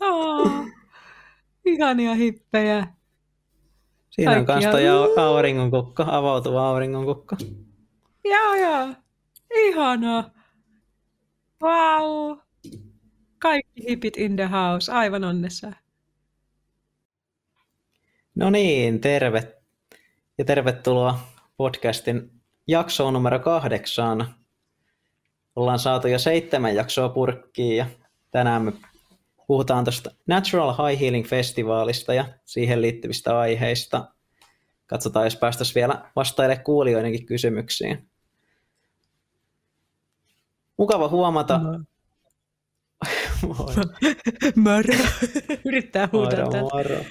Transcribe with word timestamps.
Oh, 0.00 0.50
ihania 1.64 2.14
hippejä. 2.14 2.86
Siinä 4.10 4.30
on 4.32 4.46
Kaikkia. 4.46 4.70
kans 4.70 4.72
toi 4.72 4.88
au- 4.88 5.20
auringonkukko, 5.20 6.04
avautuva 6.06 6.68
auringonkukko. 6.68 7.36
Joo, 8.24 8.54
joo. 8.54 8.88
Ihanaa. 9.54 10.30
Wow. 11.62 12.38
Kaikki 13.38 13.88
hipit 13.88 14.16
in 14.16 14.36
the 14.36 14.46
house. 14.46 14.92
Aivan 14.92 15.24
onnessa. 15.24 15.72
No 18.34 18.50
niin, 18.50 19.00
terve 19.00 19.54
ja 20.38 20.44
tervetuloa 20.44 21.18
podcastin 21.56 22.30
jaksoon 22.66 23.12
numero 23.14 23.38
kahdeksan. 23.38 24.34
Ollaan 25.56 25.78
saatu 25.78 26.08
jo 26.08 26.18
seitsemän 26.18 26.74
jaksoa 26.74 27.08
purkkiin 27.08 27.76
ja 27.76 27.86
tänään 28.34 28.62
me 28.62 28.72
puhutaan 29.46 29.84
tuosta 29.84 30.10
Natural 30.26 30.72
High 30.72 31.00
Healing 31.00 31.26
Festivaalista 31.26 32.14
ja 32.14 32.24
siihen 32.44 32.82
liittyvistä 32.82 33.38
aiheista. 33.38 34.08
Katsotaan, 34.86 35.26
jos 35.26 35.36
päästäisiin 35.36 35.74
vielä 35.74 36.10
vastaille 36.16 36.56
kuulijoidenkin 36.56 37.26
kysymyksiin. 37.26 38.08
Mukava 40.76 41.08
huomata. 41.08 41.60
Moi. 43.42 43.74
Mörö. 44.64 44.98
Yrittää 45.64 46.08
huutaa 46.12 46.44
Moro, 46.44 46.60
moro. 46.60 47.04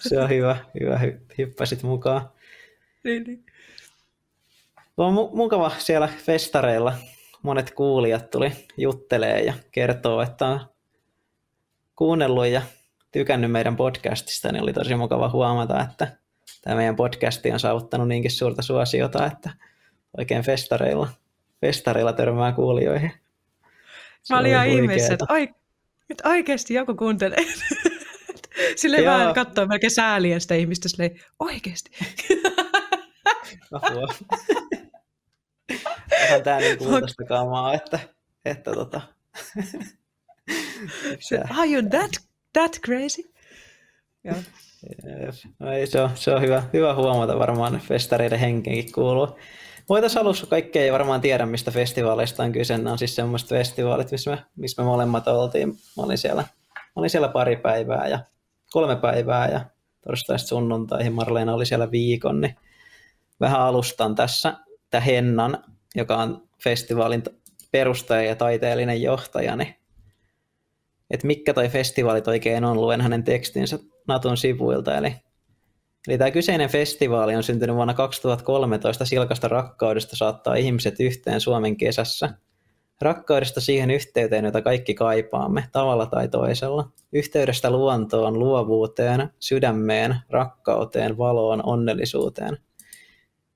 Se 0.00 0.20
on 0.20 0.28
hyvä, 0.28 0.56
hyvä, 0.80 0.96
hy- 0.96 1.34
hyppäsit 1.38 1.82
mukaan. 1.82 2.30
Niin, 3.04 3.24
niin. 3.24 3.46
On 4.96 5.14
mu- 5.14 5.36
mukava 5.36 5.70
siellä 5.78 6.08
festareilla. 6.18 6.94
Monet 7.48 7.70
kuulijat 7.70 8.30
tuli 8.30 8.52
juttelee 8.76 9.40
ja 9.40 9.54
kertoo, 9.70 10.22
että 10.22 10.46
on 10.46 10.60
kuunnellut 11.96 12.46
ja 12.46 12.62
tykännyt 13.12 13.50
meidän 13.50 13.76
podcastista, 13.76 14.52
niin 14.52 14.62
oli 14.62 14.72
tosi 14.72 14.94
mukava 14.94 15.28
huomata, 15.28 15.80
että 15.80 16.16
tämä 16.62 16.76
meidän 16.76 16.96
podcasti 16.96 17.52
on 17.52 17.60
saavuttanut 17.60 18.08
niinkin 18.08 18.30
suurta 18.30 18.62
suosiota, 18.62 19.26
että 19.26 19.50
oikein 20.18 20.42
festareilla, 20.42 21.08
festareilla 21.60 22.12
törmää 22.12 22.52
kuulijoihin. 22.52 23.12
Se 24.22 24.34
Mä 24.34 24.40
olin 24.40 24.58
oli 24.58 24.66
ihan 24.66 24.68
ihmeessä, 24.68 25.12
että 25.12 25.26
oi, 25.28 25.48
nyt 26.08 26.22
oikeasti 26.24 26.74
joku 26.74 26.94
kuuntelee. 26.94 27.44
Silleen 28.76 29.04
Joo. 29.04 29.14
vähän 29.14 29.34
katsoo 29.34 29.66
melkein 29.66 29.90
sääliä 29.90 30.38
sitä 30.38 30.54
ihmistä, 30.54 30.88
silleen 30.88 31.20
oikeasti. 31.38 31.90
Onhan 36.22 36.42
tää 36.42 36.58
niin 36.58 36.78
kultaista 36.78 37.24
kamaa, 37.24 37.74
että, 37.74 37.98
että 38.44 38.72
tota... 38.72 39.00
Are 41.58 41.70
you 41.70 41.82
that, 41.90 42.10
that 42.52 42.72
crazy? 42.84 43.22
Joo. 44.24 44.36
No 45.58 45.72
ei, 45.72 45.86
se, 45.86 46.00
on, 46.00 46.10
se 46.14 46.34
on 46.34 46.42
hyvä, 46.42 46.62
hyvä 46.72 46.94
huomata 46.94 47.38
varmaan 47.38 47.80
festareiden 47.80 48.38
henkenkin 48.38 48.92
kuuluu. 48.92 49.38
Voitaisiin 49.88 50.22
alussa 50.22 50.46
kaikkea 50.46 50.82
ei 50.82 50.92
varmaan 50.92 51.20
tiedä, 51.20 51.46
mistä 51.46 51.70
festivaaleista 51.70 52.42
on 52.42 52.52
kyse. 52.52 52.76
Nämä 52.78 52.92
on 52.92 52.98
siis 52.98 53.16
semmoiset 53.16 53.48
festivaalit, 53.48 54.10
missä 54.10 54.30
me, 54.30 54.38
missä 54.56 54.82
me 54.82 54.86
molemmat 54.86 55.28
oltiin. 55.28 55.68
Mä 55.68 56.02
olin, 56.02 56.18
siellä, 56.18 56.42
mä 56.74 56.92
olin 56.96 57.10
siellä 57.10 57.28
pari 57.28 57.56
päivää 57.56 58.08
ja 58.08 58.20
kolme 58.70 58.96
päivää 58.96 59.48
ja 59.48 59.60
torstaista 60.04 60.48
sunnuntaihin 60.48 61.12
Marleena 61.12 61.54
oli 61.54 61.66
siellä 61.66 61.90
viikon. 61.90 62.40
Niin 62.40 62.56
vähän 63.40 63.60
alustan 63.60 64.14
tässä 64.14 64.54
tämä 64.90 65.00
Hennan, 65.00 65.64
joka 65.98 66.16
on 66.16 66.48
festivaalin 66.62 67.22
perustaja 67.70 68.22
ja 68.22 68.36
taiteellinen 68.36 69.02
johtaja, 69.02 69.56
niin 69.56 69.74
että 71.10 71.26
mikä 71.26 71.54
toi 71.54 71.68
festivaalit 71.68 72.28
oikein 72.28 72.64
on, 72.64 72.80
luen 72.80 73.00
hänen 73.00 73.24
tekstinsä 73.24 73.78
Natun 74.08 74.36
sivuilta. 74.36 74.96
Eli, 74.96 75.14
eli 76.08 76.18
tämä 76.18 76.30
kyseinen 76.30 76.70
festivaali 76.70 77.36
on 77.36 77.42
syntynyt 77.42 77.76
vuonna 77.76 77.94
2013 77.94 79.04
silkasta 79.04 79.48
rakkaudesta 79.48 80.16
saattaa 80.16 80.54
ihmiset 80.54 81.00
yhteen 81.00 81.40
Suomen 81.40 81.76
kesässä. 81.76 82.30
Rakkaudesta 83.00 83.60
siihen 83.60 83.90
yhteyteen, 83.90 84.44
jota 84.44 84.62
kaikki 84.62 84.94
kaipaamme, 84.94 85.64
tavalla 85.72 86.06
tai 86.06 86.28
toisella. 86.28 86.90
Yhteydestä 87.12 87.70
luontoon, 87.70 88.38
luovuuteen, 88.38 89.30
sydämeen, 89.40 90.16
rakkauteen, 90.30 91.18
valoon, 91.18 91.66
onnellisuuteen. 91.66 92.58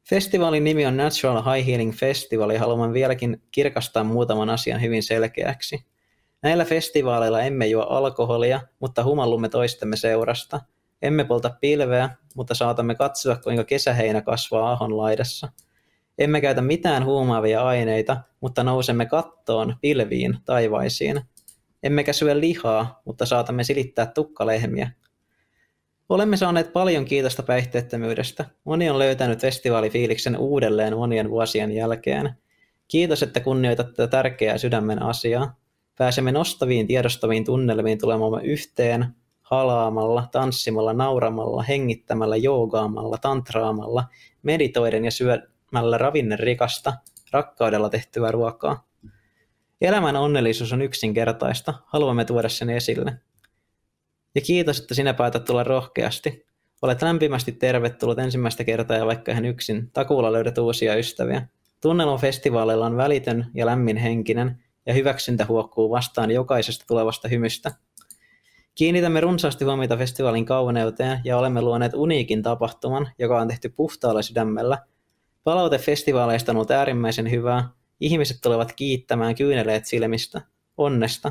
Festivaalin 0.08 0.64
nimi 0.64 0.86
on 0.86 0.96
Natural 0.96 1.42
High 1.42 1.66
Healing 1.66 1.92
Festival 1.94 2.50
ja 2.50 2.60
haluan 2.60 2.92
vieläkin 2.92 3.42
kirkastaa 3.50 4.04
muutaman 4.04 4.50
asian 4.50 4.80
hyvin 4.80 5.02
selkeäksi. 5.02 5.84
Näillä 6.42 6.64
festivaaleilla 6.64 7.42
emme 7.42 7.66
juo 7.66 7.82
alkoholia, 7.82 8.60
mutta 8.80 9.04
humallumme 9.04 9.48
toistemme 9.48 9.96
seurasta. 9.96 10.60
Emme 11.02 11.24
polta 11.24 11.50
pilveä, 11.60 12.10
mutta 12.36 12.54
saatamme 12.54 12.94
katsoa, 12.94 13.36
kuinka 13.36 13.64
kesäheinä 13.64 14.22
kasvaa 14.22 14.72
ahon 14.72 14.96
laidassa. 14.96 15.48
Emme 16.18 16.40
käytä 16.40 16.62
mitään 16.62 17.04
huumaavia 17.04 17.62
aineita, 17.62 18.16
mutta 18.40 18.62
nousemme 18.62 19.06
kattoon, 19.06 19.76
pilviin, 19.80 20.38
taivaisiin. 20.44 21.20
Emmekä 21.82 22.12
syö 22.12 22.40
lihaa, 22.40 23.00
mutta 23.04 23.26
saatamme 23.26 23.64
silittää 23.64 24.06
tukkalehmiä. 24.06 24.90
Olemme 26.08 26.36
saaneet 26.36 26.72
paljon 26.72 27.04
kiitosta 27.04 27.42
päihteettömyydestä. 27.42 28.44
Moni 28.64 28.90
on 28.90 28.98
löytänyt 28.98 29.40
festivaalifiiliksen 29.40 30.36
uudelleen 30.36 30.96
monien 30.96 31.30
vuosien 31.30 31.72
jälkeen. 31.72 32.34
Kiitos, 32.88 33.22
että 33.22 33.40
kunnioitatte 33.40 33.92
tätä 33.92 34.10
tärkeää 34.10 34.58
sydämen 34.58 35.02
asiaa. 35.02 35.56
Pääsemme 35.98 36.32
nostaviin 36.32 36.86
tiedostaviin 36.86 37.44
tunnelmiin 37.44 37.98
tulemamme 37.98 38.42
yhteen, 38.42 39.06
halaamalla, 39.42 40.28
tanssimalla, 40.32 40.92
nauramalla, 40.92 41.62
hengittämällä, 41.62 42.36
joogaamalla, 42.36 43.18
tantraamalla, 43.18 44.04
meditoiden 44.42 45.04
ja 45.04 45.10
syömällä 45.10 45.98
ravinnerikasta, 45.98 46.92
rakkaudella 47.32 47.88
tehtyä 47.88 48.30
ruokaa. 48.30 48.86
Elämän 49.80 50.16
onnellisuus 50.16 50.72
on 50.72 50.82
yksinkertaista, 50.82 51.74
haluamme 51.86 52.24
tuoda 52.24 52.48
sen 52.48 52.70
esille. 52.70 53.12
Ja 54.34 54.40
kiitos, 54.40 54.78
että 54.78 54.94
sinä 54.94 55.14
päätät 55.14 55.44
tulla 55.44 55.64
rohkeasti. 55.64 56.46
Olet 56.82 57.02
lämpimästi 57.02 57.52
tervetullut 57.52 58.18
ensimmäistä 58.18 58.64
kertaa 58.64 58.96
ja 58.96 59.06
vaikka 59.06 59.32
ihan 59.32 59.44
yksin, 59.44 59.90
takuulla 59.90 60.32
löydät 60.32 60.58
uusia 60.58 60.96
ystäviä. 60.96 61.46
Tunnelma 61.80 62.16
festivaaleilla 62.16 62.86
on 62.86 62.96
välitön 62.96 63.46
ja 63.54 63.66
lämmin 63.66 63.96
henkinen, 63.96 64.62
ja 64.86 64.94
hyväksyntä 64.94 65.44
huokkuu 65.44 65.90
vastaan 65.90 66.30
jokaisesta 66.30 66.84
tulevasta 66.88 67.28
hymystä. 67.28 67.72
Kiinnitämme 68.74 69.20
runsaasti 69.20 69.64
huomiota 69.64 69.96
festivaalin 69.96 70.46
kauneuteen 70.46 71.20
ja 71.24 71.38
olemme 71.38 71.62
luoneet 71.62 71.94
uniikin 71.94 72.42
tapahtuman, 72.42 73.10
joka 73.18 73.40
on 73.40 73.48
tehty 73.48 73.68
puhtaalla 73.68 74.22
sydämellä. 74.22 74.78
Palaute 75.44 75.78
festivaaleista 75.78 76.52
on 76.52 76.56
ollut 76.56 76.70
äärimmäisen 76.70 77.30
hyvää. 77.30 77.68
Ihmiset 78.00 78.36
tulevat 78.42 78.72
kiittämään 78.72 79.34
kyyneleet 79.34 79.86
silmistä, 79.86 80.40
onnesta. 80.76 81.30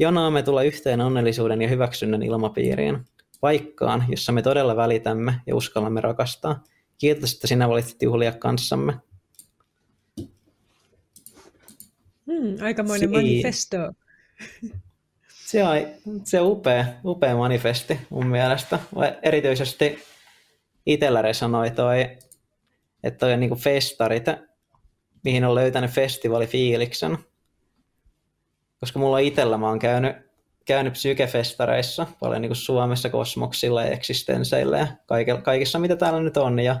Jonaamme 0.00 0.42
tulla 0.42 0.62
yhteen 0.62 1.00
onnellisuuden 1.00 1.62
ja 1.62 1.68
hyväksynnän 1.68 2.22
ilmapiiriin, 2.22 3.04
paikkaan, 3.40 4.04
jossa 4.08 4.32
me 4.32 4.42
todella 4.42 4.76
välitämme 4.76 5.34
ja 5.46 5.56
uskallamme 5.56 6.00
rakastaa. 6.00 6.62
Kiitos, 6.98 7.32
että 7.32 7.46
sinä 7.46 7.68
valitsit 7.68 8.02
juhlia 8.02 8.32
kanssamme. 8.32 8.92
Hmm, 12.26 12.62
aikamoinen 12.62 13.08
Si- 13.08 13.14
manifesto. 13.14 13.76
Se 15.28 15.64
on, 15.64 15.76
se 16.24 16.40
on 16.40 16.46
upea, 16.46 16.84
upea 17.04 17.36
manifesti 17.36 18.00
mun 18.10 18.26
mielestä. 18.26 18.78
Erityisesti 19.22 19.98
itsellä 20.86 21.22
resonoi 21.22 21.70
toi, 21.70 22.00
että 23.02 23.18
toi 23.18 23.32
on 23.32 23.40
niinku 23.40 23.56
festarit, 23.56 24.24
mihin 25.24 25.44
on 25.44 25.54
löytänyt 25.54 25.90
festivaalifiiliksen. 25.90 27.18
Koska 28.80 28.98
mulla 28.98 29.18
itsellä 29.18 29.58
mä 29.58 29.68
oon 29.68 29.78
käynyt, 29.78 30.16
käynyt 30.64 30.92
psykefestareissa 30.92 32.06
paljon 32.20 32.42
niinku 32.42 32.54
Suomessa 32.54 33.10
kosmoksilla 33.10 33.82
ja 33.82 33.90
eksistenseillä 33.90 34.78
ja 34.78 34.86
kaikilla, 35.06 35.40
kaikissa 35.40 35.78
mitä 35.78 35.96
täällä 35.96 36.20
nyt 36.20 36.36
on. 36.36 36.58
Ja 36.58 36.76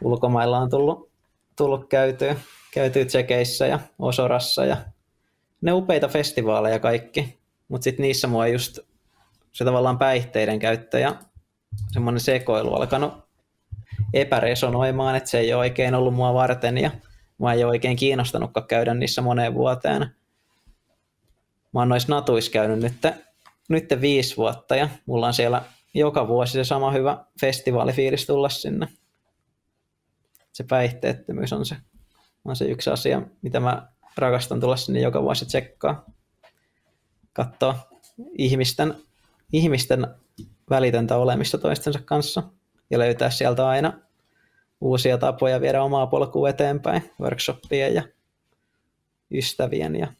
ulkomailla 0.00 0.58
on 0.58 0.70
tullut, 0.70 1.10
tullut 1.56 1.88
käytyä, 1.88 2.36
käytyä 2.74 3.04
tsekeissä 3.04 3.66
ja 3.66 3.78
Osorassa 3.98 4.64
ja 4.64 4.76
ne 5.60 5.72
upeita 5.72 6.08
festivaaleja 6.08 6.78
kaikki, 6.78 7.38
mutta 7.68 7.84
sitten 7.84 8.02
niissä 8.02 8.26
mua 8.26 8.46
just 8.46 8.78
se 9.52 9.64
tavallaan 9.64 9.98
päihteiden 9.98 10.58
käyttö 10.58 10.98
ja 10.98 11.14
semmoinen 11.92 12.20
sekoilu 12.20 12.74
alkanut 12.74 13.12
epäresonoimaan, 14.14 15.16
että 15.16 15.30
se 15.30 15.38
ei 15.38 15.52
ole 15.52 15.60
oikein 15.60 15.94
ollut 15.94 16.14
mua 16.14 16.34
varten 16.34 16.78
ja 16.78 16.90
mua 17.38 17.52
ei 17.52 17.64
ole 17.64 17.70
oikein 17.70 17.96
kiinnostanutkaan 17.96 18.66
käydä 18.66 18.94
niissä 18.94 19.22
moneen 19.22 19.54
vuoteen. 19.54 20.15
Mä 21.76 21.80
oon 21.80 21.88
noissa 21.88 22.14
natuissa 22.14 22.50
käynyt 22.50 22.78
nyt, 22.78 23.14
nyt 23.68 24.00
viisi 24.00 24.36
vuotta 24.36 24.76
ja 24.76 24.88
mulla 25.06 25.26
on 25.26 25.34
siellä 25.34 25.62
joka 25.94 26.28
vuosi 26.28 26.52
se 26.52 26.64
sama 26.64 26.90
hyvä 26.90 27.24
festivaalifiilis 27.40 28.26
tulla 28.26 28.48
sinne. 28.48 28.88
Se 30.52 30.64
päihteettömyys 30.64 31.52
on 31.52 31.66
se, 31.66 31.76
on 32.44 32.56
se 32.56 32.64
yksi 32.64 32.90
asia, 32.90 33.22
mitä 33.42 33.60
mä 33.60 33.88
rakastan 34.16 34.60
tulla 34.60 34.76
sinne 34.76 35.00
joka 35.00 35.22
vuosi 35.22 35.46
tsekkaa. 35.46 36.04
katsoa 37.32 37.78
ihmisten, 38.38 38.94
ihmisten 39.52 40.06
välitöntä 40.70 41.16
olemista 41.16 41.58
toistensa 41.58 42.00
kanssa 42.04 42.42
ja 42.90 42.98
löytää 42.98 43.30
sieltä 43.30 43.68
aina 43.68 43.92
uusia 44.80 45.18
tapoja 45.18 45.60
viedä 45.60 45.82
omaa 45.82 46.06
polkua 46.06 46.48
eteenpäin 46.48 47.10
workshoppien 47.20 47.94
ja 47.94 48.02
ystävien 49.30 49.96
ja 49.96 50.12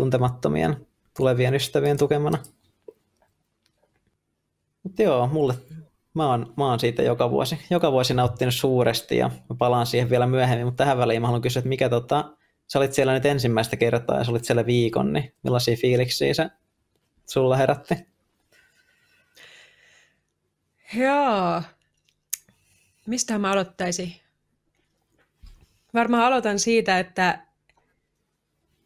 tuntemattomien 0.00 0.86
tulevien 1.16 1.54
ystävien 1.54 1.96
tukemana. 1.96 2.38
Mutta 4.82 5.02
joo, 5.02 5.26
mulle, 5.26 5.54
mä 6.14 6.26
oon, 6.26 6.54
mä 6.56 6.66
oon 6.66 6.80
siitä 6.80 7.02
joka 7.02 7.30
vuosi, 7.30 7.58
joka 7.70 7.92
vuosi 7.92 8.14
nauttinut 8.14 8.54
suuresti 8.54 9.16
ja 9.16 9.28
mä 9.28 9.56
palaan 9.58 9.86
siihen 9.86 10.10
vielä 10.10 10.26
myöhemmin, 10.26 10.66
mutta 10.66 10.84
tähän 10.84 10.98
väliin 10.98 11.20
mä 11.20 11.26
haluan 11.26 11.42
kysyä, 11.42 11.60
että 11.60 11.68
mikä 11.68 11.88
tota, 11.88 12.36
sä 12.66 12.78
olit 12.78 12.92
siellä 12.92 13.12
nyt 13.12 13.26
ensimmäistä 13.26 13.76
kertaa 13.76 14.18
ja 14.18 14.24
sä 14.24 14.30
olit 14.30 14.44
siellä 14.44 14.66
viikon, 14.66 15.12
niin 15.12 15.34
millaisia 15.42 15.76
fiiliksiä 15.76 16.34
se 16.34 16.50
sulla 17.26 17.56
herätti? 17.56 17.94
Joo. 20.94 21.62
Mistä 23.06 23.38
mä 23.38 23.52
aloittaisin? 23.52 24.12
Varmaan 25.94 26.24
aloitan 26.24 26.58
siitä, 26.58 26.98
että 26.98 27.49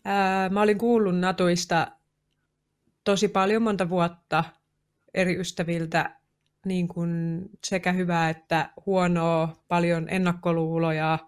ää, 0.05 0.49
mä 0.49 0.63
olin 0.63 0.79
kuullut 0.79 1.19
Natuista 1.19 1.93
tosi 3.05 3.29
paljon 3.29 3.63
monta 3.63 3.89
vuotta 3.89 4.45
eri 5.15 5.37
ystäviltä 5.41 6.21
niin 6.67 6.89
kuin 6.89 7.43
sekä 7.65 7.93
hyvää 7.93 8.31
että 8.31 8.71
huonoa, 8.87 9.65
paljon 9.69 10.09
ennakkoluuloja. 10.09 11.19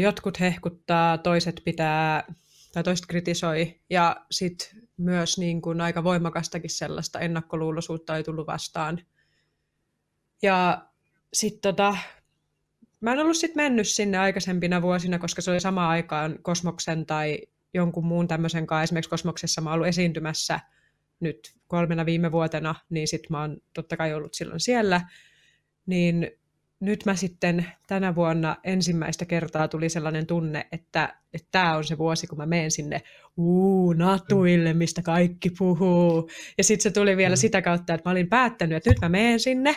Jotkut 0.00 0.40
hehkuttaa, 0.40 1.18
toiset 1.18 1.62
pitää 1.64 2.24
tai 2.72 2.82
toiset 2.82 3.06
kritisoi. 3.06 3.80
Ja 3.90 4.16
sitten 4.30 4.82
myös 4.96 5.38
niin 5.38 5.62
kuin 5.62 5.80
aika 5.80 6.04
voimakastakin 6.04 6.70
sellaista 6.70 7.20
ennakkoluuloisuutta 7.20 8.16
ei 8.16 8.24
tullut 8.24 8.46
vastaan. 8.46 9.00
Ja 10.42 10.86
sitten 11.32 11.74
tota, 11.74 11.96
mä 13.00 13.12
en 13.12 13.18
ollut 13.18 13.36
sitten 13.36 13.64
mennyt 13.64 13.88
sinne 13.88 14.18
aikaisempina 14.18 14.82
vuosina, 14.82 15.18
koska 15.18 15.42
se 15.42 15.50
oli 15.50 15.60
samaan 15.60 15.90
aikaan 15.90 16.38
Kosmoksen 16.42 17.06
tai 17.06 17.38
jonkun 17.74 18.06
muun 18.06 18.28
tämmöisen 18.28 18.66
kanssa. 18.66 18.82
Esimerkiksi 18.82 19.10
Kosmoksessa 19.10 19.60
mä 19.60 19.70
oon 19.70 19.74
ollut 19.74 19.88
esiintymässä 19.88 20.60
nyt 21.20 21.54
kolmena 21.66 22.06
viime 22.06 22.32
vuotena, 22.32 22.74
niin 22.90 23.08
sitten 23.08 23.28
mä 23.30 23.40
oon 23.40 23.56
totta 23.74 23.96
kai 23.96 24.14
ollut 24.14 24.34
silloin 24.34 24.60
siellä. 24.60 25.00
Niin 25.86 26.30
nyt 26.80 27.04
mä 27.04 27.16
sitten 27.16 27.66
tänä 27.86 28.14
vuonna 28.14 28.56
ensimmäistä 28.64 29.24
kertaa 29.24 29.68
tuli 29.68 29.88
sellainen 29.88 30.26
tunne, 30.26 30.66
että 30.72 31.14
tämä 31.50 31.76
on 31.76 31.84
se 31.84 31.98
vuosi, 31.98 32.26
kun 32.26 32.38
mä 32.38 32.46
menen 32.46 32.70
sinne 32.70 33.02
uu, 33.36 33.92
natuille, 33.92 34.74
mistä 34.74 35.02
kaikki 35.02 35.50
puhuu. 35.50 36.30
Ja 36.58 36.64
sitten 36.64 36.82
se 36.82 36.90
tuli 36.90 37.16
vielä 37.16 37.34
mm. 37.34 37.38
sitä 37.38 37.62
kautta, 37.62 37.94
että 37.94 38.08
mä 38.08 38.12
olin 38.12 38.28
päättänyt, 38.28 38.76
että 38.76 38.90
nyt 38.90 39.00
mä 39.00 39.08
menen 39.08 39.40
sinne. 39.40 39.76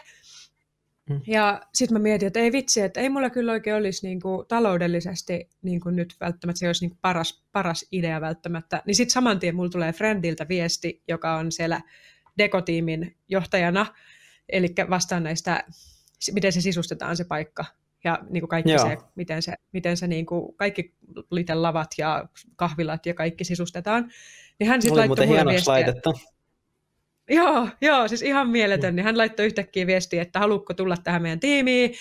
Mm. 1.12 1.22
Ja 1.28 1.62
sitten 1.74 1.94
mä 1.94 2.00
mietin, 2.00 2.28
että 2.28 2.40
ei 2.40 2.52
vitsi, 2.52 2.82
että 2.82 3.00
ei 3.00 3.10
mulla 3.10 3.30
kyllä 3.30 3.52
oikein 3.52 3.76
olisi 3.76 4.08
niin 4.08 4.22
kuin 4.22 4.48
taloudellisesti 4.48 5.50
niin 5.62 5.80
kuin 5.80 5.96
nyt 5.96 6.16
välttämättä 6.20 6.60
se 6.60 6.68
olisi 6.68 6.84
niin 6.84 6.90
kuin 6.90 7.00
paras, 7.02 7.44
paras 7.52 7.86
idea 7.92 8.22
välttämättä. 8.22 8.84
Niin 8.86 8.96
sitten 8.96 9.14
saman 9.14 9.40
tien 9.40 9.56
mulla 9.56 9.70
tulee 9.70 9.94
Friendiltä 9.94 10.48
viesti, 10.48 11.04
joka 11.08 11.36
on 11.36 11.52
siellä 11.52 11.82
dekotiimin 12.38 13.16
johtajana, 13.30 13.86
eli 14.50 14.68
vastaan 14.90 15.24
näistä 15.24 15.64
miten 16.34 16.54
se 16.54 16.62
sisustetaan 16.62 17.18
se 17.18 17.24
paikka 17.24 17.66
ja 18.04 18.20
niin 18.30 18.42
kuin 18.42 18.50
kaikki 18.50 18.72
Joo. 18.72 18.88
se, 18.88 18.98
miten 19.16 19.42
se, 19.42 19.54
miten 19.72 19.98
se 19.98 20.08
niin 20.08 20.26
kuin, 20.26 20.56
kaikki 20.56 20.96
lavat 21.54 21.92
ja 21.98 22.26
kahvilat 22.56 23.06
ja 23.06 23.14
kaikki 23.14 23.44
sisustetaan. 23.44 24.12
Niin 24.60 24.68
hän 24.68 24.82
sitten 24.82 24.98
laittoi 24.98 25.26
mulle 25.26 25.46
viestiä. 25.46 25.72
laitettu. 25.72 26.14
Joo, 27.32 27.70
joo, 27.82 28.08
siis 28.08 28.22
ihan 28.22 28.50
mieletön. 28.50 28.96
Niin 28.96 29.04
hän 29.04 29.18
laittoi 29.18 29.46
yhtäkkiä 29.46 29.88
viestiä, 29.88 30.22
että 30.22 30.40
haluatko 30.40 30.74
tulla 30.74 30.98
tähän 30.98 31.22
meidän 31.22 31.40
tiimiin 31.40 31.94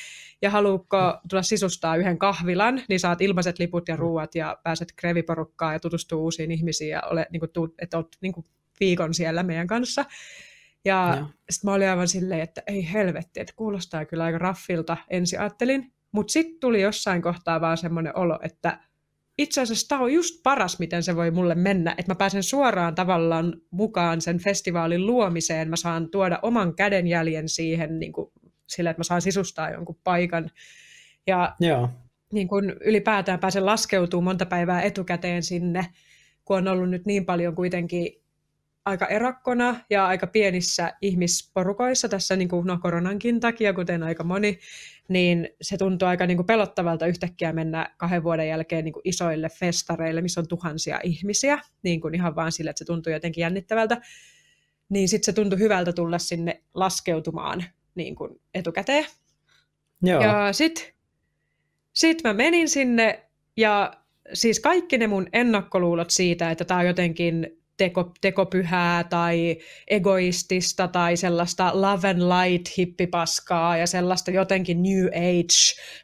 ja 0.42 0.50
haluatko 0.50 1.20
tulla 1.28 1.42
sisustaa 1.42 1.96
yhden 1.96 2.18
kahvilan, 2.18 2.82
niin 2.88 3.00
saat 3.00 3.20
ilmaiset 3.20 3.58
liput 3.58 3.88
ja 3.88 3.96
ruuat 3.96 4.34
ja 4.34 4.58
pääset 4.64 4.92
kreviporukkaan 4.96 5.72
ja 5.72 5.80
tutustuu 5.80 6.22
uusiin 6.22 6.50
ihmisiin 6.50 6.90
ja 6.90 7.02
ole, 7.10 7.26
niin 7.30 7.40
kuin, 7.40 7.70
että 7.78 7.96
olet 7.96 8.08
niin 8.20 8.32
kuin, 8.32 8.46
viikon 8.80 9.14
siellä 9.14 9.42
meidän 9.42 9.66
kanssa. 9.66 10.04
Ja 10.84 11.26
sitten 11.50 11.70
mä 11.70 11.74
olin 11.74 11.88
aivan 11.90 12.08
silleen, 12.08 12.40
että 12.40 12.62
ei 12.66 12.92
helvetti, 12.92 13.40
että 13.40 13.52
kuulostaa 13.56 14.04
kyllä 14.04 14.24
aika 14.24 14.38
raffilta, 14.38 14.96
ensin 15.10 15.40
ajattelin. 15.40 15.92
Mutta 16.12 16.32
sitten 16.32 16.60
tuli 16.60 16.82
jossain 16.82 17.22
kohtaa 17.22 17.60
vaan 17.60 17.76
semmoinen 17.76 18.16
olo, 18.16 18.38
että 18.42 18.78
itse 19.40 19.60
asiassa 19.60 19.88
tämä 19.88 20.00
on 20.00 20.12
just 20.12 20.42
paras, 20.42 20.78
miten 20.78 21.02
se 21.02 21.16
voi 21.16 21.30
mulle 21.30 21.54
mennä, 21.54 21.94
että 21.98 22.12
mä 22.12 22.14
pääsen 22.14 22.42
suoraan 22.42 22.94
tavallaan 22.94 23.54
mukaan 23.70 24.20
sen 24.20 24.38
festivaalin 24.38 25.06
luomiseen, 25.06 25.70
mä 25.70 25.76
saan 25.76 26.10
tuoda 26.10 26.38
oman 26.42 26.74
kädenjäljen 26.74 27.48
siihen 27.48 27.98
niin 27.98 28.12
kuin, 28.12 28.32
sillä, 28.66 28.90
että 28.90 29.00
mä 29.00 29.04
saan 29.04 29.22
sisustaa 29.22 29.70
jonkun 29.70 29.98
paikan. 30.04 30.50
Ja 31.26 31.56
Joo. 31.60 31.88
Niin 32.32 32.48
kun 32.48 32.72
ylipäätään 32.84 33.40
pääsen 33.40 33.66
laskeutumaan 33.66 34.24
monta 34.24 34.46
päivää 34.46 34.82
etukäteen 34.82 35.42
sinne, 35.42 35.86
kun 36.44 36.56
on 36.56 36.68
ollut 36.68 36.90
nyt 36.90 37.06
niin 37.06 37.26
paljon 37.26 37.54
kuitenkin 37.54 38.22
aika 38.84 39.06
erakkona 39.06 39.76
ja 39.90 40.06
aika 40.06 40.26
pienissä 40.26 40.92
ihmisporukoissa 41.02 42.08
tässä 42.08 42.36
niin 42.36 42.48
kuin, 42.48 42.66
no, 42.66 42.78
koronankin 42.82 43.40
takia, 43.40 43.72
kuten 43.72 44.02
aika 44.02 44.24
moni, 44.24 44.58
niin 45.10 45.48
se 45.62 45.76
tuntuu 45.76 46.08
aika 46.08 46.26
niin 46.26 46.36
kuin 46.36 46.46
pelottavalta 46.46 47.06
yhtäkkiä 47.06 47.52
mennä 47.52 47.94
kahden 47.96 48.22
vuoden 48.22 48.48
jälkeen 48.48 48.84
niin 48.84 48.92
kuin 48.92 49.02
isoille 49.04 49.48
festareille, 49.48 50.20
missä 50.20 50.40
on 50.40 50.48
tuhansia 50.48 51.00
ihmisiä, 51.04 51.58
niin 51.82 52.00
kuin 52.00 52.14
ihan 52.14 52.36
vaan 52.36 52.52
sille, 52.52 52.70
että 52.70 52.78
se 52.78 52.84
tuntuu 52.84 53.12
jotenkin 53.12 53.42
jännittävältä. 53.42 54.00
Niin 54.88 55.08
sitten 55.08 55.26
se 55.26 55.32
tuntui 55.32 55.58
hyvältä 55.58 55.92
tulla 55.92 56.18
sinne 56.18 56.62
laskeutumaan 56.74 57.64
niin 57.94 58.14
kuin 58.14 58.40
etukäteen. 58.54 59.06
Joo. 60.02 60.22
Ja 60.22 60.52
sitten 60.52 60.84
sit 61.92 62.22
mä 62.24 62.32
menin 62.32 62.68
sinne 62.68 63.28
ja 63.56 63.92
siis 64.32 64.60
kaikki 64.60 64.98
ne 64.98 65.06
mun 65.06 65.26
ennakkoluulot 65.32 66.10
siitä, 66.10 66.50
että 66.50 66.64
tämä 66.64 66.80
on 66.80 66.86
jotenkin 66.86 67.59
teko, 67.80 68.12
tekopyhää 68.20 69.04
tai 69.04 69.56
egoistista 69.88 70.88
tai 70.88 71.16
sellaista 71.16 71.70
love 71.74 72.08
and 72.08 72.22
light 72.22 72.76
hippipaskaa 72.76 73.76
ja 73.76 73.86
sellaista 73.86 74.30
jotenkin 74.30 74.82
new 74.82 75.06
age, 75.06 75.58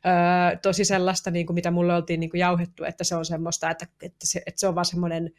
öö, 0.06 0.58
tosi 0.62 0.84
sellaista, 0.84 1.30
niin 1.30 1.46
kuin 1.46 1.54
mitä 1.54 1.70
mulle 1.70 1.94
oltiin 1.94 2.20
niin 2.20 2.30
kuin 2.30 2.38
jauhettu, 2.38 2.84
että 2.84 3.04
se 3.04 3.16
on 3.16 3.24
semmoista, 3.24 3.70
että, 3.70 3.86
että, 4.02 4.26
se, 4.26 4.42
että 4.46 4.60
se 4.60 4.68
on 4.68 4.74
vaan 4.74 4.84
semmoinen 4.84 5.30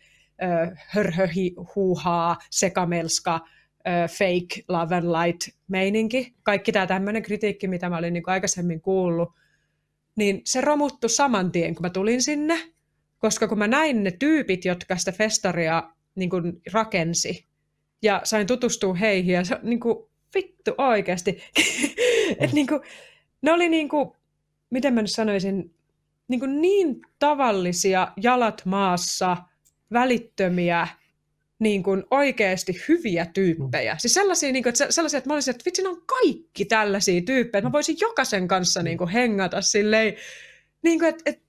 öö, 0.44 0.76
hörhöhi, 0.88 1.56
huuhaa, 1.76 2.38
sekamelska, 2.52 3.40
öö, 3.88 4.08
fake 4.08 4.64
love 4.68 4.96
and 4.96 5.06
light 5.06 5.58
meininki. 5.68 6.36
Kaikki 6.44 6.72
tämä 6.72 6.88
tämmöinen 6.88 7.24
kritiikki, 7.24 7.68
mitä 7.68 7.90
mä 7.90 7.98
olin 7.98 8.14
niin 8.14 8.24
kuin 8.24 8.34
aikaisemmin 8.34 8.82
kuullut, 8.82 9.30
niin 10.16 10.42
se 10.46 10.62
romuttu 10.62 11.10
saman 11.10 11.52
tien, 11.52 11.76
kun 11.76 11.82
mä 11.82 11.90
tulin 11.90 12.22
sinne, 12.22 12.60
koska 13.18 13.48
kun 13.48 13.58
mä 13.58 13.68
näin 13.68 14.04
ne 14.04 14.12
tyypit, 14.12 14.66
jotka 14.66 14.98
sitä 14.98 15.12
festaria 15.12 15.97
niin 16.18 16.30
kuin 16.30 16.62
rakensi. 16.74 17.46
Ja 18.02 18.22
sain 18.24 18.48
tutustua 18.48 18.94
heihin 18.94 19.34
ja 19.34 19.44
se 19.44 19.60
niin 19.64 19.80
kuin, 19.80 20.08
vittu 20.36 20.72
oikeasti. 20.78 21.42
Et 22.40 22.54
niin 22.54 22.68
kuin, 22.68 22.82
ne 23.42 23.54
oli 23.54 23.70
niin 23.70 23.90
kuin, 23.90 24.12
miten 24.70 24.94
mä 24.94 25.02
nyt 25.02 25.12
sanoisin, 25.12 25.74
niin, 26.28 26.40
kuin 26.40 26.62
niin 26.62 27.02
tavallisia 27.20 28.12
jalat 28.22 28.62
maassa, 28.66 29.38
välittömiä, 29.94 30.88
niin 31.60 31.84
kuin 31.84 32.04
oikeasti 32.12 32.82
hyviä 32.88 33.26
tyyppejä. 33.26 33.96
Siis 33.98 34.14
sellaisia, 34.14 34.52
niin 34.52 34.64
kuin, 34.64 34.70
että 34.70 34.92
sellaisia, 34.92 35.18
että 35.18 35.30
mä 35.30 35.34
olisin, 35.34 35.52
että 35.52 35.66
vitsi, 35.66 35.82
ne 35.82 35.90
on 35.90 36.02
kaikki 36.06 36.66
tällaisia 36.66 37.22
tyyppejä, 37.22 37.60
että 37.60 37.70
mä 37.70 37.72
voisin 37.72 37.98
jokaisen 38.02 38.48
kanssa 38.48 38.84
niin 38.84 38.98
kuin, 38.98 39.10
hengata 39.10 39.62
silleen, 39.62 40.14
niin 40.82 41.00
kuin, 41.00 41.10
että, 41.10 41.24
että 41.26 41.47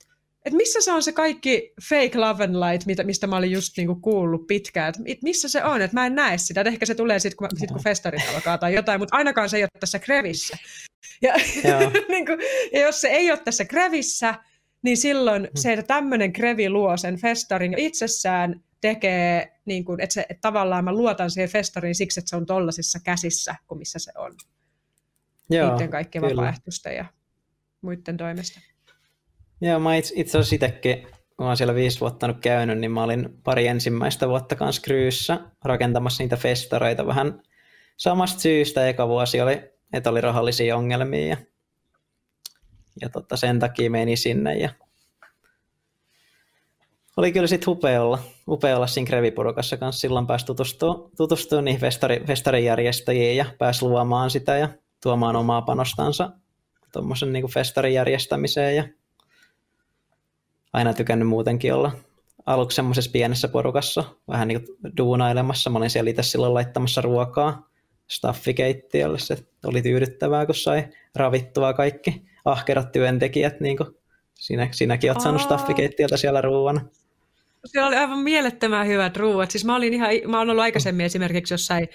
että 0.49 0.57
missä 0.57 0.81
se 0.81 0.93
on 0.93 1.03
se 1.03 1.13
kaikki 1.13 1.73
fake 1.89 2.19
love 2.19 2.45
and 2.45 2.55
light, 2.55 2.87
mitä, 2.87 3.05
mistä 3.05 3.27
mä 3.27 3.37
olin 3.37 3.51
just 3.51 3.77
niinku 3.77 3.95
kuullut 3.95 4.47
pitkään, 4.47 4.89
että 4.89 5.25
missä 5.25 5.49
se 5.49 5.65
on, 5.65 5.83
että 5.83 5.95
mä 5.95 6.07
en 6.07 6.15
näe 6.15 6.39
sitä, 6.39 6.61
että 6.61 6.71
ehkä 6.71 6.87
se 6.87 6.95
tulee 6.95 7.19
sitten, 7.19 7.37
kun, 7.37 7.49
sit, 7.59 7.71
kun 7.71 7.83
festarit 7.83 8.23
alkaa 8.35 8.59
tai 8.59 8.75
jotain, 8.75 9.01
mutta 9.01 9.17
ainakaan 9.17 9.49
se 9.49 9.57
ei 9.57 9.63
ole 9.63 9.69
tässä 9.81 9.99
krevissä. 9.99 10.57
Ja, 11.23 11.35
niin 12.09 12.27
kuin, 12.27 12.39
ja 12.73 12.81
jos 12.81 13.01
se 13.01 13.09
ei 13.09 13.31
ole 13.31 13.39
tässä 13.39 13.65
krevissä, 13.65 14.35
niin 14.83 14.97
silloin 14.97 15.43
mm. 15.43 15.49
se, 15.55 15.73
että 15.73 15.87
tämmöinen 15.95 16.33
krevi 16.33 16.71
luo 16.71 16.97
sen 16.97 17.21
festarin 17.21 17.79
itsessään 17.79 18.61
tekee, 18.81 19.53
niin 19.65 19.85
kuin, 19.85 20.01
että, 20.01 20.15
se, 20.15 20.21
että 20.21 20.41
tavallaan 20.41 20.85
mä 20.85 20.93
luotan 20.93 21.31
siihen 21.31 21.51
festariin 21.51 21.95
siksi, 21.95 22.21
että 22.21 22.29
se 22.29 22.37
on 22.37 22.47
tollasissa 22.47 22.99
käsissä 23.05 23.55
kuin 23.67 23.79
missä 23.79 23.99
se 23.99 24.13
on. 24.17 24.35
Joo, 25.51 25.71
Niiden 25.71 25.91
kaikkien 25.91 26.23
vapaaehtoisten 26.23 26.97
ja 26.97 27.05
muiden 27.81 28.17
toimesta. 28.17 28.61
Joo, 29.61 29.79
mä 29.81 29.97
itse, 29.97 30.15
itse 30.17 30.39
asiassa 30.39 30.55
itsekin, 30.55 31.03
kun 31.37 31.47
olen 31.47 31.57
siellä 31.57 31.75
viisi 31.75 32.01
vuotta 32.01 32.27
nyt 32.27 32.39
käynyt, 32.41 32.79
niin 32.79 32.91
mä 32.91 33.03
olin 33.03 33.41
pari 33.45 33.67
ensimmäistä 33.67 34.29
vuotta 34.29 34.57
kanssa 34.57 34.83
Kryyssä 34.83 35.41
rakentamassa 35.65 36.23
niitä 36.23 36.37
festareita 36.37 37.07
vähän 37.07 37.43
samasta 37.97 38.41
syystä. 38.41 38.89
Eka 38.89 39.09
vuosi 39.09 39.41
oli, 39.41 39.63
että 39.93 40.11
oli 40.11 40.21
rahallisia 40.21 40.77
ongelmia 40.77 41.27
ja, 41.27 41.37
ja 43.01 43.09
tota, 43.09 43.37
sen 43.37 43.59
takia 43.59 43.91
meni 43.91 44.17
sinne 44.17 44.59
ja 44.59 44.71
oli 47.17 47.33
kyllä 47.33 47.47
sitten 47.47 47.73
upea 47.73 48.03
olla, 48.03 48.19
upea 48.49 48.77
olla 48.77 48.87
siinä 48.87 49.07
Kreviporukassa 49.07 49.77
kanssa. 49.77 50.01
Silloin 50.01 50.27
pääsi 50.27 50.47
tutustua, 50.47 51.11
tutustua 51.17 51.63
niihin 51.63 51.81
festari, 51.81 52.21
festarijärjestäjiin 52.27 53.37
ja 53.37 53.45
pääsi 53.59 53.85
luomaan 53.85 54.31
sitä 54.31 54.57
ja 54.57 54.69
tuomaan 55.03 55.37
omaa 55.37 55.63
panostansa 55.63 56.31
tuommoisen 56.93 57.33
niin 57.33 57.51
festarin 57.51 57.95
järjestämiseen 57.95 58.77
ja 58.77 58.85
aina 60.73 60.95
tykännyt 60.95 61.29
muutenkin 61.29 61.75
olla 61.75 61.93
aluksi 62.47 62.75
semmoisessa 62.75 63.11
pienessä 63.11 63.49
porukassa, 63.49 64.05
vähän 64.29 64.49
niin 64.49 64.65
kuin 64.65 64.79
duunailemassa. 64.97 65.71
Mä 65.71 65.79
olin 65.79 65.91
siellä 65.91 66.11
itse 66.11 66.23
silloin 66.23 66.55
laittamassa 66.55 67.01
ruokaa 67.01 67.69
staffikeittiölle. 68.09 69.19
Se 69.19 69.39
oli 69.67 69.83
tyydyttävää, 69.83 70.47
kun 70.47 70.55
sai 70.55 70.89
ravittua 71.15 71.73
kaikki 71.73 72.23
ahkerat 72.45 72.93
työntekijät. 72.93 73.61
Niin 73.61 73.77
kuin 73.77 73.89
sinä, 74.35 74.69
sinäkin 74.73 75.11
olet 75.11 75.23
saanut 75.23 75.43
staffikeittiöltä 75.43 76.17
siellä 76.17 76.41
ruoan. 76.41 76.91
Siellä 77.65 77.89
oli 77.89 77.97
aivan 77.97 78.19
mielettömän 78.19 78.87
hyvät 78.87 79.17
ruuat. 79.17 79.51
Siis 79.51 79.65
mä, 79.65 79.77
olin 79.77 79.95
ihan, 79.95 80.11
mä 80.27 80.39
olen 80.39 80.51
ollut 80.51 80.63
aikaisemmin 80.63 81.07
esimerkiksi 81.07 81.55
jossain 81.55 81.89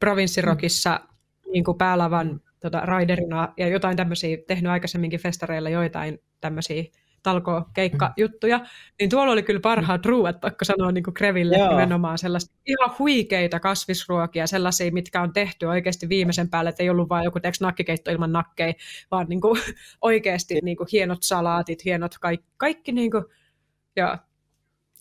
provinssirokissa 0.00 1.00
niin 1.52 1.64
kuin 1.64 1.78
päälavan 1.78 2.40
tota, 2.60 2.80
raiderina 2.80 3.52
ja 3.56 3.68
jotain 3.68 3.96
tämmöisiä, 3.96 4.38
tehnyt 4.46 4.72
aikaisemminkin 4.72 5.20
festareilla 5.20 5.70
joitain 5.70 6.18
tämmöisiä 6.40 6.84
talko 7.24 7.62
juttuja 8.16 8.60
niin 9.00 9.10
tuolla 9.10 9.32
oli 9.32 9.42
kyllä 9.42 9.60
parhaat 9.60 10.06
ruuat, 10.06 10.40
pakko 10.40 10.64
sanoa 10.64 10.92
niin 10.92 11.04
kuin 11.04 11.14
Kreville 11.14 11.56
Joo. 11.56 11.68
nimenomaan 11.68 12.18
sellaista 12.18 12.54
ihan 12.66 12.94
huikeita 12.98 13.60
kasvisruokia, 13.60 14.46
sellaisia, 14.46 14.92
mitkä 14.92 15.22
on 15.22 15.32
tehty 15.32 15.66
oikeasti 15.66 16.08
viimeisen 16.08 16.48
päälle, 16.48 16.70
että 16.70 16.82
ei 16.82 16.90
ollut 16.90 17.08
vain 17.08 17.24
joku 17.24 17.40
teks 17.40 17.60
nakkikeitto 17.60 18.10
ilman 18.10 18.32
nakkeja, 18.32 18.74
vaan 19.10 19.26
niin 19.28 19.40
kuin, 19.40 19.60
oikeasti 20.02 20.60
niin 20.62 20.76
kuin 20.76 20.88
hienot 20.92 21.22
salaatit, 21.22 21.84
hienot 21.84 22.18
kaikki, 22.20 22.46
kaikki 22.56 22.92
niin 22.92 23.10
kuin, 23.10 23.24
ja, 23.96 24.18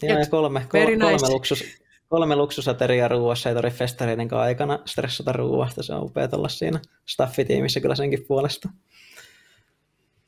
ja, 0.02 0.20
ja 0.20 0.26
kolme, 0.26 0.66
kolme, 0.70 0.98
kolme, 0.98 1.30
luksus, 1.30 1.64
kolme 2.10 2.36
luksusateriaa 2.36 3.08
ruuassa 3.08 3.50
ei 3.50 3.56
tarvitse 3.56 3.80
festareiden 3.80 4.34
aikana 4.34 4.80
stressata 4.86 5.32
ruuasta, 5.32 5.84
se 5.84 5.94
on 5.94 6.04
upea 6.04 6.30
olla 6.32 6.50
siinä 6.50 6.80
staffitiimissä 7.06 7.80
kyllä 7.80 7.96
senkin 7.96 8.26
puolesta. 8.28 8.70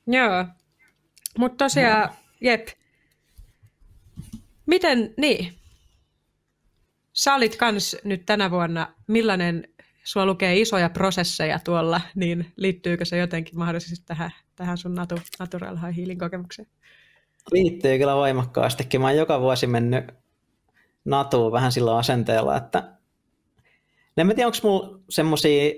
Joo, 0.07 0.45
mutta 1.37 1.65
tosiaan, 1.65 2.09
no. 2.09 2.15
jep. 2.41 2.67
Miten, 4.65 5.13
niin. 5.17 5.53
Sä 7.13 7.35
olit 7.35 7.55
kans 7.55 7.97
nyt 8.03 8.25
tänä 8.25 8.51
vuonna, 8.51 8.93
millainen, 9.07 9.67
sua 10.03 10.25
lukee 10.25 10.59
isoja 10.59 10.89
prosesseja 10.89 11.59
tuolla, 11.59 12.01
niin 12.15 12.53
liittyykö 12.55 13.05
se 13.05 13.17
jotenkin 13.17 13.57
mahdollisesti 13.57 14.05
tähän, 14.05 14.31
tähän 14.55 14.77
sun 14.77 14.95
natu, 14.95 15.15
natural 15.39 15.75
high 15.75 15.97
healing 15.97 16.19
kokemukseen? 16.19 16.67
Liittyy 17.51 17.97
kyllä 17.97 18.15
voimakkaastikin. 18.15 19.01
Mä 19.01 19.07
oon 19.07 19.17
joka 19.17 19.41
vuosi 19.41 19.67
mennyt 19.67 20.05
natuun 21.05 21.51
vähän 21.51 21.71
sillä 21.71 21.97
asenteella, 21.97 22.57
että 22.57 22.95
en 24.17 24.27
tiedä, 24.27 24.47
onko 24.47 24.57
mulla 24.63 24.99
semmosia 25.09 25.73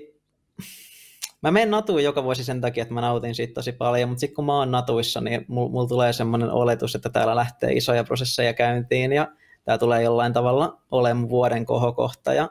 Mä 1.42 1.50
menen 1.50 1.70
natuun 1.70 2.04
joka 2.04 2.24
vuosi 2.24 2.44
sen 2.44 2.60
takia, 2.60 2.82
että 2.82 2.94
mä 2.94 3.00
nautin 3.00 3.34
siitä 3.34 3.54
tosi 3.54 3.72
paljon, 3.72 4.08
mutta 4.08 4.20
sitten 4.20 4.34
kun 4.34 4.44
mä 4.46 4.58
oon 4.58 4.70
natuissa, 4.70 5.20
niin 5.20 5.44
mulla 5.48 5.70
mul 5.70 5.86
tulee 5.86 6.12
semmoinen 6.12 6.50
oletus, 6.50 6.94
että 6.94 7.08
täällä 7.08 7.36
lähtee 7.36 7.72
isoja 7.72 8.04
prosesseja 8.04 8.54
käyntiin 8.54 9.12
ja 9.12 9.28
tämä 9.64 9.78
tulee 9.78 10.02
jollain 10.02 10.32
tavalla 10.32 10.80
olemaan 10.90 11.28
vuoden 11.28 11.64
kohokohta 11.64 12.34
ja 12.34 12.48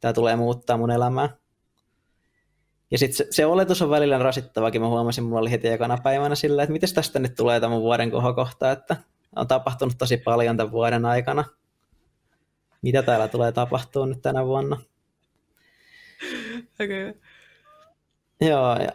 tämä 0.00 0.12
tulee 0.12 0.36
muuttaa 0.36 0.76
mun 0.76 0.90
elämää. 0.90 1.28
Ja 2.90 2.98
sitten 2.98 3.16
se, 3.16 3.26
se, 3.30 3.46
oletus 3.46 3.82
on 3.82 3.90
välillä 3.90 4.18
rasittavakin. 4.18 4.80
Mä 4.80 4.88
huomasin, 4.88 5.24
mulla 5.24 5.40
oli 5.40 5.50
heti 5.50 5.68
ekana 5.68 5.98
päivänä 6.02 6.34
sillä, 6.34 6.62
että 6.62 6.72
miten 6.72 6.94
tästä 6.94 7.18
nyt 7.18 7.34
tulee 7.34 7.60
tämä 7.60 7.80
vuoden 7.80 8.10
kohokohta, 8.10 8.70
että 8.70 8.96
on 9.36 9.48
tapahtunut 9.48 9.94
tosi 9.98 10.16
paljon 10.16 10.56
tämän 10.56 10.72
vuoden 10.72 11.04
aikana. 11.04 11.44
Mitä 12.82 13.02
täällä 13.02 13.28
tulee 13.28 13.52
tapahtua 13.52 14.06
nyt 14.06 14.22
tänä 14.22 14.46
vuonna? 14.46 14.76
Okay. 16.80 17.14
Joo, 18.40 18.76
ja 18.76 18.88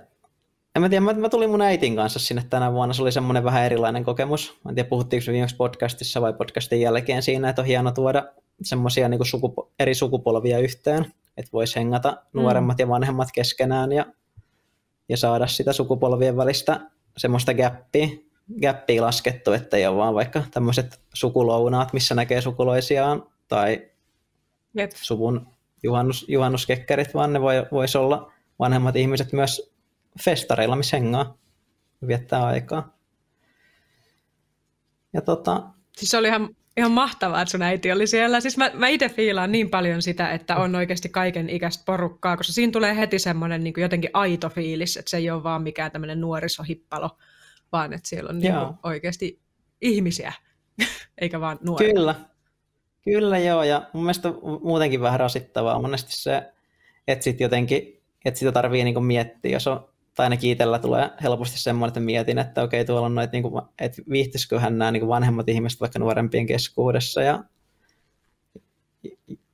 en 0.75 0.81
mä 0.81 0.89
tiedä, 0.89 1.01
mä, 1.01 1.13
mä, 1.13 1.29
tulin 1.29 1.49
mun 1.49 1.61
äitin 1.61 1.95
kanssa 1.95 2.19
sinne 2.19 2.43
tänä 2.49 2.73
vuonna, 2.73 2.93
se 2.93 3.01
oli 3.01 3.11
semmoinen 3.11 3.43
vähän 3.43 3.63
erilainen 3.63 4.03
kokemus. 4.03 4.59
Mä 4.65 4.69
en 4.69 4.75
tiedä, 4.75 4.89
puhuttiinko 4.89 5.31
viimeksi 5.31 5.55
podcastissa 5.55 6.21
vai 6.21 6.33
podcastin 6.33 6.81
jälkeen 6.81 7.23
siinä, 7.23 7.49
että 7.49 7.61
on 7.61 7.65
hieno 7.65 7.91
tuoda 7.91 8.25
semmoisia 8.63 9.09
niin 9.09 9.21
sukupo- 9.21 9.71
eri 9.79 9.95
sukupolvia 9.95 10.59
yhteen, 10.59 11.05
että 11.37 11.49
voisi 11.53 11.75
hengata 11.75 12.11
mm. 12.11 12.41
nuoremmat 12.41 12.77
mm. 12.77 12.81
ja 12.81 12.87
vanhemmat 12.87 13.29
keskenään 13.33 13.91
ja, 13.91 14.05
ja 15.09 15.17
saada 15.17 15.47
sitä 15.47 15.73
sukupolvien 15.73 16.37
välistä 16.37 16.79
semmoista 17.17 17.53
gappia, 17.53 18.07
gappia 18.61 19.01
laskettu, 19.01 19.51
että 19.51 19.77
ei 19.77 19.87
ole 19.87 19.97
vaan 19.97 20.15
vaikka 20.15 20.43
tämmöiset 20.51 20.99
sukulounaat, 21.13 21.93
missä 21.93 22.15
näkee 22.15 22.41
sukuloisiaan, 22.41 23.23
tai 23.47 23.89
Jep. 24.77 24.91
suvun 24.95 25.47
juhannus, 25.83 26.25
juhannuskekkerit, 26.27 27.13
vaan 27.13 27.33
ne 27.33 27.41
voi, 27.41 27.65
voisi 27.71 27.97
olla 27.97 28.31
vanhemmat 28.59 28.95
ihmiset 28.95 29.33
myös 29.33 29.73
festareilla, 30.23 30.75
missä 30.75 30.97
hengaa, 30.97 31.37
viettää 32.07 32.45
aikaa. 32.45 32.97
Ja 35.13 35.21
tota... 35.21 35.63
Siis 35.97 36.11
se 36.11 36.17
oli 36.17 36.27
ihan, 36.27 36.49
ihan 36.77 36.91
mahtavaa, 36.91 37.41
että 37.41 37.51
sun 37.51 37.61
äiti 37.61 37.91
oli 37.91 38.07
siellä. 38.07 38.41
Siis 38.41 38.57
mä, 38.57 38.71
mä 38.73 38.87
itse 38.87 39.09
fiilaan 39.09 39.51
niin 39.51 39.69
paljon 39.69 40.01
sitä, 40.01 40.31
että 40.31 40.55
on 40.55 40.75
oikeasti 40.75 41.09
kaiken 41.09 41.49
ikäistä 41.49 41.83
porukkaa, 41.85 42.37
koska 42.37 42.53
siinä 42.53 42.71
tulee 42.71 42.97
heti 42.97 43.19
semmoinen 43.19 43.63
niin 43.63 43.73
jotenkin 43.77 44.09
aito 44.13 44.49
fiilis, 44.49 44.97
että 44.97 45.09
se 45.09 45.17
ei 45.17 45.29
ole 45.29 45.43
vaan 45.43 45.61
mikään 45.61 45.91
tämmöinen 45.91 46.21
nuorisohippalo, 46.21 47.17
vaan 47.71 47.93
että 47.93 48.09
siellä 48.09 48.29
on 48.29 48.39
niin 48.39 48.53
oikeasti 48.83 49.39
ihmisiä, 49.81 50.33
eikä 51.21 51.39
vaan 51.39 51.57
nuoria. 51.61 51.93
Kyllä, 51.93 52.15
Kyllä 53.05 53.39
joo, 53.39 53.63
ja 53.63 53.89
mun 53.93 54.03
mielestä 54.03 54.29
muutenkin 54.63 55.01
vähän 55.01 55.19
rasittavaa 55.19 55.81
monesti 55.81 56.11
se, 56.15 56.43
että 57.07 57.23
sitten 57.23 57.45
jotenkin 57.45 57.94
että 58.25 58.39
sitä 58.39 58.51
tarvii 58.51 58.83
niin 58.83 58.93
kuin 58.93 59.05
miettiä, 59.05 59.51
jos 59.51 59.67
on, 59.67 59.89
tai 60.15 60.25
ainakin 60.25 60.51
itsellä 60.51 60.79
tulee 60.79 61.09
helposti 61.23 61.59
semmoinen, 61.59 61.87
että 61.87 61.99
mietin, 61.99 62.37
että 62.37 62.63
okei, 62.63 62.85
tuolla 62.85 63.05
on 63.05 63.15
noita, 63.15 63.31
niin 63.31 63.43
kuin, 63.43 63.61
että 63.79 64.01
viihtisiköhän 64.09 64.77
nämä 64.77 64.91
niin 64.91 65.01
kuin 65.01 65.09
vanhemmat 65.09 65.49
ihmiset 65.49 65.81
vaikka 65.81 65.99
nuorempien 65.99 66.45
keskuudessa, 66.45 67.21
ja, 67.21 67.43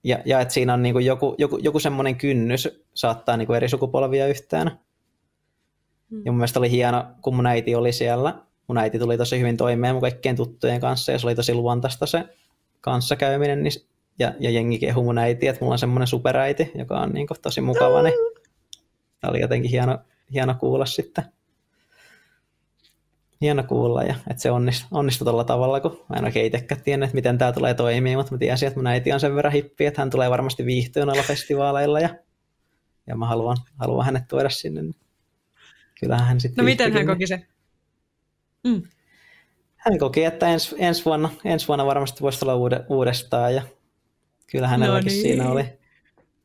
ja, 0.04 0.20
ja 0.26 0.40
että 0.40 0.54
siinä 0.54 0.74
on 0.74 0.84
niin 0.84 0.94
kuin 0.94 1.06
joku, 1.06 1.36
joku, 1.38 1.58
joku 1.58 1.80
semmoinen 1.80 2.16
kynnys 2.16 2.70
saattaa 2.94 3.38
niin 3.38 3.48
kuin 3.48 3.58
eri 3.58 3.70
sukupolvia 3.70 4.28
yhteen. 4.28 4.72
Mm. 6.10 6.22
Ja 6.26 6.32
mun 6.32 6.38
mielestä 6.38 6.60
oli 6.60 6.72
hieno, 6.72 7.06
kun 7.22 7.36
mun 7.36 7.48
äiti 7.48 7.76
oli 7.76 7.92
siellä. 7.92 8.36
Mun 8.68 8.78
äiti 8.78 9.00
tuli 9.00 9.18
tosi 9.18 9.40
hyvin 9.40 9.58
toimeen 9.58 9.96
mun 9.96 10.02
kaikkien 10.02 10.36
tuttujen 10.36 10.82
kanssa, 10.82 11.12
ja 11.12 11.20
se 11.20 11.28
oli 11.28 11.36
tosi 11.36 11.54
luontaista 11.54 12.06
se 12.06 12.24
kanssakäyminen, 12.82 13.64
niin, 13.64 13.74
ja, 14.20 14.34
ja 14.40 14.50
jengi 14.50 14.80
kehu 14.80 15.04
mun 15.04 15.18
äiti, 15.18 15.48
että 15.48 15.62
mulla 15.62 15.74
on 15.74 15.80
semmoinen 15.80 16.08
superäiti, 16.08 16.72
joka 16.76 17.00
on 17.00 17.10
niin 17.10 17.28
kuin 17.28 17.42
tosi 17.42 17.62
mukava, 17.62 18.02
niin 18.02 18.31
Tämä 19.22 19.32
oli 19.32 19.42
jotenkin 19.42 19.72
hieno, 19.72 20.00
hieno 20.34 20.56
kuulla 20.60 20.86
sitten. 20.86 21.24
Hieno 23.42 23.64
kuulla, 23.64 24.04
ja 24.04 24.16
että 24.30 24.42
se 24.42 24.52
onnistui, 24.52 24.88
onnistui 24.92 25.26
tuolla 25.26 25.44
tavalla, 25.44 25.80
kun 25.80 26.06
mä 26.10 26.16
en 26.16 26.26
oikein 26.26 26.46
itsekään 26.46 26.82
tiennyt, 26.82 27.08
että 27.08 27.16
miten 27.16 27.38
tämä 27.38 27.52
tulee 27.52 27.74
toimia, 27.74 28.18
mutta 28.18 28.32
mä 28.32 28.38
tiesin, 28.38 28.68
että 28.68 28.80
mun 28.80 28.88
äiti 28.88 29.12
on 29.12 29.20
sen 29.20 29.36
verran 29.36 29.54
hippi, 29.54 29.86
että 29.86 30.02
hän 30.02 30.10
tulee 30.10 30.30
varmasti 30.30 30.66
viihtyä 30.66 31.06
noilla 31.06 31.24
festivaaleilla, 31.24 32.00
ja, 32.00 32.10
ja 33.08 33.16
mä 33.16 33.26
haluan, 33.26 33.58
haluan 33.80 34.06
hänet 34.06 34.28
tuoda 34.28 34.50
sinne. 34.50 34.82
Niin 34.82 34.96
kyllähän 36.00 36.28
hän 36.28 36.40
sitten 36.42 36.64
No 36.64 36.66
miten 36.66 36.94
hän 36.94 37.06
koki 37.06 37.28
se? 37.28 37.46
Mm. 38.64 38.84
Hän 39.76 40.00
koki, 40.00 40.24
että 40.24 40.48
ens, 40.48 40.76
ensi, 40.80 41.06
vuonna, 41.06 41.30
ensi 41.46 41.68
vuonna 41.68 41.86
varmasti 41.86 42.22
voisi 42.22 42.40
tulla 42.40 42.56
uude, 42.56 42.86
uudestaan, 42.90 43.56
ja 43.56 43.62
kyllä 44.52 44.68
hänelläkin 44.68 45.08
no 45.08 45.12
niin. 45.12 45.22
siinä 45.22 45.52
oli, 45.52 45.81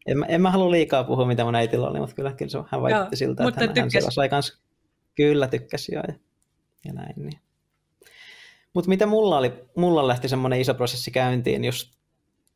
en, 0.07 0.25
en 0.29 0.43
mä 0.43 0.51
halua 0.51 0.71
liikaa 0.71 1.05
puhua, 1.05 1.27
mitä 1.27 1.45
mun 1.45 1.55
äitillä 1.55 1.89
oli, 1.89 2.01
mutta 2.01 2.15
kyllä, 2.15 2.33
kyllä 2.33 2.51
se, 2.51 2.59
hän 2.69 2.83
vaikutti 2.83 3.07
joo, 3.07 3.17
siltä, 3.17 3.49
että 3.49 3.61
hän, 3.61 3.75
hän 3.77 4.13
sai 4.13 4.29
kans, 4.29 4.61
kyllä 5.15 5.49
tykkäsi 5.49 5.95
jo 5.95 6.03
ja, 6.09 6.15
ja 6.85 6.93
näin. 6.93 7.15
Niin. 7.17 7.41
Mutta 8.75 8.89
mitä 8.89 9.07
mulla 9.07 9.39
oli, 9.39 9.53
mulla 9.77 10.09
lähti 10.09 10.29
semmoinen 10.29 10.61
iso 10.61 10.75
prosessi 10.75 11.11
käyntiin, 11.11 11.65
just 11.65 11.93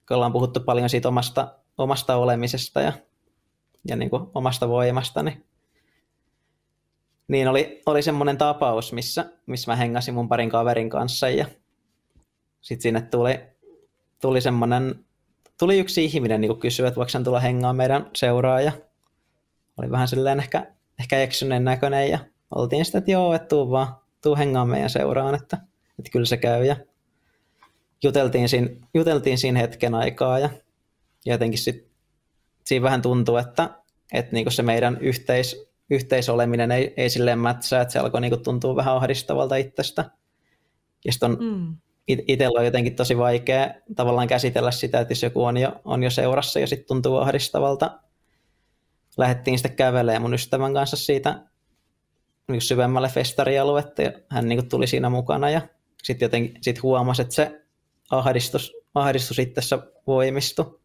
kun 0.08 0.14
ollaan 0.14 0.32
puhuttu 0.32 0.60
paljon 0.60 0.90
siitä 0.90 1.08
omasta, 1.08 1.58
omasta 1.78 2.16
olemisesta 2.16 2.80
ja, 2.80 2.92
ja 3.88 3.96
niin 3.96 4.10
kuin 4.10 4.22
omasta 4.34 4.68
voimasta, 4.68 5.22
niin, 5.22 5.46
niin 7.28 7.48
oli, 7.48 7.82
oli 7.86 8.02
semmoinen 8.02 8.38
tapaus, 8.38 8.92
missä, 8.92 9.30
missä 9.46 9.72
mä 9.72 9.76
hengasin 9.76 10.14
mun 10.14 10.28
parin 10.28 10.50
kaverin 10.50 10.90
kanssa 10.90 11.28
ja 11.28 11.46
sitten 12.60 12.82
sinne 12.82 13.00
tuli, 13.00 13.40
tuli 14.20 14.40
semmoinen 14.40 15.04
tuli 15.60 15.78
yksi 15.78 16.04
ihminen 16.04 16.40
niin 16.40 16.58
kysyä, 16.58 16.88
että 16.88 16.96
voiko 16.96 17.10
hän 17.14 17.24
tulla 17.24 17.40
hengaan 17.40 17.76
meidän 17.76 18.10
seuraa 18.16 18.60
ja 18.60 18.72
oli 19.76 19.90
vähän 19.90 20.08
silleen 20.08 20.40
ehkä, 20.40 20.66
ehkä 20.98 21.22
eksyneen 21.22 21.64
näköinen 21.64 22.10
ja 22.10 22.18
oltiin 22.54 22.84
sitten, 22.84 22.98
että 22.98 23.10
joo, 23.10 23.34
että 23.34 23.48
tuu 23.48 23.70
vaan, 23.70 23.94
tuu 24.22 24.36
hengaan 24.36 24.68
meidän 24.68 24.90
seuraan, 24.90 25.34
että, 25.34 25.58
että 25.98 26.10
kyllä 26.12 26.26
se 26.26 26.36
käy 26.36 26.64
ja 26.64 26.76
juteltiin 28.02 28.48
siinä, 28.48 28.68
juteltiin 28.94 29.38
siinä 29.38 29.60
hetken 29.60 29.94
aikaa 29.94 30.38
ja 30.38 30.50
jotenkin 31.26 31.58
sit, 31.58 31.90
siinä 32.64 32.82
vähän 32.82 33.02
tuntuu, 33.02 33.36
että, 33.36 33.70
että 34.12 34.32
niin 34.32 34.52
se 34.52 34.62
meidän 34.62 34.98
yhteis, 35.00 35.70
yhteisoleminen 35.90 36.70
ei, 36.70 36.94
ei 36.96 37.10
silleen 37.10 37.38
mätsää, 37.38 37.82
että 37.82 37.92
se 37.92 37.98
alkoi 37.98 38.20
niin 38.20 38.42
tuntua 38.42 38.76
vähän 38.76 38.96
ahdistavalta 38.96 39.56
itsestä. 39.56 40.10
Ja 41.04 41.12
sitten 41.12 41.30
on 41.30 41.38
mm. 41.40 41.76
Itsellä 42.28 42.58
on 42.58 42.64
jotenkin 42.64 42.96
tosi 42.96 43.18
vaikea 43.18 43.74
tavallaan 43.96 44.28
käsitellä 44.28 44.70
sitä, 44.70 45.00
että 45.00 45.12
jos 45.12 45.22
joku 45.22 45.44
on 45.44 45.56
jo, 45.56 45.72
on 45.84 46.02
jo 46.02 46.10
seurassa 46.10 46.60
ja 46.60 46.66
sitten 46.66 46.86
tuntuu 46.86 47.16
ahdistavalta. 47.16 47.98
Lähdettiin 49.16 49.58
sitten 49.58 49.76
kävelemään 49.76 50.22
mun 50.22 50.34
ystävän 50.34 50.74
kanssa 50.74 50.96
siitä 50.96 51.40
niin 52.48 52.60
syvemmälle 52.60 53.08
festarialuetta 53.08 54.02
ja 54.02 54.12
hän 54.28 54.48
niin 54.48 54.68
tuli 54.68 54.86
siinä 54.86 55.10
mukana 55.10 55.50
ja 55.50 55.60
sitten 56.02 56.26
jotenkin 56.26 56.58
sit 56.60 56.82
huomasi, 56.82 57.22
että 57.22 57.34
se 57.34 57.62
ahdistus, 58.10 58.72
ahdistus 58.94 59.38
itsessä 59.38 59.78
voimistui. 60.06 60.80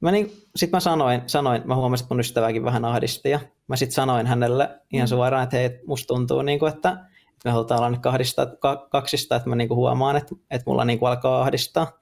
Mä 0.00 0.10
niin, 0.10 0.32
sitten 0.56 0.76
mä 0.76 0.80
sanoin, 0.80 1.22
sanoin, 1.26 1.62
mä 1.64 1.76
huomasin, 1.76 2.04
että 2.04 2.14
mun 2.14 2.20
ystäväkin 2.20 2.64
vähän 2.64 2.84
ahdisti 2.84 3.30
ja 3.30 3.40
mä 3.68 3.76
sitten 3.76 3.94
sanoin 3.94 4.26
hänelle 4.26 4.80
ihan 4.92 5.06
mm. 5.06 5.08
suoraan, 5.08 5.44
että 5.44 5.56
hei, 5.56 5.80
musta 5.86 6.06
tuntuu, 6.06 6.42
niin 6.42 6.58
kuin, 6.58 6.72
että 6.72 6.96
me 7.46 7.52
halutaan 7.52 7.78
olla 7.78 7.90
nyt 7.90 8.00
kahdista, 8.00 8.46
kaksista, 8.90 9.36
että 9.36 9.48
mä 9.48 9.56
niin 9.56 9.68
kuin 9.68 9.76
huomaan, 9.76 10.16
että, 10.16 10.34
että 10.50 10.64
mulla 10.66 10.84
niin 10.84 10.98
kuin 10.98 11.08
alkaa 11.08 11.42
ahdistaa. 11.42 11.98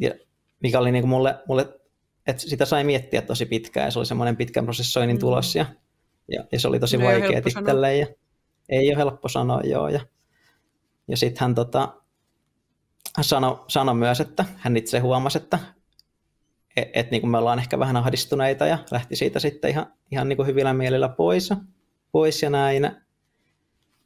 Ja 0.00 0.10
mikä 0.60 0.78
oli 0.78 0.92
niin 0.92 1.02
kuin 1.02 1.10
mulle, 1.10 1.38
mulle, 1.48 1.80
että 2.26 2.42
sitä 2.42 2.64
sai 2.64 2.84
miettiä 2.84 3.22
tosi 3.22 3.46
pitkään 3.46 3.86
ja 3.86 3.90
se 3.90 3.98
oli 3.98 4.06
semmoinen 4.06 4.36
pitkän 4.36 4.64
prosessoinnin 4.64 5.16
mm. 5.16 5.20
tulos 5.20 5.54
ja, 5.54 5.66
ja, 6.28 6.44
ja, 6.52 6.60
se 6.60 6.68
oli 6.68 6.80
tosi 6.80 6.98
vaikea 6.98 7.42
itselleen 7.46 8.00
ja 8.00 8.06
ei 8.68 8.88
ole 8.88 8.96
helppo 8.96 9.28
sanoa 9.28 9.60
joo 9.60 9.88
ja, 9.88 10.00
ja 11.08 11.16
sitten 11.16 11.40
hän 11.40 11.54
tota, 11.54 11.94
sanoi 13.20 13.64
sano 13.68 13.94
myös, 13.94 14.20
että 14.20 14.44
hän 14.56 14.76
itse 14.76 14.98
huomasi, 14.98 15.38
että 15.38 15.58
et, 16.76 16.90
et 16.94 17.10
niin 17.10 17.20
kuin 17.20 17.30
me 17.30 17.38
ollaan 17.38 17.58
ehkä 17.58 17.78
vähän 17.78 17.96
ahdistuneita 17.96 18.66
ja 18.66 18.78
lähti 18.90 19.16
siitä 19.16 19.38
sitten 19.38 19.70
ihan, 19.70 19.92
ihan 20.10 20.28
niin 20.28 20.36
kuin 20.36 20.46
hyvillä 20.46 20.74
mielillä 20.74 21.08
pois, 21.08 21.50
pois 22.12 22.42
ja 22.42 22.50
näin. 22.50 22.90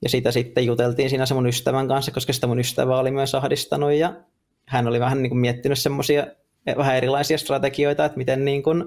Ja 0.03 0.09
siitä 0.09 0.31
sitten 0.31 0.67
juteltiin 0.67 1.11
siinä 1.11 1.27
se 1.27 1.35
mun 1.35 1.47
ystävän 1.47 1.89
kanssa, 1.89 2.13
koska 2.13 2.33
sitä 2.33 2.47
mun 2.47 2.59
ystävä 2.59 2.99
oli 2.99 3.11
myös 3.11 3.35
ahdistanut 3.35 3.93
ja 3.93 4.15
hän 4.67 4.87
oli 4.87 5.01
vähän 5.01 5.23
niin 5.23 5.31
kuin 5.31 5.41
miettinyt 5.41 5.79
semmoisia 5.79 6.27
vähän 6.77 6.97
erilaisia 6.97 7.39
strategioita, 7.39 8.05
että 8.05 8.19
miten 8.19 8.45
niin 8.45 8.63
kuin 8.63 8.85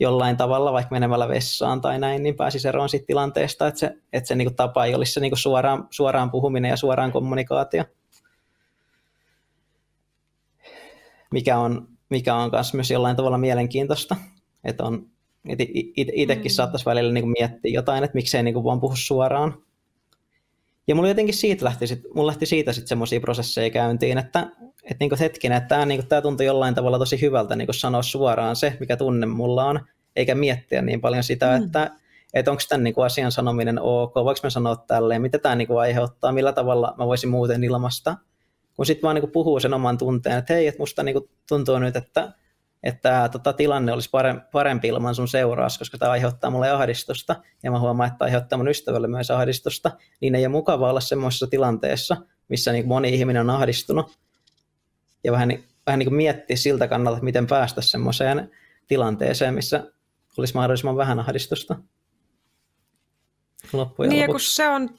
jollain 0.00 0.36
tavalla, 0.36 0.72
vaikka 0.72 0.94
menemällä 0.94 1.28
vessaan 1.28 1.80
tai 1.80 1.98
näin, 1.98 2.22
niin 2.22 2.34
pääsisi 2.34 2.68
eroon 2.68 2.88
siitä 2.88 3.06
tilanteesta, 3.06 3.66
että 3.66 3.80
se, 3.80 3.96
että 4.12 4.28
se 4.28 4.34
niin 4.34 4.46
kuin 4.46 4.56
tapa 4.56 4.84
ei 4.84 4.94
olisi 4.94 5.12
se 5.12 5.20
niin 5.20 5.30
kuin 5.30 5.38
suoraan, 5.38 5.88
suoraan 5.90 6.30
puhuminen 6.30 6.68
ja 6.68 6.76
suoraan 6.76 7.12
kommunikaatio. 7.12 7.84
Mikä 11.30 11.58
on, 11.58 11.88
mikä 12.08 12.34
on 12.34 12.50
myös 12.74 12.90
jollain 12.90 13.16
tavalla 13.16 13.38
mielenkiintoista, 13.38 14.16
että 14.64 14.84
on 14.84 15.06
itsekin 15.96 16.52
mm. 16.52 16.54
saattaisi 16.54 16.86
välillä 16.86 17.12
niin 17.12 17.24
kuin 17.24 17.34
miettiä 17.38 17.72
jotain, 17.74 18.04
että 18.04 18.14
miksei 18.14 18.42
niin 18.42 18.54
kuin 18.54 18.64
vaan 18.64 18.80
puhu 18.80 18.96
suoraan, 18.96 19.64
ja 20.88 20.94
mulla 20.94 21.08
jotenkin 21.08 21.34
siitä 21.34 21.64
lähti, 21.64 21.86
sit, 21.86 22.02
mulla 22.14 22.26
lähti 22.26 22.46
siitä 22.46 22.72
sitten 22.72 22.88
semmoisia 22.88 23.20
prosesseja 23.20 23.70
käyntiin, 23.70 24.18
että, 24.18 24.46
että 24.82 24.96
niinku 25.00 25.16
hetkinen, 25.20 25.58
että 25.58 25.68
tämä 25.68 25.86
niinku, 25.86 26.06
tuntui 26.22 26.46
jollain 26.46 26.74
tavalla 26.74 26.98
tosi 26.98 27.20
hyvältä 27.20 27.56
niinku 27.56 27.72
sanoa 27.72 28.02
suoraan 28.02 28.56
se, 28.56 28.76
mikä 28.80 28.96
tunne 28.96 29.26
mulla 29.26 29.64
on, 29.64 29.80
eikä 30.16 30.34
miettiä 30.34 30.82
niin 30.82 31.00
paljon 31.00 31.22
sitä, 31.22 31.58
mm. 31.58 31.64
että, 31.64 31.90
että 32.34 32.50
onko 32.50 32.62
tämän 32.68 32.84
niinku 32.84 33.00
asian 33.00 33.32
sanominen 33.32 33.80
ok, 33.80 34.14
voiko 34.14 34.40
mä 34.42 34.50
sanoa 34.50 34.76
tälleen, 34.76 35.22
mitä 35.22 35.38
tämä 35.38 35.54
niinku 35.54 35.76
aiheuttaa, 35.76 36.32
millä 36.32 36.52
tavalla 36.52 36.94
mä 36.98 37.06
voisin 37.06 37.30
muuten 37.30 37.64
ilmasta, 37.64 38.16
kun 38.76 38.86
sitten 38.86 39.02
vaan 39.02 39.14
niinku 39.14 39.30
puhuu 39.30 39.60
sen 39.60 39.74
oman 39.74 39.98
tunteen, 39.98 40.38
että 40.38 40.54
hei, 40.54 40.66
että 40.66 40.82
musta 40.82 41.02
niinku 41.02 41.28
tuntuu 41.48 41.78
nyt, 41.78 41.96
että 41.96 42.32
että 42.84 43.28
tota, 43.32 43.52
tilanne 43.52 43.92
olisi 43.92 44.10
parempi 44.52 44.88
ilman 44.88 45.14
sun 45.14 45.28
seuraus, 45.28 45.78
koska 45.78 45.98
tämä 45.98 46.10
aiheuttaa 46.12 46.50
mulle 46.50 46.70
ahdistusta, 46.70 47.36
ja 47.62 47.70
mä 47.70 47.78
huomaan, 47.78 48.12
että 48.12 48.24
aiheuttaa 48.24 48.56
mun 48.56 48.68
ystävälle 48.68 49.08
myös 49.08 49.30
ahdistusta, 49.30 49.90
niin 50.20 50.34
ei 50.34 50.46
ole 50.46 50.52
mukava 50.52 50.90
olla 50.90 51.00
semmoisessa 51.00 51.46
tilanteessa, 51.46 52.16
missä 52.48 52.72
niin 52.72 52.88
moni 52.88 53.08
ihminen 53.08 53.50
on 53.50 53.56
ahdistunut, 53.56 54.18
ja 55.24 55.32
vähän, 55.32 55.48
vähän 55.86 55.98
niin 55.98 56.06
kuin 56.06 56.16
miettiä 56.16 56.56
siltä 56.56 56.88
kannalta, 56.88 57.16
että 57.16 57.24
miten 57.24 57.46
päästä 57.46 57.80
semmoiseen 57.80 58.50
tilanteeseen, 58.86 59.54
missä 59.54 59.92
olisi 60.36 60.54
mahdollisimman 60.54 60.96
vähän 60.96 61.20
ahdistusta. 61.20 61.76
Loppujen 63.72 64.08
niin, 64.08 64.30
kun 64.30 64.40
se 64.40 64.68
on 64.68 64.98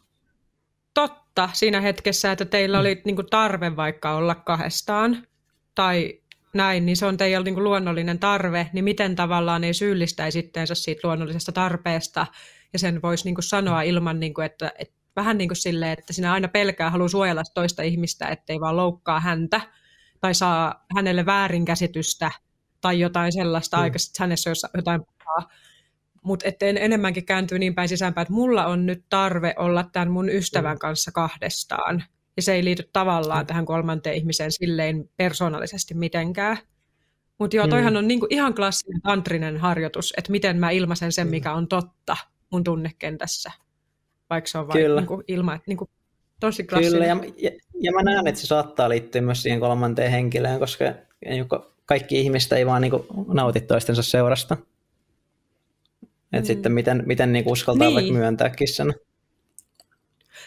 totta 0.93 1.49
siinä 1.53 1.81
hetkessä, 1.81 2.31
että 2.31 2.45
teillä 2.45 2.79
oli 2.79 3.01
niin 3.05 3.15
kuin 3.15 3.29
tarve 3.29 3.75
vaikka 3.75 4.15
olla 4.15 4.35
kahdestaan, 4.35 5.27
tai 5.75 6.21
näin, 6.55 6.85
niin 6.85 6.97
se 6.97 7.05
on 7.05 7.17
teillä 7.17 7.43
niin 7.43 7.63
luonnollinen 7.63 8.19
tarve, 8.19 8.69
niin 8.73 8.83
miten 8.83 9.15
tavallaan 9.15 9.63
ei 9.63 9.73
syyllistäisi 9.73 10.39
itteensä 10.39 10.75
siitä 10.75 11.07
luonnollisesta 11.07 11.51
tarpeesta, 11.51 12.27
ja 12.73 12.79
sen 12.79 13.01
voisi 13.01 13.25
niin 13.25 13.35
kuin 13.35 13.43
sanoa 13.43 13.81
ilman, 13.81 14.19
niin 14.19 14.33
kuin, 14.33 14.45
että, 14.45 14.71
että 14.79 14.95
vähän 15.15 15.37
niin 15.37 15.49
kuin 15.49 15.57
silleen, 15.57 15.95
että 15.99 16.13
sinä 16.13 16.33
aina 16.33 16.47
pelkää, 16.47 16.89
haluaa 16.89 17.09
suojella 17.09 17.43
toista 17.53 17.83
ihmistä, 17.83 18.27
ettei 18.27 18.59
vaan 18.59 18.77
loukkaa 18.77 19.19
häntä, 19.19 19.61
tai 20.21 20.35
saa 20.35 20.85
hänelle 20.95 21.25
väärinkäsitystä, 21.25 22.31
tai 22.81 22.99
jotain 22.99 23.31
sellaista, 23.31 23.77
mm. 23.77 23.83
aikaisesti 23.83 24.19
hänessä 24.19 24.49
on 24.49 24.55
jotain 24.73 25.01
pahaa. 25.05 25.49
Mutta 26.23 26.45
en 26.61 26.77
enemmänkin 26.77 27.25
kääntyy 27.25 27.59
niin 27.59 27.75
päin 27.75 27.89
sisäänpäin, 27.89 28.23
että 28.23 28.33
mulla 28.33 28.65
on 28.65 28.85
nyt 28.85 29.05
tarve 29.09 29.53
olla 29.57 29.83
tämän 29.83 30.11
mun 30.11 30.29
ystävän 30.29 30.75
mm. 30.75 30.79
kanssa 30.79 31.11
kahdestaan. 31.11 32.03
Ja 32.37 32.41
se 32.41 32.53
ei 32.53 32.63
liity 32.63 32.89
tavallaan 32.93 33.43
mm. 33.43 33.47
tähän 33.47 33.65
kolmanteen 33.65 34.15
ihmiseen 34.15 34.51
silleen 34.51 35.09
persoonallisesti 35.17 35.93
mitenkään. 35.93 36.57
Mutta 37.37 37.55
joo, 37.55 37.67
toihan 37.67 37.93
mm. 37.93 37.97
on 37.97 38.07
niinku 38.07 38.27
ihan 38.29 38.53
klassinen 38.53 39.01
tantrinen 39.01 39.57
harjoitus, 39.57 40.13
että 40.17 40.31
miten 40.31 40.57
mä 40.57 40.69
ilmaisen 40.69 41.11
sen, 41.11 41.27
mikä 41.27 41.53
on 41.53 41.67
totta 41.67 42.17
mun 42.49 42.63
tunnekentässä. 42.63 43.51
Vaikka 44.29 44.49
se 44.49 44.57
on 44.57 44.67
vain 44.67 44.95
niinku 44.95 45.23
ilma, 45.27 45.59
niinku, 45.67 45.89
tosi 46.39 46.63
klassinen. 46.63 46.91
Kyllä, 46.91 47.05
ja, 47.05 47.33
ja, 47.37 47.51
ja 47.81 47.91
mä 47.91 48.03
näen, 48.03 48.27
että 48.27 48.41
se 48.41 48.47
saattaa 48.47 48.89
liittyä 48.89 49.21
myös 49.21 49.41
siihen 49.41 49.59
kolmanteen 49.59 50.11
henkilöön, 50.11 50.59
koska 50.59 50.85
kaikki 51.85 52.21
ihmistä 52.21 52.55
ei 52.55 52.65
vaan 52.65 52.81
niinku 52.81 53.05
nauti 53.27 53.61
toistensa 53.61 54.03
seurasta. 54.03 54.57
Et 56.33 56.43
mm. 56.43 56.45
sitten 56.45 56.71
miten, 56.71 57.03
miten 57.05 57.33
niinku 57.33 57.51
uskaltaa 57.51 57.87
niin. 57.87 57.95
vaikka 57.95 58.13
myöntääkin 58.13 58.67
sen. 58.67 58.93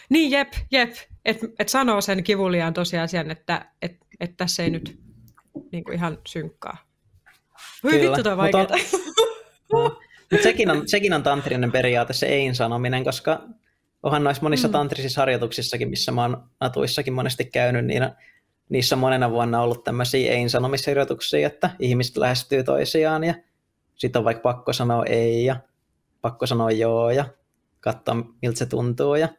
Niin, 0.09 0.31
jep, 0.31 0.53
jep. 0.71 0.93
Että 1.25 1.47
et 1.59 1.69
sanoo 1.69 2.01
sen 2.01 2.23
kivuliaan 2.23 2.73
tosiasian, 2.73 3.31
että 3.31 3.65
et, 3.81 3.97
et 4.19 4.37
tässä 4.37 4.63
ei 4.63 4.69
nyt 4.69 4.99
niin 5.71 5.83
kuin 5.83 5.95
ihan 5.95 6.17
synkkaa. 6.27 6.77
Voi 7.83 8.01
vittu, 8.01 8.23
toi 8.23 8.37
vaikeaa. 8.37 8.67
Mutta 9.73 9.99
Mut 10.31 10.41
sekin, 10.41 10.69
on, 10.69 10.87
sekin 10.89 11.13
on 11.13 11.23
tantrinen 11.23 11.71
periaate, 11.71 12.13
se 12.13 12.25
ei-sanominen, 12.25 13.03
koska 13.03 13.43
onhan 14.03 14.23
noissa 14.23 14.43
monissa 14.43 14.67
mm. 14.67 14.71
tantrisissa 14.71 15.21
harjoituksissakin, 15.21 15.89
missä 15.89 16.11
mä 16.11 16.21
oon 16.21 16.43
natuissakin 16.59 17.13
monesti 17.13 17.45
käynyt, 17.45 17.85
niin 17.85 18.09
niissä 18.69 18.95
on 18.95 18.99
monena 18.99 19.31
vuonna 19.31 19.61
ollut 19.61 19.83
tämmöisiä 19.83 20.31
ei-sanomisharjoituksia, 20.31 21.47
että 21.47 21.69
ihmiset 21.79 22.17
lähestyy 22.17 22.63
toisiaan 22.63 23.23
ja 23.23 23.33
sitten 23.95 24.19
on 24.19 24.23
vaikka 24.25 24.53
pakko 24.53 24.73
sanoa 24.73 25.05
ei 25.05 25.45
ja 25.45 25.55
pakko 26.21 26.45
sanoa 26.45 26.71
joo 26.71 27.11
ja 27.11 27.25
katsoa 27.79 28.15
miltä 28.41 28.57
se 28.57 28.65
tuntuu 28.65 29.15
ja 29.15 29.29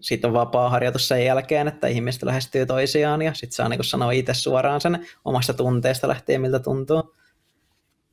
sitten 0.00 0.28
on 0.28 0.34
vapaa 0.34 0.70
harjoitus 0.70 1.08
sen 1.08 1.24
jälkeen, 1.24 1.68
että 1.68 1.86
ihmiset 1.86 2.22
lähestyy 2.22 2.66
toisiaan 2.66 3.22
ja 3.22 3.34
sitten 3.34 3.56
saa 3.56 3.68
niin 3.68 3.84
sanoa 3.84 4.12
itse 4.12 4.34
suoraan 4.34 4.80
sen 4.80 5.06
omasta 5.24 5.54
tunteesta 5.54 6.08
lähtien, 6.08 6.40
miltä 6.40 6.58
tuntuu. 6.58 7.14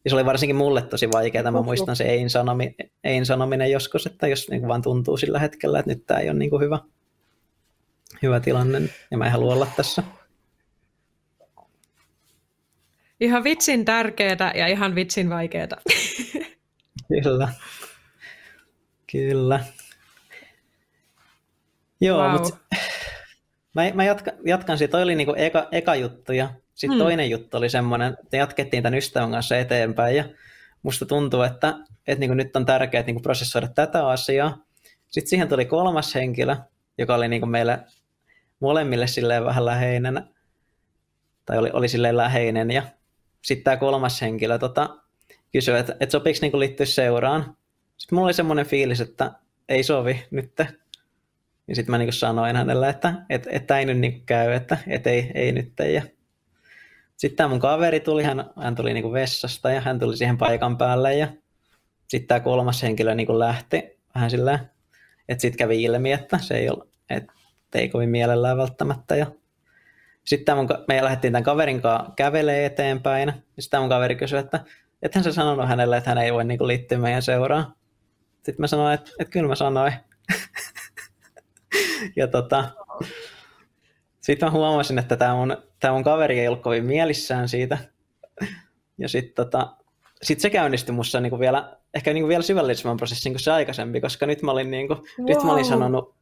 Ja 0.05 0.09
se 0.09 0.15
oli 0.15 0.25
varsinkin 0.25 0.55
mulle 0.55 0.81
tosi 0.81 1.09
vaikeaa. 1.13 1.51
Mä 1.51 1.61
muistan 1.61 1.95
se 1.95 2.03
ei, 2.03 2.29
sanomi, 2.29 2.75
ei 3.03 3.25
sanominen 3.25 3.71
joskus, 3.71 4.05
että 4.05 4.27
jos 4.27 4.49
niin 4.49 4.67
vaan 4.67 4.81
tuntuu 4.81 5.17
sillä 5.17 5.39
hetkellä, 5.39 5.79
että 5.79 5.91
nyt 5.91 6.05
tämä 6.05 6.19
ei 6.19 6.29
ole 6.29 6.37
niin 6.39 6.61
hyvä, 6.61 6.79
hyvä 8.21 8.39
tilanne 8.39 8.81
ja 9.11 9.17
mä 9.17 9.25
en 9.25 9.31
halua 9.31 9.53
olla 9.53 9.67
tässä. 9.75 10.03
Ihan 13.19 13.43
vitsin 13.43 13.85
tärkeää 13.85 14.53
ja 14.55 14.67
ihan 14.67 14.95
vitsin 14.95 15.29
vaikeaa. 15.29 15.67
Kyllä. 17.23 17.47
Kyllä. 19.11 19.59
Joo, 22.01 22.21
wow. 22.21 22.31
mutta 22.31 22.57
mä, 23.75 23.91
mä 23.93 24.03
jatka, 24.03 24.31
jatkan 24.45 24.77
siitä. 24.77 24.91
Toi 24.91 25.03
oli 25.03 25.15
niinku 25.15 25.33
eka, 25.37 25.67
eka 25.71 25.95
juttu 25.95 26.33
ja 26.33 26.49
sitten 26.73 26.97
hmm. 26.97 27.03
toinen 27.03 27.29
juttu 27.29 27.57
oli 27.57 27.69
semmoinen, 27.69 28.17
että 28.23 28.37
jatkettiin 28.37 28.83
tämän 28.83 28.97
ystävän 28.97 29.31
kanssa 29.31 29.57
eteenpäin 29.57 30.15
ja 30.15 30.23
musta 30.83 31.05
tuntuu, 31.05 31.41
että, 31.41 31.75
että 32.07 32.19
niinku 32.19 32.33
nyt 32.33 32.55
on 32.55 32.65
tärkeää 32.65 33.03
niinku 33.03 33.21
prosessoida 33.21 33.67
tätä 33.67 34.07
asiaa. 34.07 34.57
Sitten 35.07 35.29
siihen 35.29 35.49
tuli 35.49 35.65
kolmas 35.65 36.15
henkilö, 36.15 36.55
joka 36.97 37.15
oli 37.15 37.27
niinku 37.27 37.47
meille 37.47 37.79
molemmille 38.59 39.07
silleen 39.07 39.45
vähän 39.45 39.65
läheinen, 39.65 40.23
tai 41.45 41.57
oli, 41.57 41.69
oli 41.73 41.87
silleen 41.87 42.17
läheinen, 42.17 42.71
ja 42.71 42.83
sitten 43.41 43.63
tämä 43.63 43.77
kolmas 43.77 44.21
henkilö 44.21 44.57
tota, 44.57 44.97
kysyi, 45.51 45.79
että, 45.79 45.95
että 45.99 46.11
sopiiko 46.11 46.39
niinku 46.41 46.59
liittyä 46.59 46.85
seuraan. 46.85 47.57
Sitten 47.97 48.15
mulla 48.15 48.27
oli 48.27 48.33
semmoinen 48.33 48.65
fiilis, 48.65 49.01
että 49.01 49.31
ei 49.69 49.83
sovi 49.83 50.25
nyt, 50.31 50.61
ja 51.67 51.75
sitten 51.75 51.91
mä 51.91 51.97
niin 51.97 52.13
sanoin 52.13 52.55
hänelle, 52.55 52.89
että 52.89 53.13
et, 53.29 53.47
et 53.51 53.71
ei 53.71 53.85
nyt 53.85 53.97
niin 53.97 54.25
käy, 54.25 54.51
että 54.51 54.77
et 54.87 55.07
ei, 55.07 55.31
ei 55.33 55.51
nyt. 55.51 55.73
Ja 55.93 56.01
sitten 57.17 57.37
tämä 57.37 57.49
mun 57.49 57.59
kaveri 57.59 57.99
tuli, 57.99 58.23
hän, 58.23 58.49
hän 58.63 58.75
tuli 58.75 58.93
niin 58.93 59.11
vessasta 59.11 59.71
ja 59.71 59.81
hän 59.81 59.99
tuli 59.99 60.17
siihen 60.17 60.37
paikan 60.37 60.77
päälle 60.77 61.15
ja 61.15 61.27
sitten 62.07 62.27
tämä 62.27 62.39
kolmas 62.39 62.83
henkilö 62.83 63.15
niin 63.15 63.39
lähti 63.39 63.99
vähän 64.15 64.31
sillä, 64.31 64.59
että 65.29 65.41
sitten 65.41 65.57
kävi 65.57 65.83
ilmi, 65.83 66.11
että 66.11 66.37
se 66.37 66.57
ei 66.57 66.69
ole, 66.69 66.87
että 67.09 67.33
ei 67.75 67.89
kovin 67.89 68.09
mielellään 68.09 68.57
välttämättä. 68.57 69.15
Ja 69.15 69.25
sitten 70.23 70.57
mun, 70.57 70.67
me 70.87 71.03
lähdettiin 71.03 71.33
tämän 71.33 71.43
kaverin 71.43 71.81
kanssa 71.81 72.11
kävelee 72.15 72.65
eteenpäin. 72.65 73.33
Sitten 73.59 73.79
mun 73.79 73.89
kaveri 73.89 74.15
kysyi, 74.15 74.39
että 74.39 74.59
ethän 75.01 75.23
sä 75.23 75.33
sanonut 75.33 75.67
hänelle, 75.67 75.97
että 75.97 76.09
hän 76.09 76.17
ei 76.17 76.33
voi 76.33 76.45
niinku 76.45 76.67
liittyä 76.67 76.97
meidän 76.97 77.21
seuraan. 77.21 77.75
Sitten 78.33 78.55
mä 78.63 78.67
sanoin, 78.67 78.93
että, 78.93 79.11
että 79.19 79.31
kyllä 79.31 79.47
mä 79.47 79.55
sanoin. 79.55 79.93
ja 82.15 82.27
tota, 82.27 82.71
sitten 84.21 84.47
mä 84.47 84.51
huomasin, 84.51 84.99
että 84.99 85.17
tämä 85.17 85.35
mun, 85.35 85.57
tää 85.79 85.91
mun 85.91 86.03
kaveri 86.03 86.39
ei 86.39 86.47
ollut 86.47 86.61
kovin 86.61 86.85
mielissään 86.85 87.49
siitä. 87.49 87.77
Ja 88.97 89.09
sitten 89.09 89.45
tota, 89.45 89.75
sit 90.23 90.39
se 90.39 90.49
käynnisti 90.49 90.91
musta 90.91 91.19
niinku 91.19 91.39
vielä, 91.39 91.77
ehkä 91.93 92.13
niinku 92.13 92.27
vielä 92.27 92.43
syvällisemmän 92.43 92.97
prosessin 92.97 93.33
kuin 93.33 93.39
se 93.39 93.51
aikaisempi, 93.51 94.01
koska 94.01 94.25
nyt 94.25 94.41
mä 94.41 94.51
olin, 94.51 94.71
niinku, 94.71 94.93
wow. 94.93 95.27
nyt 95.27 95.43
mä 95.43 95.53
olin 95.53 95.65
sanonut, 95.65 96.15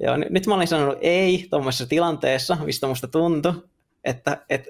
joo, 0.00 0.16
nyt 0.16 0.46
mä 0.46 0.54
olin 0.54 0.68
sanonut 0.68 0.98
ei 1.00 1.46
tuommoisessa 1.50 1.86
tilanteessa, 1.86 2.56
mistä 2.64 2.86
musta 2.86 3.08
tuntui, 3.08 3.52
että 4.04 4.44
et, 4.50 4.68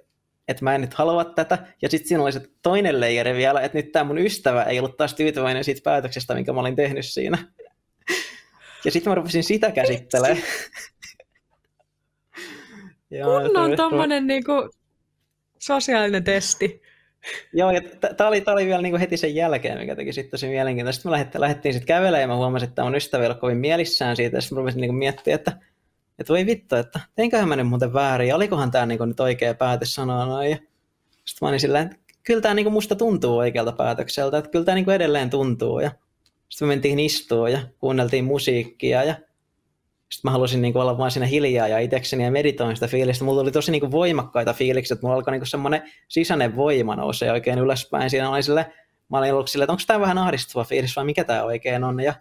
et 0.49 0.61
mä 0.61 0.75
en 0.75 0.81
nyt 0.81 0.95
halua 0.95 1.25
tätä. 1.25 1.59
Ja 1.83 1.89
sitten 1.89 2.09
siinä 2.09 2.23
oli 2.23 2.33
se 2.33 2.43
toinen 2.63 3.01
leijeri 3.01 3.35
vielä, 3.35 3.61
että 3.61 3.79
nyt 3.79 3.93
tämä 3.93 4.05
mun 4.05 4.19
ystävä 4.19 4.63
ei 4.63 4.79
ollut 4.79 4.97
taas 4.97 5.15
tyytyväinen 5.15 5.65
siitä 5.65 5.81
päätöksestä, 5.85 6.35
minkä 6.35 6.53
mä 6.53 6.61
olin 6.61 6.77
tehnyt 6.77 7.07
siinä. 7.07 7.39
Ja 8.85 8.91
sitten 8.91 9.11
mä 9.11 9.15
rupesin 9.15 9.45
sitä 9.45 9.71
käsittelemään. 9.71 10.43
Kunnon 13.25 13.77
tommonen 13.77 14.27
niinku 14.27 14.53
sosiaalinen 15.59 16.25
testi. 16.25 16.83
Joo, 17.53 17.71
ja 17.71 17.81
tämä 18.17 18.29
oli, 18.29 18.43
oli 18.47 18.67
vielä 18.67 18.83
niinku 18.83 18.99
heti 18.99 19.17
sen 19.17 19.35
jälkeen, 19.35 19.79
mikä 19.79 19.97
teki 19.97 20.13
sitten 20.13 20.31
tosi 20.31 20.49
mielenkiintoista. 20.49 20.97
Sitten 20.97 21.11
me 21.11 21.13
lähdettiin, 21.13 21.41
lähdettiin 21.41 21.73
sitten 21.73 21.87
kävelemään 21.87 22.21
ja 22.21 22.29
mä 22.29 22.37
huomasin, 22.37 22.69
että 22.69 22.83
mun 22.83 22.95
ystävä 22.95 23.27
ei 23.27 23.35
kovin 23.35 23.59
mielissään 23.59 24.17
siitä. 24.17 24.37
Ja 24.37 24.41
sitten 24.41 24.57
mä 24.57 24.61
rupesin 24.61 24.81
niinku 24.81 24.97
miettiä, 24.97 25.35
että, 25.35 25.53
että 26.19 26.33
voi 26.33 26.47
vittu, 26.47 26.77
että 26.77 27.01
teinköhän 27.15 27.49
mä 27.49 27.57
nyt 27.57 27.69
muuten 27.69 27.93
väärin, 27.93 28.29
ja 28.29 28.37
olikohan 28.37 28.71
tämä 28.71 28.87
niinku 28.87 29.05
nyt 29.05 29.21
oikea 29.21 29.55
päätös 29.55 29.95
sanoa 29.95 30.27
noin. 30.27 30.51
Ja 30.51 30.57
sitten 31.25 31.39
mä 31.47 31.49
olin 31.49 31.61
silleen, 31.61 31.87
että 31.87 31.97
kyllä 32.23 32.41
tämä 32.41 32.55
niinku 32.55 32.71
musta 32.71 32.95
tuntuu 32.95 33.39
oikealta 33.39 33.73
päätökseltä, 33.73 34.39
että 34.39 34.51
kyllä 34.51 34.65
tämä 34.65 34.75
niinku 34.75 34.91
edelleen 34.91 35.31
tuntuu. 35.31 35.81
Ja 35.81 35.91
sitten 36.51 36.69
me 36.69 36.73
mentiin 36.73 37.01
istuun 37.01 37.53
ja 37.53 37.61
kuunneltiin 37.79 38.25
musiikkia 38.25 39.05
ja 39.05 39.15
sitten 40.11 40.29
mä 40.29 40.31
halusin 40.31 40.63
niin 40.63 40.73
kuin 40.73 40.83
olla 40.83 40.99
vaan 40.99 41.11
siinä 41.11 41.27
hiljaa 41.27 41.69
ja 41.69 41.79
itsekseni 41.79 42.25
ja 42.25 42.31
meditoin 42.31 42.77
sitä 42.77 42.87
fiilistä. 42.89 43.25
Mulla 43.25 43.41
oli 43.41 43.53
tosi 43.53 43.73
niin 43.73 43.81
kuin 43.81 43.93
voimakkaita 43.93 44.53
fiiliksiä, 44.53 44.95
että 44.95 45.07
mulla 45.07 45.17
alkoi 45.17 45.33
niin 45.33 45.41
kuin 45.41 45.49
semmoinen 45.49 45.93
sisäinen 46.09 46.57
voima 46.57 46.97
nousee 46.97 47.33
oikein 47.33 47.59
ylöspäin. 47.59 48.11
Siinä 48.11 48.31
oli 48.31 48.43
sille, 48.43 48.73
mä 49.09 49.19
olin 49.19 49.35
ollut 49.35 49.49
silleen, 49.49 49.65
että 49.65 49.73
onko 49.73 49.83
tämä 49.87 50.01
vähän 50.01 50.19
ahdistuva 50.19 50.65
fiilis 50.65 50.97
vai 50.97 51.05
mikä 51.05 51.25
tämä 51.25 51.43
oikein 51.43 51.85
on. 51.85 52.01
Ja 52.01 52.15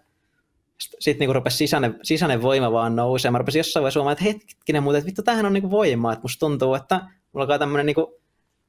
sitten 0.81 1.01
sit 1.01 1.19
niin 1.19 1.35
rupesi 1.35 1.57
sisäinen, 1.57 1.99
sisäinen 2.03 2.41
voima 2.41 2.71
vaan 2.71 2.95
nousee. 2.95 3.31
Mä 3.31 3.37
rupesin 3.37 3.59
jossain 3.59 3.81
vaiheessa 3.81 3.99
huomaan, 3.99 4.13
että 4.13 4.23
hetkinen 4.23 4.83
muuten, 4.83 4.99
että 4.99 5.07
vittu 5.07 5.23
tämähän 5.23 5.45
on 5.45 5.53
niin 5.53 5.61
kuin 5.61 5.71
voimaa. 5.71 6.13
Että 6.13 6.23
musta 6.23 6.39
tuntuu, 6.39 6.73
että 6.75 6.95
mulla 6.95 7.43
alkaa 7.43 7.59
tämmöinen 7.59 7.85
niin 7.85 7.95
kuin 7.95 8.07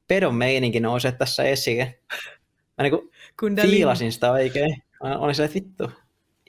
pedon 0.07 0.35
meininki 0.35 0.79
nousee 0.79 1.11
tässä 1.11 1.43
esiin. 1.43 1.87
Mä 2.77 2.83
niin 2.83 2.93
kuin 3.39 3.55
fiilasin 3.55 4.11
sitä 4.11 4.31
oikein. 4.31 4.83
Olin 5.01 5.35
silleen, 5.35 5.57
että 5.57 5.67
vittu, 5.67 5.91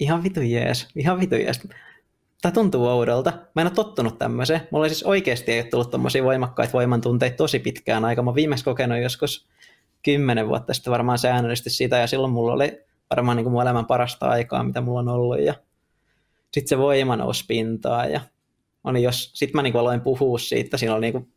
ihan 0.01 0.23
vitu 0.23 0.41
jees, 0.41 0.89
ihan 0.97 1.21
vitu 1.21 1.35
jees 1.35 1.61
tämä 2.43 2.53
tuntuu 2.53 2.87
oudolta. 2.87 3.33
Mä 3.55 3.63
en 3.63 3.67
ole 3.67 3.75
tottunut 3.75 4.19
tämmöiseen. 4.19 4.69
Mulla 4.71 4.89
siis 4.89 5.03
oikeasti 5.03 5.53
ei 5.53 5.65
tullut 5.65 5.91
tommosia 5.91 6.25
voimakkaita 6.25 6.73
voimantunteita 6.73 7.37
tosi 7.37 7.59
pitkään 7.59 8.05
aikaa. 8.05 8.25
Mä 8.25 8.35
viimeksi 8.35 8.65
kokenut 8.65 9.03
joskus 9.03 9.49
kymmenen 10.03 10.49
vuotta 10.49 10.75
sitten 10.75 10.91
varmaan 10.91 11.19
säännöllisesti 11.19 11.71
sitä, 11.71 11.97
ja 11.97 12.07
silloin 12.07 12.33
mulla 12.33 12.53
oli 12.53 12.81
varmaan 13.11 13.37
niin 13.37 13.45
kuin 13.45 13.53
mun 13.53 13.63
elämän 13.63 13.87
parasta 13.87 14.27
aikaa, 14.27 14.65
mitä 14.65 14.81
mulla 14.81 15.01
on 15.01 15.09
ollut, 15.09 15.41
ja 15.41 15.55
sitten 16.53 16.69
se 16.69 16.79
voima 16.79 17.17
nousi 17.17 17.45
pintaan, 17.49 18.13
ja 18.13 18.21
oli 18.85 19.03
jos, 19.03 19.31
sitten 19.35 19.59
mä 19.59 19.63
niin 19.63 19.73
kuin 19.73 19.81
aloin 19.81 20.01
puhua 20.01 20.39
siitä, 20.39 20.77
siinä 20.77 20.95
oli 20.95 21.01
niin 21.01 21.13
kuin 21.13 21.33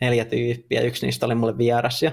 neljä 0.00 0.24
tyyppiä, 0.24 0.80
yksi 0.80 1.06
niistä 1.06 1.26
oli 1.26 1.34
mulle 1.34 1.58
vieras, 1.58 2.02
ja 2.02 2.12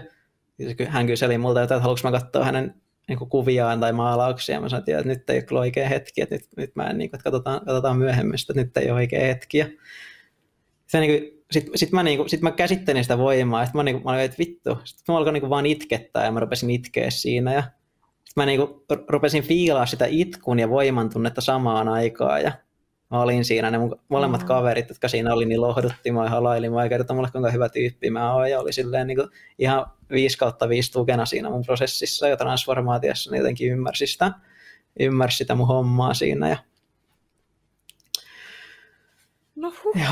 hän 0.87 1.07
kyseli 1.07 1.37
multa 1.37 1.59
jotain, 1.59 1.77
että 1.77 1.83
haluanko 1.83 2.11
mä 2.11 2.19
katsoa 2.19 2.45
hänen 2.45 2.75
niin 3.07 3.17
kuin 3.17 3.29
kuviaan 3.29 3.79
tai 3.79 3.93
maalauksia. 3.93 4.61
Mä 4.61 4.69
sanoin, 4.69 4.89
että 4.89 5.07
nyt 5.07 5.29
ei 5.29 5.43
ole 5.51 5.59
oikea 5.59 5.89
hetki, 5.89 6.21
että 6.21 6.35
nyt, 6.35 6.47
nyt 6.57 6.75
mä 6.75 6.83
en, 6.83 6.97
niin 6.97 7.09
kuin, 7.09 7.17
että 7.17 7.23
katsotaan, 7.23 7.65
katsotaan 7.65 7.97
myöhemmin, 7.97 8.35
että 8.41 8.61
nyt 8.61 8.77
ei 8.77 8.91
ole 8.91 8.93
oikea 8.93 9.27
hetki. 9.27 9.77
Se, 10.87 10.99
niin 10.99 11.43
sit, 11.51 11.67
sit, 11.75 11.91
mä, 11.91 12.03
niin 12.03 12.17
kuin, 12.17 12.29
sit 12.29 12.41
mä 12.41 12.51
käsittelin 12.51 13.03
sitä 13.03 13.17
voimaa, 13.17 13.63
että 13.63 13.77
mä, 13.77 13.83
niin 13.83 13.95
kuin, 13.95 14.03
mä 14.03 14.11
olin, 14.11 14.21
että 14.21 14.37
vittu. 14.39 14.77
Sitten 14.83 15.13
mä 15.13 15.17
alkoin 15.17 15.33
niin 15.33 15.41
kuin, 15.41 15.49
vaan 15.49 15.65
itkettää 15.65 16.25
ja 16.25 16.31
mä 16.31 16.39
rupesin 16.39 16.69
itkeä 16.69 17.09
siinä. 17.09 17.53
Ja 17.53 17.61
sitten 17.61 18.33
mä 18.35 18.45
niin 18.45 18.59
kuin, 18.59 18.85
rupesin 19.09 19.43
fiilaa 19.43 19.85
sitä 19.85 20.05
itkun 20.09 20.59
ja 20.59 20.69
voiman 20.69 21.09
tunnetta 21.09 21.41
samaan 21.41 21.89
aikaan. 21.89 22.41
Ja 22.41 22.51
mä 23.11 23.21
olin 23.21 23.45
siinä, 23.45 23.71
ne 23.71 23.77
mun 23.77 23.99
molemmat 24.09 24.41
mm. 24.41 24.47
kaverit, 24.47 24.89
jotka 24.89 25.07
siinä 25.07 25.33
oli, 25.33 25.45
niin 25.45 25.61
lohdutti 25.61 26.11
mua 26.11 26.23
ja 26.23 26.29
halaili 26.29 26.69
mua 26.69 26.83
ja 26.83 26.89
kertoi 26.89 27.15
mulle, 27.15 27.29
kuinka 27.31 27.51
hyvä 27.51 27.69
tyyppi 27.69 28.09
mä 28.09 28.33
oon. 28.33 28.49
Ja 28.49 28.59
oli 28.59 28.73
silleen 28.73 29.07
niin 29.07 29.17
kuin, 29.17 29.29
ihan 29.59 29.85
5 30.09 30.37
kautta 30.37 30.69
5 30.69 30.91
tukena 30.91 31.25
siinä 31.25 31.49
mun 31.49 31.65
prosessissa 31.65 32.27
ja 32.27 32.37
transformaatiossa, 32.37 33.31
niin 33.31 33.39
jotenkin 33.39 33.71
ymmärsi 33.71 34.07
sitä, 34.07 34.31
ymmärsi 34.99 35.37
sitä 35.37 35.55
mun 35.55 35.67
hommaa 35.67 36.13
siinä. 36.13 36.49
Ja... 36.49 36.57
No 39.55 39.73
huh. 39.83 39.95
ja, 39.95 40.09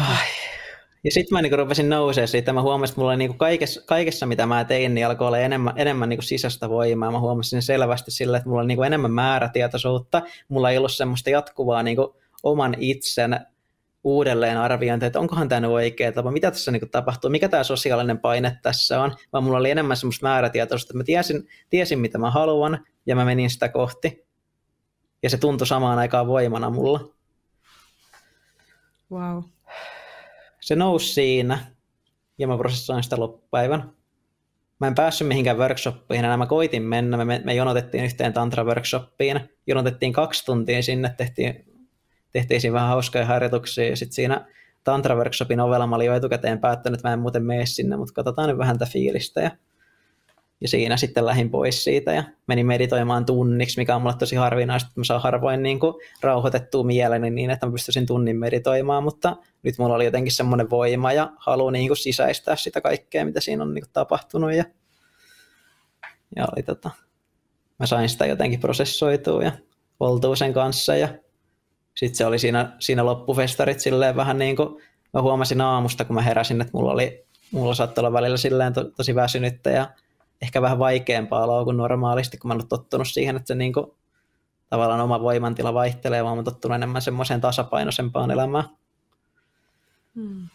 ja 1.03 1.11
sitten 1.11 1.35
mä 1.35 1.41
niinku 1.41 1.57
rupesin 1.57 1.89
nousee 1.89 2.27
siitä, 2.27 2.53
mä 2.53 2.61
huomasin, 2.61 2.91
että 2.93 3.01
mulla 3.01 3.15
niinku 3.15 3.37
kaikessa, 3.37 3.81
kaikessa, 3.85 4.25
mitä 4.25 4.45
mä 4.45 4.65
tein, 4.65 4.93
niin 4.93 5.07
alkoi 5.07 5.27
olla 5.27 5.39
enemmän, 5.39 5.73
enemmän 5.75 6.09
niinku 6.09 6.21
sisäistä 6.21 6.69
voimaa. 6.69 7.11
Mä 7.11 7.19
huomasin 7.19 7.61
selvästi 7.61 8.11
sille, 8.11 8.37
että 8.37 8.49
mulla 8.49 8.61
oli 8.61 8.67
niinku 8.67 8.83
enemmän 8.83 9.11
määrätietoisuutta, 9.11 10.21
mulla 10.49 10.71
ei 10.71 10.77
ollut 10.77 10.91
semmoista 10.91 11.29
jatkuvaa 11.29 11.83
niinku 11.83 12.22
oman 12.43 12.75
itsen 12.79 13.39
uudelleen 14.03 14.57
arviointi, 14.57 15.05
että 15.05 15.19
onkohan 15.19 15.49
tämä 15.49 15.67
oikea 15.67 16.11
tapa, 16.11 16.31
mitä 16.31 16.51
tässä 16.51 16.71
niin 16.71 16.89
tapahtuu, 16.89 17.29
mikä 17.29 17.49
tämä 17.49 17.63
sosiaalinen 17.63 18.19
paine 18.19 18.59
tässä 18.61 19.01
on, 19.01 19.15
vaan 19.33 19.43
mulla 19.43 19.57
oli 19.57 19.71
enemmän 19.71 19.97
semmoista 19.97 20.25
määrätietoisuutta, 20.25 20.91
että 20.91 20.97
mä 20.97 21.03
tiesin, 21.03 21.47
tiesin 21.69 21.99
mitä 21.99 22.17
mä 22.17 22.31
haluan 22.31 22.85
ja 23.05 23.15
mä 23.15 23.25
menin 23.25 23.49
sitä 23.49 23.69
kohti. 23.69 24.27
Ja 25.23 25.29
se 25.29 25.37
tuntui 25.37 25.67
samaan 25.67 25.99
aikaan 25.99 26.27
voimana 26.27 26.69
mulla. 26.69 27.13
Wow. 29.11 29.43
Se 30.59 30.75
nousi 30.75 31.13
siinä 31.13 31.59
ja 32.37 32.47
mä 32.47 32.57
prosessoin 32.57 33.03
sitä 33.03 33.19
loppupäivän. 33.19 33.93
Mä 34.79 34.87
en 34.87 34.95
päässyt 34.95 35.27
mihinkään 35.27 35.57
workshoppiin 35.57 36.19
enää, 36.19 36.37
mä 36.37 36.45
koitin 36.45 36.83
mennä, 36.83 37.25
me, 37.25 37.41
me 37.43 37.53
jonotettiin 37.53 38.03
yhteen 38.03 38.33
tantra-workshoppiin, 38.33 39.49
jonotettiin 39.67 40.13
kaksi 40.13 40.45
tuntia 40.45 40.83
sinne, 40.83 41.13
tehtiin 41.17 41.72
tehtiin 42.33 42.61
siinä 42.61 42.73
vähän 42.73 42.89
hauskoja 42.89 43.25
harjoituksia 43.25 43.89
ja 43.89 43.95
sitten 43.95 44.15
siinä 44.15 44.45
Tantra 44.83 45.15
Workshopin 45.15 45.59
ovella 45.59 45.87
mä 45.87 45.95
olin 45.95 46.07
jo 46.07 46.15
etukäteen 46.15 46.59
päättänyt, 46.59 46.99
että 46.99 47.09
mä 47.09 47.13
en 47.13 47.19
muuten 47.19 47.43
mene 47.43 47.65
sinne, 47.65 47.97
mutta 47.97 48.13
katsotaan 48.13 48.49
nyt 48.49 48.57
vähän 48.57 48.79
tätä 48.79 48.91
fiilistä 48.91 49.41
ja, 49.41 49.51
ja 50.61 50.67
siinä 50.67 50.97
sitten 50.97 51.25
lähdin 51.25 51.49
pois 51.49 51.83
siitä 51.83 52.13
ja 52.13 52.23
menin 52.47 52.65
meditoimaan 52.65 53.25
tunniksi, 53.25 53.79
mikä 53.79 53.95
on 53.95 54.01
mulle 54.01 54.15
tosi 54.19 54.35
harvinaista, 54.35 54.87
että 54.87 54.99
mä 54.99 55.03
saan 55.03 55.21
harvoin 55.21 55.63
niin 55.63 55.79
kuin 55.79 55.93
rauhoitettua 56.21 56.83
mieleni 56.83 57.29
niin, 57.29 57.49
että 57.49 57.65
mä 57.65 57.71
pystyisin 57.71 58.05
tunnin 58.05 58.39
meditoimaan, 58.39 59.03
mutta 59.03 59.35
nyt 59.63 59.77
mulla 59.77 59.95
oli 59.95 60.05
jotenkin 60.05 60.33
semmoinen 60.33 60.69
voima 60.69 61.13
ja 61.13 61.31
halu 61.37 61.69
niin 61.69 61.87
kuin 61.87 61.97
sisäistää 61.97 62.55
sitä 62.55 62.81
kaikkea, 62.81 63.25
mitä 63.25 63.41
siinä 63.41 63.63
on 63.63 63.73
niin 63.73 63.83
kuin 63.83 63.93
tapahtunut 63.93 64.53
ja, 64.53 64.63
ja 66.35 66.47
oli 66.55 66.63
tota, 66.63 66.89
mä 67.79 67.85
sain 67.85 68.09
sitä 68.09 68.25
jotenkin 68.25 68.59
prosessoitua 68.59 69.43
ja 69.43 69.51
oltua 69.99 70.35
sen 70.35 70.53
kanssa 70.53 70.95
ja 70.95 71.07
sitten 71.95 72.17
se 72.17 72.25
oli 72.25 72.39
siinä, 72.39 72.75
siinä 72.79 73.05
loppufestarit 73.05 73.79
silleen 73.79 74.15
vähän 74.15 74.37
niin 74.37 74.55
kuin, 74.55 74.81
mä 75.13 75.21
huomasin 75.21 75.61
aamusta, 75.61 76.05
kun 76.05 76.15
mä 76.15 76.21
heräsin, 76.21 76.61
että 76.61 76.73
mulla, 76.73 76.91
oli, 76.91 77.25
mulla 77.51 77.73
saattoi 77.73 78.01
olla 78.01 78.13
välillä 78.13 78.37
silleen 78.37 78.73
to, 78.73 78.83
tosi 78.83 79.15
väsynyttä 79.15 79.69
ja 79.69 79.89
ehkä 80.41 80.61
vähän 80.61 80.79
vaikeampaa 80.79 81.43
oloa 81.43 81.63
kuin 81.63 81.77
normaalisti, 81.77 82.37
kun 82.37 82.47
mä 82.47 82.53
oon 82.53 82.67
tottunut 82.67 83.07
siihen, 83.07 83.35
että 83.35 83.47
se 83.47 83.55
niin 83.55 83.73
kuin, 83.73 83.85
tavallaan 84.69 85.01
oma 85.01 85.21
voimantila 85.21 85.73
vaihtelee, 85.73 86.23
vaan 86.23 86.35
mä 86.35 86.37
oon 86.37 86.45
tottunut 86.45 86.75
enemmän 86.75 87.01
semmoiseen 87.01 87.41
tasapainoisempaan 87.41 88.31
elämään. 88.31 88.65
Hmm. 90.15 90.47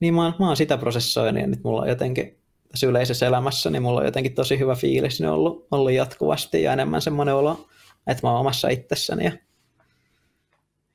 Niin 0.00 0.14
mä 0.14 0.24
oon, 0.24 0.34
mä 0.38 0.46
oon 0.46 0.56
sitä 0.56 0.78
prosessoinut 0.78 1.42
ja 1.42 1.46
nyt 1.46 1.64
mulla 1.64 1.82
on 1.82 1.88
jotenkin 1.88 2.38
tässä 2.70 2.86
yleisessä 2.86 3.26
elämässä, 3.26 3.70
niin 3.70 3.82
mulla 3.82 4.00
on 4.00 4.06
jotenkin 4.06 4.34
tosi 4.34 4.58
hyvä 4.58 4.74
fiilis 4.74 5.20
ne 5.20 5.30
ollut, 5.30 5.66
ollut 5.70 5.92
jatkuvasti 5.92 6.62
ja 6.62 6.72
enemmän 6.72 7.02
semmoinen 7.02 7.34
olo, 7.34 7.68
että 8.06 8.26
mä 8.26 8.30
oon 8.30 8.40
omassa 8.40 8.68
itsessäni 8.68 9.24
ja, 9.24 9.32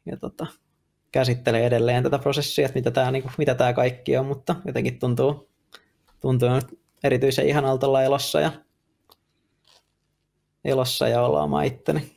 ja 0.06 0.18
tota, 0.18 0.48
käsittelen 1.12 1.64
edelleen 1.64 2.04
tätä 2.04 2.20
prosessia, 2.20 2.66
että 2.66 2.80
mitä 2.80 2.92
tämä 2.92 3.12
niin 3.12 3.32
mitä 3.38 3.56
tää 3.56 3.74
kaikki 3.74 4.18
on, 4.18 4.26
mutta 4.26 4.56
jotenkin 4.66 5.00
tuntuu, 5.00 5.50
tuntuu 6.20 6.50
nyt 6.50 6.80
erityisen 7.04 7.48
ihanalta 7.48 7.88
olla 7.88 8.04
elossa 8.04 8.40
ja, 8.40 8.52
elossa 10.66 11.08
ja 11.08 11.22
olla 11.22 11.44
oma 11.44 11.64
itteni. 11.64 12.14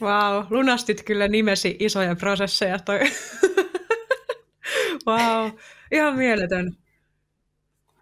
Wow, 0.00 0.44
lunastit 0.50 1.02
kyllä 1.02 1.28
nimesi 1.28 1.76
isoja 1.80 2.16
prosesseja 2.16 2.78
toi. 2.78 3.00
wow, 5.06 5.50
ihan 5.92 6.16
mieletön. 6.16 6.76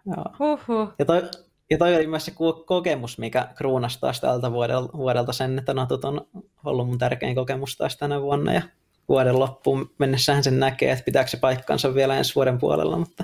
Joo. 0.05 0.25
Huhhuh. 0.39 0.93
Ja 0.99 1.05
toi, 1.05 1.21
ja 1.69 1.77
toi 1.77 1.95
oli 1.95 2.07
myös 2.07 2.25
se 2.25 2.33
kokemus, 2.65 3.17
mikä 3.17 3.47
kruunasi 3.55 3.99
taas 3.99 4.21
tältä 4.21 4.51
vuodelta, 4.93 5.33
sen, 5.33 5.59
että 5.59 5.73
natut 5.73 6.05
on 6.05 6.27
ollut 6.65 6.87
mun 6.87 6.97
tärkein 6.97 7.35
kokemus 7.35 7.77
taas 7.77 7.97
tänä 7.97 8.21
vuonna 8.21 8.53
ja 8.53 8.61
vuoden 9.09 9.39
loppuun 9.39 9.91
mennessähän 9.97 10.43
sen 10.43 10.59
näkee, 10.59 10.91
että 10.91 11.05
pitääkö 11.05 11.29
se 11.29 11.37
paikkansa 11.37 11.95
vielä 11.95 12.17
ensi 12.17 12.35
vuoden 12.35 12.57
puolella, 12.57 12.97
mutta, 12.97 13.23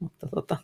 mutta 0.00 0.26
tota, 0.26 0.56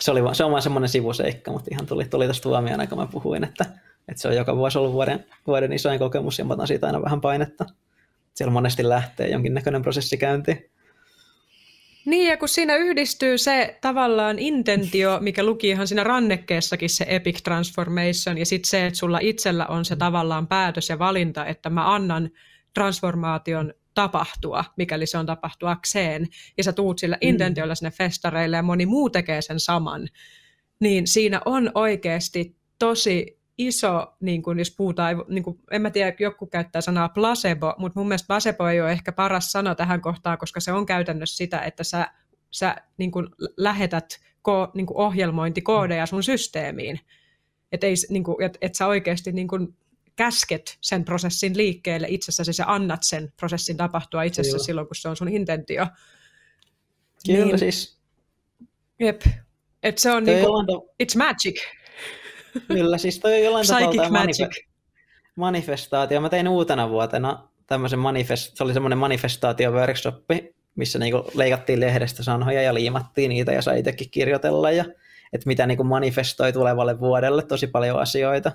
se, 0.00 0.10
oli 0.10 0.34
se 0.34 0.44
on 0.44 0.50
vaan 0.50 0.62
semmoinen 0.62 0.88
sivuseikka, 0.88 1.52
mutta 1.52 1.68
ihan 1.72 1.86
tuli, 1.86 2.04
tuli 2.04 2.24
tuosta 2.24 2.48
huomioon, 2.48 2.88
kun 2.88 2.98
mä 2.98 3.06
puhuin, 3.06 3.44
että, 3.44 3.64
että 4.08 4.22
se 4.22 4.28
on 4.28 4.36
joka 4.36 4.56
vuosi 4.56 4.78
ollut 4.78 4.92
vuoden, 4.92 5.26
vuoden 5.46 5.72
isoin 5.72 5.98
kokemus 5.98 6.38
ja 6.38 6.44
mä 6.44 6.54
otan 6.54 6.66
siitä 6.66 6.86
aina 6.86 7.02
vähän 7.02 7.20
painetta. 7.20 7.66
Siellä 8.34 8.52
monesti 8.52 8.88
lähtee 8.88 9.28
jonkinnäköinen 9.28 9.82
prosessi 9.82 10.16
käyntiin. 10.16 10.70
Niin, 12.04 12.28
ja 12.28 12.36
kun 12.36 12.48
siinä 12.48 12.76
yhdistyy 12.76 13.38
se 13.38 13.78
tavallaan 13.80 14.38
intentio, 14.38 15.18
mikä 15.20 15.44
luki 15.44 15.68
ihan 15.68 15.88
siinä 15.88 16.04
rannekkeessakin 16.04 16.90
se 16.90 17.06
Epic 17.08 17.42
Transformation, 17.42 18.38
ja 18.38 18.46
sitten 18.46 18.68
se, 18.70 18.86
että 18.86 18.98
sulla 18.98 19.18
itsellä 19.22 19.66
on 19.66 19.84
se 19.84 19.96
tavallaan 19.96 20.46
päätös 20.46 20.88
ja 20.88 20.98
valinta, 20.98 21.46
että 21.46 21.70
mä 21.70 21.94
annan 21.94 22.30
transformaation 22.74 23.74
tapahtua, 23.94 24.64
mikäli 24.76 25.06
se 25.06 25.18
on 25.18 25.26
tapahtuakseen, 25.26 26.26
ja 26.56 26.64
sä 26.64 26.72
tuut 26.72 26.98
sillä 26.98 27.16
mm. 27.16 27.28
intentiolla 27.28 27.74
sinne 27.74 27.90
festareille, 27.90 28.56
ja 28.56 28.62
moni 28.62 28.86
muu 28.86 29.10
tekee 29.10 29.42
sen 29.42 29.60
saman, 29.60 30.08
niin 30.80 31.06
siinä 31.06 31.40
on 31.44 31.70
oikeasti 31.74 32.56
tosi 32.78 33.39
iso, 33.66 34.14
niin 34.20 34.42
kun 34.42 34.58
jos 34.58 34.74
puhutaan, 34.76 35.24
niin 35.28 35.44
kun, 35.44 35.58
en 35.70 35.82
mä 35.82 35.90
tiedä, 35.90 36.16
joku 36.18 36.46
käyttää 36.46 36.80
sanaa 36.80 37.08
placebo, 37.08 37.74
mutta 37.78 38.00
mun 38.00 38.08
mielestä 38.08 38.26
placebo 38.26 38.66
ei 38.66 38.80
ole 38.80 38.92
ehkä 38.92 39.12
paras 39.12 39.52
sana 39.52 39.74
tähän 39.74 40.00
kohtaan, 40.00 40.38
koska 40.38 40.60
se 40.60 40.72
on 40.72 40.86
käytännössä 40.86 41.36
sitä, 41.36 41.60
että 41.60 41.84
sä, 41.84 42.06
sä 42.50 42.76
niin 42.96 43.10
kun 43.10 43.34
lähetät 43.56 44.20
ko, 44.42 44.70
niin 44.74 44.86
kun 44.86 44.96
ohjelmointikoodeja 44.96 46.06
sun 46.06 46.22
systeemiin. 46.22 47.00
Että 47.72 47.86
niin 48.08 48.24
et, 48.44 48.58
et 48.60 48.74
sä 48.74 48.86
oikeasti 48.86 49.32
niin 49.32 49.48
kun 49.48 49.76
käsket 50.16 50.78
sen 50.80 51.04
prosessin 51.04 51.56
liikkeelle 51.56 52.06
itsessäsi, 52.10 52.52
sä 52.52 52.64
annat 52.66 53.02
sen 53.02 53.32
prosessin 53.36 53.76
tapahtua 53.76 54.22
itsessä 54.22 54.52
Kyllä. 54.52 54.64
silloin, 54.64 54.86
kun 54.86 54.96
se 54.96 55.08
on 55.08 55.16
sun 55.16 55.28
intentio. 55.28 55.86
Kyllä 57.26 57.44
niin, 57.44 57.58
siis. 57.58 57.98
Jep. 59.00 59.22
Et 59.82 59.98
se 59.98 60.12
on 60.12 60.24
niinku, 60.24 60.92
it's 61.02 61.18
magic. 61.18 61.60
Kyllä, 62.68 62.98
siis 62.98 63.20
toi 63.20 63.34
on 63.34 63.44
jollain 63.44 63.66
tavalla 63.66 64.08
manif- 64.08 64.70
manifestaatio. 65.36 66.20
Mä 66.20 66.28
tein 66.28 66.48
uutena 66.48 66.90
vuotena 66.90 67.48
tämmöisen 67.66 67.98
manifest, 67.98 68.56
se 68.56 68.64
oli 68.64 68.72
semmoinen 68.72 68.98
manifestaatio-workshoppi, 68.98 70.54
missä 70.76 70.98
niinku 70.98 71.30
leikattiin 71.34 71.80
lehdestä 71.80 72.22
sanhoja 72.22 72.62
ja 72.62 72.74
liimattiin 72.74 73.28
niitä 73.28 73.52
ja 73.52 73.62
sai 73.62 73.78
itsekin 73.78 74.10
kirjoitella 74.10 74.70
ja 74.70 74.84
että 75.32 75.46
mitä 75.46 75.66
niinku 75.66 75.84
manifestoi 75.84 76.52
tulevalle 76.52 77.00
vuodelle, 77.00 77.42
tosi 77.42 77.66
paljon 77.66 77.98
asioita. 77.98 78.52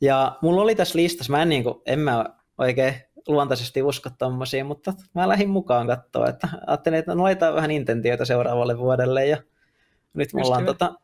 Ja 0.00 0.38
mulla 0.42 0.62
oli 0.62 0.74
tässä 0.74 0.98
listassa, 0.98 1.32
mä 1.32 1.42
en, 1.42 1.48
niinku, 1.48 1.82
en 1.86 1.98
mä 1.98 2.24
oikein 2.58 2.94
luontaisesti 3.28 3.82
usko 3.82 4.10
tommosia, 4.18 4.64
mutta 4.64 4.94
mä 5.14 5.28
lähdin 5.28 5.50
mukaan 5.50 5.86
katsoa, 5.86 6.28
että 6.28 6.48
ajattelin, 6.66 6.98
että 6.98 7.14
no 7.14 7.22
laitetaan 7.22 7.54
vähän 7.54 7.70
intentioita 7.70 8.24
seuraavalle 8.24 8.78
vuodelle 8.78 9.26
ja 9.26 9.36
nyt 10.14 10.32
mulla 10.32 10.56
on 10.56 10.66
tota, 10.66 10.94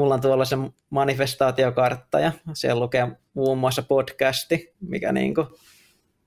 mulla 0.00 0.14
on 0.14 0.20
tuolla 0.20 0.44
se 0.44 0.56
manifestaatiokartta 0.90 2.20
ja 2.20 2.32
siellä 2.52 2.80
lukee 2.80 3.08
muun 3.34 3.58
muassa 3.58 3.82
podcasti, 3.82 4.74
mikä 4.80 5.12
niinku... 5.12 5.46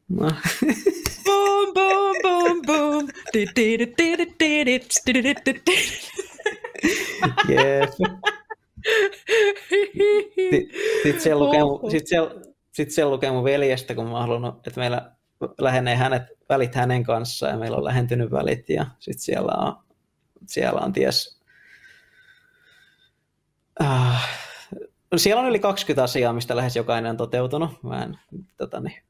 No. 0.10 0.32
boom, 1.26 1.74
boom, 1.74 2.16
boom, 2.22 2.62
boom. 2.66 3.08
Jep. 7.50 7.90
Sitten 11.04 11.22
siellä 11.22 11.46
lukee, 11.46 11.62
sit 11.92 12.08
siellä, 12.08 12.32
sit 12.72 12.92
siellä 12.92 13.12
lukee 13.12 13.32
mun 13.32 13.44
veljestä, 13.44 13.96
kun 13.96 14.10
mä 14.10 14.20
halunnut, 14.20 14.68
että 14.68 14.80
meillä 14.80 15.12
lähenee 15.58 15.96
hänet, 15.96 16.24
välit 16.50 16.76
hänen 16.76 17.04
kanssaan 17.04 17.52
ja 17.52 17.60
meillä 17.60 17.78
on 17.78 17.84
lähentynyt 17.84 18.32
välit 18.32 18.70
ja 18.70 18.86
sitten 19.00 19.24
siellä 19.24 19.52
on, 19.52 19.76
siellä 20.48 20.82
on 20.82 20.94
ties 20.94 21.43
Uh, 23.82 24.16
siellä 25.18 25.42
on 25.42 25.50
yli 25.50 25.60
20 25.60 26.04
asiaa, 26.04 26.34
mistä 26.34 26.56
lähes 26.56 26.76
jokainen 26.76 27.10
on 27.10 27.18
toteutunut. 27.18 27.84
Mä 27.84 28.04
en, 28.04 28.20
tota, 28.58 28.80
niin, 28.80 29.02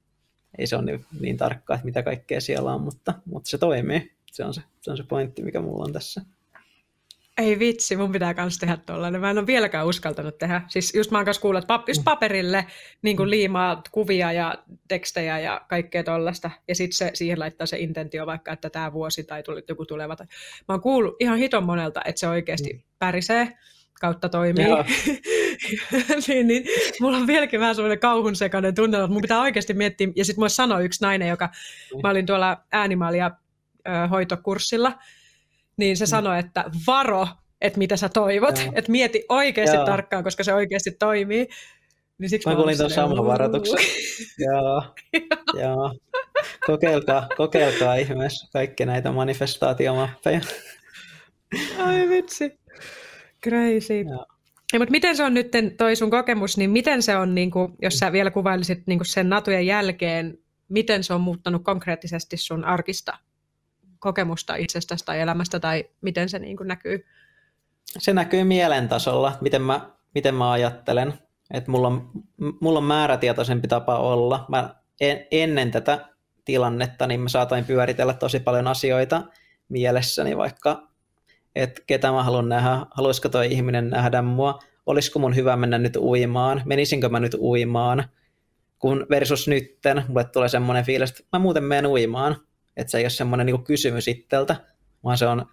ei 0.57 0.67
se 0.67 0.75
ole 0.75 0.85
niin, 0.85 1.05
niin 1.19 1.37
tarkkaa, 1.37 1.75
että 1.75 1.85
mitä 1.85 2.03
kaikkea 2.03 2.41
siellä 2.41 2.73
on, 2.73 2.81
mutta, 2.81 3.13
mutta 3.25 3.49
se 3.49 3.57
toimii. 3.57 4.13
Se 4.31 4.45
on 4.45 4.53
se, 4.53 4.61
se 4.81 4.91
on 4.91 4.97
se 4.97 5.03
pointti, 5.03 5.43
mikä 5.43 5.61
mulla 5.61 5.83
on 5.83 5.93
tässä. 5.93 6.21
Ei 7.37 7.59
vitsi, 7.59 7.95
mun 7.95 8.11
pitää 8.11 8.33
myös 8.37 8.57
tehdä 8.57 8.77
tuollainen. 8.77 9.21
Mä 9.21 9.29
en 9.29 9.37
ole 9.37 9.47
vieläkään 9.47 9.87
uskaltanut 9.87 10.37
tehdä. 10.37 10.61
Siis 10.67 10.93
just 10.95 11.11
mä 11.11 11.17
oon 11.17 11.25
kanssa 11.25 11.41
kuullut, 11.41 11.63
että 11.63 11.67
pap, 11.67 11.87
just 11.87 12.03
paperille 12.03 12.65
niin 13.01 13.17
kuin 13.17 13.29
liimaa 13.29 13.81
kuvia 13.91 14.31
ja 14.31 14.63
tekstejä 14.87 15.39
ja 15.39 15.61
kaikkea 15.69 16.03
tollasta. 16.03 16.51
Ja 16.67 16.75
sitten 16.75 16.97
se, 16.97 17.11
siihen 17.13 17.39
laittaa 17.39 17.67
se 17.67 17.79
intentio 17.79 18.25
vaikka, 18.25 18.51
että 18.51 18.69
tämä 18.69 18.93
vuosi 18.93 19.23
tai 19.23 19.43
joku 19.69 19.85
tuleva. 19.85 20.15
Mä 20.19 20.25
oon 20.67 20.81
kuullut 20.81 21.15
ihan 21.19 21.37
hiton 21.37 21.63
monelta, 21.63 22.01
että 22.05 22.19
se 22.19 22.27
oikeasti 22.27 22.73
mm. 22.73 22.81
pärisee 22.99 23.57
kautta 23.99 24.29
toimii. 24.29 24.65
niin, 26.27 26.47
niin, 26.47 26.65
mulla 27.01 27.17
on 27.17 27.27
vieläkin 27.27 27.59
vähän 27.59 27.75
semmoinen 27.75 27.99
kauhun 27.99 28.35
sekainen 28.35 28.75
tunne, 28.75 28.97
että 28.97 29.07
mun 29.07 29.21
pitää 29.21 29.41
oikeasti 29.41 29.73
miettiä, 29.73 30.07
ja 30.15 30.25
sitten 30.25 30.39
mulle 30.39 30.49
sanoi 30.49 30.85
yksi 30.85 31.03
nainen, 31.03 31.27
joka, 31.27 31.49
mm. 31.95 32.01
mä 32.03 32.09
olin 32.09 32.25
tuolla 32.25 32.57
äänimaalia 32.71 33.31
hoitokurssilla, 34.09 34.99
niin 35.77 35.97
se 35.97 36.05
mm. 36.05 36.09
sanoi, 36.09 36.39
että 36.39 36.65
varo, 36.87 37.27
että 37.61 37.79
mitä 37.79 37.97
sä 37.97 38.09
toivot, 38.09 38.57
Joo. 38.57 38.73
että 38.75 38.91
mieti 38.91 39.25
oikeasti 39.29 39.75
Joo. 39.75 39.85
tarkkaan, 39.85 40.23
koska 40.23 40.43
se 40.43 40.53
oikeasti 40.53 40.91
toimii. 40.91 41.47
Niin 42.17 42.29
siksi 42.29 42.49
mä 42.49 42.55
kuulin 42.55 42.77
tuon 42.77 42.89
saman 42.89 43.25
varoituksen. 43.25 43.79
Joo. 44.47 44.83
Joo. 45.61 45.95
Kokeilkaa, 46.65 47.27
kokeilkaa 47.37 47.95
ihmeessä 47.95 48.47
kaikki 48.53 48.85
näitä 48.85 49.11
manifestaatiomappeja. 49.11 50.41
Ai 51.77 52.09
vitsi. 52.09 52.62
Crazy. 53.43 54.05
Ja, 54.73 54.79
mutta 54.79 54.91
miten 54.91 55.17
se 55.17 55.23
on 55.23 55.33
nyt 55.33 55.51
toi 55.77 55.95
sun 55.95 56.09
kokemus, 56.09 56.57
niin 56.57 56.69
miten 56.69 57.01
se 57.01 57.17
on, 57.17 57.35
niin 57.35 57.51
kuin, 57.51 57.73
jos 57.81 57.93
sä 57.93 58.11
vielä 58.11 58.31
kuvailisit 58.31 58.87
niin 58.87 58.99
kuin 58.99 59.07
sen 59.07 59.29
natujen 59.29 59.65
jälkeen, 59.65 60.37
miten 60.69 61.03
se 61.03 61.13
on 61.13 61.21
muuttanut 61.21 61.63
konkreettisesti 61.63 62.37
sun 62.37 62.65
arkista 62.65 63.17
kokemusta 63.99 64.55
itsestäsi 64.55 65.05
tai 65.05 65.19
elämästä, 65.19 65.59
tai 65.59 65.85
miten 66.01 66.29
se 66.29 66.39
niin 66.39 66.57
kuin 66.57 66.67
näkyy? 66.67 67.05
Se 67.85 68.13
näkyy 68.13 68.43
mielen 68.43 68.89
tasolla, 68.89 69.37
miten 69.41 69.61
mä, 69.61 69.89
miten 70.15 70.35
mä 70.35 70.51
ajattelen. 70.51 71.13
Että 71.53 71.71
mulla 71.71 71.87
on, 71.87 72.11
mulla 72.61 72.79
on 72.79 72.85
määrätietoisempi 72.85 73.67
tapa 73.67 73.97
olla. 73.97 74.45
Mä 74.49 74.75
en, 75.01 75.25
ennen 75.31 75.71
tätä 75.71 76.05
tilannetta 76.45 77.07
niin 77.07 77.21
mä 77.21 77.29
saatoin 77.29 77.65
pyöritellä 77.65 78.13
tosi 78.13 78.39
paljon 78.39 78.67
asioita 78.67 79.23
mielessäni, 79.69 80.37
vaikka 80.37 80.92
että 81.55 81.81
ketä 81.87 82.11
mä 82.11 82.23
haluan 82.23 82.49
nähdä, 82.49 82.85
haluaisiko 82.91 83.29
toi 83.29 83.51
ihminen 83.51 83.89
nähdä 83.89 84.21
mua, 84.21 84.59
olisiko 84.85 85.19
mun 85.19 85.35
hyvä 85.35 85.55
mennä 85.55 85.77
nyt 85.77 85.95
uimaan, 85.95 86.61
menisinkö 86.65 87.09
mä 87.09 87.19
nyt 87.19 87.33
uimaan, 87.39 88.03
kun 88.79 89.05
versus 89.09 89.47
nytten 89.47 90.03
mulle 90.07 90.23
tulee 90.23 90.49
semmoinen 90.49 90.85
fiilis, 90.85 91.09
että 91.09 91.23
mä 91.33 91.39
muuten 91.39 91.63
menen 91.63 91.85
uimaan, 91.85 92.37
että 92.77 92.91
se 92.91 92.97
ei 92.97 93.03
ole 93.03 93.09
semmoinen 93.09 93.45
niin 93.45 93.63
kysymys 93.63 94.07
itseltä, 94.07 94.55
vaan 95.03 95.17
se 95.17 95.27
on, 95.27 95.45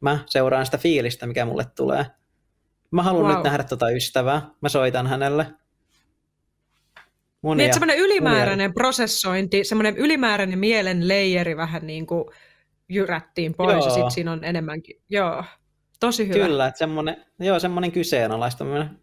mä 0.00 0.18
seuraan 0.26 0.64
sitä 0.64 0.78
fiilistä, 0.78 1.26
mikä 1.26 1.44
mulle 1.44 1.66
tulee. 1.76 2.06
Mä 2.90 3.02
haluan 3.02 3.26
wow. 3.26 3.34
nyt 3.34 3.44
nähdä 3.44 3.64
tota 3.64 3.90
ystävää, 3.90 4.42
mä 4.60 4.68
soitan 4.68 5.06
hänelle. 5.06 5.46
Monia, 7.42 7.66
niin, 7.66 7.74
semmoinen 7.74 7.98
ylimääräinen 7.98 8.70
monia. 8.70 8.74
prosessointi, 8.74 9.64
semmoinen 9.64 9.96
ylimääräinen 9.96 10.58
mielen 10.58 11.08
leijeri 11.08 11.56
vähän 11.56 11.86
niin 11.86 12.06
kuin 12.06 12.24
jyrättiin 12.90 13.54
pois 13.54 13.72
joo. 13.72 13.84
ja 13.84 13.90
sitten 13.90 14.10
siinä 14.10 14.32
on 14.32 14.44
enemmänkin, 14.44 15.02
joo, 15.08 15.44
tosi 16.00 16.28
hyvä. 16.28 16.46
Kyllä, 16.46 16.66
että 16.66 16.78
semmoinen, 16.78 17.26
joo, 17.38 17.58
semmoinen 17.58 17.92
kyseenalaistaminen. 17.92 19.00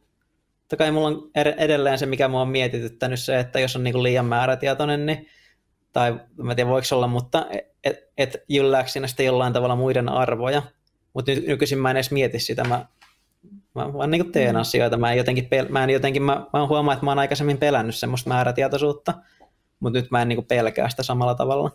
Totta 0.59 0.77
kai 0.77 0.91
mulla 0.91 1.07
on 1.07 1.29
edelleen 1.57 1.97
se, 1.97 2.05
mikä 2.05 2.27
mua 2.27 2.41
on 2.41 2.49
mietityttänyt 2.49 3.19
se, 3.19 3.39
että 3.39 3.59
jos 3.59 3.75
on 3.75 3.83
niinku 3.83 4.03
liian 4.03 4.25
määrätietoinen, 4.25 5.05
niin, 5.05 5.27
tai 5.93 6.19
mä 6.37 6.55
tiedän 6.55 6.71
voiko 6.71 6.87
olla, 6.91 7.07
mutta 7.07 7.45
et, 7.83 7.97
et 8.17 8.37
jyllääkö 8.49 8.89
siinä 8.89 9.07
sitten 9.07 9.25
jollain 9.25 9.53
tavalla 9.53 9.75
muiden 9.75 10.09
arvoja. 10.09 10.61
Mutta 11.13 11.31
nyt, 11.31 11.47
nykyisin 11.47 11.79
mä 11.79 11.91
en 11.91 11.97
edes 11.97 12.11
mieti 12.11 12.39
sitä, 12.39 12.63
mä, 12.63 12.85
mä 13.75 13.93
vaan 13.93 14.11
niin 14.11 14.31
teen 14.31 14.55
mm. 14.55 14.61
asioita, 14.61 14.97
mä 14.97 15.11
en 15.11 15.17
jotenkin, 15.17 15.43
pel- 15.43 15.69
mä 15.69 15.83
en 15.83 15.89
jotenkin, 15.89 16.23
mä, 16.23 16.45
mä 16.53 16.67
huomaan, 16.67 16.95
että 16.95 17.05
mä 17.05 17.11
oon 17.11 17.19
aikaisemmin 17.19 17.57
pelännyt 17.57 17.95
semmoista 17.95 18.29
määrätietoisuutta, 18.29 19.13
mutta 19.79 19.99
nyt 19.99 20.11
mä 20.11 20.21
en 20.21 20.29
niin 20.29 20.45
pelkää 20.45 20.89
sitä 20.89 21.03
samalla 21.03 21.35
tavalla. 21.35 21.71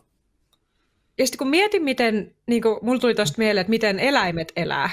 Ja 1.19 1.27
sitten 1.27 1.39
kun 1.39 1.49
mietin, 1.49 1.83
miten, 1.83 2.35
niin 2.47 2.63
kuin, 2.63 2.79
mulla 2.83 3.01
tuli 3.01 3.15
tuosta 3.15 3.39
mieleen, 3.39 3.61
että 3.61 3.71
miten 3.71 3.99
eläimet 3.99 4.53
elää, 4.57 4.91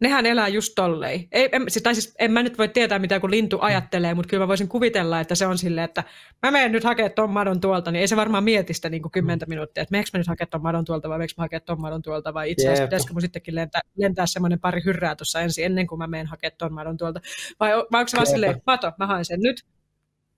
nehän 0.00 0.26
elää 0.26 0.48
just 0.48 0.72
tollei. 0.76 1.28
Ei, 1.32 1.48
en, 1.52 1.66
tai 1.82 1.94
siis 1.94 2.14
en 2.18 2.32
mä 2.32 2.42
nyt 2.42 2.58
voi 2.58 2.68
tietää, 2.68 2.98
mitä 2.98 3.20
kun 3.20 3.30
lintu 3.30 3.58
ajattelee, 3.60 4.14
mutta 4.14 4.30
kyllä 4.30 4.42
mä 4.42 4.48
voisin 4.48 4.68
kuvitella, 4.68 5.20
että 5.20 5.34
se 5.34 5.46
on 5.46 5.58
silleen, 5.58 5.84
että 5.84 6.04
mä 6.42 6.50
menen 6.50 6.72
nyt 6.72 6.84
hakemaan 6.84 7.12
ton 7.12 7.30
madon 7.30 7.60
tuolta, 7.60 7.90
niin 7.90 8.00
ei 8.00 8.08
se 8.08 8.16
varmaan 8.16 8.44
mieti 8.44 8.74
sitä 8.74 8.88
niin 8.88 9.02
kuin 9.02 9.12
kymmentä 9.12 9.46
minuuttia, 9.46 9.82
että 9.82 9.92
meneekö 9.92 10.10
mä 10.12 10.18
nyt 10.18 10.26
hakemaan 10.26 10.50
ton 10.50 10.62
madon 10.62 10.84
tuolta 10.84 11.08
vai 11.08 11.18
meneekö 11.18 11.34
mä 11.36 11.44
hakemaan 11.44 11.66
ton 11.66 11.80
madon 11.80 12.02
tuolta 12.02 12.34
vai 12.34 12.50
itse 12.50 12.66
asiassa 12.66 12.84
pitäisikö 12.84 13.12
mun 13.12 13.20
sittenkin 13.20 13.54
lentää, 13.54 13.80
lentää 13.96 14.26
semmoinen 14.26 14.60
pari 14.60 14.80
hyrrää 14.84 15.16
tuossa 15.16 15.40
ensin 15.40 15.64
ennen 15.64 15.86
kuin 15.86 15.98
mä 15.98 16.06
menen 16.06 16.26
hakemaan 16.26 16.58
ton 16.58 16.72
madon 16.72 16.96
tuolta. 16.96 17.20
Vai, 17.60 17.70
vai 17.70 18.00
onko 18.00 18.08
se 18.08 18.16
vaan 18.16 18.26
silleen, 18.26 18.62
mato, 18.66 18.92
mä 18.98 19.06
haen 19.06 19.24
sen 19.24 19.40
nyt, 19.40 19.64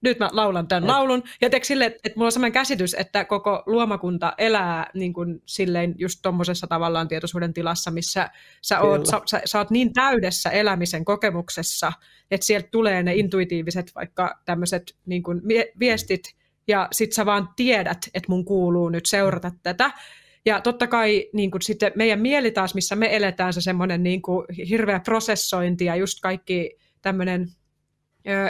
nyt 0.03 0.19
mä 0.19 0.29
laulan 0.33 0.69
tämän 0.69 0.87
laulun. 0.87 1.23
Ja 1.41 1.51
teekö 1.51 1.67
sille, 1.67 1.87
että 1.87 2.13
mulla 2.17 2.27
on 2.27 2.33
sellainen 2.33 2.53
käsitys, 2.53 2.95
että 2.95 3.25
koko 3.25 3.63
luomakunta 3.67 4.33
elää 4.39 4.91
niin 4.95 5.13
kuin 5.13 5.43
silleen 5.47 5.95
just 5.99 6.19
tuommoisessa 6.23 6.67
tavallaan 6.67 7.09
tietoisuuden 7.09 7.53
tilassa, 7.53 7.91
missä 7.91 8.31
sä 8.63 8.81
oot, 8.81 9.07
sä, 9.07 9.21
sä, 9.27 9.43
sä 9.45 9.59
oot 9.59 9.71
niin 9.71 9.93
täydessä 9.93 10.51
elämisen 10.51 11.05
kokemuksessa, 11.05 11.93
että 12.31 12.47
sieltä 12.47 12.69
tulee 12.71 13.03
ne 13.03 13.15
intuitiiviset 13.15 13.93
vaikka 13.95 14.41
tämmöiset 14.45 14.97
niin 15.07 15.23
kuin 15.23 15.43
viestit, 15.81 16.23
ja 16.69 16.89
sit 16.93 17.13
sä 17.13 17.27
vaan 17.27 17.49
tiedät, 17.57 17.99
että 18.15 18.29
mun 18.29 18.45
kuuluu 18.45 18.89
nyt 18.89 19.07
seurata 19.07 19.51
tätä. 19.63 19.91
Ja 20.47 20.61
totta 20.61 20.87
kai 20.87 21.29
niin 21.33 21.51
kuin 21.51 21.63
sitten 21.63 21.93
meidän 21.97 22.21
mieli 22.21 22.51
taas, 22.51 22.75
missä 22.75 22.97
me 22.97 23.17
eletään, 23.17 23.53
se 23.53 23.61
semmoinen 23.61 24.03
niin 24.03 24.23
kuin 24.23 24.47
hirveä 24.69 25.01
prosessointi 25.01 25.85
ja 25.85 25.97
just 25.97 26.21
kaikki 26.21 26.77
tämmöinen 27.03 27.47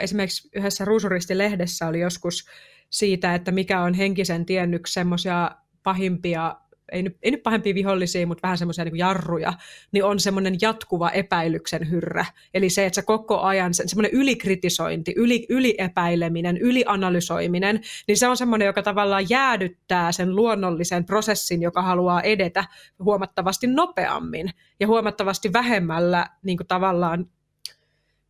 esimerkiksi 0.00 0.48
yhdessä 0.56 0.85
Ruusuristi-lehdessä 0.85 1.87
oli 1.87 2.00
joskus 2.00 2.46
siitä, 2.90 3.35
että 3.35 3.52
mikä 3.52 3.80
on 3.83 3.94
henkisen 3.94 4.46
tiennyt 4.46 4.83
semmoisia 4.87 5.50
pahimpia, 5.83 6.56
ei 6.92 7.02
nyt, 7.02 7.16
ei 7.22 7.30
nyt 7.30 7.42
pahempia 7.42 7.74
vihollisia, 7.74 8.26
mutta 8.26 8.42
vähän 8.42 8.59
semmoisia 8.59 8.85
niin 8.85 8.96
jarruja, 8.96 9.52
niin 9.92 10.04
on 10.04 10.20
semmoinen 10.20 10.56
jatkuva 10.61 11.11
epäilyksen 11.11 11.90
hyrrä. 11.90 12.24
Eli 12.54 12.70
se, 12.70 12.87
että 12.87 12.94
se 12.94 13.02
koko 13.02 13.40
ajan, 13.40 13.74
se, 13.74 13.83
semmoinen 13.87 14.12
ylikritisointi, 14.12 15.14
yli, 15.16 15.46
yliepäileminen, 15.48 16.56
ylianalysoiminen, 16.56 17.80
niin 18.09 18.16
se 18.18 18.28
on 18.28 18.37
semmoinen, 18.37 18.66
joka 18.66 18.83
tavallaan 18.83 19.30
jäädyttää 19.30 20.12
sen 20.12 20.37
luonnollisen 20.37 21.04
prosessin, 21.04 21.62
joka 21.62 21.83
haluaa 21.83 22.22
edetä 22.22 22.64
huomattavasti 23.04 23.66
nopeammin 23.66 24.50
ja 24.80 24.87
huomattavasti 24.87 25.52
vähemmällä 25.52 26.26
niin 26.42 26.56
kuin 26.56 26.66
tavallaan 26.66 27.26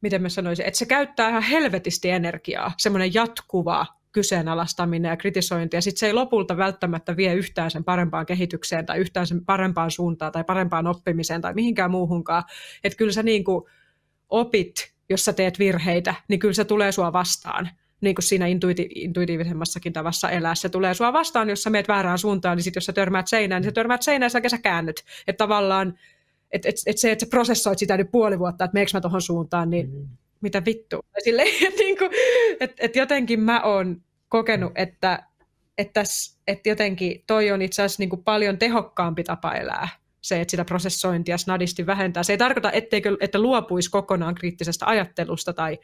miten 0.00 0.22
mä 0.22 0.28
sanoisin, 0.28 0.66
että 0.66 0.78
se 0.78 0.86
käyttää 0.86 1.28
ihan 1.28 1.42
helvetisti 1.42 2.10
energiaa, 2.10 2.72
semmoinen 2.76 3.14
jatkuva 3.14 3.86
kyseenalaistaminen 4.12 5.10
ja 5.10 5.16
kritisointi, 5.16 5.76
ja 5.76 5.80
sitten 5.82 5.98
se 5.98 6.06
ei 6.06 6.12
lopulta 6.12 6.56
välttämättä 6.56 7.16
vie 7.16 7.34
yhtään 7.34 7.70
sen 7.70 7.84
parempaan 7.84 8.26
kehitykseen 8.26 8.86
tai 8.86 8.98
yhtään 8.98 9.26
sen 9.26 9.44
parempaan 9.44 9.90
suuntaan 9.90 10.32
tai 10.32 10.44
parempaan 10.44 10.86
oppimiseen 10.86 11.40
tai 11.40 11.54
mihinkään 11.54 11.90
muuhunkaan. 11.90 12.42
Että 12.84 12.96
kyllä 12.96 13.12
sä 13.12 13.22
niin 13.22 13.44
kuin 13.44 13.64
opit, 14.28 14.92
jos 15.08 15.24
sä 15.24 15.32
teet 15.32 15.58
virheitä, 15.58 16.14
niin 16.28 16.40
kyllä 16.40 16.54
se 16.54 16.64
tulee 16.64 16.92
sua 16.92 17.12
vastaan 17.12 17.70
niin 18.00 18.14
kuin 18.14 18.22
siinä 18.22 18.46
intuiti- 18.46 18.88
intuitiivisemmassakin 18.94 19.92
tavassa 19.92 20.30
elää. 20.30 20.54
Se 20.54 20.68
tulee 20.68 20.94
sua 20.94 21.12
vastaan, 21.12 21.50
jos 21.50 21.62
sä 21.62 21.70
meet 21.70 21.88
väärään 21.88 22.18
suuntaan, 22.18 22.56
niin 22.56 22.64
sitten 22.64 22.80
jos 22.80 22.86
sä 22.86 22.92
törmäät 22.92 23.26
seinään, 23.26 23.62
niin 23.62 23.70
sä 23.70 23.72
törmäät 23.72 24.02
seinään 24.02 24.30
ja 24.42 24.50
sä 24.50 24.58
käännyt. 24.58 25.04
Että 25.26 25.38
tavallaan 25.38 25.98
että 26.52 26.68
et, 26.68 26.74
et 26.86 26.98
se, 26.98 27.12
että 27.12 27.24
sä 27.24 27.30
prosessoit 27.30 27.78
sitä 27.78 27.96
nyt 27.96 28.10
puoli 28.10 28.38
vuotta, 28.38 28.64
että 28.64 28.74
meneekö 28.74 28.90
mä 28.94 29.00
tuohon 29.00 29.22
suuntaan, 29.22 29.70
niin 29.70 29.90
mm. 29.90 30.08
mitä 30.40 30.62
vittu. 30.64 31.00
Sille, 31.24 31.42
että 31.42 31.80
niin 31.82 31.96
et, 32.60 32.72
et 32.78 32.96
jotenkin 32.96 33.40
mä 33.40 33.62
oon 33.62 34.02
kokenut, 34.28 34.72
että, 34.74 35.22
että, 35.78 36.02
että 36.46 36.68
jotenkin 36.68 37.24
toi 37.26 37.50
on 37.50 37.62
itse 37.62 37.82
asiassa 37.82 38.02
niin 38.02 38.10
kuin 38.10 38.24
paljon 38.24 38.58
tehokkaampi 38.58 39.24
tapa 39.24 39.54
elää 39.54 39.88
se, 40.20 40.40
että 40.40 40.50
sitä 40.50 40.64
prosessointia 40.64 41.38
snadisti 41.38 41.86
vähentää. 41.86 42.22
Se 42.22 42.32
ei 42.32 42.38
tarkoita, 42.38 42.72
etteikö, 42.72 43.16
että 43.20 43.38
luopuisi 43.38 43.90
kokonaan 43.90 44.34
kriittisestä 44.34 44.86
ajattelusta 44.86 45.52
tai 45.52 45.78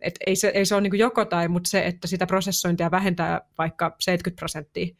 et 0.00 0.14
ei, 0.26 0.36
se, 0.36 0.48
ei 0.54 0.64
se 0.66 0.74
ole 0.74 0.82
niin 0.82 0.98
joko 0.98 1.24
tai, 1.24 1.48
mutta 1.48 1.70
se, 1.70 1.86
että 1.86 2.06
sitä 2.06 2.26
prosessointia 2.26 2.90
vähentää 2.90 3.40
vaikka 3.58 3.96
70 4.00 4.38
prosenttia, 4.38 4.94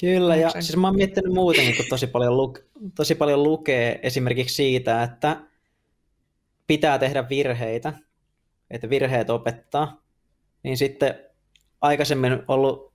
Kyllä, 0.00 0.36
ja 0.36 0.50
siis 0.50 0.76
mä 0.76 0.86
oon 0.86 0.96
miettinyt 0.96 1.32
muutenkin, 1.32 1.76
kun 1.76 1.84
tosi 1.88 2.06
paljon, 2.06 2.36
lu- 2.36 2.58
tosi 2.94 3.14
paljon 3.14 3.42
lukee 3.42 4.00
esimerkiksi 4.02 4.54
siitä, 4.54 5.02
että 5.02 5.40
pitää 6.66 6.98
tehdä 6.98 7.28
virheitä, 7.28 7.92
että 8.70 8.90
virheet 8.90 9.30
opettaa, 9.30 10.02
niin 10.62 10.76
sitten 10.76 11.14
aikaisemmin 11.80 12.42
ollut 12.48 12.92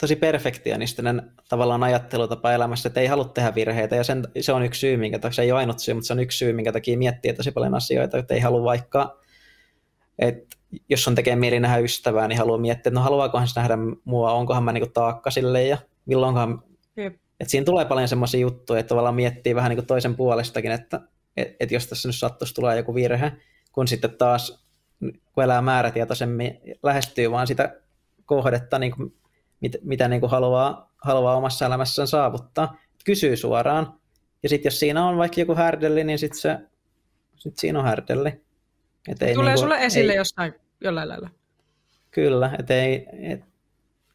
tosi 0.00 0.16
perfektionistinen 0.16 1.32
tavallaan 1.48 1.82
ajattelutapa 1.82 2.52
elämässä, 2.52 2.88
että 2.88 3.00
ei 3.00 3.06
halua 3.06 3.24
tehdä 3.24 3.54
virheitä, 3.54 3.96
ja 3.96 4.04
sen, 4.04 4.28
se 4.40 4.52
on 4.52 4.62
yksi 4.62 4.80
syy, 4.80 4.96
minkä 4.96 5.18
takia, 5.18 5.34
se 5.34 5.42
ei 5.42 5.52
ole 5.52 5.60
ainut 5.60 5.78
syy, 5.78 5.94
mutta 5.94 6.06
se 6.06 6.12
on 6.12 6.20
yksi 6.20 6.38
syy, 6.38 6.52
minkä 6.52 6.72
takia 6.72 6.98
miettii 6.98 7.32
tosi 7.32 7.50
paljon 7.50 7.74
asioita, 7.74 8.18
että 8.18 8.34
ei 8.34 8.40
halua 8.40 8.64
vaikka, 8.64 9.20
että 10.18 10.56
jos 10.88 11.08
on 11.08 11.14
tekee 11.14 11.36
mieli 11.36 11.60
nähdä 11.60 11.78
ystävää, 11.78 12.28
niin 12.28 12.38
haluaa 12.38 12.58
miettiä, 12.58 12.80
että 12.80 12.90
no 12.90 13.00
haluaakohan 13.00 13.48
se 13.48 13.60
nähdä 13.60 13.78
mua, 14.04 14.32
onkohan 14.32 14.64
mä 14.64 14.72
niinku 14.72 14.90
taakka 14.94 15.30
sille 15.30 15.62
ja 15.62 15.78
milloinkohan... 16.06 16.62
Jep. 16.96 17.16
Et 17.40 17.50
siinä 17.50 17.64
tulee 17.64 17.84
paljon 17.84 18.08
semmoisia 18.08 18.40
juttuja, 18.40 18.80
että 18.80 18.88
tavallaan 18.88 19.14
miettii 19.14 19.54
vähän 19.54 19.68
niinku 19.68 19.86
toisen 19.86 20.16
puolestakin, 20.16 20.70
että 20.70 21.00
et, 21.36 21.56
et 21.60 21.70
jos 21.70 21.86
tässä 21.86 22.08
nyt 22.08 22.16
sattuisi 22.16 22.54
tulee 22.54 22.76
joku 22.76 22.94
virhe, 22.94 23.32
kun 23.72 23.88
sitten 23.88 24.10
taas 24.18 24.62
kun 25.34 25.44
elää 25.44 25.62
määrätietoisemmin, 25.62 26.60
lähestyy 26.82 27.30
vaan 27.30 27.46
sitä 27.46 27.76
kohdetta, 28.26 28.78
niin 28.78 28.92
kuin, 28.96 29.14
mit, 29.60 29.76
mitä 29.82 30.08
niin 30.08 30.20
kuin 30.20 30.30
haluaa, 30.30 30.92
haluaa 30.98 31.36
omassa 31.36 31.66
elämässään 31.66 32.08
saavuttaa. 32.08 32.76
Kysyy 33.04 33.36
suoraan. 33.36 33.94
Ja 34.42 34.48
sitten 34.48 34.70
jos 34.70 34.78
siinä 34.78 35.06
on 35.06 35.16
vaikka 35.16 35.40
joku 35.40 35.54
härdelli, 35.54 36.04
niin 36.04 36.18
sitten 36.18 36.40
se, 36.40 36.58
sit 37.36 37.58
siinä 37.58 37.78
on 37.78 37.84
härdelli. 37.84 38.40
Et 39.08 39.22
ei 39.22 39.34
Tulee 39.34 39.50
niin 39.50 39.54
kuin, 39.54 39.58
sulle 39.58 39.84
esille 39.84 40.12
ei, 40.12 40.18
jostain 40.18 40.54
jollain 40.80 41.08
lailla. 41.08 41.30
Kyllä, 42.10 42.56
et 42.58 42.70
ei, 42.70 43.06
et, 43.22 43.40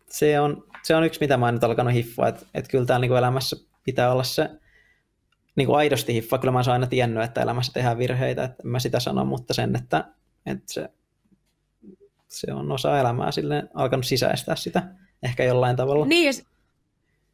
se, 0.10 0.39
on, 0.39 0.63
se 0.84 0.95
on 0.95 1.04
yksi, 1.04 1.19
mitä 1.19 1.38
mä 1.38 1.45
oon 1.45 1.54
nyt 1.54 1.63
alkanut 1.63 1.93
hiffaa, 1.93 2.28
että 2.28 2.45
et 2.54 2.67
kyllä 2.67 2.86
täällä 2.86 3.08
niin 3.08 3.17
elämässä 3.17 3.56
pitää 3.84 4.12
olla 4.12 4.23
se 4.23 4.50
niin 5.56 5.65
kuin 5.65 5.78
aidosti 5.78 6.13
hiffa. 6.13 6.38
Kyllä 6.38 6.52
mä 6.52 6.60
oon 6.60 6.69
aina 6.69 6.88
tiennyt, 6.88 7.23
että 7.23 7.41
elämässä 7.41 7.73
tehdään 7.73 7.97
virheitä, 7.97 8.43
että 8.43 8.63
en 8.63 8.69
mä 8.69 8.80
sitä 8.80 9.00
sano, 9.00 9.26
mutta 9.26 9.54
sen, 9.54 9.76
että, 9.76 10.06
että 10.45 10.73
se, 10.73 10.89
se 12.28 12.54
on 12.54 12.71
osa 12.71 13.00
elämää 13.00 13.32
silleen 13.32 13.69
alkanut 13.73 14.06
sisäistää 14.06 14.56
sitä 14.56 14.84
ehkä 15.23 15.43
jollain 15.43 15.76
tavalla. 15.76 16.06
Niin, 16.06 16.26
ja 16.26 16.43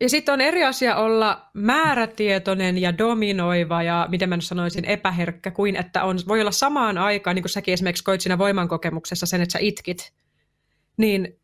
sitten 0.09 0.33
on 0.33 0.41
eri 0.41 0.63
asia 0.63 0.95
olla 0.95 1.49
määrätietoinen 1.53 2.77
ja 2.77 2.97
dominoiva 2.97 3.83
ja, 3.83 4.07
miten 4.11 4.29
mä 4.29 4.37
sanoisin, 4.39 4.85
epäherkkä, 4.85 5.51
kuin 5.51 5.75
että 5.75 6.03
on, 6.03 6.19
voi 6.27 6.41
olla 6.41 6.51
samaan 6.51 6.97
aikaan, 6.97 7.35
niin 7.35 7.43
kuin 7.43 7.49
säkin 7.49 7.73
esimerkiksi 7.73 8.03
koit 8.03 8.21
siinä 8.21 8.37
voimankokemuksessa 8.37 9.25
sen, 9.25 9.41
että 9.41 9.53
sä 9.53 9.59
itkit, 9.61 10.13
niin, 10.97 11.39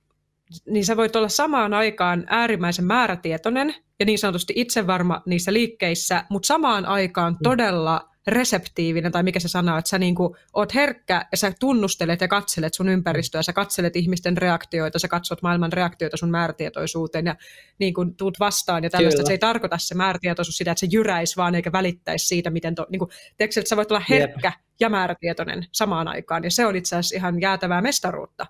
niin 0.66 0.86
sä 0.86 0.98
voit 0.98 1.16
olla 1.16 1.30
samaan 1.30 1.74
aikaan 1.74 2.24
äärimmäisen 2.28 2.86
määrätietoinen 2.86 3.76
ja 4.00 4.06
niin 4.06 4.20
sanotusti 4.20 4.54
itsevarma 4.56 5.22
niissä 5.26 5.54
liikkeissä, 5.54 6.24
mutta 6.30 6.48
samaan 6.48 6.86
aikaan 6.86 7.34
mm. 7.34 7.38
todella 7.44 8.10
reseptiivinen, 8.28 9.12
tai 9.12 9.24
mikä 9.24 9.40
se 9.40 9.48
sanoo, 9.48 9.78
että 9.78 9.90
sä 9.90 10.00
niin 10.00 10.16
kuin 10.16 10.36
oot 10.54 10.76
herkkä 10.76 11.26
ja 11.32 11.38
sä 11.38 11.54
tunnustelet 11.60 12.22
ja 12.22 12.28
katselet 12.28 12.74
sun 12.74 12.90
ympäristöä, 12.90 13.44
sä 13.44 13.54
katselet 13.54 13.96
ihmisten 13.96 14.38
reaktioita, 14.38 15.00
sä 15.00 15.08
katsot 15.08 15.42
maailman 15.42 15.74
reaktioita 15.74 16.18
sun 16.18 16.32
määrätietoisuuteen 16.32 17.26
ja 17.26 17.36
niin 17.80 17.94
kuin 17.94 18.16
tuut 18.16 18.40
vastaan 18.40 18.84
ja 18.84 18.90
tällaista, 18.90 19.26
se 19.26 19.32
ei 19.32 19.38
tarkoita 19.38 19.78
se 19.78 19.96
määrätietoisuus 19.96 20.58
sitä, 20.58 20.72
että 20.72 20.80
se 20.80 20.88
jyräisi 20.92 21.38
vaan 21.38 21.56
eikä 21.56 21.72
välittäisi 21.72 22.28
siitä, 22.28 22.50
miten, 22.50 22.76
to, 22.76 22.88
niin 22.90 23.00
kuin, 23.00 23.12
että 23.40 23.62
sä 23.66 23.78
voit 23.78 23.92
olla 23.92 24.06
herkkä 24.10 24.48
Jep. 24.48 24.66
ja 24.80 24.90
määrätietoinen 24.90 25.66
samaan 25.72 26.08
aikaan 26.08 26.44
ja 26.44 26.52
se 26.52 26.66
on 26.66 26.76
itse 26.76 26.96
asiassa 26.96 27.16
ihan 27.16 27.42
jäätävää 27.42 27.82
mestaruutta. 27.82 28.46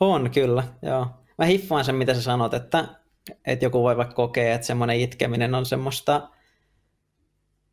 On 0.00 0.30
kyllä, 0.30 0.64
joo. 0.82 1.06
Mä 1.38 1.44
hiffaan 1.44 1.84
sen, 1.84 1.94
mitä 1.94 2.14
sä 2.14 2.22
sanot, 2.22 2.54
että, 2.54 2.88
että 3.46 3.64
joku 3.64 3.82
voi 3.82 3.96
vaikka 3.96 4.14
kokea, 4.14 4.54
että 4.54 4.66
semmoinen 4.66 5.00
itkeminen 5.00 5.54
on 5.54 5.66
semmoista 5.66 6.28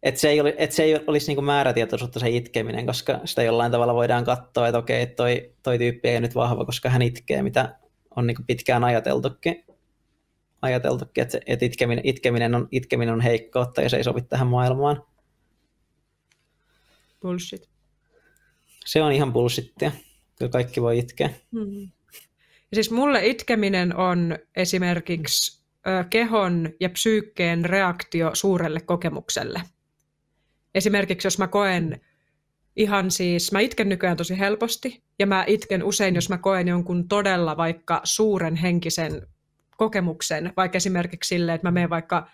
että 0.05 0.21
se 0.21 0.29
ei, 0.29 0.41
oli, 0.41 0.53
että 0.57 0.75
se 0.75 0.83
ei 0.83 0.99
olisi 1.07 1.33
niin 1.33 1.45
määrätietoisuutta 1.45 2.19
se 2.19 2.29
itkeminen, 2.29 2.85
koska 2.85 3.19
sitä 3.25 3.43
jollain 3.43 3.71
tavalla 3.71 3.93
voidaan 3.93 4.23
katsoa, 4.23 4.67
että 4.67 4.77
okei, 4.77 5.07
toi, 5.07 5.53
toi 5.63 5.77
tyyppi 5.77 6.09
ei 6.09 6.21
nyt 6.21 6.35
vahva, 6.35 6.65
koska 6.65 6.89
hän 6.89 7.01
itkee, 7.01 7.43
mitä 7.43 7.79
on 8.15 8.27
niin 8.27 8.45
pitkään 8.47 8.83
ajateltukin, 8.83 9.65
ajateltukin 10.61 11.21
että, 11.21 11.39
että 11.45 11.65
itkeminen, 11.65 12.07
itkeminen, 12.07 12.55
on, 12.55 12.67
itkeminen 12.71 13.13
on 13.13 13.21
heikkoutta 13.21 13.81
ja 13.81 13.89
se 13.89 13.97
ei 13.97 14.03
sovi 14.03 14.21
tähän 14.21 14.47
maailmaan. 14.47 15.03
Bullshit. 17.21 17.69
Se 18.85 19.01
on 19.01 19.11
ihan 19.11 19.33
bullshittia. 19.33 19.91
Kyllä 20.39 20.51
kaikki 20.51 20.81
voi 20.81 20.99
itkeä. 20.99 21.29
Mm-hmm. 21.51 21.91
Siis 22.73 22.91
mulle 22.91 23.27
itkeminen 23.27 23.95
on 23.95 24.37
esimerkiksi 24.55 25.65
kehon 26.09 26.69
ja 26.79 26.89
psyykkeen 26.89 27.65
reaktio 27.65 28.31
suurelle 28.33 28.79
kokemukselle– 28.79 29.61
Esimerkiksi 30.75 31.27
jos 31.27 31.39
mä 31.39 31.47
koen 31.47 32.01
ihan 32.75 33.11
siis, 33.11 33.51
mä 33.51 33.59
itken 33.59 33.89
nykyään 33.89 34.17
tosi 34.17 34.39
helposti 34.39 35.03
ja 35.19 35.27
mä 35.27 35.43
itken 35.47 35.83
usein, 35.83 36.15
jos 36.15 36.29
mä 36.29 36.37
koen 36.37 36.67
jonkun 36.67 37.07
todella 37.07 37.57
vaikka 37.57 38.01
suuren 38.03 38.55
henkisen 38.55 39.27
kokemuksen, 39.77 40.53
vaikka 40.57 40.75
esimerkiksi 40.75 41.27
silleen, 41.27 41.55
että 41.55 41.67
mä 41.67 41.71
menen 41.71 41.89
vaikka 41.89 42.27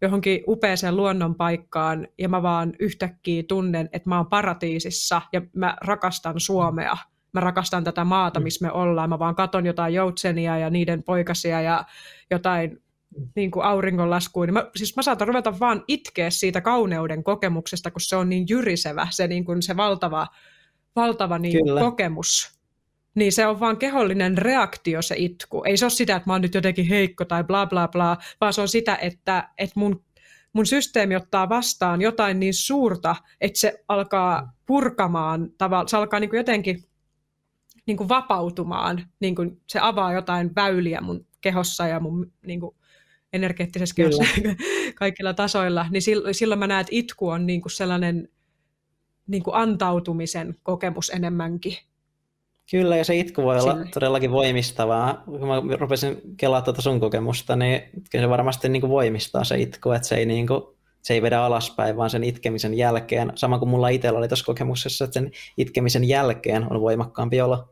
johonkin 0.00 0.42
upeeseen 0.48 0.96
luonnon 0.96 1.34
paikkaan 1.34 2.08
ja 2.18 2.28
mä 2.28 2.42
vaan 2.42 2.72
yhtäkkiä 2.78 3.42
tunnen, 3.48 3.88
että 3.92 4.08
mä 4.08 4.16
oon 4.16 4.26
paratiisissa 4.26 5.22
ja 5.32 5.42
mä 5.52 5.76
rakastan 5.80 6.40
Suomea. 6.40 6.96
Mä 7.32 7.40
rakastan 7.40 7.84
tätä 7.84 8.04
maata, 8.04 8.40
mm. 8.40 8.44
missä 8.44 8.66
me 8.66 8.72
ollaan. 8.72 9.08
Mä 9.08 9.18
vaan 9.18 9.34
katon 9.34 9.66
jotain 9.66 9.94
joutsenia 9.94 10.58
ja 10.58 10.70
niiden 10.70 11.02
poikasia 11.02 11.60
ja 11.60 11.84
jotain 12.30 12.82
niin 13.36 13.50
kuin 13.50 13.64
auringonlaskuun. 13.64 14.46
Niin 14.46 14.54
mä, 14.54 14.70
siis 14.76 14.96
mä 14.96 15.02
saatan 15.02 15.28
ruveta 15.28 15.60
vaan 15.60 15.84
itkeä 15.88 16.30
siitä 16.30 16.60
kauneuden 16.60 17.24
kokemuksesta, 17.24 17.90
kun 17.90 18.00
se 18.00 18.16
on 18.16 18.28
niin 18.28 18.46
jyrisevä, 18.48 19.08
se, 19.10 19.26
niin 19.26 19.44
kuin 19.44 19.62
se 19.62 19.76
valtava, 19.76 20.26
valtava 20.96 21.38
niin 21.38 21.58
kokemus. 21.80 22.62
Niin 23.14 23.32
se 23.32 23.46
on 23.46 23.60
vaan 23.60 23.76
kehollinen 23.76 24.38
reaktio 24.38 25.02
se 25.02 25.14
itku. 25.18 25.62
Ei 25.66 25.76
se 25.76 25.84
ole 25.84 25.90
sitä, 25.90 26.16
että 26.16 26.28
mä 26.28 26.34
oon 26.34 26.42
nyt 26.42 26.54
jotenkin 26.54 26.86
heikko 26.86 27.24
tai 27.24 27.44
bla 27.44 27.66
bla 27.66 27.88
bla, 27.88 28.16
vaan 28.40 28.52
se 28.52 28.60
on 28.60 28.68
sitä, 28.68 28.96
että, 28.96 29.48
että 29.58 29.80
mun, 29.80 30.04
mun 30.52 30.66
systeemi 30.66 31.16
ottaa 31.16 31.48
vastaan 31.48 32.02
jotain 32.02 32.40
niin 32.40 32.54
suurta, 32.54 33.16
että 33.40 33.58
se 33.58 33.84
alkaa 33.88 34.52
purkamaan, 34.66 35.50
tavalla, 35.58 35.88
se 35.88 35.96
alkaa 35.96 36.20
niin 36.20 36.30
kuin 36.30 36.38
jotenkin 36.38 36.84
niin 37.86 37.96
kuin 37.96 38.08
vapautumaan, 38.08 39.06
niin 39.20 39.34
kuin 39.34 39.60
se 39.66 39.78
avaa 39.82 40.12
jotain 40.12 40.54
väyliä 40.54 41.00
mun 41.00 41.26
kehossa 41.40 41.86
ja 41.86 42.00
mun 42.00 42.32
niin 42.46 42.60
kuin 42.60 42.76
energeettisessä 43.32 43.94
kehossa 43.94 44.24
kaikilla 44.98 45.34
tasoilla, 45.34 45.86
niin 45.90 46.02
silloin 46.32 46.58
mä 46.58 46.66
näen, 46.66 46.80
että 46.80 46.96
itku 46.96 47.28
on 47.28 47.46
niin 47.46 47.62
kuin 47.62 47.72
sellainen 47.72 48.28
niin 49.26 49.42
kuin 49.42 49.54
antautumisen 49.54 50.56
kokemus 50.62 51.10
enemmänkin. 51.10 51.76
Kyllä, 52.70 52.96
ja 52.96 53.04
se 53.04 53.16
itku 53.16 53.42
voi 53.42 53.60
olla 53.60 53.72
Sille. 53.72 53.90
todellakin 53.94 54.30
voimistavaa. 54.30 55.22
Kun 55.24 55.48
mä 55.48 55.76
rupesin 55.76 56.22
kelaa 56.36 56.62
tuota 56.62 56.82
sun 56.82 57.00
kokemusta, 57.00 57.56
niin 57.56 57.82
se 58.12 58.28
varmasti 58.28 58.68
niin 58.68 58.80
kuin 58.80 58.90
voimistaa 58.90 59.44
se 59.44 59.58
itku, 59.58 59.90
että 59.90 60.08
se 60.08 60.14
ei, 60.14 60.26
niin 60.26 60.46
kuin, 60.46 60.62
se 61.02 61.14
ei 61.14 61.22
vedä 61.22 61.42
alaspäin, 61.42 61.96
vaan 61.96 62.10
sen 62.10 62.24
itkemisen 62.24 62.74
jälkeen, 62.74 63.32
sama 63.34 63.58
kuin 63.58 63.68
mulla 63.68 63.88
itsellä 63.88 64.18
oli 64.18 64.28
tuossa 64.28 64.44
kokemuksessa, 64.44 65.04
että 65.04 65.14
sen 65.14 65.30
itkemisen 65.56 66.04
jälkeen 66.04 66.72
on 66.72 66.80
voimakkaampi 66.80 67.40
olo. 67.40 67.68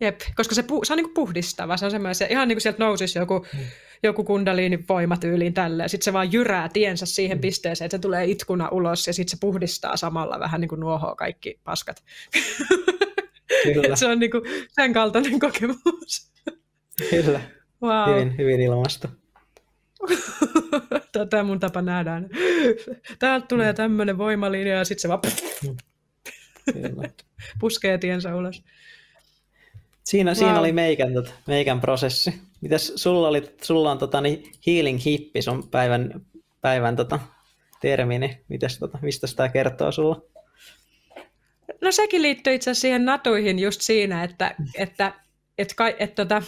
Jep, 0.00 0.20
koska 0.34 0.54
se, 0.54 0.62
pu- 0.62 0.84
se 0.84 0.92
on 0.92 0.96
niin 0.96 1.04
kuin 1.04 1.14
puhdistava, 1.14 1.76
se 1.76 1.84
on 1.84 1.90
semmoinen, 1.90 2.30
ihan 2.30 2.48
niin 2.48 2.56
kuin 2.56 2.62
sieltä 2.62 2.84
nousisi 2.84 3.18
joku, 3.18 3.46
mm. 3.52 3.60
joku 4.02 4.24
kundaliinin 4.24 4.84
voima 4.88 5.16
tyyliin 5.16 5.54
tälle, 5.54 5.82
ja 5.82 5.88
sitten 5.88 6.04
se 6.04 6.12
vaan 6.12 6.32
jyrää 6.32 6.68
tiensä 6.68 7.06
siihen 7.06 7.38
mm. 7.38 7.40
pisteeseen, 7.40 7.86
että 7.86 7.96
se 7.96 8.00
tulee 8.00 8.24
itkuna 8.24 8.68
ulos, 8.68 9.06
ja 9.06 9.12
sitten 9.14 9.30
se 9.30 9.40
puhdistaa 9.40 9.96
samalla 9.96 10.40
vähän 10.40 10.60
niin 10.60 10.68
kuin 10.68 10.80
nuohoa 10.80 11.14
kaikki 11.14 11.60
paskat. 11.64 12.04
Kyllä. 13.62 13.96
se 13.96 14.06
on 14.06 14.18
niin 14.18 14.30
kuin 14.30 14.42
sen 14.68 14.92
kaltainen 14.92 15.40
kokemus. 15.40 16.32
Kyllä, 17.10 17.40
wow. 17.82 18.14
hyvin, 18.14 18.38
hyvin 18.38 18.60
ilmasto. 18.60 19.08
Tätä 21.12 21.42
mun 21.42 21.60
tapa 21.60 21.82
nähdään. 21.82 22.28
Täältä 23.18 23.46
tulee 23.46 23.72
mm. 23.72 23.76
tämmöinen 23.76 24.18
voimalinja, 24.18 24.74
ja 24.74 24.84
sitten 24.84 25.02
se 25.02 25.08
vaan 25.08 25.20
Kyllä. 26.72 27.08
puskee 27.60 27.98
tiensä 27.98 28.36
ulos. 28.36 28.62
Siinä, 30.04 30.30
wow. 30.30 30.38
siinä 30.38 30.60
oli 30.60 30.72
meikän, 30.72 31.14
tot, 31.14 31.34
meikän 31.46 31.80
prosessi. 31.80 32.34
Mitäs 32.60 32.92
sulla, 32.96 33.28
oli, 33.28 33.42
sulla 33.62 33.90
on 33.90 33.98
tota, 33.98 34.20
niin 34.20 34.52
healing 34.66 35.04
hippi 35.04 35.42
sun 35.42 35.68
päivän, 35.68 36.20
päivän 36.60 36.96
tota, 36.96 37.18
termini. 37.80 38.40
Mitäs, 38.48 38.78
tota, 38.78 38.98
mistä 39.02 39.26
sitä 39.26 39.48
kertoo 39.48 39.92
sulla? 39.92 40.22
No 41.80 41.92
sekin 41.92 42.22
liittyy 42.22 42.54
itse 42.54 42.70
asiassa 42.70 42.80
siihen 42.80 43.04
natuihin 43.04 43.58
just 43.58 43.80
siinä, 43.80 44.24
että, 44.24 44.54
että, 44.78 45.12
että, 45.58 45.84
että, 45.84 45.86
että, 45.98 46.22
että, 46.22 46.42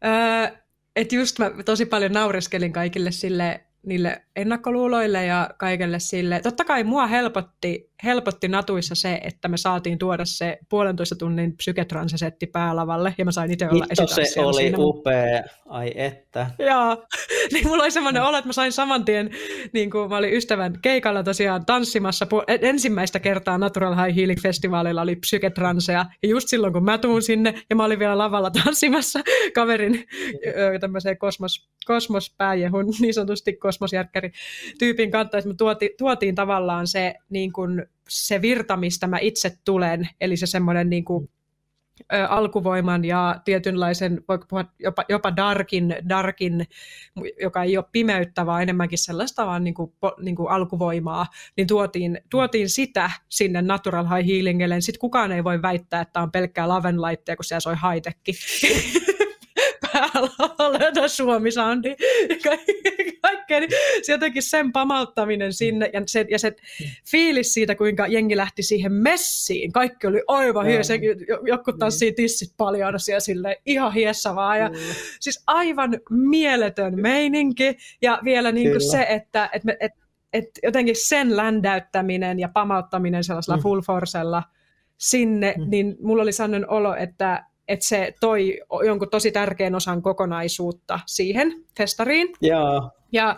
että, 0.00 0.67
että 0.96 1.14
just 1.14 1.38
mä 1.38 1.50
tosi 1.64 1.86
paljon 1.86 2.12
naureskelin 2.12 2.72
kaikille 2.72 3.12
sille 3.12 3.60
niille 3.82 4.22
ennakkoluuloille 4.38 5.24
ja 5.24 5.50
kaikelle 5.58 5.98
sille. 5.98 6.40
Totta 6.40 6.64
kai 6.64 6.84
mua 6.84 7.06
helpotti, 7.06 7.90
helpotti 8.04 8.48
natuissa 8.48 8.94
se, 8.94 9.20
että 9.24 9.48
me 9.48 9.56
saatiin 9.56 9.98
tuoda 9.98 10.24
se 10.24 10.58
puolentoista 10.68 11.16
tunnin 11.16 11.56
psyketransesetti 11.56 12.46
päälavalle 12.46 13.14
ja 13.18 13.24
mä 13.24 13.32
sain 13.32 13.50
itse 13.50 13.68
olla 13.68 13.86
Vittu, 13.90 14.06
se 14.34 14.40
oli 14.40 14.60
siinä. 14.60 14.78
upea, 14.80 15.42
ai 15.66 15.92
että. 15.94 16.50
Joo, 16.58 17.06
niin 17.52 17.66
mulla 17.66 17.82
oli 17.82 17.90
semmoinen 17.90 18.22
olo, 18.22 18.38
että 18.38 18.48
mä 18.48 18.52
sain 18.52 18.72
saman 18.72 19.04
tien, 19.04 19.30
niin 19.72 19.90
kuin 19.90 20.08
mä 20.08 20.16
olin 20.16 20.32
ystävän 20.32 20.78
keikalla 20.82 21.22
tosiaan 21.22 21.66
tanssimassa, 21.66 22.26
ensimmäistä 22.60 23.20
kertaa 23.20 23.58
Natural 23.58 23.96
High 23.96 24.16
Healing 24.16 24.40
Festivalilla 24.40 25.02
oli 25.02 25.16
psyketranseja 25.16 26.06
ja 26.22 26.28
just 26.28 26.48
silloin 26.48 26.72
kun 26.72 26.84
mä 26.84 26.98
tuun 26.98 27.22
sinne 27.22 27.54
ja 27.70 27.76
mä 27.76 27.84
olin 27.84 27.98
vielä 27.98 28.18
lavalla 28.18 28.50
tanssimassa 28.64 29.20
kaverin 29.54 30.04
tämmöiseen 30.80 31.18
kosmos, 31.18 31.68
kosmospääjehun, 31.86 32.94
niin 33.00 33.14
sanotusti 33.14 33.52
kosmosjärkkäri 33.52 34.27
tyypin 34.78 35.10
kanssa, 35.10 35.38
että 35.38 35.48
me 35.48 35.54
tuotiin, 35.98 36.34
tavallaan 36.34 36.86
se, 36.86 37.14
niin 37.30 37.52
kuin, 37.52 37.86
se 38.08 38.42
virta, 38.42 38.76
mistä 38.76 39.06
mä 39.06 39.18
itse 39.18 39.52
tulen, 39.64 40.08
eli 40.20 40.36
se 40.36 40.46
semmoinen 40.46 40.90
niin 40.90 41.04
kuin, 41.04 41.30
ö, 42.12 42.26
alkuvoiman 42.26 43.04
ja 43.04 43.40
tietynlaisen, 43.44 44.24
voiko 44.28 44.46
puhua 44.48 44.64
jopa, 44.78 45.04
jopa 45.08 45.36
darkin, 45.36 45.96
darkin, 46.08 46.66
joka 47.40 47.62
ei 47.62 47.76
ole 47.76 47.84
pimeyttä, 47.92 48.46
vaan 48.46 48.62
enemmänkin 48.62 48.98
sellaista 48.98 49.46
vaan 49.46 49.64
niin 49.64 49.74
kuin, 49.74 49.92
po, 50.00 50.14
niin 50.20 50.36
kuin 50.36 50.50
alkuvoimaa, 50.50 51.26
niin 51.56 51.66
tuotiin, 51.66 52.20
tuotiin 52.30 52.68
sitä 52.68 53.10
sinne 53.28 53.62
Natural 53.62 54.04
High 54.04 54.28
Healingille. 54.28 54.80
Sitten 54.80 55.00
kukaan 55.00 55.32
ei 55.32 55.44
voi 55.44 55.62
väittää, 55.62 56.00
että 56.00 56.20
on 56.20 56.32
pelkkää 56.32 56.68
lavenlaitteja, 56.68 57.36
kun 57.36 57.44
siellä 57.44 57.60
soi 57.60 57.74
high 57.74 58.16
päällä 60.56 61.08
Suomi-soundi 61.08 61.96
kaikkea, 63.22 63.60
niin 63.60 63.70
se 64.02 64.12
jotenkin 64.12 64.42
sen 64.42 64.72
pamauttaminen 64.72 65.52
sinne 65.52 65.90
ja 65.92 66.02
se, 66.06 66.26
ja 66.30 66.38
se 66.38 66.56
fiilis 67.10 67.54
siitä, 67.54 67.74
kuinka 67.74 68.06
jengi 68.06 68.36
lähti 68.36 68.62
siihen 68.62 68.92
messiin. 68.92 69.72
Kaikki 69.72 70.06
oli 70.06 70.22
aivan 70.28 70.66
hyvä, 70.66 70.82
se, 70.82 71.00
joku 71.46 71.72
tanssii 71.72 72.12
tissit 72.12 72.54
paljon 72.56 73.00
siellä 73.00 73.20
sille 73.20 73.62
ihan 73.66 73.92
hiessavaa 73.92 74.56
ja 74.56 74.68
mm. 74.68 74.74
siis 75.20 75.42
aivan 75.46 76.00
mieletön 76.10 77.00
meininki 77.00 77.76
ja 78.02 78.18
vielä 78.24 78.52
niin 78.52 78.70
kuin 78.70 78.90
se, 78.90 79.06
että, 79.08 79.50
että, 79.52 79.66
me, 79.66 79.76
että, 79.80 79.98
että 80.32 80.60
jotenkin 80.62 80.96
sen 80.96 81.36
ländäyttäminen 81.36 82.40
ja 82.40 82.48
pamauttaminen 82.48 83.24
sellaisella 83.24 83.56
mm. 83.56 83.62
full 83.62 83.80
forcella 83.80 84.42
sinne, 84.98 85.54
mm. 85.58 85.70
niin 85.70 85.96
mulla 86.00 86.22
oli 86.22 86.32
sellainen 86.32 86.70
olo, 86.70 86.94
että 86.94 87.44
että 87.68 87.86
se 87.86 88.14
toi 88.20 88.60
jonkun 88.86 89.10
tosi 89.10 89.32
tärkeän 89.32 89.74
osan 89.74 90.02
kokonaisuutta 90.02 91.00
siihen 91.06 91.64
festariin. 91.78 92.28
Joo. 92.40 92.90
Ja 93.12 93.36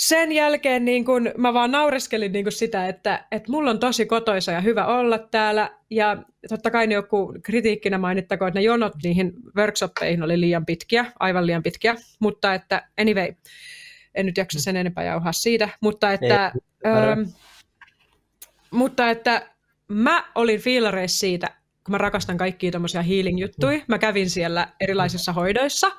sen 0.00 0.32
jälkeen 0.32 0.84
niin 0.84 1.04
kun, 1.04 1.30
mä 1.36 1.54
vaan 1.54 1.70
naureskelin 1.70 2.32
niin 2.32 2.44
kun 2.44 2.52
sitä, 2.52 2.86
että, 2.86 3.26
että 3.30 3.50
mulla 3.50 3.70
on 3.70 3.78
tosi 3.78 4.06
kotoisa 4.06 4.52
ja 4.52 4.60
hyvä 4.60 4.86
olla 4.86 5.18
täällä. 5.18 5.70
Ja 5.90 6.16
totta 6.48 6.70
kai 6.70 6.86
ne 6.86 6.94
joku 6.94 7.34
kritiikkinä 7.42 7.98
mainittakoon, 7.98 8.48
että 8.48 8.58
ne 8.58 8.64
jonot 8.64 8.92
niihin 9.02 9.32
workshoppeihin 9.56 10.22
oli 10.22 10.40
liian 10.40 10.66
pitkiä, 10.66 11.12
aivan 11.18 11.46
liian 11.46 11.62
pitkiä. 11.62 11.96
Mutta 12.20 12.54
että 12.54 12.88
anyway, 13.00 13.34
en 14.14 14.26
nyt 14.26 14.36
jaksa 14.36 14.60
sen 14.60 14.76
enempää 14.76 15.04
jauhaa 15.04 15.32
siitä. 15.32 15.68
Mutta 15.80 16.12
että, 16.12 16.52
Ei, 16.84 16.92
ähm, 16.92 17.20
mutta 18.70 19.10
että 19.10 19.50
mä 19.88 20.24
olin 20.34 20.60
fiilareissa 20.60 21.18
siitä, 21.18 21.59
kun 21.84 21.92
mä 21.92 21.98
rakastan 21.98 22.36
kaikkia 22.38 22.70
tämmöisiä 22.70 23.02
healing-juttuja. 23.02 23.80
Mä 23.88 23.98
kävin 23.98 24.30
siellä 24.30 24.68
erilaisissa 24.80 25.32
hoidoissa. 25.32 25.90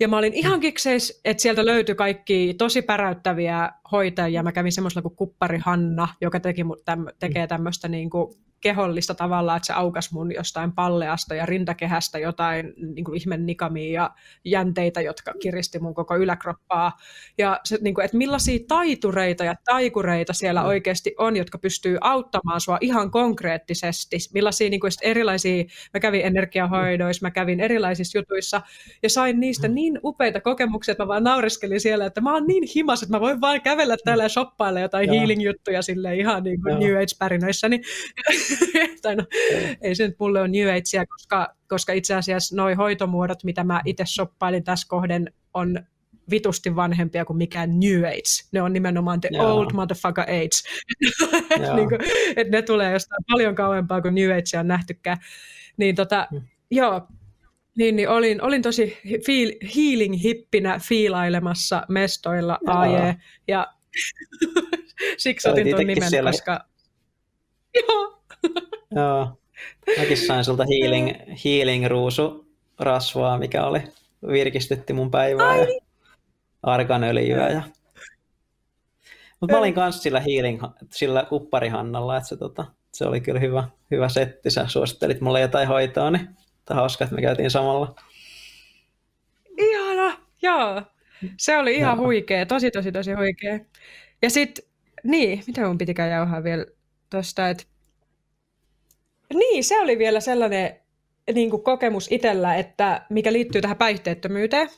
Ja 0.00 0.08
mä 0.08 0.18
olin 0.18 0.34
ihan 0.34 0.60
kikseis, 0.60 1.20
että 1.24 1.42
sieltä 1.42 1.66
löytyi 1.66 1.94
kaikki 1.94 2.54
tosi 2.58 2.82
päräyttäviä 2.82 3.70
hoitajia. 3.92 4.42
Mä 4.42 4.52
kävin 4.52 4.72
semmoisella 4.72 5.02
kuin 5.02 5.16
Kuppari 5.16 5.58
Hanna, 5.58 6.08
joka 6.20 6.40
teki, 6.40 6.62
täm, 6.84 7.06
tekee 7.18 7.46
tämmöistä 7.46 7.88
niin 7.88 8.10
kuin 8.10 8.34
kehollista 8.64 9.14
tavalla, 9.14 9.56
että 9.56 9.66
se 9.66 9.72
aukas 9.72 10.12
mun 10.12 10.34
jostain 10.34 10.72
palleasta 10.72 11.34
ja 11.34 11.46
rintakehästä 11.46 12.18
jotain 12.18 12.72
niin 12.94 13.04
kuin 13.04 13.22
ihmen 13.22 13.46
nikamia 13.46 13.92
ja 13.92 14.10
jänteitä, 14.44 15.00
jotka 15.00 15.32
kiristi 15.42 15.78
mun 15.78 15.94
koko 15.94 16.16
yläkroppaa. 16.16 16.92
Ja 17.38 17.60
se, 17.64 17.78
niin 17.80 17.94
kuin, 17.94 18.04
että 18.04 18.16
millaisia 18.16 18.58
taitureita 18.68 19.44
ja 19.44 19.54
taikureita 19.64 20.32
siellä 20.32 20.60
mm. 20.60 20.66
oikeasti 20.66 21.14
on, 21.18 21.36
jotka 21.36 21.58
pystyy 21.58 21.98
auttamaan 22.00 22.60
sua 22.60 22.78
ihan 22.80 23.10
konkreettisesti. 23.10 24.16
Millaisia 24.34 24.70
niin 24.70 24.80
kuin 24.80 24.92
erilaisia, 25.02 25.64
mä 25.94 26.00
kävin 26.00 26.24
energiahoidoissa, 26.24 27.26
mä 27.26 27.30
kävin 27.30 27.60
erilaisissa 27.60 28.18
jutuissa 28.18 28.62
ja 29.02 29.10
sain 29.10 29.40
niistä 29.40 29.68
mm. 29.68 29.74
niin 29.74 30.00
upeita 30.04 30.40
kokemuksia, 30.40 30.92
että 30.92 31.04
mä 31.04 31.08
vaan 31.08 31.24
naureskelin 31.24 31.80
siellä, 31.80 32.06
että 32.06 32.20
mä 32.20 32.34
oon 32.34 32.46
niin 32.46 32.64
himas, 32.74 33.02
että 33.02 33.14
mä 33.16 33.20
voin 33.20 33.40
vaan 33.40 33.60
kävellä 33.60 33.96
täällä 34.04 34.22
ja 34.22 34.28
shoppailla 34.28 34.80
jotain 34.80 35.10
healing-juttuja 35.10 35.82
sille 35.82 36.16
ihan 36.16 36.42
niin 36.42 36.62
kuin 36.62 36.78
New 36.78 36.96
Age-pärinöissä. 36.96 37.68
Niin 37.68 37.82
tai 39.02 39.16
no, 39.16 39.24
ei 39.80 39.94
se 39.94 40.06
nyt 40.06 40.16
mulle 40.18 40.40
ole 40.40 40.48
New 40.48 40.68
Agea, 40.68 41.06
koska, 41.06 41.54
koska 41.68 41.92
itse 41.92 42.14
asiassa 42.14 42.56
noi 42.56 42.74
hoitomuodot, 42.74 43.44
mitä 43.44 43.64
mä 43.64 43.80
itse 43.84 44.04
shoppailin 44.06 44.64
tässä 44.64 44.88
kohden, 44.88 45.32
on 45.54 45.78
vitusti 46.30 46.76
vanhempia 46.76 47.24
kuin 47.24 47.36
mikään 47.36 47.80
New 47.80 48.04
Age. 48.04 48.48
Ne 48.52 48.62
on 48.62 48.72
nimenomaan 48.72 49.20
the 49.20 49.28
Joo. 49.32 49.54
old 49.54 49.70
motherfucker 49.72 50.24
age. 50.24 50.58
niin 51.76 51.88
kuin, 51.88 52.00
että 52.36 52.56
ne 52.56 52.62
tulee 52.62 52.92
jostain 52.92 53.24
paljon 53.32 53.54
kauempaa 53.54 54.02
kuin 54.02 54.14
New 54.14 54.30
Age 54.30 54.58
on 54.58 54.68
nähtykään. 54.68 55.18
Niin 55.76 55.94
tota, 55.94 56.26
hmm. 56.30 56.42
joo, 56.70 57.08
Niin, 57.78 57.96
niin 57.96 58.08
olin, 58.08 58.42
olin 58.42 58.62
tosi 58.62 58.98
feel, 59.26 59.52
healing-hippinä 59.62 60.80
fiilailemassa 60.88 61.82
mestoilla 61.88 62.58
AJ, 62.66 63.14
ja 63.48 63.74
siksi 65.16 65.48
otin 65.48 65.70
tuon 65.70 65.86
nimen, 65.86 66.10
siellä... 66.10 66.30
koska... 66.30 66.64
Joo. 67.74 68.23
Joo. 68.96 69.38
Mäkin 69.98 70.16
sain 70.16 70.44
sulta 70.44 70.64
healing, 70.64 71.10
healing 71.44 71.86
ruusu 71.86 72.46
rasvaa, 72.78 73.38
mikä 73.38 73.64
oli 73.66 73.82
virkistytti 74.28 74.92
mun 74.92 75.10
päivää 75.10 75.50
Ai. 75.50 75.60
ja 75.60 75.80
arganöljyä. 76.62 77.48
Ja... 77.48 77.62
Mutta 79.40 79.54
mä 79.54 79.58
olin 79.58 79.74
kanssa 79.74 80.02
sillä 80.02 80.20
healing, 80.20 80.62
sillä 80.90 81.26
kupparihannalla, 81.28 82.16
että 82.16 82.28
se, 82.28 82.36
tota, 82.36 82.64
se 82.92 83.04
oli 83.06 83.20
kyllä 83.20 83.40
hyvä, 83.40 83.68
hyvä 83.90 84.08
setti. 84.08 84.50
Sä 84.50 84.66
suosittelit 84.66 85.20
mulle 85.20 85.40
jotain 85.40 85.68
hoitoa, 85.68 86.10
niin 86.10 86.28
hauska, 86.70 87.04
että 87.04 87.16
me 87.16 87.22
käytiin 87.22 87.50
samalla. 87.50 87.94
Ihana, 89.58 90.18
joo. 90.42 90.82
Se 91.36 91.58
oli 91.58 91.74
ihan 91.74 91.96
joo. 91.96 92.06
huikea, 92.06 92.46
tosi 92.46 92.70
tosi 92.70 92.92
tosi 92.92 93.12
huikea. 93.12 93.58
Ja 94.22 94.30
sitten, 94.30 94.64
niin, 95.04 95.44
mitä 95.46 95.66
mun 95.66 95.78
pitikään 95.78 96.10
jauhaa 96.10 96.44
vielä 96.44 96.66
tuosta, 97.10 97.48
että 97.48 97.64
niin, 99.34 99.64
se 99.64 99.80
oli 99.80 99.98
vielä 99.98 100.20
sellainen 100.20 100.80
niin 101.34 101.50
kuin 101.50 101.62
kokemus 101.62 102.12
itsellä, 102.12 102.54
että 102.54 103.06
mikä 103.10 103.32
liittyy 103.32 103.60
tähän 103.60 103.76
päihteettömyyteen. 103.76 104.70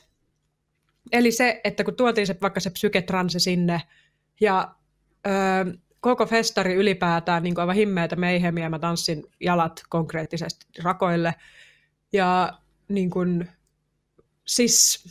Eli 1.11 1.31
se, 1.31 1.61
että 1.63 1.83
kun 1.83 1.95
tuotiin 1.95 2.27
se, 2.27 2.35
vaikka 2.41 2.59
se 2.59 2.69
psyketranse 2.69 3.39
sinne 3.39 3.81
ja 4.41 4.75
öö, 5.27 5.73
koko 5.99 6.25
festari 6.25 6.73
ylipäätään 6.73 7.43
niin 7.43 7.55
kuin 7.55 7.61
aivan 7.61 7.75
himmeitä 7.75 8.15
meihemiä, 8.15 8.69
mä 8.69 8.79
tanssin 8.79 9.23
jalat 9.39 9.83
konkreettisesti 9.89 10.65
rakoille. 10.83 11.35
Ja 12.13 12.53
niin 12.89 13.09
kuin, 13.09 13.49
siis, 14.47 15.05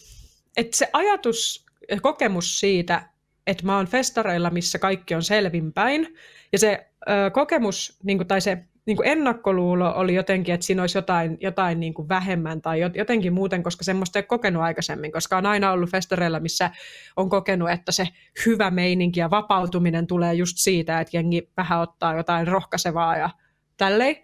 että 0.56 0.76
se 0.76 0.88
ajatus 0.92 1.66
ja 1.88 2.00
kokemus 2.00 2.60
siitä, 2.60 3.08
että 3.46 3.66
mä 3.66 3.76
oon 3.76 3.86
festareilla, 3.86 4.50
missä 4.50 4.78
kaikki 4.78 5.14
on 5.14 5.22
selvinpäin, 5.22 6.16
ja 6.52 6.58
se 6.58 6.86
ö, 7.08 7.30
kokemus, 7.30 7.98
niin 8.02 8.18
kuin, 8.18 8.28
tai 8.28 8.40
se 8.40 8.58
niin 8.86 8.96
kuin 8.96 9.08
ennakkoluulo 9.08 9.92
oli 9.96 10.14
jotenkin, 10.14 10.54
että 10.54 10.66
siinä 10.66 10.82
olisi 10.82 10.98
jotain, 10.98 11.38
jotain 11.40 11.80
niin 11.80 11.94
kuin 11.94 12.08
vähemmän 12.08 12.62
tai 12.62 12.80
jotenkin 12.94 13.32
muuten, 13.32 13.62
koska 13.62 13.84
semmoista 13.84 14.18
ei 14.18 14.20
ole 14.20 14.26
kokenut 14.26 14.62
aikaisemmin, 14.62 15.12
koska 15.12 15.36
on 15.36 15.46
aina 15.46 15.72
ollut 15.72 15.90
festareilla, 15.90 16.40
missä 16.40 16.70
on 17.16 17.28
kokenut, 17.28 17.70
että 17.70 17.92
se 17.92 18.08
hyvä 18.46 18.70
meininki 18.70 19.20
ja 19.20 19.30
vapautuminen 19.30 20.06
tulee 20.06 20.34
just 20.34 20.56
siitä, 20.58 21.00
että 21.00 21.16
jengi 21.16 21.50
vähän 21.56 21.80
ottaa 21.80 22.16
jotain 22.16 22.48
rohkaisevaa 22.48 23.16
ja 23.16 23.30
tälleen. 23.76 24.16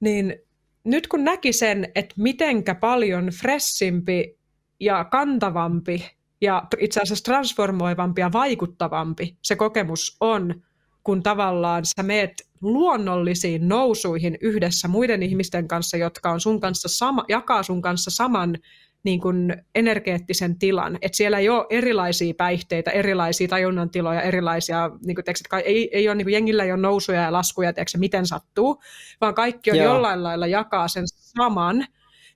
Niin 0.00 0.36
nyt 0.84 1.06
kun 1.06 1.24
näki 1.24 1.52
sen, 1.52 1.88
että 1.94 2.14
mitenkä 2.18 2.74
paljon 2.74 3.26
fressimpi 3.26 4.38
ja 4.80 5.04
kantavampi 5.04 6.10
ja 6.40 6.62
itse 6.78 7.00
asiassa 7.00 7.24
transformoivampi 7.24 8.20
ja 8.20 8.32
vaikuttavampi 8.32 9.36
se 9.42 9.56
kokemus 9.56 10.16
on, 10.20 10.62
kun 11.04 11.22
tavallaan 11.22 11.84
sä 11.84 12.02
meet 12.02 12.45
luonnollisiin 12.60 13.68
nousuihin 13.68 14.38
yhdessä 14.40 14.88
muiden 14.88 15.22
ihmisten 15.22 15.68
kanssa, 15.68 15.96
jotka 15.96 16.30
on 16.30 16.40
sun 16.40 16.60
kanssa 16.60 16.88
sama, 16.88 17.24
jakaa 17.28 17.62
sun 17.62 17.82
kanssa 17.82 18.10
saman 18.10 18.58
niin 19.06 19.20
kuin 19.20 19.56
energeettisen 19.74 20.58
tilan. 20.58 20.98
Että 21.02 21.16
siellä 21.16 21.38
ei 21.38 21.48
ole 21.48 21.66
erilaisia 21.70 22.34
päihteitä, 22.34 22.90
erilaisia 22.90 23.48
tajunnantiloja, 23.48 24.22
erilaisia, 24.22 24.90
niin 25.06 25.14
kuin, 25.14 25.24
teeksi, 25.24 25.44
ei, 25.64 25.88
ei 25.92 26.08
ole, 26.08 26.14
niin 26.14 26.24
kuin, 26.24 26.32
jengillä 26.32 26.64
ei 26.64 26.72
ole 26.72 26.80
nousuja 26.80 27.22
ja 27.22 27.32
laskuja, 27.32 27.72
teeksi, 27.72 27.98
miten 27.98 28.26
sattuu, 28.26 28.82
vaan 29.20 29.34
kaikki 29.34 29.70
on 29.70 29.76
Joo. 29.76 29.94
jollain 29.94 30.22
lailla 30.22 30.46
jakaa 30.46 30.88
sen 30.88 31.04
saman, 31.06 31.86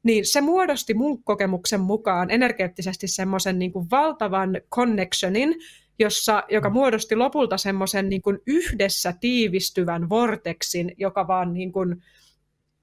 niin 0.03 0.27
se 0.27 0.41
muodosti 0.41 0.95
mun 0.95 1.25
kokemuksen 1.25 1.81
mukaan 1.81 2.31
energeettisesti 2.31 3.09
semmoisen 3.09 3.59
niin 3.59 3.73
valtavan 3.91 4.61
connectionin, 4.75 5.55
jossa, 6.01 6.43
joka 6.51 6.69
mm. 6.69 6.73
muodosti 6.73 7.17
lopulta 7.17 7.59
semmoisen 7.59 8.09
niin 8.09 8.23
yhdessä 8.47 9.15
tiivistyvän 9.21 10.09
vorteksin, 10.09 10.93
joka 10.97 11.29
vaan 11.29 11.55
niin 11.55 11.73
kuin, 11.73 12.03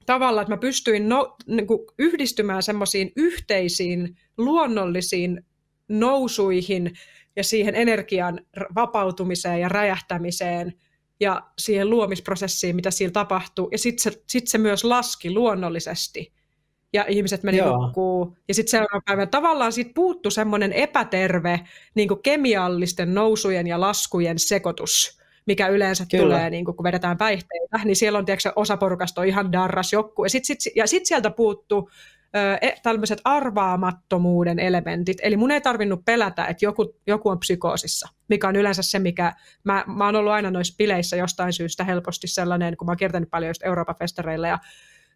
tavallaan, 0.05 0.43
että 0.43 0.53
mä 0.53 0.59
pystyin 0.59 1.09
no, 1.09 1.36
niin 1.47 1.68
kuin 1.68 1.80
yhdistymään 1.99 2.63
semmoisiin 2.63 3.11
yhteisiin 3.15 4.18
luonnollisiin 4.38 5.45
nousuihin 5.89 6.91
ja 7.36 7.43
siihen 7.43 7.76
energian 7.76 8.39
vapautumiseen 8.76 9.61
ja 9.61 9.70
räjähtämiseen 9.70 10.74
ja 11.20 11.41
siihen 11.57 11.89
luomisprosessiin, 11.89 12.76
mitä 12.76 12.91
siellä 12.91 13.13
tapahtui. 13.13 13.68
Ja 13.72 13.78
sitten 13.78 14.13
se, 14.13 14.22
sit 14.28 14.47
se 14.47 14.57
myös 14.57 14.84
laski 14.84 15.34
luonnollisesti 15.34 16.34
ja 16.93 17.05
ihmiset 17.07 17.43
meni 17.43 17.61
nukkuu. 17.61 18.38
Ja 18.47 18.53
sitten 18.53 18.71
seuraava 18.71 19.01
päivä 19.05 19.25
tavallaan 19.25 19.73
siitä 19.73 19.91
puuttu 19.95 20.31
semmoinen 20.31 20.73
epäterve 20.73 21.59
niin 21.95 22.07
kuin 22.07 22.21
kemiallisten 22.23 23.13
nousujen 23.13 23.67
ja 23.67 23.81
laskujen 23.81 24.39
sekoitus, 24.39 25.21
mikä 25.45 25.67
yleensä 25.67 26.05
Kyllä. 26.11 26.23
tulee, 26.23 26.49
niin 26.49 26.65
kuin, 26.65 26.75
kun 26.75 26.83
vedetään 26.83 27.17
päihteitä, 27.17 27.79
niin 27.85 27.95
siellä 27.95 28.19
on 28.19 28.25
tiedätkö, 28.25 28.53
osa 28.55 28.77
porukasta 28.77 29.21
on 29.21 29.27
ihan 29.27 29.51
darras 29.51 29.93
jokku. 29.93 30.25
Ja 30.25 30.29
sitten 30.29 30.61
sit, 30.61 30.75
ja 30.75 30.88
sit 30.88 31.05
sieltä 31.05 31.29
puuttu 31.29 31.89
ö, 32.35 32.67
tällaiset 32.83 33.21
arvaamattomuuden 33.23 34.59
elementit. 34.59 35.17
Eli 35.21 35.38
mun 35.38 35.51
ei 35.51 35.61
tarvinnut 35.61 36.05
pelätä, 36.05 36.45
että 36.45 36.65
joku, 36.65 36.95
joku 37.07 37.29
on 37.29 37.39
psykoosissa, 37.39 38.09
mikä 38.29 38.47
on 38.47 38.55
yleensä 38.55 38.81
se, 38.81 38.99
mikä... 38.99 39.33
Mä, 39.63 39.83
mä 39.88 40.05
oon 40.05 40.15
ollut 40.15 40.31
aina 40.31 40.51
noissa 40.51 40.75
bileissä 40.77 41.15
jostain 41.15 41.53
syystä 41.53 41.83
helposti 41.83 42.27
sellainen, 42.27 42.77
kun 42.77 42.85
mä 42.85 42.91
oon 42.91 42.97
kiertänyt 42.97 43.29
paljon 43.29 43.49
just 43.49 43.63
Euroopan 43.63 43.95
festareilla 43.99 44.47
ja 44.47 44.59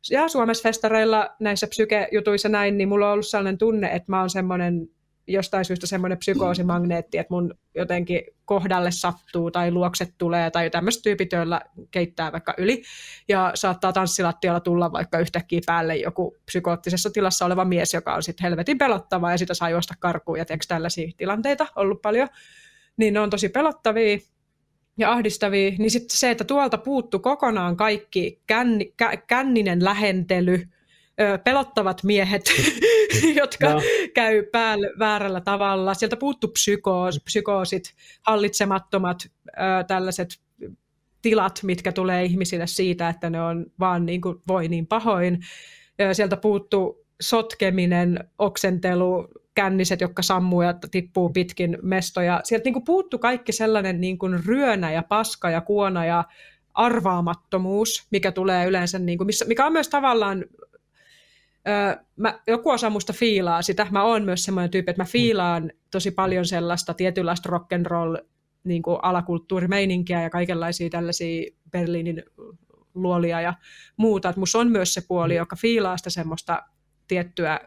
ja 0.10 0.28
Suomessa 0.28 0.64
festareilla 0.64 1.30
näissä 1.39 1.68
psykejutuissa 1.68 2.49
näin, 2.49 2.78
niin 2.78 2.89
mulla 2.89 3.08
on 3.08 3.14
ollut 3.14 3.28
sellainen 3.28 3.58
tunne, 3.58 3.88
että 3.88 4.12
mä 4.12 4.20
oon 4.20 4.30
semmoinen 4.30 4.88
jostain 5.28 5.66
syystä 5.66 5.88
semmoinen 5.88 6.18
psykoosimagneetti, 6.18 7.18
että 7.18 7.34
mun 7.34 7.54
jotenkin 7.76 8.22
kohdalle 8.45 8.91
sattuu 8.91 9.52
tai 9.52 9.72
luokset 9.72 10.14
tulee 10.18 10.52
tai 10.52 10.70
tämmöiset 10.70 11.02
tyypit, 11.04 11.32
joilla 11.32 11.62
keittää 11.91 12.32
vaikka 12.32 12.54
yli. 12.58 12.82
Ja 13.28 13.52
saattaa 13.56 13.93
tanssilattialla 13.93 14.60
tulla 14.60 14.91
vaikka 14.91 15.20
yhtäkkiä 15.20 15.62
päälle 15.66 15.95
joku 15.95 16.38
psykoottisessa 16.45 17.10
tilassa 17.10 17.45
oleva 17.45 17.66
mies, 17.66 17.93
joka 17.93 18.16
on 18.16 18.24
sitten 18.24 18.43
helvetin 18.43 18.78
pelottava 18.78 19.32
ja 19.32 19.38
sitä 19.38 19.54
saa 19.54 19.70
juosta 19.70 19.93
karkuun. 19.99 20.38
Ja 20.38 20.45
tällaisia 20.68 21.12
tilanteita 21.18 21.68
ollut 21.76 22.02
paljon, 22.02 22.28
niin 22.97 23.14
ne 23.14 23.20
on 23.20 23.30
tosi 23.30 23.49
pelottavia 23.49 24.18
ja 25.02 25.12
ahdistavia, 25.12 25.72
niin 25.78 25.91
sitten 25.91 26.18
se, 26.18 26.32
että 26.32 26.43
tuolta 26.43 26.78
puuttu 26.78 27.20
kokonaan 27.20 27.78
kaikki 27.78 28.41
känni, 28.47 28.93
kä, 28.97 29.18
känninen 29.18 29.84
lähentely, 29.84 30.68
ö, 31.22 31.38
pelottavat 31.38 32.04
miehet, 32.04 32.43
jotka 33.41 33.74
no. 33.74 33.82
käy 34.14 34.43
päällä 34.43 34.88
väärällä 34.99 35.41
tavalla. 35.41 35.93
Sieltä 35.93 36.18
puuttu 36.18 36.47
psykoos, 36.47 37.20
psykoosit, 37.24 37.93
hallitsemattomat 38.22 39.18
ö, 39.47 39.62
tällaiset 39.88 40.39
tilat, 41.22 41.60
mitkä 41.64 41.91
tulee 41.91 42.24
ihmisille 42.26 42.68
siitä, 42.68 43.10
että 43.10 43.30
ne 43.30 43.41
on 43.41 43.66
vaan 43.80 44.06
niin 44.06 44.22
kuin 44.22 44.38
voi 44.47 44.68
niin 44.68 44.88
pahoin. 44.88 45.39
Sieltä 46.14 46.38
puuttu 46.38 47.06
sotkeminen, 47.22 48.30
oksentelu, 48.38 49.28
känniset, 49.54 50.02
jotka 50.02 50.22
sammuu 50.22 50.62
ja 50.62 50.74
tippuu 50.91 51.30
pitkin 51.30 51.78
mestoja. 51.82 52.41
Sieltä 52.43 52.64
niin 52.64 52.74
kuin 52.74 52.86
puuttu 52.86 53.20
kaikki 53.20 53.52
sellainen 53.52 54.02
niin 54.02 54.18
kuin 54.18 54.45
ryönä 54.45 54.91
ja 54.91 55.04
paska 55.04 55.49
ja 55.49 55.62
kuona 55.62 56.06
ja 56.06 56.24
arvaamattomuus, 56.74 58.08
mikä 58.12 58.32
tulee 58.32 58.66
yleensä, 58.66 58.99
niin 58.99 59.18
kuin, 59.18 59.26
missä, 59.26 59.45
mikä 59.45 59.66
on 59.66 59.74
myös 59.74 59.89
tavallaan 59.89 60.45
Öö, 61.68 62.04
mä, 62.16 62.39
joku 62.47 62.70
osa 62.70 62.89
musta 62.89 63.14
fiilaa 63.14 63.62
sitä. 63.62 63.88
Mä 63.91 64.04
oon 64.04 64.24
myös 64.24 64.43
semmoinen 64.43 64.72
tyyppi, 64.72 64.89
että 64.89 65.02
mä 65.02 65.06
fiilaan 65.06 65.72
tosi 65.91 66.12
paljon 66.12 66.45
sellaista 66.45 66.93
tietynlaista 66.93 67.49
rock'n'roll 67.49 68.26
niin 68.64 68.82
kuin 68.82 68.97
alakulttuurimeininkiä 69.02 70.22
ja 70.22 70.30
kaikenlaisia 70.30 70.89
tällaisia 70.89 71.52
Berliinin 71.72 72.24
luolia 72.93 73.41
ja 73.41 73.54
muuta. 73.97 74.30
Että 74.30 74.39
musta 74.39 74.60
on 74.60 74.72
myös 74.72 74.93
se 74.93 75.02
puoli, 75.08 75.36
joka 75.36 75.56
fiilaa 75.56 75.97
sitä 75.97 76.10
semmoista 76.10 76.64
tiettyä 77.08 77.60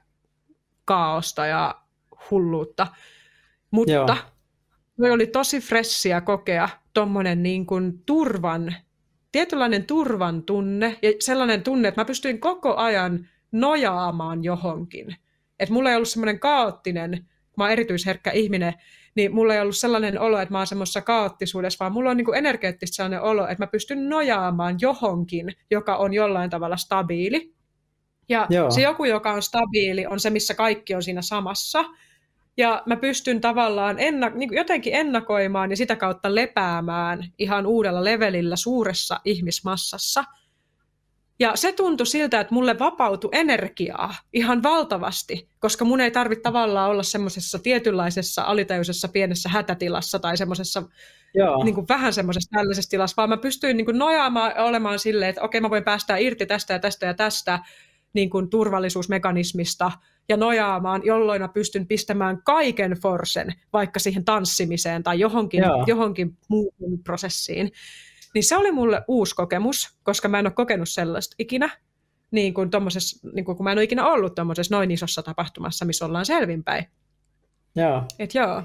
kaaosta 0.85 1.47
ja 1.47 1.75
hulluutta. 2.31 2.87
Mutta 3.71 3.93
Joo. 4.99 5.13
oli 5.13 5.27
tosi 5.27 5.61
fressiä 5.61 6.21
kokea 6.21 6.69
tuommoinen 6.95 7.43
niin 7.43 7.67
kuin 7.67 8.03
turvan, 8.07 8.75
tietynlainen 9.33 9.85
turvan 9.85 10.43
tunne 10.43 10.99
ja 11.03 11.13
sellainen 11.21 11.63
tunne, 11.63 11.89
että 11.89 12.01
mä 12.01 12.05
pystyin 12.05 12.41
koko 12.41 12.77
ajan 12.77 13.29
nojaamaan 13.53 14.45
johonkin. 14.45 15.17
Että 15.59 15.73
mulla 15.73 15.91
ei 15.91 15.97
ollut 15.97 16.09
semmoinen 16.09 16.41
kaoottinen, 16.41 17.29
mä 17.57 17.65
oon 17.65 17.71
erityisherkkä 17.71 18.31
ihminen, 18.31 18.75
niin 19.15 19.35
mulla 19.35 19.55
ei 19.55 19.61
ollut 19.61 19.77
sellainen 19.77 20.21
olo, 20.21 20.39
että 20.39 20.53
mä 20.55 20.59
oon 20.59 20.67
semmoisessa 20.67 21.01
kaoottisuudessa, 21.01 21.77
vaan 21.81 21.93
mulla 21.93 22.11
on 22.11 22.17
niin 22.17 22.25
kuin 22.25 22.39
energeettisesti 22.39 22.97
sellainen 22.97 23.23
olo, 23.23 23.47
että 23.47 23.63
mä 23.63 23.67
pystyn 23.67 24.09
nojaamaan 24.09 24.77
johonkin, 24.81 25.53
joka 25.71 25.97
on 25.97 26.15
jollain 26.15 26.51
tavalla 26.51 26.77
stabiili. 26.77 27.54
Ja 28.29 28.47
Joo. 28.51 28.71
se 28.71 28.81
joku, 28.81 29.05
joka 29.05 29.33
on 29.33 29.43
stabiili, 29.43 30.07
on 30.07 30.21
se, 30.21 30.31
missä 30.31 30.55
kaikki 30.55 30.95
on 30.95 31.03
siinä 31.03 31.23
samassa. 31.23 31.85
Ja 32.57 32.83
mä 32.87 32.97
pystyn 32.97 33.41
tavallaan 33.41 33.97
ennak- 33.99 34.35
niin 34.35 34.55
jotenkin 34.55 34.95
ennakoimaan 34.95 35.71
ja 35.71 35.77
sitä 35.77 35.97
kautta 35.97 36.35
lepäämään 36.35 37.25
ihan 37.39 37.67
uudella 37.67 38.05
levelillä 38.05 38.57
suuressa 38.57 39.21
ihmismassassa. 39.25 40.25
Ja 41.39 41.53
se 41.57 41.73
tuntui 41.73 42.07
siltä, 42.07 42.41
että 42.41 42.55
mulle 42.55 42.79
vapautui 42.79 43.31
energiaa 43.33 44.15
ihan 44.33 44.63
valtavasti, 44.63 45.49
koska 45.59 45.85
mun 45.85 46.01
ei 46.01 46.11
tarvitse 46.11 46.43
tavallaan 46.43 46.91
olla 46.91 47.03
semmoisessa 47.03 47.59
tietynlaisessa 47.59 48.43
alitajuisessa 48.43 49.09
pienessä 49.09 49.49
hätätilassa 49.49 50.19
tai 50.19 50.37
semmoisessa 50.37 50.83
niin 51.65 51.75
kuin 51.75 51.89
vähän 51.89 52.13
semmoisessa 52.13 52.51
tällaisessa 52.59 52.91
tilassa, 52.91 53.15
vaan 53.17 53.29
mä 53.29 53.37
pystyin 53.37 53.77
niin 53.77 53.85
kuin 53.85 53.99
nojaamaan 53.99 54.59
olemaan 54.59 54.99
silleen, 54.99 55.31
että 55.31 55.43
okei 55.43 55.61
mä 55.61 55.71
voin 55.71 55.85
päästää 55.85 56.17
irti 56.17 56.47
tästä 56.47 56.73
ja 56.73 56.79
tästä 56.79 57.07
ja 57.07 57.15
tästä 57.15 57.59
niin 58.15 58.31
kuin 58.31 58.51
turvallisuusmekanismista 58.51 59.93
ja 60.29 60.37
nojaamaan, 60.37 61.03
jolloin 61.05 61.43
mä 61.43 61.49
pystyn 61.49 61.87
pistämään 61.87 62.43
kaiken 62.45 62.93
forsen 62.93 63.55
vaikka 63.73 64.01
siihen 64.01 64.25
tanssimiseen 64.25 65.03
tai 65.03 65.21
johonkin, 65.21 65.65
johonkin 65.87 66.37
muuhun 66.49 67.03
prosessiin. 67.05 67.73
Niin 68.35 68.45
se 68.45 68.57
oli 68.57 68.73
mulle 68.73 69.03
uusi 69.09 69.35
kokemus, 69.35 69.99
koska 70.03 70.29
mä 70.29 70.39
en 70.39 70.47
ole 70.47 70.53
kokenut 70.53 70.89
sellaista 70.89 71.37
ikinä, 71.39 71.71
niin 72.31 72.55
kuin 72.55 72.71
niin 73.35 73.45
kuin, 73.45 73.57
kun 73.57 73.65
mä 73.65 73.73
en 73.73 73.79
ole 73.79 73.85
ikinä 73.85 74.07
ollut 74.07 74.35
tuommoisessa 74.35 74.75
noin 74.75 74.91
isossa 74.91 75.23
tapahtumassa, 75.23 75.85
missä 75.85 76.05
ollaan 76.05 76.27
selvinpäin. 76.27 76.85
Joo. 77.77 78.05
Et 78.19 78.35
joo. 78.35 78.63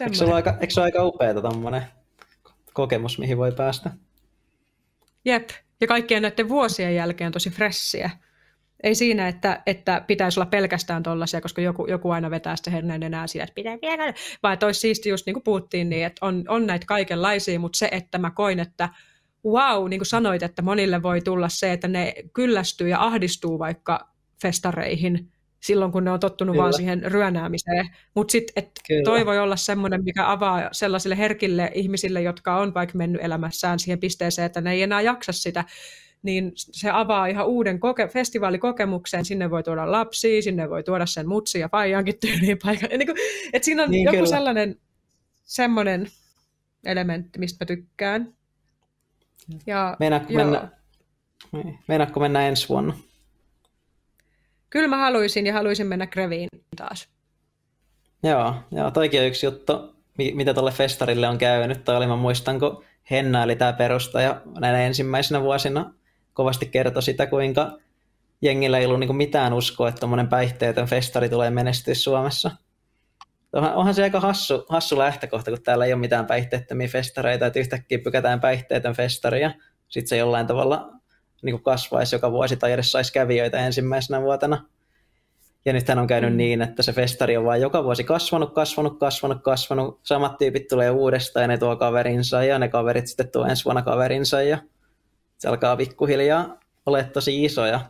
Eikö 0.00 0.14
se 0.14 0.24
ole 0.24 0.34
aika, 0.34 0.56
eikö 0.60 0.74
se 0.74 0.80
ole 0.80 0.84
aika 0.84 1.04
upeata 1.04 1.42
tommonen 1.42 1.82
kokemus, 2.72 3.18
mihin 3.18 3.38
voi 3.38 3.52
päästä? 3.52 3.90
Jep, 5.24 5.48
ja 5.80 5.86
kaikkien 5.86 6.22
näiden 6.22 6.48
vuosien 6.48 6.94
jälkeen 6.94 7.32
tosi 7.32 7.50
fressiä. 7.50 8.10
Ei 8.82 8.94
siinä, 8.94 9.28
että, 9.28 9.62
että 9.66 10.04
pitäisi 10.06 10.40
olla 10.40 10.50
pelkästään 10.50 11.02
tollaisia, 11.02 11.40
koska 11.40 11.62
joku, 11.62 11.86
joku 11.86 12.10
aina 12.10 12.30
vetää 12.30 12.56
sitä 12.56 12.70
herneen 12.70 13.02
enää 13.02 13.26
siitä, 13.26 13.44
että 13.44 13.54
pitää 13.54 13.78
vielä, 13.82 14.14
vaan 14.42 14.54
että 14.54 14.66
olisi 14.66 14.80
siisti 14.80 15.08
just 15.08 15.26
niin 15.26 15.34
kuin 15.34 15.44
puhuttiin, 15.44 15.90
niin 15.90 16.06
että 16.06 16.26
on, 16.26 16.44
on 16.48 16.66
näitä 16.66 16.86
kaikenlaisia, 16.86 17.60
mutta 17.60 17.78
se, 17.78 17.88
että 17.92 18.18
mä 18.18 18.30
koin, 18.30 18.60
että 18.60 18.88
wow, 19.44 19.90
niin 19.90 20.00
kuin 20.00 20.06
sanoit, 20.06 20.42
että 20.42 20.62
monille 20.62 21.02
voi 21.02 21.20
tulla 21.20 21.48
se, 21.48 21.72
että 21.72 21.88
ne 21.88 22.14
kyllästyy 22.32 22.88
ja 22.88 23.04
ahdistuu 23.04 23.58
vaikka 23.58 24.10
festareihin 24.42 25.32
silloin, 25.60 25.92
kun 25.92 26.04
ne 26.04 26.10
on 26.10 26.20
tottunut 26.20 26.52
Kyllä. 26.52 26.62
vaan 26.62 26.74
siihen 26.74 27.02
ryönäämiseen. 27.04 27.88
Mutta 28.14 28.32
sitten, 28.32 28.64
toi 29.04 29.26
voi 29.26 29.38
olla 29.38 29.56
semmoinen, 29.56 30.04
mikä 30.04 30.30
avaa 30.30 30.68
sellaisille 30.72 31.18
herkille 31.18 31.70
ihmisille, 31.74 32.22
jotka 32.22 32.56
on 32.56 32.74
vaikka 32.74 32.98
mennyt 32.98 33.24
elämässään 33.24 33.78
siihen 33.78 34.00
pisteeseen, 34.00 34.46
että 34.46 34.60
ne 34.60 34.72
ei 34.72 34.82
enää 34.82 35.00
jaksa 35.00 35.32
sitä 35.32 35.64
niin 36.22 36.52
se 36.54 36.90
avaa 36.90 37.26
ihan 37.26 37.46
uuden 37.46 37.80
koke- 37.80 38.12
festivaalikokemuksen. 38.12 39.24
Sinne 39.24 39.50
voi 39.50 39.62
tuoda 39.62 39.92
lapsia, 39.92 40.42
sinne 40.42 40.70
voi 40.70 40.82
tuoda 40.82 41.06
sen 41.06 41.28
mutsi 41.28 41.58
ja 41.58 41.68
faijankin 41.68 42.14
tyyliin 42.20 42.58
paikan. 42.64 42.88
Niin 42.88 43.06
kuin, 43.06 43.18
että 43.52 43.64
siinä 43.64 43.82
on 43.82 43.90
niin, 43.90 44.04
joku 44.04 44.16
kyllä. 44.16 44.28
sellainen 44.28 44.76
semmoinen 45.42 46.06
elementti, 46.84 47.38
mistä 47.38 47.64
mä 47.64 47.66
tykkään. 47.66 48.34
Ja, 49.66 49.96
Meinaatko, 50.00 50.32
mennä, 50.32 50.68
meinaatko 51.88 52.20
mennä 52.20 52.48
ensi 52.48 52.68
vuonna? 52.68 52.94
Kyllä 54.70 54.88
mä 54.88 54.96
haluaisin 54.96 55.46
ja 55.46 55.52
haluaisin 55.52 55.86
mennä 55.86 56.06
Greviin 56.06 56.48
taas. 56.76 57.08
Joo, 58.22 58.54
joo 58.70 58.90
toikin 58.90 59.20
on 59.20 59.26
yksi 59.26 59.46
juttu, 59.46 59.96
mitä 60.34 60.54
tuolle 60.54 60.72
festarille 60.72 61.28
on 61.28 61.38
käynyt. 61.38 61.84
Tai 61.84 61.96
oli, 61.96 62.06
mä 62.06 62.16
muistan, 62.16 62.60
kun 62.60 62.84
Henna 63.10 63.42
eli 63.42 63.56
tämä 63.56 63.72
perustaja 63.72 64.42
näinä 64.60 64.82
ensimmäisenä 64.82 65.42
vuosina 65.42 65.94
kovasti 66.40 66.66
kertoi 66.66 67.02
sitä, 67.02 67.26
kuinka 67.26 67.78
jengillä 68.42 68.78
ei 68.78 68.86
ollut 68.86 69.00
niin 69.00 69.16
mitään 69.16 69.52
uskoa, 69.52 69.88
että 69.88 70.00
tuommoinen 70.00 70.28
päihteetön 70.28 70.86
festari 70.86 71.28
tulee 71.28 71.50
menestyä 71.50 71.94
Suomessa. 71.94 72.50
Onhan 73.52 73.94
se 73.94 74.02
aika 74.02 74.20
hassu, 74.20 74.66
hassu 74.68 74.98
lähtökohta, 74.98 75.50
kun 75.50 75.62
täällä 75.62 75.84
ei 75.84 75.92
ole 75.92 76.00
mitään 76.00 76.26
päihteettömiä 76.26 76.88
festareita, 76.88 77.46
että 77.46 77.58
yhtäkkiä 77.58 77.98
pykätään 77.98 78.40
päihteetön 78.40 78.94
festari 78.94 79.42
ja 79.42 79.54
sitten 79.88 80.08
se 80.08 80.16
jollain 80.16 80.46
tavalla 80.46 80.90
niin 81.42 81.52
kuin 81.52 81.62
kasvaisi 81.62 82.14
joka 82.14 82.32
vuosi 82.32 82.56
tai 82.56 82.72
edes 82.72 82.92
saisi 82.92 83.12
kävijöitä 83.12 83.58
ensimmäisenä 83.58 84.22
vuotena. 84.22 84.64
Ja 85.64 85.72
nythän 85.72 85.98
on 85.98 86.06
käynyt 86.06 86.30
mm. 86.30 86.36
niin, 86.36 86.62
että 86.62 86.82
se 86.82 86.92
festari 86.92 87.36
on 87.36 87.44
vaan 87.44 87.60
joka 87.60 87.84
vuosi 87.84 88.04
kasvanut, 88.04 88.54
kasvanut, 88.54 88.98
kasvanut, 88.98 89.42
kasvanut. 89.42 90.00
Samat 90.02 90.38
tyypit 90.38 90.68
tulee 90.68 90.90
uudestaan 90.90 91.44
ja 91.44 91.48
ne 91.48 91.58
tuo 91.58 91.76
kaverinsa 91.76 92.44
ja 92.44 92.58
ne 92.58 92.68
kaverit 92.68 93.06
sitten 93.06 93.30
tuo 93.32 93.46
ensi 93.46 93.64
vuonna 93.64 93.82
kaverinsa 93.82 94.42
ja 94.42 94.58
se 95.40 95.48
alkaa 95.48 95.76
pikkuhiljaa 95.76 96.60
olla 96.86 97.02
tosi 97.02 97.44
iso 97.44 97.66
ja 97.66 97.80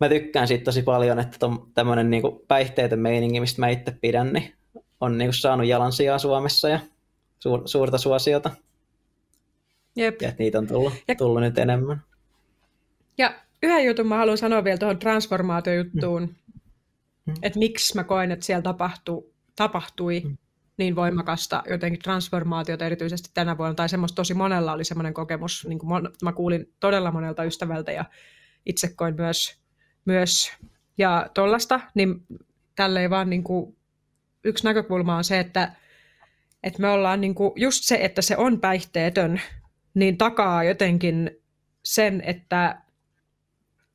mä 0.00 0.08
tykkään 0.08 0.48
siitä 0.48 0.64
tosi 0.64 0.82
paljon, 0.82 1.18
että 1.18 1.38
tämmöinen 1.74 2.10
niinku 2.10 2.44
päihteetön 2.48 2.98
meiningi, 2.98 3.40
mistä 3.40 3.60
mä 3.60 3.68
itse 3.68 3.92
pidän, 4.00 4.32
niin 4.32 4.54
on 5.00 5.18
niinku 5.18 5.32
saanut 5.32 5.66
jalansijaa 5.66 6.18
Suomessa 6.18 6.68
ja 6.68 6.80
suur, 7.38 7.62
suurta 7.64 7.98
suosiota. 7.98 8.50
Jep. 9.96 10.22
Ja 10.22 10.28
että 10.28 10.42
niitä 10.42 10.58
on 10.58 10.66
tullut, 10.66 10.92
ja, 11.08 11.14
tullut 11.14 11.40
nyt 11.40 11.58
enemmän. 11.58 12.02
Ja 13.18 13.34
yhden 13.62 13.84
jutun 13.84 14.06
mä 14.06 14.16
haluan 14.16 14.38
sanoa 14.38 14.64
vielä 14.64 14.78
tuohon 14.78 14.98
transformaatiojuttuun, 14.98 16.22
mm. 16.22 16.34
mm. 17.26 17.34
että 17.42 17.58
miksi 17.58 17.94
mä 17.94 18.04
koen, 18.04 18.32
että 18.32 18.46
siellä 18.46 18.62
tapahtui, 18.62 19.24
tapahtui 19.56 20.20
mm 20.20 20.36
niin 20.76 20.96
voimakasta 20.96 21.62
jotenkin 21.70 22.00
transformaatiota 22.00 22.86
erityisesti 22.86 23.30
tänä 23.34 23.58
vuonna, 23.58 23.74
tai 23.74 23.88
semmoista 23.88 24.16
tosi 24.16 24.34
monella 24.34 24.72
oli 24.72 24.84
semmoinen 24.84 25.14
kokemus, 25.14 25.66
niin 25.68 25.78
kuin 25.78 26.08
mä 26.22 26.32
kuulin 26.32 26.74
todella 26.80 27.12
monelta 27.12 27.44
ystävältä 27.44 27.92
ja 27.92 28.04
itse 28.66 28.88
koin 28.96 29.14
myös, 29.14 29.58
myös. 30.04 30.52
Ja 30.98 31.30
tollasta, 31.34 31.80
niin 31.94 32.26
tälleen 32.76 33.10
vaan 33.10 33.30
niin 33.30 33.44
kuin, 33.44 33.76
yksi 34.44 34.64
näkökulma 34.64 35.16
on 35.16 35.24
se, 35.24 35.40
että, 35.40 35.72
että 36.62 36.80
me 36.80 36.88
ollaan 36.88 37.20
niin 37.20 37.34
kuin, 37.34 37.52
just 37.56 37.84
se, 37.84 37.98
että 38.02 38.22
se 38.22 38.36
on 38.36 38.60
päihteetön, 38.60 39.40
niin 39.94 40.18
takaa 40.18 40.64
jotenkin 40.64 41.30
sen, 41.84 42.22
että, 42.26 42.82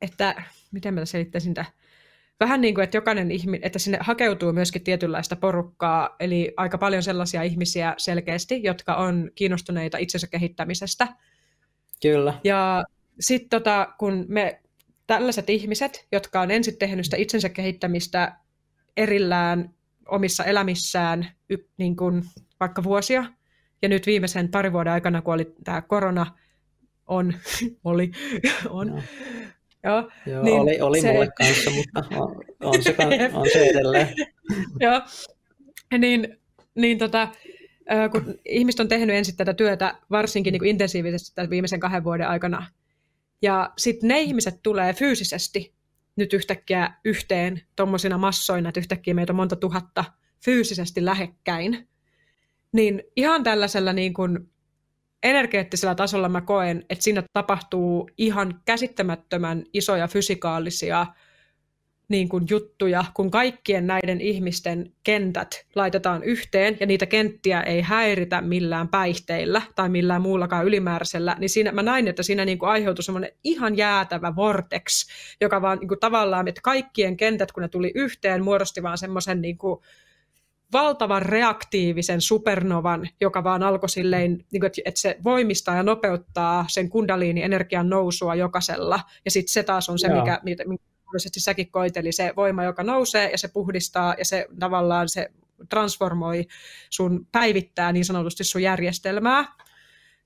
että 0.02 0.42
miten 0.72 0.94
mä 0.94 1.04
selittäisin 1.04 1.50
sitä, 1.50 1.64
vähän 2.40 2.60
niin 2.60 2.74
kuin, 2.74 2.84
että 2.84 2.96
jokainen 2.96 3.30
ihminen, 3.30 3.66
että 3.66 3.78
sinne 3.78 3.98
hakeutuu 4.00 4.52
myöskin 4.52 4.84
tietynlaista 4.84 5.36
porukkaa, 5.36 6.16
eli 6.20 6.54
aika 6.56 6.78
paljon 6.78 7.02
sellaisia 7.02 7.42
ihmisiä 7.42 7.94
selkeästi, 7.96 8.62
jotka 8.62 8.94
on 8.94 9.30
kiinnostuneita 9.34 9.98
itsensä 9.98 10.26
kehittämisestä. 10.26 11.08
Kyllä. 12.02 12.40
Ja 12.44 12.84
sitten 13.20 13.50
tota, 13.50 13.94
kun 13.98 14.24
me 14.28 14.60
tällaiset 15.06 15.50
ihmiset, 15.50 16.06
jotka 16.12 16.40
on 16.40 16.50
ensin 16.50 16.78
tehnyt 16.78 17.04
sitä 17.04 17.16
itsensä 17.16 17.48
kehittämistä 17.48 18.36
erillään 18.96 19.74
omissa 20.08 20.44
elämissään 20.44 21.30
niin 21.76 21.96
kuin 21.96 22.22
vaikka 22.60 22.82
vuosia, 22.84 23.24
ja 23.82 23.88
nyt 23.88 24.06
viimeisen 24.06 24.48
parin 24.48 24.72
vuoden 24.72 24.92
aikana, 24.92 25.22
kun 25.22 25.34
oli 25.34 25.54
tämä 25.64 25.82
korona, 25.82 26.26
on, 27.06 27.34
oli, 27.84 28.10
on, 28.68 28.86
no. 28.86 29.02
Joo, 29.84 30.10
Joo 30.26 30.42
niin 30.42 30.60
oli, 30.60 30.80
oli 30.80 31.00
se... 31.00 31.12
mulle 31.12 31.28
kanssa, 31.38 31.70
mutta 31.70 32.04
on, 32.16 32.44
on, 32.60 32.82
se, 32.82 32.94
on 33.32 33.46
se 33.52 33.64
edelleen. 33.64 34.08
Joo, 34.80 35.00
niin, 35.98 36.38
niin 36.74 36.98
tota, 36.98 37.28
kun 38.12 38.34
ihmiset 38.44 38.80
on 38.80 38.88
tehnyt 38.88 39.16
ensin 39.16 39.36
tätä 39.36 39.54
työtä 39.54 39.94
varsinkin 40.10 40.52
niin 40.52 40.60
kuin 40.60 40.68
intensiivisesti 40.68 41.34
tämän 41.34 41.50
viimeisen 41.50 41.80
kahden 41.80 42.04
vuoden 42.04 42.28
aikana, 42.28 42.66
ja 43.42 43.72
sitten 43.78 44.08
ne 44.08 44.20
ihmiset 44.20 44.62
tulee 44.62 44.92
fyysisesti 44.92 45.74
nyt 46.16 46.32
yhtäkkiä 46.32 46.92
yhteen 47.04 47.62
tuommoisina 47.76 48.18
massoina, 48.18 48.68
että 48.68 48.80
yhtäkkiä 48.80 49.14
meitä 49.14 49.32
on 49.32 49.36
monta 49.36 49.56
tuhatta 49.56 50.04
fyysisesti 50.44 51.04
lähekkäin, 51.04 51.88
niin 52.72 53.02
ihan 53.16 53.42
tällaisella 53.42 53.92
niin 53.92 54.14
kuin 54.14 54.50
energeettisellä 55.22 55.94
tasolla 55.94 56.28
mä 56.28 56.40
koen, 56.40 56.84
että 56.90 57.04
siinä 57.04 57.22
tapahtuu 57.32 58.10
ihan 58.18 58.60
käsittämättömän 58.64 59.64
isoja 59.72 60.08
fysikaalisia 60.08 61.06
niin 62.08 62.28
kuin 62.28 62.44
juttuja, 62.50 63.04
kun 63.14 63.30
kaikkien 63.30 63.86
näiden 63.86 64.20
ihmisten 64.20 64.92
kentät 65.04 65.66
laitetaan 65.74 66.22
yhteen 66.22 66.76
ja 66.80 66.86
niitä 66.86 67.06
kenttiä 67.06 67.60
ei 67.60 67.80
häiritä 67.80 68.40
millään 68.40 68.88
päihteillä 68.88 69.62
tai 69.74 69.88
millään 69.88 70.22
muullakaan 70.22 70.66
ylimääräisellä, 70.66 71.36
niin 71.38 71.50
siinä 71.50 71.72
mä 71.72 71.82
näin, 71.82 72.08
että 72.08 72.22
siinä 72.22 72.44
niin 72.44 72.58
kuin 72.58 72.70
aiheutui 72.70 73.02
semmoinen 73.02 73.32
ihan 73.44 73.76
jäätävä 73.76 74.36
vortex, 74.36 75.08
joka 75.40 75.62
vaan 75.62 75.78
niin 75.78 75.88
kuin 75.88 76.00
tavallaan, 76.00 76.48
että 76.48 76.60
kaikkien 76.64 77.16
kentät, 77.16 77.52
kun 77.52 77.62
ne 77.62 77.68
tuli 77.68 77.92
yhteen, 77.94 78.44
muodosti 78.44 78.82
vaan 78.82 78.98
semmoisen 78.98 79.42
niin 79.42 79.58
kuin 79.58 79.80
valtavan 80.72 81.22
reaktiivisen 81.22 82.20
supernovan, 82.20 83.08
joka 83.20 83.44
vaan 83.44 83.62
alkoi 83.62 83.88
silleen, 83.88 84.44
niin 84.52 84.60
kuin, 84.60 84.70
että 84.84 85.00
se 85.00 85.16
voimistaa 85.24 85.76
ja 85.76 85.82
nopeuttaa 85.82 86.64
sen 86.68 86.88
kundaliini-energian 86.88 87.90
nousua 87.90 88.34
jokaisella. 88.34 89.00
Ja 89.24 89.30
sitten 89.30 89.52
se 89.52 89.62
taas 89.62 89.88
on 89.88 89.98
se, 89.98 90.06
Joo. 90.06 90.20
mikä, 90.20 90.40
mikä 90.44 90.64
säkin 91.38 91.70
koit, 91.70 91.96
eli 91.96 92.12
se 92.12 92.32
voima, 92.36 92.64
joka 92.64 92.82
nousee 92.82 93.30
ja 93.30 93.38
se 93.38 93.48
puhdistaa 93.48 94.14
ja 94.18 94.24
se 94.24 94.46
tavallaan 94.58 95.08
se 95.08 95.30
transformoi 95.68 96.46
sun, 96.90 97.26
päivittää 97.32 97.92
niin 97.92 98.04
sanotusti 98.04 98.44
sun 98.44 98.62
järjestelmää 98.62 99.44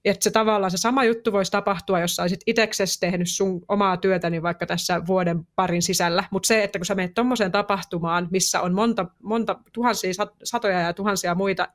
että 0.05 0.25
se 0.25 0.31
tavallaan 0.31 0.71
se 0.71 0.77
sama 0.77 1.05
juttu 1.05 1.33
voisi 1.33 1.53
tapahtua, 1.53 2.01
jos 2.01 2.19
olisit 2.19 2.41
itseksesi 2.47 3.01
tehnyt 3.01 3.29
sun 3.31 3.63
omaa 3.69 3.97
työtäni 3.97 4.43
vaikka 4.43 4.67
tässä 4.67 5.07
vuoden 5.07 5.47
parin 5.57 5.83
sisällä, 5.83 6.25
mutta 6.31 6.47
se, 6.47 6.65
että 6.65 6.79
kun 6.79 6.87
sä 6.87 6.95
menet 6.95 7.15
tuommoiseen 7.15 7.53
tapahtumaan, 7.53 8.29
missä 8.31 8.61
on 8.61 8.75
monta, 8.75 9.07
monta 9.23 9.57
tuhansia, 9.73 10.13
satoja 10.45 10.81
ja 10.81 10.93
tuhansia 10.93 11.35
muita, 11.35 11.69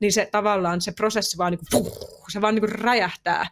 niin 0.00 0.12
se 0.12 0.28
tavallaan 0.32 0.80
se 0.80 0.92
prosessi 0.92 1.38
vaan, 1.38 1.52
niin 1.52 1.58
kuin, 1.58 1.82
puh, 1.84 1.98
se 2.32 2.40
vaan 2.40 2.54
niin 2.54 2.62
kuin 2.62 2.72
räjähtää. 2.72 3.46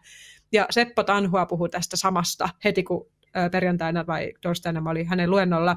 Ja 0.53 0.66
Seppo 0.70 1.03
Tanhua 1.03 1.47
puhui 1.47 1.68
tästä 1.68 1.97
samasta 1.97 2.49
heti, 2.64 2.83
kun 2.83 3.07
perjantaina 3.53 4.07
vai 4.07 4.33
torstaina 4.41 4.81
mä 4.81 4.91
olin 4.91 5.07
hänen 5.07 5.31
luennolla, 5.31 5.76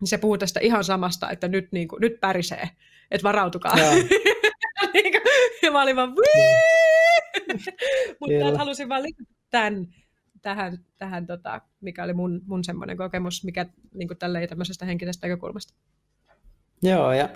niin 0.00 0.08
se 0.08 0.18
puhuu 0.18 0.38
tästä 0.38 0.60
ihan 0.60 0.84
samasta, 0.84 1.30
että 1.30 1.48
nyt, 1.48 1.68
niin 1.72 1.88
kuin, 1.88 2.00
nyt 2.00 2.20
pärisee, 2.20 2.70
että 3.10 3.22
varautukaa. 3.22 3.74
Niinku, 4.94 5.18
ja 5.62 5.70
mä 5.70 5.82
olin 5.82 5.96
vaan, 5.96 6.14
mutta 8.20 8.58
halusin 8.58 8.88
vaan 8.88 9.02
lisätä 9.02 9.32
tämän 9.50 9.86
tähän, 10.44 10.78
tähän 10.98 11.26
tota, 11.26 11.60
mikä 11.80 12.04
oli 12.04 12.12
mun, 12.12 12.42
mun 12.46 12.64
semmoinen 12.64 12.96
kokemus, 12.96 13.44
mikä 13.44 13.66
niin 13.94 14.08
kuin 14.08 14.18
tälleen 14.18 14.48
tämmöisestä 14.48 14.84
henkisestä 14.86 15.26
näkökulmasta. 15.26 15.74
Joo, 16.82 17.12
ja 17.12 17.28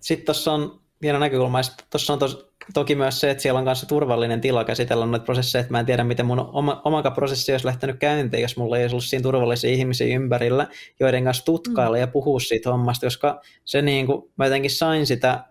sitten 0.00 0.26
tuossa 0.26 0.52
on 0.52 0.80
hieno 1.02 1.18
näkökulma, 1.18 1.58
ja 1.58 1.64
tuossa 1.90 2.12
on 2.12 2.18
tos, 2.18 2.52
toki 2.74 2.94
myös 2.94 3.20
se, 3.20 3.30
että 3.30 3.42
siellä 3.42 3.58
on 3.58 3.64
kanssa 3.64 3.86
turvallinen 3.86 4.40
tila 4.40 4.64
käsitellä 4.64 5.06
noita 5.06 5.24
prosesseja, 5.24 5.60
että 5.60 5.72
mä 5.72 5.80
en 5.80 5.86
tiedä, 5.86 6.04
miten 6.04 6.26
mun 6.26 6.40
oma, 6.52 6.82
omaka 6.84 7.10
prosessi 7.10 7.52
olisi 7.52 7.66
lähtenyt 7.66 7.98
käyntiin, 7.98 8.42
jos 8.42 8.56
mulla 8.56 8.78
ei 8.78 8.84
olisi 8.84 8.94
ollut 8.94 9.04
siinä 9.04 9.22
turvallisia 9.22 9.70
ihmisiä 9.70 10.16
ympärillä, 10.16 10.66
joiden 11.00 11.24
kanssa 11.24 11.44
tutkailla 11.44 11.96
mm. 11.96 12.00
ja 12.00 12.06
puhua 12.06 12.40
siitä 12.40 12.70
hommasta, 12.70 13.06
koska 13.06 13.40
se 13.64 13.82
niin 13.82 14.06
kuin, 14.06 14.32
mä 14.36 14.44
jotenkin 14.44 14.70
sain 14.70 15.06
sitä, 15.06 15.44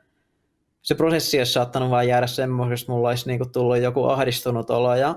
se 0.82 0.96
prosessi 0.96 1.38
olisi 1.38 1.52
saattanut 1.52 1.90
vaan 1.90 2.08
jäädä 2.08 2.28
semmoisesti, 2.28 2.84
että 2.84 2.92
mulla 2.92 3.10
olisi 3.10 3.28
niin 3.28 3.40
kuin 3.40 3.52
tullut 3.52 3.78
joku 3.78 4.06
ahdistunut 4.06 4.70
olo 4.70 4.96
ja 4.96 5.16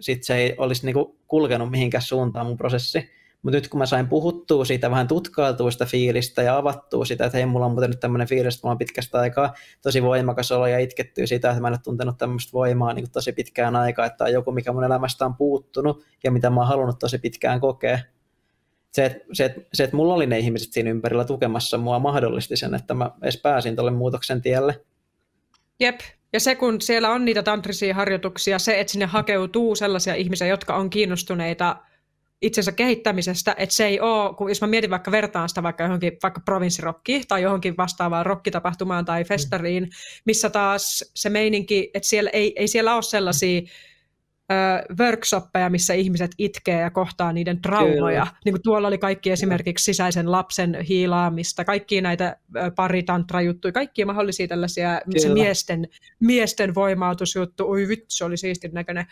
sitten 0.00 0.24
se 0.24 0.36
ei 0.36 0.54
olisi 0.58 0.86
niin 0.86 0.94
kuin 0.94 1.18
kulkenut 1.28 1.70
mihinkään 1.70 2.02
suuntaan 2.02 2.46
mun 2.46 2.56
prosessi. 2.56 3.10
Mutta 3.42 3.56
nyt 3.56 3.68
kun 3.68 3.78
mä 3.78 3.86
sain 3.86 4.08
puhuttua 4.08 4.64
siitä, 4.64 4.90
vähän 4.90 5.08
tutkailtua 5.08 5.70
sitä 5.70 5.84
fiilistä 5.84 6.42
ja 6.42 6.56
avattua 6.56 7.04
sitä, 7.04 7.24
että 7.24 7.38
hei, 7.38 7.46
mulla 7.46 7.66
on 7.66 7.72
muuten 7.72 7.90
nyt 7.90 8.00
tämmöinen 8.00 8.28
fiilis, 8.28 8.54
että 8.54 8.66
mulla 8.66 8.72
on 8.72 8.78
pitkästä 8.78 9.18
aikaa 9.18 9.54
tosi 9.82 10.02
voimakas 10.02 10.52
olo 10.52 10.66
ja 10.66 10.78
itkettyä 10.78 11.26
sitä, 11.26 11.50
että 11.50 11.60
mä 11.60 11.68
en 11.68 11.72
ole 11.72 11.80
tuntenut 11.84 12.18
tämmöistä 12.18 12.52
voimaa 12.52 12.92
niin 12.92 13.10
tosi 13.10 13.32
pitkään 13.32 13.76
aikaa, 13.76 14.06
että 14.06 14.24
on 14.24 14.32
joku, 14.32 14.52
mikä 14.52 14.72
mun 14.72 14.84
elämästä 14.84 15.26
on 15.26 15.36
puuttunut 15.36 16.04
ja 16.24 16.30
mitä 16.30 16.50
mä 16.50 16.60
oon 16.60 16.68
halunnut 16.68 16.98
tosi 16.98 17.18
pitkään 17.18 17.60
kokea. 17.60 17.98
Se, 18.92 19.04
että, 19.04 19.24
se, 19.32 19.44
että, 19.44 19.60
se, 19.72 19.84
että 19.84 19.96
mulla 19.96 20.14
oli 20.14 20.26
ne 20.26 20.38
ihmiset 20.38 20.72
siinä 20.72 20.90
ympärillä 20.90 21.24
tukemassa 21.24 21.78
mua 21.78 21.98
mahdollisti 21.98 22.56
sen, 22.56 22.74
että 22.74 22.94
mä 22.94 23.10
edes 23.22 23.40
pääsin 23.42 23.76
tuolle 23.76 23.90
muutoksen 23.90 24.42
tielle. 24.42 24.84
Jep, 25.80 26.00
ja 26.32 26.40
se, 26.40 26.54
kun 26.54 26.80
siellä 26.80 27.10
on 27.10 27.24
niitä 27.24 27.42
tantrisia 27.42 27.94
harjoituksia, 27.94 28.58
se, 28.58 28.80
että 28.80 28.90
sinne 28.90 29.06
hakeutuu 29.06 29.74
sellaisia 29.74 30.14
ihmisiä, 30.14 30.46
jotka 30.46 30.76
on 30.76 30.90
kiinnostuneita 30.90 31.76
itsensä 32.42 32.72
kehittämisestä, 32.72 33.54
että 33.58 33.74
se 33.74 33.86
ei 33.86 34.00
ole, 34.00 34.34
kun 34.34 34.48
jos 34.48 34.60
mä 34.60 34.66
mietin 34.66 34.90
vaikka 34.90 35.10
vertaan 35.10 35.48
sitä 35.48 35.62
vaikka 35.62 35.84
johonkin 35.84 36.12
vaikka 36.22 36.40
provinssirokkiin 36.44 37.24
tai 37.28 37.42
johonkin 37.42 37.76
vastaavaan 37.76 38.26
rokkitapahtumaan 38.26 39.04
tai 39.04 39.24
festariin, 39.24 39.88
missä 40.24 40.50
taas 40.50 41.04
se 41.14 41.30
meininki, 41.30 41.90
että 41.94 42.08
siellä 42.08 42.30
ei, 42.30 42.52
ei 42.56 42.68
siellä 42.68 42.94
ole 42.94 43.02
sellaisia 43.02 43.60
workshoppeja, 44.98 45.70
missä 45.70 45.94
ihmiset 45.94 46.30
itkee 46.38 46.80
ja 46.80 46.90
kohtaa 46.90 47.32
niiden 47.32 47.62
traumoja. 47.62 48.26
Niin 48.44 48.52
kuin 48.52 48.62
tuolla 48.62 48.88
oli 48.88 48.98
kaikki 48.98 49.30
esimerkiksi 49.30 49.84
sisäisen 49.84 50.32
lapsen 50.32 50.80
hiilaamista, 50.88 51.64
kaikki 51.64 52.00
näitä 52.00 52.36
paritantra-juttuja, 52.76 53.72
kaikkia 53.72 54.06
mahdollisia 54.06 54.48
tällaisia 54.48 55.00
miesten, 55.34 55.88
miesten 56.20 56.74
voimautusjuttu. 56.74 57.70
Oi 57.70 57.88
vittu, 57.88 58.06
se 58.08 58.24
oli 58.24 58.36
siistin 58.36 58.70
näköinen. 58.74 59.06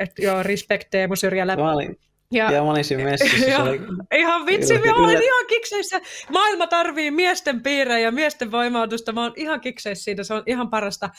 Että 0.00 0.22
joo, 0.22 0.42
respect 0.42 0.90
Teemu 0.90 1.16
Syrjälä. 1.16 1.56
Mä 1.56 1.72
olin, 1.72 1.98
ja, 2.32 2.52
ja 2.52 2.62
mä 2.62 2.70
olin 2.70 2.84
siinä 2.84 3.04
messissä. 3.04 3.50
Ja, 3.50 3.58
oli, 3.58 3.80
ihan 4.14 4.46
vitsi, 4.46 4.74
mä 4.74 4.94
olen 4.96 5.22
ihan 5.22 5.46
kikseissä. 5.48 6.00
Maailma 6.30 6.66
tarvii 6.66 7.10
miesten 7.10 7.62
piirejä 7.62 7.98
ja 7.98 8.12
miesten 8.12 8.52
voimautusta. 8.52 9.12
Mä 9.12 9.22
oon 9.22 9.32
ihan 9.36 9.60
kikseissä 9.60 10.04
siitä, 10.04 10.24
se 10.24 10.34
on 10.34 10.42
ihan 10.46 10.70
parasta. 10.70 11.10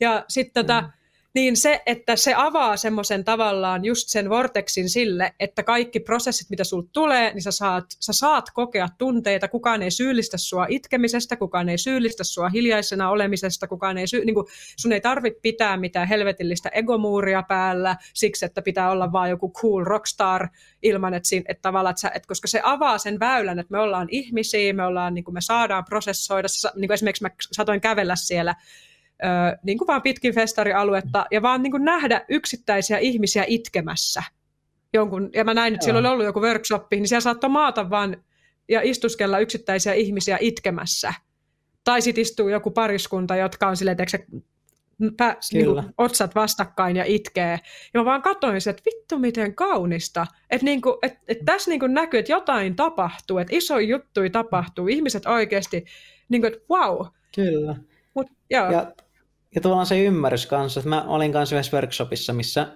Ja 0.00 0.24
sitten 0.28 0.66
tota, 0.66 0.80
mm 0.80 1.01
niin 1.34 1.56
se, 1.56 1.82
että 1.86 2.16
se 2.16 2.34
avaa 2.36 2.76
semmoisen 2.76 3.24
tavallaan 3.24 3.84
just 3.84 4.08
sen 4.08 4.30
vorteksin 4.30 4.90
sille, 4.90 5.34
että 5.40 5.62
kaikki 5.62 6.00
prosessit, 6.00 6.50
mitä 6.50 6.64
sulta 6.64 6.88
tulee, 6.92 7.34
niin 7.34 7.42
sä 7.42 7.50
saat, 7.50 7.84
sä 8.00 8.12
saat 8.12 8.50
kokea 8.50 8.88
tunteita, 8.98 9.48
kukaan 9.48 9.82
ei 9.82 9.90
syyllistä 9.90 10.38
sua 10.38 10.66
itkemisestä, 10.68 11.36
kukaan 11.36 11.68
ei 11.68 11.78
syyllistä 11.78 12.24
sua 12.24 12.48
hiljaisena 12.48 13.10
olemisesta, 13.10 13.68
kukaan 13.68 13.98
ei 13.98 14.06
syy, 14.06 14.24
niin 14.24 14.34
kuin, 14.34 14.46
sun 14.76 14.92
ei 14.92 15.00
tarvitse 15.00 15.40
pitää 15.42 15.76
mitään 15.76 16.08
helvetillistä 16.08 16.68
egomuuria 16.68 17.42
päällä 17.42 17.96
siksi, 18.14 18.44
että 18.44 18.62
pitää 18.62 18.90
olla 18.90 19.12
vaan 19.12 19.30
joku 19.30 19.52
cool 19.52 19.84
rockstar 19.84 20.48
ilman, 20.82 21.14
että, 21.14 21.28
siinä, 21.28 21.44
että 21.48 21.62
tavallaan, 21.62 21.90
että, 21.90 22.00
sä, 22.00 22.10
että 22.14 22.28
koska 22.28 22.48
se 22.48 22.60
avaa 22.64 22.98
sen 22.98 23.20
väylän, 23.20 23.58
että 23.58 23.72
me 23.72 23.78
ollaan 23.78 24.08
ihmisiä, 24.10 24.72
me, 24.72 24.84
ollaan, 24.84 25.14
niin 25.14 25.24
kuin 25.24 25.34
me 25.34 25.40
saadaan 25.40 25.84
prosessoida, 25.84 26.48
niin 26.74 26.88
kuin 26.88 26.94
esimerkiksi 26.94 27.24
mä 27.24 27.30
satoin 27.52 27.80
kävellä 27.80 28.16
siellä 28.16 28.54
niin 29.62 29.78
kuin 29.78 29.86
vaan 29.86 30.02
pitkin 30.02 30.34
festarialuetta 30.34 31.26
ja 31.30 31.42
vaan 31.42 31.62
niin 31.62 31.70
kuin 31.70 31.84
nähdä 31.84 32.24
yksittäisiä 32.28 32.98
ihmisiä 32.98 33.44
itkemässä. 33.46 34.22
Jonkun, 34.94 35.30
ja 35.34 35.44
mä 35.44 35.54
näin, 35.54 35.74
että 35.74 35.84
siellä 35.84 35.98
oli 35.98 36.08
ollut 36.08 36.26
joku 36.26 36.40
workshop, 36.40 36.86
niin 36.90 37.08
siellä 37.08 37.20
saattoi 37.20 37.50
maata 37.50 37.90
vaan 37.90 38.24
ja 38.68 38.80
istuskella 38.82 39.38
yksittäisiä 39.38 39.92
ihmisiä 39.92 40.38
itkemässä. 40.40 41.14
Tai 41.84 42.02
sitten 42.02 42.22
istuu 42.22 42.48
joku 42.48 42.70
pariskunta, 42.70 43.36
jotka 43.36 43.68
on 43.68 43.76
silleen, 43.76 43.96
että 44.00 44.18
pä, 45.16 45.36
niin 45.52 45.66
kuin, 45.66 45.84
otsat 45.98 46.34
vastakkain 46.34 46.96
ja 46.96 47.04
itkee. 47.06 47.60
Ja 47.94 48.00
mä 48.00 48.04
vaan 48.04 48.22
katsoin 48.22 48.60
sen, 48.60 48.70
että 48.70 48.82
vittu 48.86 49.18
miten 49.18 49.54
kaunista. 49.54 50.26
Että 50.50 50.64
niin 50.64 50.82
kuin, 50.82 50.94
et, 51.02 51.14
et 51.28 51.38
tässä 51.44 51.70
niin 51.70 51.80
kuin 51.80 51.94
näkyy, 51.94 52.20
että 52.20 52.32
jotain 52.32 52.76
tapahtuu, 52.76 53.38
että 53.38 53.56
iso 53.56 53.78
juttu 53.78 54.20
tapahtuu. 54.32 54.88
Ihmiset 54.88 55.26
oikeasti, 55.26 55.84
niin 56.28 56.42
kuin, 56.42 56.52
että 56.52 56.64
wow. 56.70 57.06
Kyllä. 57.34 57.76
Mut, 58.14 58.26
joo. 58.50 58.72
Ja 58.72 58.92
ja 59.54 59.60
tuolla 59.60 59.80
on 59.80 59.86
se 59.86 60.04
ymmärrys 60.04 60.46
kanssa, 60.46 60.80
että 60.80 60.88
mä 60.88 61.04
olin 61.06 61.32
kanssa 61.32 61.56
yhdessä 61.56 61.76
workshopissa, 61.76 62.32
missä 62.32 62.66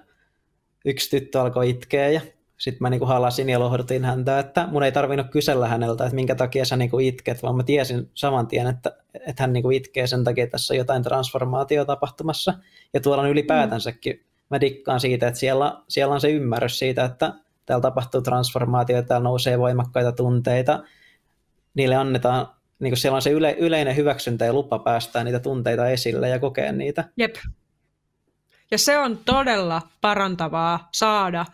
yksi 0.84 1.10
tyttö 1.10 1.40
alkoi 1.40 1.70
itkeä 1.70 2.08
ja 2.08 2.20
sitten 2.58 2.78
mä 2.80 2.90
niinku 2.90 3.06
halasin 3.06 3.48
ja 3.48 3.60
lohdutin 3.60 4.04
häntä, 4.04 4.38
että 4.38 4.68
mun 4.70 4.82
ei 4.82 4.92
tarvinnut 4.92 5.30
kysellä 5.30 5.68
häneltä, 5.68 6.04
että 6.04 6.14
minkä 6.14 6.34
takia 6.34 6.64
sä 6.64 6.76
niinku 6.76 6.98
itket, 6.98 7.42
vaan 7.42 7.56
mä 7.56 7.62
tiesin 7.62 8.10
saman 8.14 8.46
tien, 8.46 8.66
että, 8.66 8.96
että 9.14 9.42
hän 9.42 9.52
niinku 9.52 9.70
itkee 9.70 10.06
sen 10.06 10.24
takia, 10.24 10.44
että 10.44 10.52
tässä 10.52 10.74
on 10.74 10.78
jotain 10.78 11.02
transformaatio 11.02 11.84
tapahtumassa. 11.84 12.54
Ja 12.94 13.00
tuolla 13.00 13.22
on 13.22 13.30
ylipäätänsäkin, 13.30 14.24
mä 14.50 14.60
dikkaan 14.60 15.00
siitä, 15.00 15.28
että 15.28 15.40
siellä, 15.40 15.82
siellä 15.88 16.14
on 16.14 16.20
se 16.20 16.30
ymmärrys 16.30 16.78
siitä, 16.78 17.04
että 17.04 17.34
täällä 17.66 17.82
tapahtuu 17.82 18.22
transformaatio, 18.22 19.02
täällä 19.02 19.24
nousee 19.24 19.58
voimakkaita 19.58 20.12
tunteita, 20.12 20.82
niille 21.74 21.96
annetaan 21.96 22.48
niin 22.78 22.90
kuin 22.90 22.98
siellä 22.98 23.16
on 23.16 23.22
se 23.22 23.30
yle, 23.30 23.56
yleinen 23.58 23.96
hyväksyntä 23.96 24.44
ja 24.44 24.52
lupa 24.52 24.78
päästää 24.78 25.24
niitä 25.24 25.40
tunteita 25.40 25.88
esille 25.88 26.28
ja 26.28 26.38
kokea 26.38 26.72
niitä. 26.72 27.04
Jep. 27.16 27.34
Ja 28.70 28.78
se 28.78 28.98
on 28.98 29.18
todella 29.24 29.82
parantavaa 30.00 30.88
saada 30.92 31.46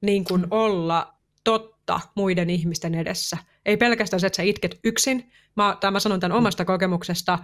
niin 0.00 0.24
kuin 0.24 0.46
olla 0.50 1.14
totta 1.44 2.00
muiden 2.14 2.50
ihmisten 2.50 2.94
edessä. 2.94 3.36
Ei 3.66 3.76
pelkästään 3.76 4.20
se, 4.20 4.26
että 4.26 4.36
sä 4.36 4.42
itket 4.42 4.78
yksin. 4.84 5.32
Mä, 5.56 5.76
tai 5.80 5.90
mä 5.90 6.00
sanon 6.00 6.20
tämän 6.20 6.38
omasta 6.38 6.64
kokemuksesta, 6.64 7.38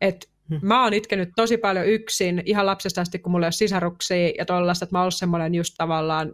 että 0.00 0.26
hmm. 0.48 0.58
mä 0.62 0.84
oon 0.84 0.94
itkenyt 0.94 1.30
tosi 1.36 1.56
paljon 1.56 1.86
yksin 1.86 2.42
ihan 2.44 2.66
lapsesta 2.66 3.00
asti, 3.00 3.18
kun 3.18 3.32
mulla 3.32 3.46
ei 3.46 3.48
ole 3.48 3.52
sisaruksia 3.52 4.32
ja 4.38 4.46
tollaista, 4.46 4.84
että 4.84 4.96
mä 4.96 5.02
oon 5.02 5.12
semmoinen 5.12 5.54
just 5.54 5.74
tavallaan 5.78 6.32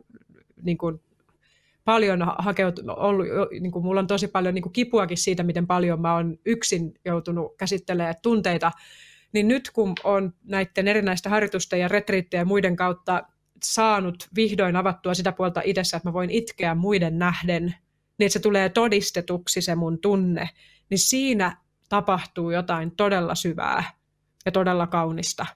niin 0.63 0.79
kuin 0.79 1.01
paljon 1.87 2.21
hakeut, 2.39 2.81
ollut, 2.89 3.27
niin 3.61 3.73
kuin 3.73 3.85
mulla 3.85 4.01
on 4.01 4.07
tosi 4.07 4.29
paljon 4.29 4.55
niin 4.55 4.63
kuin 4.63 4.73
kipuakin 4.73 5.17
siitä, 5.17 5.43
miten 5.43 5.67
paljon 5.67 6.01
mä 6.01 6.15
oon 6.15 6.39
yksin 6.47 6.95
joutunut 7.05 7.57
käsittelemään 7.57 8.15
tunteita, 8.23 8.73
niin 9.33 9.49
nyt 9.49 9.71
kun 9.71 9.95
on 10.05 10.33
näiden 10.45 10.89
erinäisten 10.89 11.33
harjoitusten 11.33 11.81
ja 11.81 11.89
retriittejä 11.89 12.41
ja 12.41 12.45
muiden 12.45 12.77
kautta 12.77 13.23
saanut 13.63 14.29
vihdoin 14.37 14.77
avattua 14.77 15.15
sitä 15.15 15.33
puolta 15.33 15.61
itsessä, 15.65 15.97
että 15.97 16.09
mä 16.09 16.13
voin 16.13 16.31
itkeä 16.31 16.75
muiden 16.75 17.19
nähden, 17.19 17.65
niin 18.19 18.27
että 18.27 18.33
se 18.33 18.39
tulee 18.39 18.69
todistetuksi 18.69 19.63
se 19.63 19.75
mun 19.75 19.99
tunne, 20.01 20.51
niin 20.91 20.99
siinä 20.99 21.57
tapahtuu 21.89 22.51
jotain 22.51 22.91
todella 22.97 23.35
syvää 23.35 23.85
ja 24.47 24.53
todella 24.53 24.87
kaunista. 24.87 25.47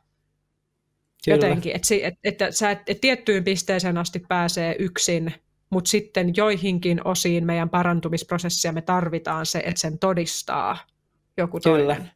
Kyllä. 1.25 1.37
Jotenkin, 1.37 1.77
että, 1.77 1.95
että, 2.03 2.21
että 2.25 2.51
sä 2.51 2.71
et, 2.71 2.79
että 2.79 3.01
tiettyyn 3.01 3.45
pisteeseen 3.45 3.99
asti 3.99 4.19
pääsee 4.29 4.77
yksin, 4.79 5.35
mutta 5.71 5.91
sitten 5.91 6.37
joihinkin 6.37 7.07
osiin 7.07 7.47
meidän 7.47 7.71
parantumisprosessia 7.71 8.73
me 8.73 8.83
tarvitaan 8.83 9.47
se, 9.47 9.59
että 9.59 9.81
sen 9.81 9.99
todistaa 9.99 10.79
joku 11.37 11.61
Kyllä. 11.61 11.95
toinen. 11.95 12.11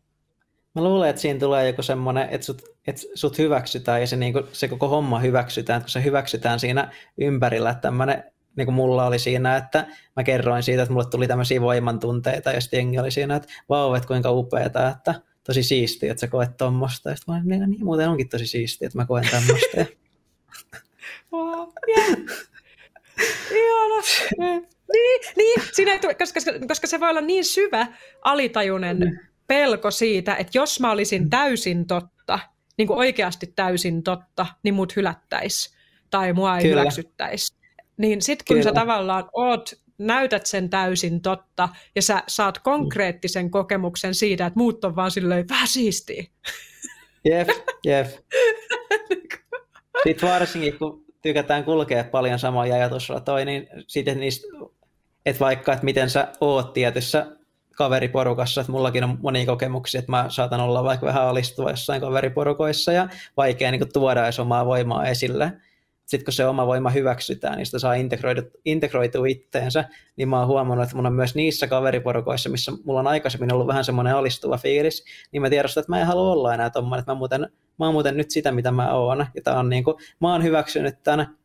Mä 0.75 0.83
luulen, 0.83 1.11
että 1.11 1.23
siinä 1.23 1.41
tulee 1.41 1.67
joku 1.67 1.83
semmoinen, 1.83 2.29
että 2.31 2.45
sut, 2.45 2.63
että 2.87 3.03
sut 3.15 3.39
hyväksytään 3.39 4.01
ja 4.01 4.07
se, 4.07 4.17
niinku, 4.17 4.43
se 4.53 4.69
koko 4.69 4.89
homma 4.89 5.19
hyväksytään, 5.19 5.81
kun 5.81 5.91
se 5.91 6.05
hyväksytään 6.05 6.61
siinä 6.61 6.93
ympärillä, 7.19 7.71
että 7.71 7.81
tämmöinen, 7.81 8.25
niin 8.57 8.65
kuin 8.65 8.75
mulla 8.75 9.07
oli 9.07 9.19
siinä, 9.19 9.57
että 9.57 9.87
mä 10.17 10.25
kerroin 10.25 10.63
siitä, 10.63 10.83
että 10.83 10.93
mulle 10.93 11.07
tuli 11.11 11.27
tämmöisiä 11.27 11.61
voimantunteita 11.61 12.53
ja 12.53 12.61
sitten 12.61 12.79
jengi 12.79 12.99
oli 12.99 13.11
siinä, 13.11 13.37
että 13.37 13.49
vau, 13.69 13.95
että 13.95 14.07
kuinka 14.07 14.31
upeeta, 14.31 14.89
että 14.89 15.15
tosi 15.45 15.63
siistiä, 15.63 16.11
että 16.11 16.21
sä 16.21 16.29
koet 16.29 16.57
tuommoista. 16.57 17.11
Ja 17.11 17.17
sitten 17.17 17.35
mä 17.35 17.43
niin, 17.45 17.71
niin, 17.71 17.85
muuten 17.85 18.09
onkin 18.09 18.29
tosi 18.29 18.47
siistiä, 18.47 18.87
että 18.87 18.99
mä 18.99 19.07
koen 19.07 19.29
tämmöistä. 19.31 19.87
wow, 21.33 21.69
yeah. 21.89 22.19
Ihana. 23.51 24.03
niin, 24.93 25.21
niin 25.37 25.63
siinä 25.73 25.93
ei 25.93 25.99
tule, 25.99 26.15
koska, 26.15 26.41
koska 26.69 26.87
se 26.87 27.01
voi 27.01 27.11
olla 27.11 27.21
niin 27.21 27.45
syvä 27.45 27.87
alitajunen 28.23 28.97
mm. 28.99 29.19
pelko 29.47 29.91
siitä, 29.91 30.37
että 30.37 30.59
jos 30.59 30.81
mä 30.81 30.91
olisin 30.91 31.31
täysin 31.31 31.87
totta, 31.87 32.39
niin 32.77 32.89
kuin 32.89 32.99
oikeasti 32.99 33.53
täysin 33.57 34.03
totta, 34.03 34.47
niin 34.63 34.75
mut 34.75 34.97
hylättäisi. 34.97 35.75
tai 36.11 36.33
mua 36.33 36.57
ei 36.59 36.63
Kyllä. 36.63 36.81
hyväksyttäisi. 36.81 37.57
Niin 37.97 38.23
sitten 38.23 38.45
kun 38.49 38.55
Kyllä. 38.55 38.65
sä 38.65 38.73
tavallaan 38.73 39.29
oot, 39.33 39.71
näytät 39.99 40.47
sen 40.47 40.71
täysin 40.71 41.23
totta 41.23 41.69
ja 41.95 42.03
sä 42.03 42.23
saat 42.29 42.59
konkreettisen 42.59 43.51
kokemuksen 43.51 44.15
siitä, 44.15 44.47
että 44.47 44.59
muut 44.59 44.85
on 44.85 44.97
vaan 44.97 45.11
silleen 45.11 45.49
vähän 45.49 45.69
siistiä. 45.69 46.25
Jep, 47.25 47.49
jep. 47.85 48.07
Sitten 50.05 50.29
varsinkin, 50.29 50.79
kun 50.79 51.05
tykätään 51.25 51.65
kulkea 51.65 52.05
paljon 52.05 52.39
samoja 52.39 52.75
ajatusratoja, 52.75 53.45
niin 53.45 53.69
sitten 53.87 54.21
niistä, 54.21 54.47
että 55.27 55.41
vaikka, 55.41 55.73
että 55.73 55.85
miten 55.85 56.11
sä 56.11 56.29
oot 56.41 56.73
tietyssä 56.73 57.27
kaveriporukassa, 57.77 58.61
että 58.61 58.73
mullakin 58.73 59.05
on 59.05 59.19
monia 59.23 59.47
kokemuksia, 59.47 59.99
että 59.99 60.13
mä 60.13 60.27
saatan 60.29 60.61
olla 60.61 60.85
vaikka 60.85 61.07
vähän 61.07 61.27
alistuva 61.27 61.71
jossain 61.71 62.01
kaveriporukoissa 62.01 62.93
ja 62.93 63.09
vaikea 63.37 63.71
niin 63.71 63.93
tuoda 63.93 64.25
edes 64.25 64.41
omaa 64.41 64.67
voimaa 64.67 65.07
esille. 65.07 65.53
Sitten 66.07 66.25
kun 66.25 66.33
se 66.33 66.47
oma 66.47 66.67
voima 66.67 66.91
hyväksytään, 66.91 67.57
niin 67.57 67.67
sitä 67.67 67.79
saa 67.79 67.95
integroitua 68.65 69.27
itteensä, 69.27 69.85
niin 70.17 70.29
mä 70.29 70.39
oon 70.39 70.49
huomannut, 70.49 70.85
että 70.85 70.97
mun 70.97 71.07
on 71.07 71.13
myös 71.13 71.35
niissä 71.35 71.67
kaveriporukoissa, 71.67 72.51
missä 72.51 72.73
mulla 72.85 73.01
on 73.01 73.07
aikaisemmin 73.07 73.53
ollut 73.53 73.67
vähän 73.67 73.85
semmoinen 73.85 74.17
alistuva 74.17 74.59
fiilis, 74.59 75.05
niin 75.33 75.43
mä 75.43 75.51
tiedostan, 75.51 75.81
että 75.81 75.93
mä 75.93 76.01
en 76.01 76.07
halua 76.07 76.33
olla 76.33 76.55
enää 76.55 76.71
tommoinen, 76.71 77.01
että 77.01 77.13
mä, 77.13 77.19
muuten, 77.19 77.41
mä 77.79 77.85
oon 77.85 77.95
muuten 77.95 78.17
nyt 78.17 78.31
sitä, 78.31 78.53
mitä 78.53 78.71
mä 78.71 78.93
oon. 78.93 79.27
Ja 79.35 79.43
tää 79.43 79.59
on 79.59 79.69
niin 79.69 79.85
kuin, 79.85 79.97
mä 80.21 80.33
oon 80.33 80.43
hyväksynyt 80.43 81.03
tämän 81.03 81.37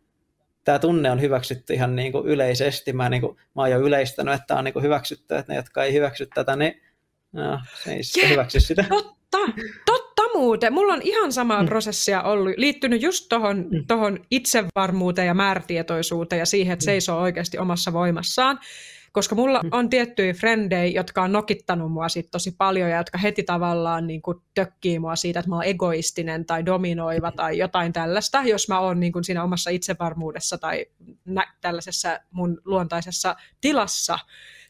tämä 0.63 0.79
tunne 0.79 1.11
on 1.11 1.21
hyväksytty 1.21 1.73
ihan 1.73 1.95
niin 1.95 2.11
kuin 2.11 2.27
yleisesti. 2.27 2.93
Mä, 2.93 3.09
niin 3.09 3.21
kuin, 3.21 3.37
mä 3.55 3.61
oon 3.61 3.71
jo 3.71 3.79
yleistänyt, 3.79 4.33
että 4.33 4.55
on 4.55 4.63
niin 4.63 4.73
kuin 4.73 4.83
hyväksytty, 4.83 5.35
että 5.35 5.53
ne, 5.53 5.55
jotka 5.55 5.83
ei 5.83 5.93
hyväksy 5.93 6.27
tätä, 6.35 6.55
niin 6.55 6.81
no, 7.31 7.59
se 7.83 7.91
ei 7.91 8.01
yeah, 8.17 8.31
hyväksy 8.31 8.59
sitä. 8.59 8.85
Totta, 8.89 9.37
totta 9.85 9.98
muuten. 10.39 10.73
Mulla 10.73 10.93
on 10.93 11.01
ihan 11.03 11.31
samaa 11.31 11.61
mm. 11.61 11.65
prosessia 11.65 12.21
ollut, 12.21 12.53
liittynyt 12.57 13.01
just 13.01 13.29
tuohon 13.29 13.57
mm. 13.57 13.85
Tohon 13.87 14.19
itsevarmuuteen 14.31 15.27
ja 15.27 15.33
määrätietoisuuteen 15.33 16.39
ja 16.39 16.45
siihen, 16.45 16.73
että 16.73 16.83
mm. 16.83 16.85
seisoo 16.85 17.21
oikeasti 17.21 17.57
omassa 17.57 17.93
voimassaan. 17.93 18.59
Koska 19.11 19.35
mulla 19.35 19.59
mm. 19.63 19.69
on 19.71 19.89
tiettyjä 19.89 20.33
frendejä, 20.33 20.85
jotka 20.85 21.23
on 21.23 21.31
nokittanut 21.31 21.91
mua 21.91 22.09
siitä 22.09 22.29
tosi 22.31 22.51
paljon 22.57 22.89
ja 22.89 22.97
jotka 22.97 23.17
heti 23.17 23.43
tavallaan 23.43 24.07
niin 24.07 24.21
kuin 24.21 24.37
tökkii 24.53 24.99
mua 24.99 25.15
siitä, 25.15 25.39
että 25.39 25.49
mä 25.49 25.55
oon 25.55 25.65
egoistinen 25.65 26.45
tai 26.45 26.65
dominoiva 26.65 27.31
tai 27.31 27.57
jotain 27.57 27.93
tällaista, 27.93 28.41
jos 28.43 28.67
mä 28.67 28.79
oon 28.79 28.99
niin 28.99 29.11
kuin 29.11 29.23
siinä 29.23 29.43
omassa 29.43 29.69
itsevarmuudessa 29.69 30.57
tai 30.57 30.85
nä- 31.25 31.53
tällaisessa 31.61 32.19
mun 32.31 32.61
luontaisessa 32.65 33.35
tilassa. 33.61 34.19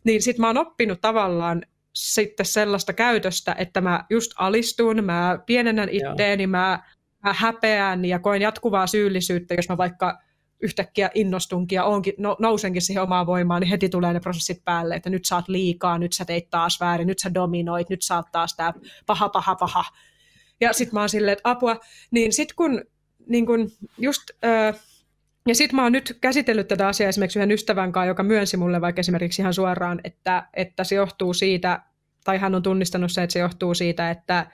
Niin 0.03 0.21
sit 0.21 0.37
mä 0.37 0.47
oon 0.47 0.57
oppinut 0.57 1.01
tavallaan 1.01 1.63
sitten 1.93 2.45
sellaista 2.45 2.93
käytöstä, 2.93 3.55
että 3.57 3.81
mä 3.81 4.05
just 4.09 4.31
alistun, 4.35 5.03
mä 5.03 5.39
pienennän 5.45 5.89
itteeni, 5.89 6.47
mä, 6.47 6.83
mä 7.23 7.33
häpeän 7.33 8.05
ja 8.05 8.19
koen 8.19 8.41
jatkuvaa 8.41 8.87
syyllisyyttä, 8.87 9.53
jos 9.53 9.69
mä 9.69 9.77
vaikka 9.77 10.19
yhtäkkiä 10.61 11.09
innostunkin 11.13 11.75
ja 11.75 11.83
onkin, 11.83 12.13
no, 12.17 12.35
nousenkin 12.39 12.81
siihen 12.81 13.03
omaan 13.03 13.25
voimaan, 13.25 13.61
niin 13.61 13.69
heti 13.69 13.89
tulee 13.89 14.13
ne 14.13 14.19
prosessit 14.19 14.65
päälle, 14.65 14.95
että 14.95 15.09
nyt 15.09 15.25
saat 15.25 15.47
liikaa, 15.47 15.97
nyt 15.97 16.13
sä 16.13 16.25
teit 16.25 16.49
taas 16.49 16.79
väärin, 16.79 17.07
nyt 17.07 17.19
sä 17.19 17.33
dominoit, 17.33 17.89
nyt 17.89 18.01
saat 18.01 18.31
taas 18.31 18.55
tää 18.55 18.73
paha, 19.05 19.29
paha, 19.29 19.55
paha. 19.55 19.83
Ja 20.61 20.73
sitten 20.73 20.93
mä 20.93 20.99
oon 20.99 21.09
silleen, 21.09 21.33
että 21.33 21.49
apua. 21.49 21.77
Niin 22.11 22.33
sitten 22.33 22.55
kun, 22.55 22.83
niin 23.27 23.45
kun 23.45 23.71
just, 23.97 24.21
öö, 24.43 24.73
ja 25.49 25.55
sitten 25.55 25.75
mä 25.75 25.83
oon 25.83 25.91
nyt 25.91 26.17
käsitellyt 26.21 26.67
tätä 26.67 26.87
asiaa 26.87 27.09
esimerkiksi 27.09 27.39
yhden 27.39 27.51
ystävän 27.51 27.91
kanssa, 27.91 28.07
joka 28.07 28.23
myönsi 28.23 28.57
mulle 28.57 28.81
vaikka 28.81 28.99
esimerkiksi 28.99 29.41
ihan 29.41 29.53
suoraan, 29.53 30.01
että, 30.03 30.47
että 30.53 30.83
se 30.83 30.95
johtuu 30.95 31.33
siitä, 31.33 31.81
tai 32.23 32.37
hän 32.37 32.55
on 32.55 32.63
tunnistanut 32.63 33.11
se, 33.11 33.23
että 33.23 33.33
se 33.33 33.39
johtuu 33.39 33.73
siitä, 33.73 34.11
että, 34.11 34.51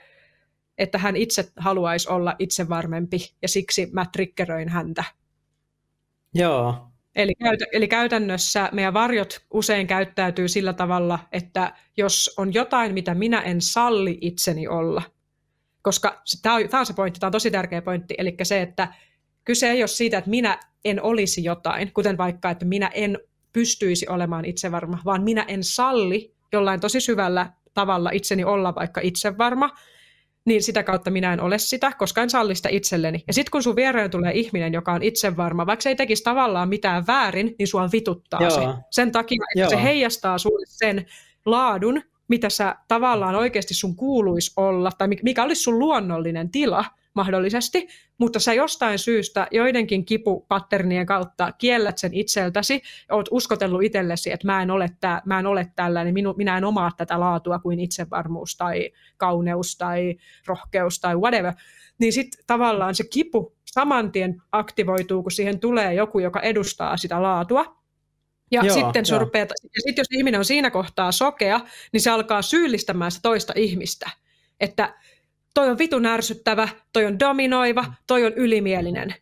että 0.78 0.98
hän 0.98 1.16
itse 1.16 1.52
haluaisi 1.56 2.08
olla 2.08 2.36
itsevarmempi, 2.38 3.18
ja 3.42 3.48
siksi 3.48 3.88
mä 3.92 4.06
triggeröin 4.12 4.68
häntä 4.68 5.04
Joo. 6.34 6.88
Eli, 7.16 7.32
eli 7.72 7.88
käytännössä 7.88 8.68
meidän 8.72 8.94
varjot 8.94 9.40
usein 9.50 9.86
käyttäytyy 9.86 10.48
sillä 10.48 10.72
tavalla, 10.72 11.18
että 11.32 11.72
jos 11.96 12.34
on 12.36 12.54
jotain, 12.54 12.94
mitä 12.94 13.14
minä 13.14 13.40
en 13.40 13.60
salli 13.60 14.18
itseni 14.20 14.68
olla, 14.68 15.02
koska 15.82 16.22
tämä 16.42 16.54
on, 16.54 16.68
tämä 16.68 16.80
on 16.80 16.86
se 16.86 16.94
pointti, 16.94 17.20
tämä 17.20 17.28
on 17.28 17.32
tosi 17.32 17.50
tärkeä 17.50 17.82
pointti, 17.82 18.14
eli 18.18 18.36
se, 18.42 18.62
että 18.62 18.88
kyse 19.46 19.70
ei 19.70 19.82
ole 19.82 19.88
siitä, 19.88 20.18
että 20.18 20.30
minä 20.30 20.58
en 20.84 21.02
olisi 21.02 21.44
jotain, 21.44 21.92
kuten 21.92 22.18
vaikka, 22.18 22.50
että 22.50 22.64
minä 22.64 22.90
en 22.94 23.18
pystyisi 23.52 24.08
olemaan 24.08 24.44
itsevarma, 24.44 24.98
vaan 25.04 25.22
minä 25.22 25.44
en 25.48 25.64
salli 25.64 26.34
jollain 26.52 26.80
tosi 26.80 27.00
syvällä 27.00 27.52
tavalla 27.74 28.10
itseni 28.10 28.44
olla 28.44 28.74
vaikka 28.74 29.00
itsevarma, 29.00 29.70
niin 30.44 30.62
sitä 30.62 30.82
kautta 30.82 31.10
minä 31.10 31.32
en 31.32 31.40
ole 31.40 31.58
sitä, 31.58 31.92
koska 31.98 32.22
en 32.22 32.30
salli 32.30 32.54
sitä 32.54 32.68
itselleni. 32.68 33.24
Ja 33.26 33.32
sitten 33.32 33.50
kun 33.50 33.62
sun 33.62 33.76
viereen 33.76 34.10
tulee 34.10 34.32
ihminen, 34.32 34.72
joka 34.72 34.92
on 34.92 35.02
itsevarma, 35.02 35.66
vaikka 35.66 35.82
se 35.82 35.88
ei 35.88 35.96
tekisi 35.96 36.22
tavallaan 36.22 36.68
mitään 36.68 37.06
väärin, 37.06 37.54
niin 37.58 37.66
sua 37.66 37.88
vituttaa 37.92 38.40
Joo. 38.40 38.50
se. 38.50 38.60
Sen 38.90 39.12
takia, 39.12 39.44
että 39.50 39.60
Joo. 39.60 39.70
se 39.70 39.82
heijastaa 39.82 40.38
sulle 40.38 40.66
sen 40.68 41.06
laadun, 41.46 42.02
mitä 42.28 42.50
sä 42.50 42.76
tavallaan 42.88 43.34
oikeasti 43.34 43.74
sun 43.74 43.96
kuuluisi 43.96 44.52
olla, 44.56 44.90
tai 44.98 45.08
mikä 45.22 45.44
olisi 45.44 45.62
sun 45.62 45.78
luonnollinen 45.78 46.50
tila, 46.50 46.84
mahdollisesti, 47.16 47.88
mutta 48.18 48.40
sä 48.40 48.54
jostain 48.54 48.98
syystä 48.98 49.46
joidenkin 49.50 50.04
kipupatternien 50.04 51.06
kautta 51.06 51.52
kiellät 51.52 51.98
sen 51.98 52.14
itseltäsi, 52.14 52.82
oot 53.10 53.28
uskotellut 53.30 53.82
itsellesi, 53.82 54.32
että 54.32 54.46
mä 54.46 54.62
en 54.62 54.70
ole, 54.70 54.90
tää, 55.00 55.22
mä 55.24 55.38
en 55.38 55.46
ole 55.46 55.72
tällainen, 55.76 56.14
minu, 56.14 56.34
minä 56.36 56.58
en 56.58 56.64
omaa 56.64 56.90
tätä 56.96 57.20
laatua 57.20 57.58
kuin 57.58 57.80
itsevarmuus 57.80 58.56
tai 58.56 58.90
kauneus 59.16 59.76
tai 59.76 60.16
rohkeus 60.46 61.00
tai 61.00 61.16
whatever, 61.16 61.52
niin 61.98 62.12
sitten 62.12 62.44
tavallaan 62.46 62.94
se 62.94 63.04
kipu 63.04 63.56
saman 63.64 64.12
tien 64.12 64.42
aktivoituu, 64.52 65.22
kun 65.22 65.32
siihen 65.32 65.60
tulee 65.60 65.94
joku, 65.94 66.18
joka 66.18 66.40
edustaa 66.40 66.96
sitä 66.96 67.22
laatua, 67.22 67.76
ja 68.50 68.64
Joo, 68.64 68.74
sitten 68.74 69.04
jo. 69.10 69.18
rupeat, 69.18 69.48
ja 69.62 69.80
sit 69.86 69.98
jos 69.98 70.06
ihminen 70.10 70.38
on 70.38 70.44
siinä 70.44 70.70
kohtaa 70.70 71.12
sokea, 71.12 71.60
niin 71.92 72.00
se 72.00 72.10
alkaa 72.10 72.42
syyllistämään 72.42 73.10
sitä 73.10 73.22
toista 73.22 73.52
ihmistä. 73.56 74.10
Että 74.60 74.94
toi 75.56 75.70
on 75.70 75.78
vitun 75.78 76.06
ärsyttävä, 76.06 76.68
toi 76.92 77.04
on 77.04 77.18
dominoiva, 77.18 77.84
toi 78.06 78.24
on 78.24 78.32
ylimielinen, 78.32 79.14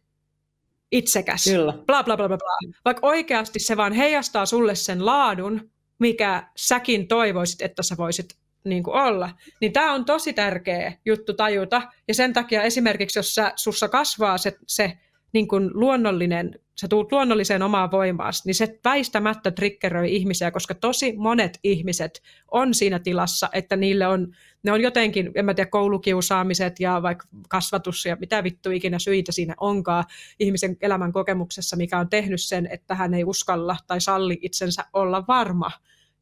itsekäs, 0.92 1.44
Kyllä. 1.44 1.72
bla 1.86 2.02
bla 2.02 2.16
bla 2.16 2.28
bla 2.28 2.38
bla. 2.38 2.72
Vaikka 2.84 3.06
oikeasti 3.06 3.58
se 3.58 3.76
vaan 3.76 3.92
heijastaa 3.92 4.46
sulle 4.46 4.74
sen 4.74 5.06
laadun, 5.06 5.70
mikä 5.98 6.48
säkin 6.56 7.08
toivoisit, 7.08 7.62
että 7.62 7.82
sä 7.82 7.96
voisit 7.98 8.36
niin 8.64 8.82
kuin 8.82 8.94
olla. 8.94 9.30
Niin 9.60 9.72
tämä 9.72 9.92
on 9.92 10.04
tosi 10.04 10.32
tärkeä 10.32 10.92
juttu 11.04 11.34
tajuta. 11.34 11.82
Ja 12.08 12.14
sen 12.14 12.32
takia 12.32 12.62
esimerkiksi, 12.62 13.18
jos 13.18 13.34
sä, 13.34 13.52
sussa 13.56 13.88
kasvaa 13.88 14.38
se, 14.38 14.56
se 14.66 14.98
niin 15.34 15.48
kuin 15.48 15.70
luonnollinen, 15.74 16.58
sä 16.80 16.88
tulet 16.88 17.12
luonnolliseen 17.12 17.62
omaan 17.62 17.90
voimaan, 17.90 18.32
niin 18.44 18.54
se 18.54 18.78
väistämättä 18.84 19.50
triggeröi 19.50 20.16
ihmisiä, 20.16 20.50
koska 20.50 20.74
tosi 20.74 21.14
monet 21.16 21.58
ihmiset 21.64 22.22
on 22.50 22.74
siinä 22.74 22.98
tilassa, 22.98 23.48
että 23.52 23.76
niille 23.76 24.06
on, 24.06 24.34
ne 24.62 24.72
on 24.72 24.80
jotenkin, 24.80 25.30
en 25.34 25.44
mä 25.44 25.54
tiedä, 25.54 25.70
koulukiusaamiset 25.70 26.80
ja 26.80 27.02
vaikka 27.02 27.26
kasvatus 27.48 28.04
ja 28.04 28.16
mitä 28.20 28.44
vittu 28.44 28.70
ikinä 28.70 28.98
syitä 28.98 29.32
siinä 29.32 29.54
onkaan 29.60 30.04
ihmisen 30.38 30.76
elämän 30.80 31.12
kokemuksessa, 31.12 31.76
mikä 31.76 31.98
on 31.98 32.08
tehnyt 32.08 32.42
sen, 32.42 32.68
että 32.70 32.94
hän 32.94 33.14
ei 33.14 33.24
uskalla 33.24 33.76
tai 33.86 34.00
salli 34.00 34.38
itsensä 34.42 34.84
olla 34.92 35.24
varma 35.28 35.70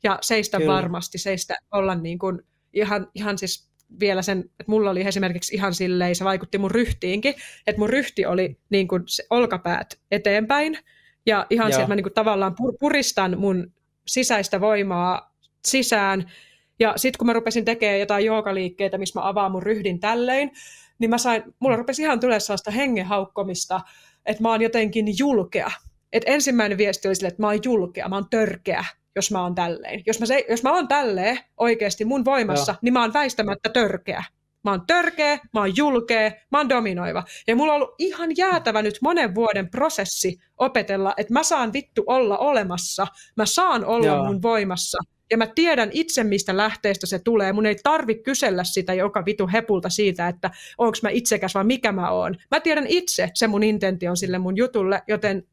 ja 0.03 0.19
seistä 0.21 0.59
Kyllä. 0.59 0.73
varmasti, 0.73 1.19
seistä 1.19 1.57
olla 1.73 1.95
niin 1.95 2.19
kuin 2.19 2.43
ihan, 2.73 3.07
ihan 3.15 3.39
siis 3.39 3.72
vielä 4.01 4.23
sen, 4.23 4.39
että 4.39 4.65
mulla 4.67 4.91
oli 4.91 5.07
esimerkiksi 5.07 5.55
ihan 5.55 5.75
silleen, 5.75 6.17
se 6.17 6.25
vaikutti 6.25 6.59
mun 6.59 6.71
ryhtiinkin, 6.71 7.35
että 7.67 7.81
mun 7.81 7.91
ryhti 7.91 8.27
oli 8.27 8.57
niin 8.71 8.89
kuin 8.89 9.03
se 9.07 9.25
olkapäät 9.31 10.01
eteenpäin, 10.11 10.79
ja 11.27 11.47
ihan 11.51 11.71
Joo. 11.71 11.77
se, 11.77 11.81
että 11.81 11.89
mä 11.89 11.97
niin 11.97 12.05
kuin 12.05 12.15
tavallaan 12.15 12.55
puristan 12.81 13.39
mun 13.39 13.73
sisäistä 14.07 14.61
voimaa 14.61 15.35
sisään, 15.67 16.31
ja 16.79 16.93
sitten 16.97 17.19
kun 17.19 17.27
mä 17.27 17.33
rupesin 17.33 17.65
tekemään 17.65 18.01
jotain 18.01 18.25
joogaliikkeitä, 18.25 18.99
missä 18.99 19.21
mä 19.21 19.29
avaan 19.29 19.53
mun 19.53 19.63
ryhdin 19.63 20.01
tälleen, 20.01 20.51
niin 20.99 21.11
mä 21.11 21.19
sain, 21.19 21.43
mulla 21.59 21.77
rupesi 21.77 22.03
ihan 22.03 22.21
tulee 22.21 22.41
sellaista 22.41 22.71
hengenhaukkomista, 22.71 23.81
että 24.27 24.43
mä 24.43 24.51
oon 24.51 24.63
jotenkin 24.63 25.07
julkea. 25.19 25.71
Et 26.13 26.23
ensimmäinen 26.27 26.79
viesti 26.79 27.09
oli 27.09 27.15
sille, 27.15 27.29
että 27.29 27.43
mä 27.43 27.47
oon 27.47 27.61
julkea, 27.65 28.09
mä 28.09 28.15
oon 28.17 28.31
törkeä, 28.31 28.85
jos 29.17 29.31
mä 29.31 29.43
oon 29.43 29.55
tälleen. 29.55 30.03
Jos 30.07 30.21
mä, 30.21 30.27
se, 30.27 30.45
jos 30.51 30.63
mä 30.63 30.73
oon 30.73 30.89
tälleen 30.89 31.39
oikeasti 31.57 32.05
mun 32.05 32.25
voimassa, 32.25 32.73
Joo. 32.73 32.79
niin 32.83 32.93
mä 32.93 33.01
oon 33.01 33.13
väistämättä 33.13 33.69
törkeä. 33.69 34.25
Mä 34.65 34.71
oon 34.71 34.87
törkeä, 34.87 35.39
mä 35.55 35.61
oon 35.61 35.77
julkea, 35.77 36.31
mä 36.53 36.59
oon 36.59 36.69
dominoiva. 36.69 37.25
Ja 37.47 37.57
mulla 37.57 37.73
on 37.73 37.77
ollut 37.77 37.95
ihan 37.99 38.37
jäätävä 38.37 38.83
nyt 38.83 38.99
monen 39.03 39.35
vuoden 39.35 39.71
prosessi 39.71 40.39
opetella, 40.59 41.15
että 41.17 41.33
mä 41.33 41.43
saan 41.43 41.73
vittu 41.73 42.05
olla 42.07 42.39
olemassa, 42.39 43.07
mä 43.37 43.47
saan 43.47 43.85
olla 43.85 44.07
Joo. 44.07 44.25
mun 44.25 44.43
voimassa. 44.43 44.99
Ja 45.31 45.39
mä 45.39 45.47
tiedän 45.47 45.91
itse, 45.93 46.25
mistä 46.25 46.57
lähteestä 46.57 47.07
se 47.07 47.19
tulee. 47.19 47.53
Mun 47.53 47.67
ei 47.67 47.77
tarvi 47.83 48.15
kysellä 48.15 48.65
sitä 48.65 48.95
joka 48.95 49.25
vitu 49.25 49.49
hepulta 49.53 49.89
siitä, 49.89 50.29
että 50.29 50.51
onko 50.79 50.99
mä 51.03 51.11
itsekäs 51.11 51.55
vai 51.55 51.65
mikä 51.65 51.93
mä 51.93 52.11
oon. 52.11 52.37
Mä 52.51 52.61
tiedän 52.61 52.87
itse 52.89 53.31
se 53.35 53.47
mun 53.47 53.63
intentio 53.63 54.17
sille 54.17 54.39
mun 54.39 54.57
jutulle, 54.57 55.03
joten 55.09 55.47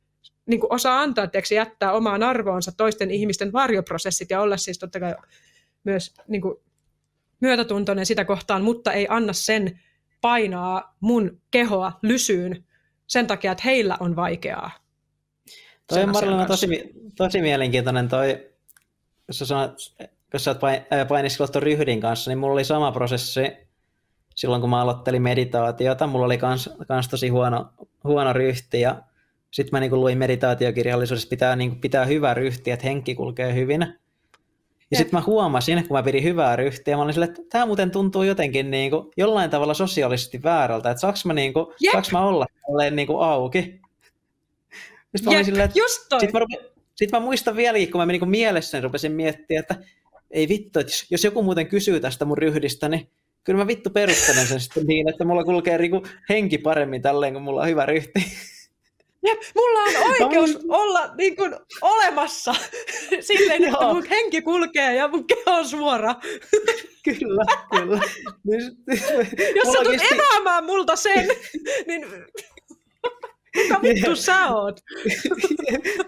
niin 0.49 0.59
kuin 0.59 0.73
osaa 0.73 1.01
antaa, 1.01 1.27
teeksi, 1.27 1.55
jättää 1.55 1.93
omaan 1.93 2.23
arvoonsa 2.23 2.71
toisten 2.77 3.11
ihmisten 3.11 3.53
varjoprosessit 3.53 4.29
ja 4.29 4.41
olla 4.41 4.57
siis 4.57 4.79
totta 4.79 4.99
kai 4.99 5.15
myös 5.83 6.13
niin 6.27 6.41
kuin, 6.41 6.55
myötätuntoinen 7.39 8.05
sitä 8.05 8.25
kohtaan, 8.25 8.63
mutta 8.63 8.93
ei 8.93 9.07
anna 9.09 9.33
sen 9.33 9.79
painaa 10.21 10.95
mun 10.99 11.41
kehoa 11.51 11.91
lysyyn 12.01 12.65
sen 13.07 13.27
takia, 13.27 13.51
että 13.51 13.63
heillä 13.65 13.97
on 13.99 14.15
vaikeaa. 14.15 14.71
Toi 15.87 16.03
on 16.03 16.11
Marilena 16.11 16.45
tosi, 16.45 16.67
tosi 17.17 17.41
mielenkiintoinen 17.41 18.07
toi, 18.07 18.49
jos 19.27 19.39
sä, 19.39 19.45
sanot, 19.45 19.71
jos 20.33 20.43
sä 20.43 20.51
oot 20.51 20.59
painiskellut 21.07 21.51
tuon 21.51 21.63
ryhdin 21.63 22.01
kanssa, 22.01 22.31
niin 22.31 22.37
mulla 22.37 22.53
oli 22.53 22.65
sama 22.65 22.91
prosessi 22.91 23.41
silloin, 24.35 24.61
kun 24.61 24.69
mä 24.69 24.81
aloittelin 24.81 25.21
meditaatiota. 25.21 26.07
Mulla 26.07 26.25
oli 26.25 26.37
kans, 26.37 26.69
kans 26.87 27.07
tosi 27.07 27.29
huono, 27.29 27.73
huono 28.03 28.33
ryhti 28.33 28.81
ja 28.81 29.01
sitten 29.51 29.69
mä 29.71 29.79
niin 29.79 30.01
luin 30.01 30.17
meditaatiokirjallisuudessa, 30.17 31.29
pitää, 31.29 31.55
niin 31.55 31.81
pitää 31.81 32.05
hyvä 32.05 32.33
ryhti, 32.33 32.71
että 32.71 32.87
henki 32.87 33.15
kulkee 33.15 33.53
hyvin. 33.53 33.87
Ja 34.91 34.97
sitten 34.97 35.19
mä 35.19 35.23
huomasin, 35.27 35.87
kun 35.87 35.97
mä 35.97 36.03
pidin 36.03 36.23
hyvää 36.23 36.55
ryhtiä, 36.55 36.95
mä 36.95 37.03
olin 37.03 37.13
sille, 37.13 37.25
että 37.25 37.41
tämä 37.49 37.65
muuten 37.65 37.91
tuntuu 37.91 38.23
jotenkin 38.23 38.71
niin 38.71 38.91
kuin, 38.91 39.11
jollain 39.17 39.49
tavalla 39.49 39.73
sosiaalisesti 39.73 40.43
väärältä, 40.43 40.89
että 40.89 41.01
saaks 41.01 41.25
mä, 41.25 41.33
niin 41.33 41.53
kuin, 41.53 41.65
saaks 41.91 42.11
mä 42.11 42.25
olla 42.25 42.45
niin 42.91 43.07
kuin 43.07 43.19
auki. 43.19 43.61
Sitten 43.61 45.23
mä 45.25 45.31
olin 45.31 45.45
silleen, 45.45 45.65
että 45.65 45.79
just 45.79 46.05
toi. 46.09 46.19
Sit 46.19 46.33
mä, 46.33 46.39
sit 46.95 47.11
mä 47.11 47.19
muistan 47.19 47.55
vieläkin, 47.55 47.91
kun 47.91 48.01
mä 48.01 48.05
niin 48.05 48.29
mielessäni 48.29 48.81
rupesin 48.81 49.11
miettimään, 49.11 49.59
että 49.59 49.75
ei 50.31 50.49
vittu, 50.49 50.79
että 50.79 50.93
jos 51.09 51.23
joku 51.23 51.43
muuten 51.43 51.67
kysyy 51.67 51.99
tästä 51.99 52.25
mun 52.25 52.37
ryhdistä, 52.37 52.89
niin 52.89 53.09
kyllä 53.43 53.59
mä 53.59 53.67
vittu 53.67 53.89
perustelen 53.89 54.47
sen 54.47 54.59
sitten 54.59 54.85
niin, 54.85 55.09
että 55.09 55.25
mulla 55.25 55.43
kulkee 55.43 55.77
niin 55.77 56.01
henki 56.29 56.57
paremmin 56.57 57.01
tälleen, 57.01 57.33
kun 57.33 57.41
mulla 57.41 57.61
on 57.61 57.67
hyvä 57.67 57.85
ryhti. 57.85 58.25
Jep, 59.25 59.39
mulla 59.55 59.79
on 59.79 60.11
oikeus 60.11 60.53
no, 60.53 60.77
olla 60.77 61.15
niin 61.15 61.35
kuin, 61.35 61.55
olemassa 61.81 62.53
silleen, 63.19 63.63
että 63.63 63.85
mun 63.93 64.05
henki 64.05 64.41
kulkee 64.41 64.95
ja 64.95 65.07
mun 65.07 65.27
keho 65.27 65.41
on 65.57 65.67
suora. 65.67 66.15
kyllä, 67.05 67.45
kyllä. 67.71 68.01
Jos 69.55 69.73
sä 69.73 69.83
tulet 69.83 70.11
eväämään 70.11 70.63
multa 70.63 70.95
sen, 70.95 71.27
niin 71.87 72.07
kuka 73.57 73.81
vittu 73.81 74.15
sä 74.15 74.47
oot? 74.47 74.79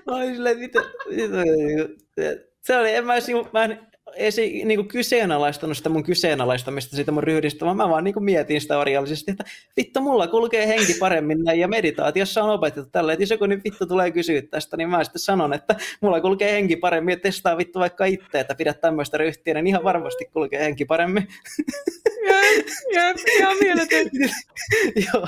Mä 0.07 0.15
olin 0.15 0.33
silleen, 0.35 0.59
mitä, 0.59 0.79
mitä, 1.09 2.35
se 2.61 2.77
oli, 2.77 2.93
en 2.93 3.05
mä, 3.05 3.13
mä 3.53 3.63
en 3.63 3.90
esi, 4.15 4.65
niin 4.65 4.77
kuin 4.77 4.87
kyseenalaistanut 4.87 5.77
sitä 5.77 5.89
mun 5.89 6.03
kyseenalaistamista 6.03 6.95
siitä 6.95 7.11
mun 7.11 7.23
ryhdistä, 7.23 7.65
vaan 7.65 7.77
mä 7.77 7.89
vaan 7.89 8.03
niin 8.03 8.13
kuin 8.13 8.23
mietin 8.23 8.61
sitä 8.61 8.79
orjallisesti, 8.79 9.31
että 9.31 9.43
vittu, 9.77 10.01
mulla 10.01 10.27
kulkee 10.27 10.67
henki 10.67 10.93
paremmin 10.93 11.43
näin, 11.43 11.59
ja 11.59 11.67
meditaatiossa 11.67 12.43
on 12.43 12.49
opetettu 12.49 12.89
tällä, 12.91 13.13
että 13.13 13.23
jos 13.23 13.29
joku 13.29 13.45
nyt 13.45 13.63
vittu 13.63 13.85
tulee 13.85 14.11
kysyä 14.11 14.41
tästä, 14.41 14.77
niin 14.77 14.89
mä 14.89 15.03
sitten 15.03 15.19
sanon, 15.19 15.53
että 15.53 15.75
mulla 16.01 16.21
kulkee 16.21 16.51
henki 16.51 16.75
paremmin, 16.75 17.13
ja 17.13 17.19
testaa 17.19 17.57
vittu 17.57 17.79
vaikka 17.79 18.05
itse, 18.05 18.39
että 18.39 18.55
pidä 18.55 18.73
tämmöistä 18.73 19.17
ryhtiä, 19.17 19.53
niin 19.53 19.67
ihan 19.67 19.83
varmasti 19.83 20.25
kulkee 20.25 20.59
henki 20.59 20.85
paremmin. 20.85 21.27
Jep, 22.27 22.67
jep, 22.93 23.17
ihan 23.39 23.57
mieletön. 23.61 24.09
Joo. 25.13 25.27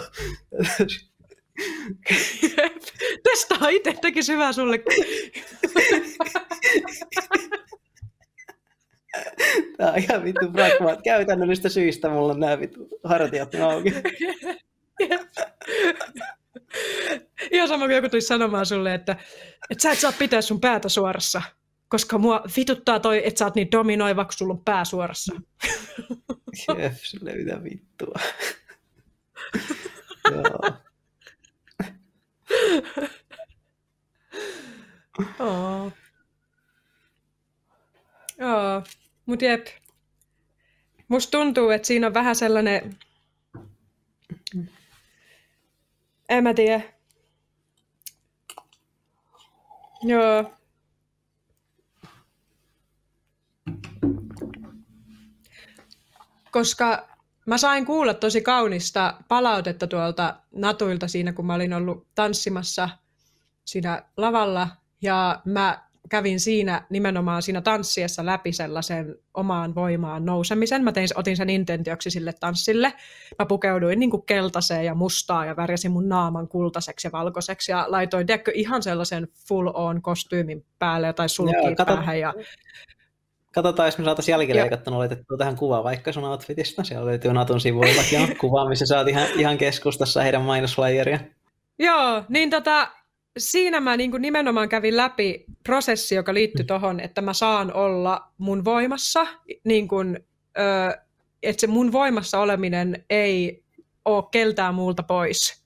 Testaa 3.23 3.69
itse, 3.69 3.93
tekisi 4.01 4.33
hyvää 4.33 4.53
sulle. 4.53 4.79
Tää 9.77 9.91
on 9.91 9.97
ihan 9.97 10.23
vittu 10.23 10.51
pragmaat. 10.51 10.99
Käytännöllistä 11.03 11.69
syistä 11.69 12.09
mulla 12.09 12.33
on 12.33 12.39
nämä 12.39 12.59
vittu 12.59 12.87
hartiat 13.03 13.55
auki. 13.55 13.93
Ihan 17.51 17.67
sama 17.67 17.85
kuin 17.85 17.95
joku 17.95 18.09
tulisi 18.09 18.27
sanomaan 18.27 18.65
sulle, 18.65 18.93
että, 18.93 19.15
että 19.69 19.81
sä 19.81 19.91
et 19.91 19.99
saa 19.99 20.11
pitää 20.11 20.41
sun 20.41 20.61
päätä 20.61 20.89
suorassa, 20.89 21.41
koska 21.87 22.17
mua 22.17 22.43
vituttaa 22.57 22.99
toi, 22.99 23.27
että 23.27 23.39
sä 23.39 23.45
oot 23.45 23.55
niin 23.55 23.71
dominoiva, 23.71 24.25
kun 24.25 24.33
sulla 24.33 24.53
on 24.53 24.63
pää 24.65 24.85
suorassa. 24.85 25.35
Jep, 26.77 26.93
sulle 26.93 27.33
mitä 27.33 27.63
vittua. 27.63 28.15
Joo. 30.31 30.59
Oh. 35.39 35.91
Joo. 38.39 38.83
Mutta 39.25 39.45
jep, 39.45 39.67
musta 41.07 41.31
tuntuu, 41.31 41.69
että 41.69 41.87
siinä 41.87 42.07
on 42.07 42.13
vähän 42.13 42.35
sellainen, 42.35 42.97
en 46.29 46.43
mä 46.43 46.53
tiedä. 46.53 46.81
Joo. 50.03 50.53
Koska 56.51 57.07
mä 57.45 57.57
sain 57.57 57.85
kuulla 57.85 58.13
tosi 58.13 58.41
kaunista 58.41 59.17
palautetta 59.27 59.87
tuolta 59.87 60.39
Natuilta 60.51 61.07
siinä, 61.07 61.33
kun 61.33 61.45
mä 61.45 61.53
olin 61.53 61.73
ollut 61.73 62.07
tanssimassa 62.15 62.89
siinä 63.65 64.03
lavalla. 64.17 64.67
Ja 65.01 65.41
mä 65.45 65.89
kävin 66.13 66.39
siinä 66.39 66.85
nimenomaan 66.89 67.41
siinä 67.41 67.61
tanssiessa 67.61 68.25
läpi 68.25 68.51
sellaisen 68.51 69.15
omaan 69.33 69.75
voimaan 69.75 70.25
nousemisen. 70.25 70.83
Mä 70.83 70.91
tein, 70.91 71.07
otin 71.15 71.37
sen 71.37 71.49
intentioksi 71.49 72.09
sille 72.09 72.33
tanssille. 72.39 72.93
Mä 73.39 73.45
pukeuduin 73.45 73.99
niin 73.99 74.09
kuin 74.09 74.25
keltaiseen 74.25 74.85
ja 74.85 74.95
mustaa 74.95 75.45
ja 75.45 75.55
värjäsin 75.55 75.91
mun 75.91 76.09
naaman 76.09 76.47
kultaiseksi 76.47 77.07
ja 77.07 77.11
valkoiseksi 77.11 77.71
ja 77.71 77.85
laitoin 77.87 78.27
tiedätkö, 78.27 78.51
ihan 78.55 78.83
sellaisen 78.83 79.27
full 79.47 79.71
on 79.73 80.01
kostyymin 80.01 80.65
päälle 80.79 81.13
tai 81.13 81.29
sulkiin 81.29 81.75
kato, 81.75 81.95
päähän. 81.95 82.19
Ja... 82.19 82.33
Katsotaan, 83.53 83.87
jos 83.87 83.97
me 83.97 84.05
saataisiin 84.05 84.33
jälkileikattuna 84.33 84.97
laitettua 84.97 85.37
tähän 85.37 85.55
kuva 85.55 85.83
vaikka 85.83 86.11
sun 86.11 86.23
outfitista. 86.23 86.83
Siellä 86.83 87.05
löytyy 87.05 87.33
Natun 87.33 87.61
sivuillakin 87.61 88.21
on 88.21 88.35
kuva, 88.41 88.69
missä 88.69 88.85
sä 88.85 88.97
oot 88.97 89.07
ihan, 89.07 89.27
ihan 89.37 89.57
keskustassa 89.57 90.21
heidän 90.21 90.41
mainosflyeria. 90.41 91.19
Joo, 91.79 92.23
niin 92.29 92.49
tota, 92.49 92.91
siinä 93.37 93.79
mä 93.79 93.97
niin 93.97 94.11
kuin 94.11 94.21
nimenomaan 94.21 94.69
kävin 94.69 94.97
läpi 94.97 95.45
prosessi, 95.63 96.15
joka 96.15 96.33
liittyy 96.33 96.65
tuohon, 96.65 96.99
että 96.99 97.21
mä 97.21 97.33
saan 97.33 97.73
olla 97.73 98.31
mun 98.37 98.65
voimassa, 98.65 99.27
niin 99.63 99.87
kuin, 99.87 100.19
että 101.43 101.61
se 101.61 101.67
mun 101.67 101.91
voimassa 101.91 102.39
oleminen 102.39 103.05
ei 103.09 103.63
ole 104.05 104.23
keltään 104.31 104.75
muulta 104.75 105.03
pois. 105.03 105.63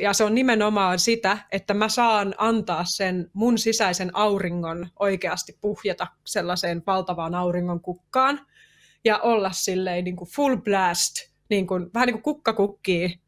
Ja 0.00 0.12
se 0.12 0.24
on 0.24 0.34
nimenomaan 0.34 0.98
sitä, 0.98 1.38
että 1.52 1.74
mä 1.74 1.88
saan 1.88 2.34
antaa 2.38 2.84
sen 2.84 3.30
mun 3.32 3.58
sisäisen 3.58 4.16
auringon 4.16 4.88
oikeasti 4.98 5.58
puhjata 5.60 6.06
sellaiseen 6.24 6.82
valtavaan 6.86 7.34
auringon 7.34 7.80
kukkaan 7.80 8.46
ja 9.04 9.18
olla 9.18 9.50
silleen 9.52 10.04
niin 10.04 10.16
kuin 10.16 10.30
full 10.30 10.56
blast, 10.56 11.14
niin 11.50 11.66
kuin, 11.66 11.90
vähän 11.94 12.06
niin 12.06 12.14
kuin 12.14 12.22
kukka 12.22 12.52
kukkii, 12.52 13.20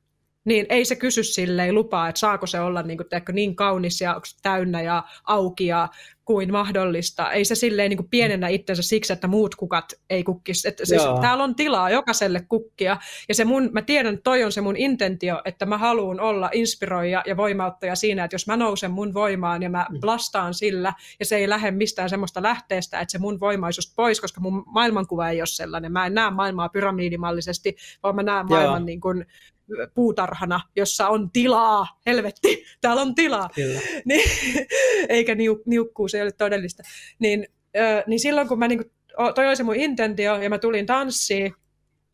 niin 0.47 0.66
ei 0.68 0.84
se 0.84 0.97
kysy 0.97 1.24
silleen 1.24 1.74
lupaa, 1.74 2.09
että 2.09 2.18
saako 2.18 2.47
se 2.47 2.61
olla 2.61 2.82
niin, 2.82 2.97
kuin, 2.97 3.09
teekö, 3.09 3.32
niin 3.32 3.57
kaunis 3.57 4.01
ja 4.01 4.20
täynnä 4.42 4.82
ja 4.82 5.03
auki 5.24 5.66
ja 5.66 5.88
kuin 6.26 6.53
mahdollista. 6.53 7.32
Ei 7.32 7.44
se 7.44 7.55
silleen 7.55 7.90
niin 7.90 7.97
kuin 7.97 8.09
pienennä 8.11 8.49
itsensä 8.49 8.82
siksi, 8.82 9.12
että 9.12 9.26
muut 9.26 9.55
kukat 9.55 9.92
ei 10.11 10.24
kukkisi. 10.24 10.68
Että 10.68 10.86
siis, 10.86 11.03
täällä 11.20 11.44
on 11.44 11.55
tilaa 11.55 11.90
jokaiselle 11.90 12.40
kukkia. 12.49 12.97
Ja 13.28 13.34
se 13.34 13.44
mun, 13.44 13.70
mä 13.72 13.82
tiedän, 13.82 14.14
että 14.14 14.24
toi 14.24 14.44
on 14.44 14.53
se 14.53 14.61
mun 14.61 14.76
intentio, 14.76 15.42
että 15.44 15.66
mä 15.66 15.78
haluan 15.78 16.20
olla 16.20 16.51
inspiroija 16.53 17.22
ja 17.26 17.36
voimauttaja 17.36 17.94
siinä, 17.94 18.24
että 18.24 18.34
jos 18.34 18.47
mä 18.47 18.57
nousen 18.57 18.90
mun 18.90 19.14
voimaan 19.14 19.62
ja 19.62 19.70
mä 19.70 19.86
mm. 19.90 20.01
blastaan 20.01 20.55
sillä, 20.55 20.92
ja 21.20 21.26
se 21.26 21.36
ei 21.36 21.49
lähde 21.49 21.70
mistään 21.70 22.11
semmoista 22.11 22.42
lähteestä, 22.42 23.01
että 23.01 23.12
se 23.12 23.18
mun 23.18 23.40
voimaisuus 23.40 23.92
pois, 23.97 24.20
koska 24.20 24.40
mun 24.40 24.64
maailmankuva 24.66 25.28
ei 25.28 25.40
ole 25.40 25.47
sellainen. 25.47 25.92
Mä 25.92 26.07
en 26.07 26.14
näe 26.14 26.30
maailmaa 26.30 26.68
pyramidimallisesti, 26.68 27.76
vaan 28.03 28.16
mä 28.16 28.22
näen 28.22 28.47
maailman 28.47 28.86
niin 28.86 29.01
kuin, 29.01 29.26
puutarhana, 29.95 30.61
jossa 30.77 31.09
on 31.09 31.31
tilaa, 31.31 32.01
helvetti, 32.07 32.64
täällä 32.81 33.03
on 33.03 33.14
tilaa, 33.14 33.51
niin, 34.05 34.31
eikä 35.09 35.35
niuk- 35.35 35.62
niukkuus 35.67 36.14
ei 36.14 36.23
ole 36.23 36.33
todellista. 36.33 36.83
Niin, 37.19 37.47
ö, 37.77 38.05
niin 38.07 38.21
silloin 38.21 38.49
kun 38.49 38.59
mä 38.59 38.69
niin 38.69 38.79
kuin, 38.79 38.91
toi 39.35 39.47
oli 39.47 39.57
se 39.57 39.62
mun 39.62 39.77
intentio 39.77 40.43
ja 40.43 40.51
mä 40.51 40.59
tulin 40.59 40.87
tanssiin, 40.87 41.55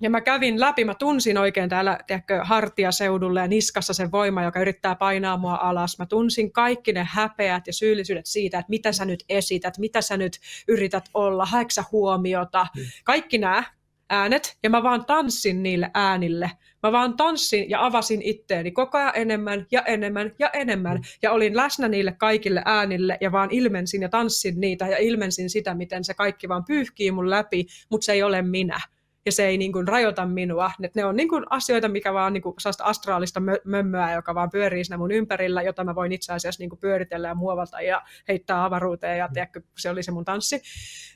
ja 0.03 0.11
mä 0.11 0.21
kävin 0.21 0.61
läpi, 0.61 0.85
mä 0.85 0.95
tunsin 0.95 1.39
oikein 1.39 1.69
täällä 1.69 1.99
tiedätkö, 2.07 2.41
hartiaseudulla 2.45 3.41
ja 3.41 3.49
niskassa 3.49 3.95
sen 3.95 4.13
voima, 4.13 4.43
joka 4.43 4.61
yrittää 4.61 4.95
painaa 4.95 5.37
mua 5.37 5.55
alas. 5.55 5.99
Mä 5.99 6.07
tunsin 6.07 6.53
kaikki 6.53 6.93
ne 6.93 7.07
häpeät 7.11 7.67
ja 7.67 7.73
syyllisyydet 7.73 8.27
siitä, 8.27 8.59
että 8.59 8.71
mitä 8.71 8.93
sä 8.93 9.05
nyt 9.05 9.25
esität, 9.29 9.79
mitä 9.79 10.01
sä 10.01 10.17
nyt 10.17 10.39
yrität 10.69 11.05
olla, 11.15 11.47
haeksa 11.47 11.85
huomiota. 11.93 12.67
Mm. 12.77 12.83
Kaikki 13.05 13.39
nämä 13.39 13.65
äänet, 14.13 14.57
ja 14.63 14.71
mä 14.71 14.83
vaan 14.83 15.05
tanssin 15.05 15.63
niille 15.63 15.91
äänille. 15.95 16.51
Mä 16.83 16.93
vaan 16.93 17.17
tanssin 17.17 17.71
ja 17.71 17.87
avasin 17.87 18.23
itteeni 18.23 18.71
koko 18.71 18.99
ajan 18.99 19.13
enemmän 19.15 19.67
ja 19.71 19.83
enemmän 19.83 20.33
ja 20.39 20.51
enemmän. 20.51 20.97
Mm. 20.97 21.03
Ja 21.23 21.33
olin 21.33 21.57
läsnä 21.57 21.89
niille 21.89 22.13
kaikille 22.13 22.63
äänille 22.65 23.19
ja 23.21 23.33
vaan 23.33 23.49
ilmensin 23.51 24.03
ja 24.03 24.09
tanssin 24.09 24.61
niitä 24.61 24.89
ja 24.89 24.99
ilmensin 24.99 25.51
sitä, 25.51 25.75
miten 25.75 26.05
se 26.05 26.15
kaikki 26.15 26.49
vaan 26.49 26.65
pyyhkii 26.65 27.11
mun 27.11 27.31
läpi, 27.31 27.67
mutta 27.91 28.05
se 28.05 28.13
ei 28.13 28.23
ole 28.23 28.43
minä. 28.43 28.81
Ja 29.27 29.33
se 29.33 29.47
ei 29.47 29.59
niin 29.59 29.73
kuin 29.73 29.89
rajoita 29.89 30.27
minua. 30.27 30.71
Et 30.83 30.95
ne 30.95 31.05
on 31.05 31.17
niin 31.17 31.29
kuin 31.29 31.45
asioita, 31.51 31.89
mikä 31.89 32.15
vaan 32.15 32.33
niin 32.33 32.43
kuin 32.43 32.55
astraalista 32.83 33.43
mömmöä, 33.65 34.13
joka 34.15 34.35
vaan 34.35 34.51
pyörii 34.51 34.85
siinä 34.85 34.99
mun 34.99 35.13
ympärillä, 35.13 35.63
jota 35.63 35.85
mä 35.85 35.95
voin 35.95 36.13
itse 36.13 36.33
asiassa 36.33 36.63
niin 36.63 36.71
kuin 36.71 36.81
pyöritellä 36.81 37.29
ja 37.29 37.35
muovalta 37.35 37.81
ja 37.81 38.03
heittää 38.29 38.65
avaruuteen 38.65 39.19
ja 39.19 39.29
tiedätkö, 39.33 39.61
se 39.79 39.91
oli 39.91 40.03
se 40.03 40.11
mun 40.11 40.25
tanssi. 40.25 40.63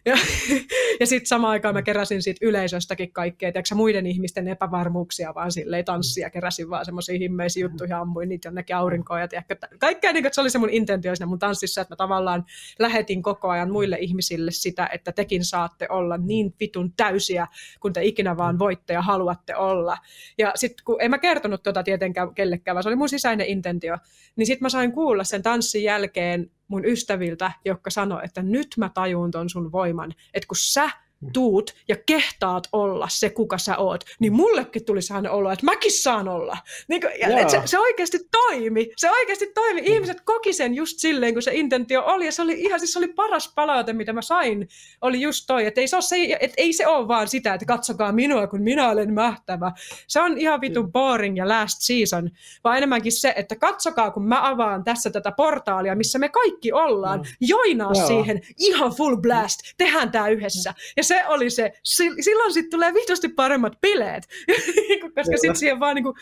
Ja, 0.05 0.17
ja 1.01 1.07
sitten 1.07 1.27
samaan 1.27 1.51
aikaan 1.51 1.75
mä 1.75 1.83
keräsin 1.83 2.23
siitä 2.23 2.47
yleisöstäkin 2.47 3.13
kaikkea, 3.13 3.53
tiedätkö, 3.53 3.75
muiden 3.75 4.07
ihmisten 4.07 4.49
epävarmuuksia 4.49 5.35
vaan 5.35 5.53
silleen 5.53 5.85
tanssia, 5.85 6.31
keräsin 6.31 6.71
vaan 6.71 6.85
semmoisia 6.85 7.19
himmeisiä 7.19 7.63
juttuja, 7.63 8.01
ammuin 8.01 8.29
niitä 8.29 8.49
jonnekin 8.49 8.77
aurinkoon 8.77 9.21
ja 9.21 9.29
tiedätkö, 9.29 9.57
kaikkea 9.79 10.13
niin 10.13 10.23
kuin, 10.23 10.27
että 10.27 10.35
se 10.35 10.41
oli 10.41 10.51
se 10.51 10.59
mun 10.59 10.71
intentio 10.71 11.17
siinä 11.17 11.27
mun 11.27 11.39
tanssissa, 11.39 11.81
että 11.81 11.93
mä 11.93 11.97
tavallaan 11.97 12.45
lähetin 12.79 13.23
koko 13.23 13.49
ajan 13.49 13.71
muille 13.71 13.97
ihmisille 14.01 14.51
sitä, 14.51 14.89
että 14.93 15.13
tekin 15.13 15.45
saatte 15.45 15.87
olla 15.91 16.17
niin 16.17 16.55
vitun 16.61 16.93
täysiä, 16.97 17.47
kun 17.81 17.93
te 18.01 18.05
ikinä 18.05 18.37
vaan 18.37 18.59
voitte 18.59 18.93
ja 18.93 19.03
haluatte 19.03 19.57
olla. 19.57 19.97
Ja 20.39 20.53
sitten 20.55 20.85
kun 20.85 20.97
en 21.01 21.11
mä 21.11 21.19
kertonut 21.19 21.63
tuota 21.63 21.83
tietenkään 21.83 22.35
kellekään, 22.35 22.75
vaan 22.75 22.83
se 22.83 22.89
oli 22.89 22.97
mun 22.97 23.09
sisäinen 23.09 23.47
intentio, 23.47 23.99
niin 24.37 24.47
sitten 24.47 24.65
mä 24.65 24.69
sain 24.69 24.93
kuulla 24.93 25.25
sen 25.25 25.43
tanssin 25.43 25.83
jälkeen 25.83 26.51
mun 26.69 26.85
ystäviltä, 26.85 27.53
jotka 27.65 27.91
sanoi, 27.91 28.21
että 28.25 28.43
nyt 28.43 28.69
mä 28.77 28.91
tajun 28.95 29.31
ton 29.31 29.51
sun 29.51 29.73
voiman, 29.73 30.15
että 30.35 30.49
kun 30.49 30.57
sä 30.57 30.91
tuut 31.33 31.75
ja 31.89 31.97
kehtaat 32.07 32.69
olla 32.73 33.09
se, 33.11 33.31
kuka 33.31 33.59
sä 33.59 33.77
oot, 33.77 34.05
niin 34.19 34.33
mullekin 34.33 34.85
tuli 34.85 35.03
sellainen 35.03 35.33
olo, 35.33 35.51
että 35.51 35.65
mäkin 35.65 35.93
saan 35.93 36.29
olla. 36.29 36.59
Niin 36.89 37.01
kuin, 37.01 37.13
ja, 37.21 37.41
et 37.41 37.51
se, 37.51 37.63
se 37.65 37.79
oikeasti 37.79 38.19
toimi. 38.31 38.91
Se 38.97 39.11
oikeasti 39.11 39.47
toimi. 39.55 39.81
Mm. 39.81 39.87
Ihmiset 39.87 40.21
koki 40.25 40.53
sen 40.53 40.75
just 40.75 40.99
silleen, 40.99 41.33
kun 41.33 41.43
se 41.43 41.55
intentio 41.55 42.03
oli. 42.05 42.27
Ja 42.27 42.33
se 42.33 42.43
oli 42.43 42.61
ihan 42.61 42.81
siis 42.81 42.93
se 42.93 42.99
oli 42.99 43.09
paras 43.09 43.53
palaute, 43.55 43.93
mitä 43.93 44.13
mä 44.13 44.23
sain, 44.23 44.69
oli 45.01 45.21
just 45.21 45.45
toi. 45.47 45.67
Että 45.67 45.81
ei 45.81 45.89
se 45.89 45.97
ole, 45.97 46.03
se, 46.03 46.37
et 46.41 46.53
ei 46.57 46.73
se 46.73 46.87
ole 46.87 47.09
vaan 47.09 47.29
sitä, 47.29 47.55
että 47.55 47.67
katsokaa 47.67 48.13
minua, 48.13 48.47
kun 48.47 48.63
minä 48.63 48.91
olen 48.91 49.13
mähtävä. 49.13 49.73
Se 50.07 50.21
on 50.21 50.39
ihan 50.39 50.61
vitu 50.61 50.83
mm. 50.83 50.93
boring 50.93 51.37
ja 51.37 51.49
last 51.49 51.77
season. 51.81 52.31
Vaan 52.65 52.77
enemmänkin 52.77 53.13
se, 53.13 53.33
että 53.37 53.57
katsokaa, 53.57 54.11
kun 54.11 54.29
mä 54.29 54.49
avaan 54.51 54.85
tässä 54.85 55.11
tätä 55.11 55.33
portaalia, 55.33 55.97
missä 55.97 56.19
me 56.19 56.29
kaikki 56.29 56.73
ollaan. 56.73 57.19
Mm. 57.19 57.25
Joinaa 57.41 57.93
Joo. 57.95 58.07
siihen 58.07 58.41
ihan 58.59 58.91
full 58.91 59.17
blast. 59.17 59.61
Tehdään 59.77 60.11
tämä 60.11 60.29
yhdessä. 60.29 60.75
Ja 60.97 61.05
se 61.07 61.27
oli 61.27 61.51
se, 61.51 61.73
silloin 62.21 62.53
sitten 62.53 62.71
tulee 62.71 62.95
vihdosti 62.95 63.29
paremmat 63.29 63.81
bileet, 63.81 64.29
koska 65.15 65.37
sitten 65.37 65.57
siihen 65.57 65.81
vaan 65.81 65.95
niinku 65.95 66.15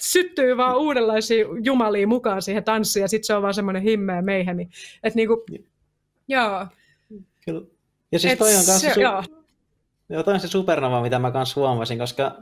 syttyy 0.00 0.56
vaan 0.56 0.78
uudenlaisia 0.78 1.46
jumalia 1.64 2.06
mukaan 2.06 2.42
siihen 2.42 2.64
tanssiin, 2.64 3.02
ja 3.02 3.08
sitten 3.08 3.26
se 3.26 3.34
on 3.34 3.42
vaan 3.42 3.54
semmoinen 3.54 3.82
himmeä 3.82 4.22
meihemi. 4.22 4.68
Että 5.02 5.16
niinku, 5.16 5.44
joo. 6.28 6.66
Kyllä. 7.44 7.66
Ja 8.12 8.18
siis 8.18 8.38
toi 8.38 8.50
on 8.50 8.54
kanssa... 8.54 8.78
Se, 8.78 8.94
su- 8.94 9.00
joo. 9.00 9.22
Joo, 10.08 10.22
toi 10.22 10.34
on 10.34 10.40
se 10.40 10.48
supernova, 10.48 11.02
mitä 11.02 11.18
mä 11.18 11.30
kanssa 11.30 11.60
huomasin, 11.60 11.98
koska 11.98 12.36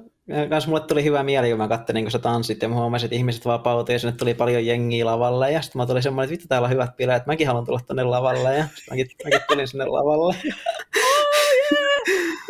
kans 0.49 0.67
mulle 0.67 0.81
tuli 0.81 1.05
hyvä 1.05 1.23
mieli, 1.23 1.49
kun 1.49 1.59
mä 1.59 1.69
kattelin, 1.69 2.05
kun 2.05 2.11
sä 2.11 2.19
tanssit, 2.19 2.63
ja 2.63 2.69
mä 2.69 2.75
huomasin, 2.75 3.07
että 3.07 3.17
ihmiset 3.17 3.45
vapautui, 3.45 3.95
ja 3.95 3.99
sinne 3.99 4.17
tuli 4.17 4.35
paljon 4.35 4.67
jengiä 4.67 5.07
lavalle, 5.07 5.53
ja 5.53 5.63
sitten 5.63 5.83
mä 5.83 5.87
tuli 5.87 6.03
semmoinen, 6.03 6.25
että 6.25 6.33
vittu, 6.33 6.49
täällä 6.49 6.67
on 6.67 6.73
hyvät 6.73 6.97
bileet, 6.97 7.27
mäkin 7.27 7.47
haluan 7.47 7.67
tulla 7.67 7.81
tonne 7.87 8.05
lavalle, 8.05 8.57
ja 8.57 8.65
mäkin, 8.91 9.07
mäkin 9.25 9.41
tulin 9.49 9.69
sinne 9.69 9.85
lavalle. 9.85 10.37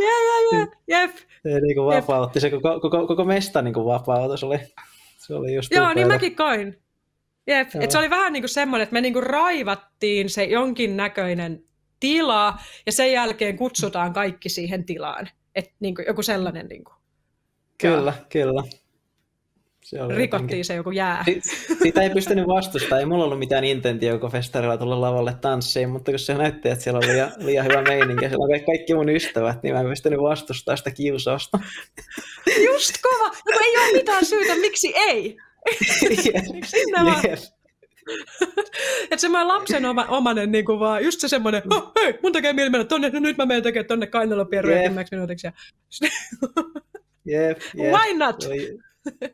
Jep, 0.00 0.60
jep, 0.60 0.70
jep. 0.88 1.16
Se 1.42 1.60
niin 1.60 1.74
kuin 1.74 1.86
vapautti, 1.86 2.40
se 2.40 2.50
koko, 2.50 2.80
koko, 2.80 3.06
koko 3.06 3.24
mesta 3.24 3.62
niin 3.62 3.74
kuin 3.74 3.86
vapautui, 3.86 4.38
se 4.38 4.46
oli, 4.46 4.58
se 5.18 5.34
oli 5.34 5.54
just 5.54 5.72
Joo, 5.72 5.94
niin 5.94 6.08
mäkin 6.08 6.36
koin. 6.36 6.78
Jep, 7.46 7.68
et 7.80 7.90
se 7.90 7.98
oli 7.98 8.10
vähän 8.10 8.32
niin 8.32 8.42
kuin 8.42 8.48
semmoinen, 8.48 8.82
että 8.82 8.92
me 8.92 9.00
niin 9.00 9.12
kuin 9.12 9.22
raivattiin 9.22 10.30
se 10.30 10.44
jonkin 10.44 10.96
näköinen 10.96 11.64
tila, 12.00 12.58
ja 12.86 12.92
sen 12.92 13.12
jälkeen 13.12 13.56
kutsutaan 13.56 14.12
kaikki 14.12 14.48
siihen 14.48 14.84
tilaan. 14.84 15.28
Et 15.54 15.72
niin 15.80 15.94
kuin 15.94 16.06
joku 16.06 16.22
sellainen. 16.22 16.66
Niin 16.66 16.84
kuin. 16.84 16.94
Kyllä, 17.78 18.12
kyllä. 18.28 18.62
Se 19.90 20.02
oli 20.02 20.14
Rikottiin 20.14 20.44
jotenkin. 20.44 20.64
se 20.64 20.74
joku 20.74 20.90
jää. 20.90 21.24
Sitä 21.82 22.02
ei 22.02 22.10
pystynyt 22.10 22.46
vastustamaan. 22.46 23.00
Ei 23.00 23.06
mulla 23.06 23.24
ollut 23.24 23.38
mitään 23.38 23.64
intentio 23.64 24.12
koko 24.12 24.28
festarilla 24.28 24.76
tulla 24.76 25.00
lavalle 25.00 25.34
tanssiin, 25.40 25.90
mutta 25.90 26.12
kun 26.12 26.18
se 26.18 26.34
näytti, 26.34 26.68
että 26.68 26.84
siellä 26.84 26.98
oli 26.98 27.06
liian, 27.06 27.32
liian 27.38 27.64
hyvä 27.64 27.82
meininki, 27.82 28.28
siellä 28.28 28.44
oli 28.44 28.60
kaikki 28.60 28.94
mun 28.94 29.08
ystävät, 29.08 29.62
niin 29.62 29.74
mä 29.74 29.80
en 29.80 29.86
pystynyt 29.86 30.20
vastustamaan 30.20 30.78
sitä 30.78 30.90
kiusausta. 30.90 31.58
Just 32.66 32.94
kova! 33.02 33.28
No 33.28 33.60
ei 33.64 33.76
ole 33.76 33.92
mitään 33.92 34.24
syytä, 34.24 34.56
miksi 34.56 34.92
ei? 34.96 35.36
miksi 36.08 36.32
yes. 37.28 37.54
että 39.10 39.16
semmoinen 39.16 39.48
lapsen 39.48 39.84
oma, 39.84 40.06
omanen 40.08 40.52
niin 40.52 40.64
kuin 40.64 40.80
vaan, 40.80 41.04
just 41.04 41.20
se 41.20 41.28
semmoinen, 41.28 41.62
oh, 41.70 41.92
hei, 42.00 42.18
mun 42.22 42.32
tekee 42.32 42.52
mieli 42.52 42.70
mennä 42.70 42.84
tonne, 42.84 43.10
no 43.10 43.20
nyt 43.20 43.36
mä 43.36 43.46
menen 43.46 43.62
tekemään 43.62 43.86
tonne 43.86 44.06
kainalopierroja 44.06 44.82
yep. 44.82 44.92
minuutiksi. 45.10 45.46
Ja... 45.46 45.52
yep, 47.32 47.60
yep. 47.78 47.94
Why 47.94 48.14
not? 48.14 48.36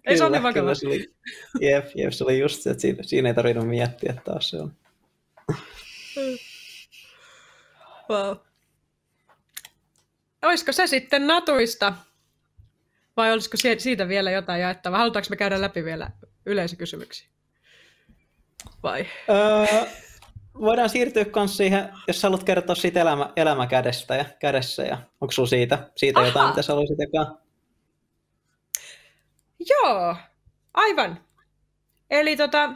Ei 0.06 0.18
se 0.18 0.24
ole 0.24 0.36
niin 0.36 0.42
vakava. 0.42 0.74
Se 0.74 0.86
oli, 0.86 1.14
jep, 1.60 1.84
jep, 1.94 2.12
se 2.12 2.24
oli 2.24 2.38
just 2.38 2.62
se, 2.62 2.70
että 2.70 2.80
siinä, 2.80 3.02
siinä 3.02 3.28
ei 3.28 3.34
tarvinnut 3.34 3.68
miettiä 3.68 4.14
taas 4.24 4.50
se 4.50 4.56
on. 4.56 4.72
wow. 8.10 8.36
Olisiko 10.42 10.72
se 10.72 10.86
sitten 10.86 11.26
natuista? 11.26 11.94
Vai 13.16 13.32
olisiko 13.32 13.56
siitä 13.78 14.08
vielä 14.08 14.30
jotain 14.30 14.60
jaettavaa? 14.60 14.98
Halutaanko 14.98 15.26
me 15.30 15.36
käydä 15.36 15.60
läpi 15.60 15.84
vielä 15.84 16.10
yleisökysymyksiä? 16.46 17.28
Vai? 18.82 19.06
Öö, 19.30 19.86
voidaan 20.60 20.88
siirtyä 20.88 21.24
myös 21.36 21.56
siihen, 21.56 21.88
jos 22.08 22.22
haluat 22.22 22.44
kertoa 22.44 22.74
siitä 22.74 23.00
elämä, 23.00 23.32
elämä 23.36 23.66
kädestä 23.66 24.16
ja 24.16 24.24
kädessä. 24.38 24.82
Ja 24.82 24.98
onko 25.20 25.32
sinulla 25.32 25.48
siitä, 25.48 25.90
siitä 25.96 26.20
jotain, 26.20 26.48
mitä 26.48 26.62
sä 26.62 26.72
haluaisit 26.72 26.98
jakaa? 26.98 27.45
Joo, 29.58 30.16
aivan. 30.74 31.20
Eli 32.10 32.36
tota, 32.36 32.74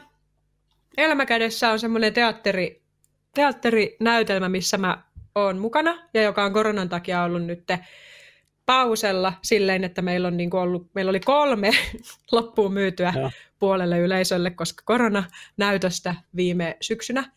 Elämäkädessä 0.96 1.70
on 1.70 1.78
semmoinen 1.78 2.12
teatteri, 2.12 2.82
teatterinäytelmä, 3.34 4.48
missä 4.48 4.78
mä 4.78 5.02
oon 5.34 5.58
mukana 5.58 6.08
ja 6.14 6.22
joka 6.22 6.44
on 6.44 6.52
koronan 6.52 6.88
takia 6.88 7.22
ollut 7.22 7.44
nyt 7.44 7.64
pausella 8.66 9.32
silleen, 9.42 9.84
että 9.84 10.02
meillä, 10.02 10.28
on 10.28 10.36
niin 10.36 10.54
ollut, 10.56 10.90
meillä 10.94 11.10
oli 11.10 11.20
kolme 11.20 11.70
loppuun 12.32 12.72
myytyä 12.72 13.12
ja. 13.16 13.30
puolelle 13.58 13.98
yleisölle, 13.98 14.50
koska 14.50 14.82
koronanäytöstä 14.86 16.14
viime 16.36 16.76
syksynä. 16.80 17.32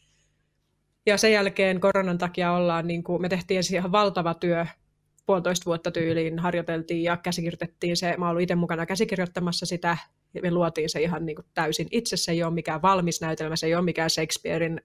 Ja 1.05 1.17
sen 1.17 1.31
jälkeen 1.31 1.79
koronan 1.79 2.17
takia 2.17 2.51
ollaan, 2.51 2.87
niin 2.87 3.03
kuin, 3.03 3.21
me 3.21 3.29
tehtiin 3.29 3.61
ihan 3.73 3.91
valtava 3.91 4.33
työ 4.33 4.65
puolitoista 5.25 5.65
vuotta 5.65 5.91
tyyliin 5.91 6.39
harjoiteltiin 6.39 7.03
ja 7.03 7.17
käsikirjoitettiin 7.17 7.97
se. 7.97 8.17
Mä 8.17 8.29
olin 8.29 8.43
itse 8.43 8.55
mukana 8.55 8.85
käsikirjoittamassa 8.85 9.65
sitä 9.65 9.97
ja 10.33 10.41
me 10.41 10.51
luotiin 10.51 10.89
se 10.89 11.01
ihan 11.01 11.25
niin 11.25 11.35
kuin 11.35 11.45
täysin 11.53 11.87
itse. 11.91 12.17
Se 12.17 12.31
ei 12.31 12.43
ole 12.43 12.53
mikään 12.53 12.81
valmis 12.81 13.21
näytelmä, 13.21 13.55
se 13.55 13.65
ei 13.65 13.75
ole 13.75 13.85
mikään 13.85 14.09
Shakespearein 14.09 14.81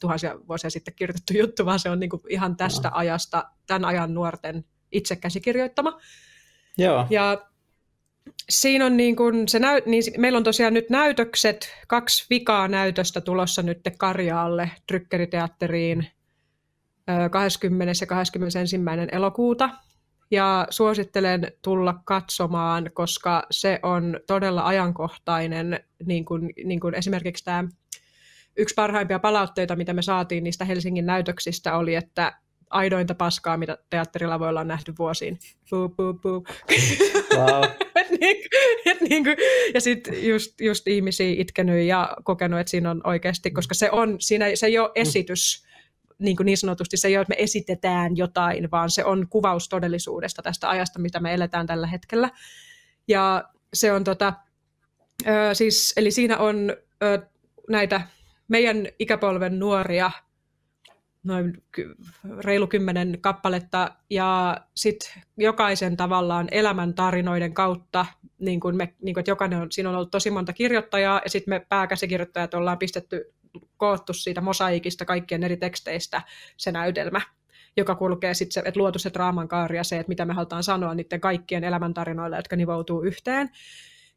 tuhansia 0.00 0.38
vuosia 0.48 0.70
sitten 0.70 0.94
kirjoitettu 0.94 1.32
juttu, 1.36 1.66
vaan 1.66 1.78
se 1.78 1.90
on 1.90 2.00
niin 2.00 2.10
kuin 2.10 2.22
ihan 2.28 2.56
tästä 2.56 2.88
no. 2.88 2.96
ajasta, 2.96 3.44
tämän 3.66 3.84
ajan 3.84 4.14
nuorten 4.14 4.64
itse 4.92 5.16
käsikirjoittama. 5.16 6.00
Joo. 6.78 7.06
Ja 7.10 7.46
siinä 8.50 8.86
on 8.86 8.96
niin 8.96 9.16
kuin 9.16 9.48
se 9.48 9.58
näy, 9.58 9.82
niin 9.86 10.02
meillä 10.18 10.36
on 10.36 10.44
tosiaan 10.44 10.74
nyt 10.74 10.90
näytökset, 10.90 11.74
kaksi 11.88 12.26
vikaa 12.30 12.68
näytöstä 12.68 13.20
tulossa 13.20 13.62
nyt 13.62 13.80
Karjaalle, 13.98 14.70
Trykkeriteatteriin 14.86 16.06
20. 17.30 17.92
ja 18.00 18.06
21. 18.06 18.76
elokuuta. 19.12 19.70
Ja 20.30 20.66
suosittelen 20.70 21.52
tulla 21.62 21.94
katsomaan, 22.04 22.90
koska 22.94 23.46
se 23.50 23.80
on 23.82 24.20
todella 24.26 24.66
ajankohtainen, 24.66 25.80
niin 26.04 26.24
kuin, 26.24 26.52
niin 26.64 26.80
kuin 26.80 26.94
esimerkiksi 26.94 27.44
tämä 27.44 27.64
yksi 28.56 28.74
parhaimpia 28.74 29.18
palautteita, 29.18 29.76
mitä 29.76 29.92
me 29.92 30.02
saatiin 30.02 30.44
niistä 30.44 30.64
Helsingin 30.64 31.06
näytöksistä, 31.06 31.76
oli, 31.76 31.94
että 31.94 32.32
aidointa 32.70 33.14
paskaa, 33.14 33.56
mitä 33.56 33.78
teatterilavoilla 33.90 34.60
on 34.60 34.68
nähty 34.68 34.92
vuosiin. 34.98 35.38
Buu, 35.70 35.88
buu, 35.88 36.14
buu. 36.14 36.46
Wow. 37.36 37.64
et 38.00 38.10
niin, 38.20 38.36
et 38.86 39.00
niin 39.00 39.24
kuin, 39.24 39.36
ja 39.74 39.80
sitten 39.80 40.26
just, 40.28 40.60
just 40.60 40.88
ihmisiä 40.88 41.34
itkenyt 41.38 41.86
ja 41.86 42.16
kokenut, 42.24 42.60
että 42.60 42.70
siinä 42.70 42.90
on 42.90 43.00
oikeasti, 43.04 43.50
koska 43.50 43.74
se, 43.74 43.90
on, 43.90 44.16
siinä, 44.20 44.46
se 44.54 44.66
ei 44.66 44.78
ole 44.78 44.90
esitys, 44.94 45.66
niin, 46.22 46.36
kuin 46.36 46.44
niin 46.44 46.58
sanotusti 46.58 46.96
se 46.96 47.08
ei 47.08 47.16
ole, 47.16 47.22
että 47.22 47.34
me 47.34 47.42
esitetään 47.42 48.16
jotain, 48.16 48.70
vaan 48.70 48.90
se 48.90 49.04
on 49.04 49.26
kuvaus 49.28 49.68
todellisuudesta 49.68 50.42
tästä 50.42 50.68
ajasta, 50.68 50.98
mitä 50.98 51.20
me 51.20 51.34
eletään 51.34 51.66
tällä 51.66 51.86
hetkellä. 51.86 52.30
Ja 53.08 53.44
se 53.74 53.92
on 53.92 54.04
tota, 54.04 54.32
ö, 55.26 55.54
siis, 55.54 55.92
eli 55.96 56.10
siinä 56.10 56.38
on 56.38 56.76
ö, 57.02 57.26
näitä 57.68 58.00
meidän 58.48 58.88
ikäpolven 58.98 59.58
nuoria, 59.58 60.10
noin 61.24 61.62
reilu 62.38 62.66
kymmenen 62.66 63.18
kappaletta, 63.20 63.96
ja 64.10 64.56
sitten 64.74 65.22
jokaisen 65.36 65.96
tavallaan 65.96 66.48
elämän 66.50 66.94
tarinoiden 66.94 67.54
kautta, 67.54 68.06
niin 68.38 68.60
kuin 68.60 68.76
me, 68.76 68.94
niin 69.02 69.14
kuin, 69.14 69.20
että 69.20 69.30
jokainen 69.30 69.60
on, 69.60 69.72
siinä 69.72 69.88
on 69.88 69.94
ollut 69.94 70.10
tosi 70.10 70.30
monta 70.30 70.52
kirjoittajaa, 70.52 71.20
ja 71.24 71.30
sitten 71.30 71.54
me 71.54 71.66
pääkäsikirjoittajat 71.68 72.54
ollaan 72.54 72.78
pistetty 72.78 73.34
koottu 73.76 74.12
siitä 74.12 74.40
mosaikista 74.40 75.04
kaikkien 75.04 75.44
eri 75.44 75.56
teksteistä 75.56 76.22
se 76.56 76.72
näytelmä. 76.72 77.20
joka 77.76 77.94
kulkee 77.94 78.34
sitten 78.34 78.66
että 78.66 78.80
luotu 78.80 78.98
se 78.98 79.10
draaman 79.14 79.48
kaari 79.48 79.76
ja 79.76 79.84
se, 79.84 79.98
että 79.98 80.08
mitä 80.08 80.24
me 80.24 80.32
halutaan 80.32 80.62
sanoa 80.62 80.94
niiden 80.94 81.20
kaikkien 81.20 81.64
elämäntarinoille, 81.64 82.36
jotka 82.36 82.56
nivoutuu 82.56 83.02
yhteen. 83.02 83.50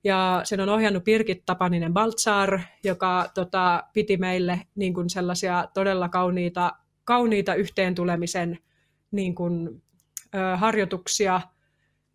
Ja 0.04 0.42
sen 0.44 0.60
on 0.60 0.70
ohjannut 0.70 1.04
Pirkit 1.04 1.46
Tapaninen 1.46 1.94
Baltzar, 1.94 2.60
joka 2.84 3.32
tota, 3.34 3.84
piti 3.94 4.18
meille 4.18 4.62
niin 4.76 4.94
kuin 4.94 5.10
sellaisia 5.10 5.68
todella 5.74 6.10
kauniita, 6.10 6.72
kauniita 7.04 7.56
yhteen 7.56 7.96
tulemisen 7.96 8.58
niin 9.12 9.36
kuin, 9.36 9.84
ö, 10.36 10.58
harjoituksia. 10.58 11.42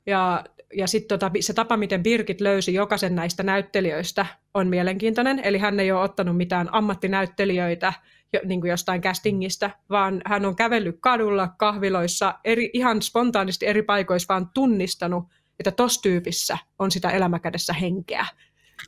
Ja, 0.06 0.44
ja 0.76 0.86
sitten 0.86 1.18
tota, 1.18 1.30
se 1.40 1.52
tapa, 1.52 1.76
miten 1.76 2.02
Birgit 2.02 2.40
löysi 2.40 2.74
jokaisen 2.74 3.14
näistä 3.14 3.42
näyttelijöistä, 3.42 4.26
on 4.54 4.68
mielenkiintoinen. 4.68 5.40
Eli 5.44 5.58
hän 5.58 5.80
ei 5.80 5.92
ole 5.92 6.02
ottanut 6.02 6.36
mitään 6.36 6.74
ammattinäyttelijöitä 6.74 7.92
jo, 8.32 8.40
niin 8.44 8.60
kuin 8.60 8.70
jostain 8.70 9.00
castingista, 9.00 9.70
vaan 9.90 10.22
hän 10.26 10.44
on 10.44 10.56
kävellyt 10.56 10.96
kadulla, 11.00 11.48
kahviloissa, 11.48 12.34
eri, 12.44 12.70
ihan 12.72 13.02
spontaanisti 13.02 13.66
eri 13.66 13.82
paikoissa, 13.82 14.34
vaan 14.34 14.50
tunnistanut, 14.54 15.24
että 15.58 15.70
tos 15.70 15.98
tyypissä 16.02 16.58
on 16.78 16.90
sitä 16.90 17.10
elämäkädessä 17.10 17.72
henkeä. 17.72 18.26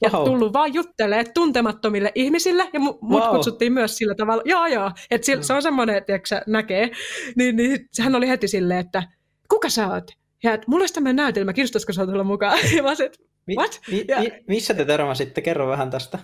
Ja 0.03 0.11
wow. 0.11 0.25
tullut 0.25 0.53
vaan 0.53 0.75
juttelee 0.75 1.25
tuntemattomille 1.25 2.13
ihmisille, 2.15 2.69
ja 2.73 2.81
mut 2.81 3.03
wow. 3.03 3.31
kutsuttiin 3.31 3.73
myös 3.73 3.97
sillä 3.97 4.15
tavalla, 4.15 4.43
joo 4.47 4.67
joo, 4.67 4.91
että 5.11 5.27
se 5.41 5.53
on 5.53 5.63
semmoinen, 5.63 5.97
että 5.97 6.43
näkee, 6.47 6.91
niin, 7.37 7.57
niin 7.57 7.89
hän 8.01 8.15
oli 8.15 8.29
heti 8.29 8.49
silleen, 8.49 8.81
että 8.81 9.03
kuka 9.49 9.69
sä 9.69 9.89
oot? 9.89 10.22
Ja 10.43 10.55
että 10.55 10.65
mulla 10.69 10.83
olisi 10.83 10.95
tämmöinen 10.95 11.17
näytelmä, 11.17 11.53
kiinnostaisiko 11.53 11.93
sä 11.93 12.07
tulla 12.07 12.25
mukaan? 12.25 12.59
Ja 12.77 12.83
mä 12.83 12.93
että 12.93 13.19
what? 13.57 13.81
Mi, 13.91 13.97
mi, 13.97 14.05
mi, 14.21 14.45
missä 14.47 14.75
te 14.75 14.85
törmäsitte? 14.85 15.41
Kerro 15.41 15.69
vähän 15.69 15.91
tästä. 15.91 16.19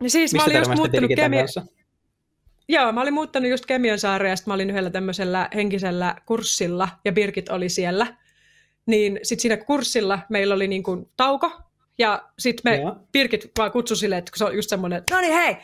Niin 0.00 0.10
siis 0.10 0.32
Mistä 0.32 0.50
mä 0.50 0.58
olin 0.58 0.68
just 0.68 0.76
muuttanut 0.76 1.10
kemia... 1.16 1.44
Joo, 2.68 2.92
mä 2.92 3.00
olin 3.00 3.14
muuttanut 3.14 3.50
just 3.50 3.66
Kemion 3.66 3.98
saareen, 3.98 4.30
ja 4.30 4.36
mä 4.46 4.54
olin 4.54 4.70
yhdellä 4.70 4.90
tämmöisellä 4.90 5.48
henkisellä 5.54 6.16
kurssilla, 6.26 6.88
ja 7.04 7.12
Birgit 7.12 7.48
oli 7.48 7.68
siellä. 7.68 8.16
Niin 8.86 9.20
sitten 9.22 9.42
siinä 9.42 9.56
kurssilla 9.56 10.18
meillä 10.28 10.54
oli 10.54 10.68
niin 10.68 10.82
kuin 10.82 11.10
tauko, 11.16 11.52
ja 11.98 12.30
sitten 12.38 12.72
me 12.72 12.80
Joo. 12.80 12.96
Birgit 13.12 13.50
vaan 13.58 13.72
kutsui 13.72 13.96
silleen, 13.96 14.18
että 14.18 14.32
se 14.34 14.44
on 14.44 14.56
just 14.56 14.68
semmoinen, 14.68 15.02
no 15.10 15.20
niin 15.20 15.32
hei, 15.32 15.56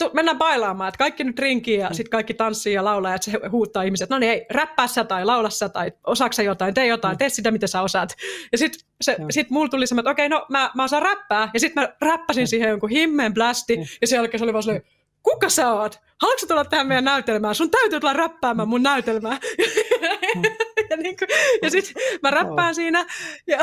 tu, 0.00 0.10
mennään 0.12 0.38
bailaamaan, 0.38 0.88
että 0.88 0.98
kaikki 0.98 1.24
nyt 1.24 1.38
rinkiin 1.38 1.80
ja 1.80 1.88
mm. 1.88 1.94
sitten 1.94 2.10
kaikki 2.10 2.34
tanssii 2.34 2.74
ja 2.74 2.84
laulaa, 2.84 3.14
että 3.14 3.30
se 3.30 3.38
huuttaa 3.50 3.82
ihmiset, 3.82 4.10
no 4.10 4.18
niin 4.18 4.32
ei, 4.32 4.46
räppää 4.50 4.86
sä 4.86 5.04
tai 5.04 5.24
laula 5.24 5.50
sä 5.50 5.68
tai 5.68 5.92
osaako 6.06 6.42
jotain, 6.42 6.74
tee 6.74 6.86
jotain, 6.86 7.14
mm. 7.14 7.18
tee 7.18 7.28
sitä 7.28 7.50
mitä 7.50 7.66
sä 7.66 7.82
osaat. 7.82 8.16
Ja 8.52 8.58
sitten 8.58 8.80
sit 9.30 9.50
mulla 9.50 9.68
tuli 9.68 9.86
semmoinen, 9.86 10.10
että 10.10 10.22
okei, 10.22 10.26
okay, 10.26 10.38
no 10.38 10.46
mä, 10.48 10.70
mä 10.74 10.84
osaan 10.84 11.02
räppää, 11.02 11.50
ja 11.54 11.60
sitten 11.60 11.82
mä 11.82 11.92
räppäsin 12.00 12.42
mm. 12.42 12.46
siihen 12.46 12.68
jonkun 12.68 12.90
himmeen 12.90 13.34
blasti, 13.34 13.76
mm. 13.76 13.82
ja 14.00 14.06
sen 14.06 14.16
jälkeen 14.16 14.38
se 14.38 14.44
oli 14.44 14.52
vaan 14.52 14.62
silleen, 14.62 14.84
kuka 15.22 15.48
sä 15.48 15.72
oot? 15.72 16.00
Haluatko 16.20 16.46
tulla 16.46 16.64
tähän 16.64 16.86
meidän 16.86 17.04
näytelmään? 17.04 17.54
Sun 17.54 17.70
täytyy 17.70 18.00
tulla 18.00 18.12
räppäämään 18.12 18.68
mun 18.68 18.82
näytelmää. 18.82 19.38
Ja, 20.90 20.96
niin 21.02 21.16
kuin, 21.16 21.28
ja 21.62 21.70
sitten 21.70 22.02
mä 22.22 22.30
räppään 22.30 22.74
siinä. 22.74 23.06
Ja, 23.46 23.58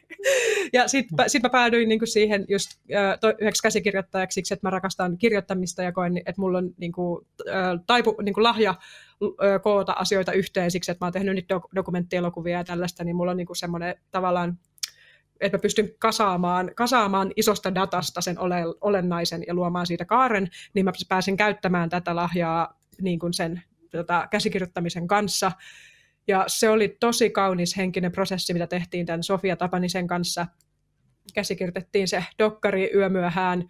ja 0.72 0.88
sitten 0.88 1.30
sit 1.30 1.42
mä 1.42 1.48
päädyin 1.48 1.88
niin 1.88 1.98
kuin 1.98 2.08
siihen 2.08 2.44
just 2.48 2.70
äh, 2.94 3.18
to, 3.20 3.28
yhdeksi 3.40 3.62
käsikirjoittajaksi 3.62 4.34
siksi, 4.34 4.54
että 4.54 4.66
mä 4.66 4.70
rakastan 4.70 5.18
kirjoittamista 5.18 5.82
ja 5.82 5.92
koen, 5.92 6.18
että 6.18 6.40
mulla 6.40 6.58
on 6.58 6.70
niin 6.76 6.92
kuin, 6.92 7.26
äh, 7.48 7.80
taipu, 7.86 8.16
niin 8.22 8.34
kuin 8.34 8.44
lahja 8.44 8.70
äh, 8.70 9.62
koota 9.62 9.92
asioita 9.92 10.32
yhteen 10.32 10.70
siksi, 10.70 10.90
että 10.90 11.04
mä 11.04 11.06
oon 11.06 11.12
tehnyt 11.12 11.34
niitä 11.34 11.54
dok- 11.54 11.70
dokumenttielokuvia 11.74 12.58
ja 12.58 12.64
tällaista, 12.64 13.04
niin 13.04 13.16
mulla 13.16 13.30
on 13.30 13.36
niin 13.36 13.46
kuin 13.46 13.56
semmoinen 13.56 13.94
tavallaan 14.10 14.58
että 15.42 15.58
mä 15.58 15.62
pystyn 15.62 15.90
kasaamaan, 15.98 16.70
kasaamaan 16.76 17.32
isosta 17.36 17.74
datasta 17.74 18.20
sen 18.20 18.38
ole, 18.38 18.62
olennaisen 18.80 19.44
ja 19.46 19.54
luomaan 19.54 19.86
siitä 19.86 20.04
kaaren, 20.04 20.48
niin 20.74 20.84
mä 20.84 20.92
pääsen 21.08 21.36
käyttämään 21.36 21.88
tätä 21.88 22.16
lahjaa 22.16 22.78
niin 23.00 23.18
kuin 23.18 23.32
sen 23.32 23.62
tota, 23.90 24.28
käsikirjoittamisen 24.30 25.06
kanssa. 25.06 25.52
Ja 26.28 26.44
se 26.46 26.68
oli 26.68 26.96
tosi 27.00 27.30
kaunis 27.30 27.76
henkinen 27.76 28.12
prosessi, 28.12 28.52
mitä 28.52 28.66
tehtiin 28.66 29.06
tämän 29.06 29.22
Sofia 29.22 29.56
Tapanisen 29.56 30.06
kanssa. 30.06 30.46
Käsikirjoitettiin 31.34 32.08
se 32.08 32.24
dokkari 32.38 32.90
yömyöhään, 32.94 33.68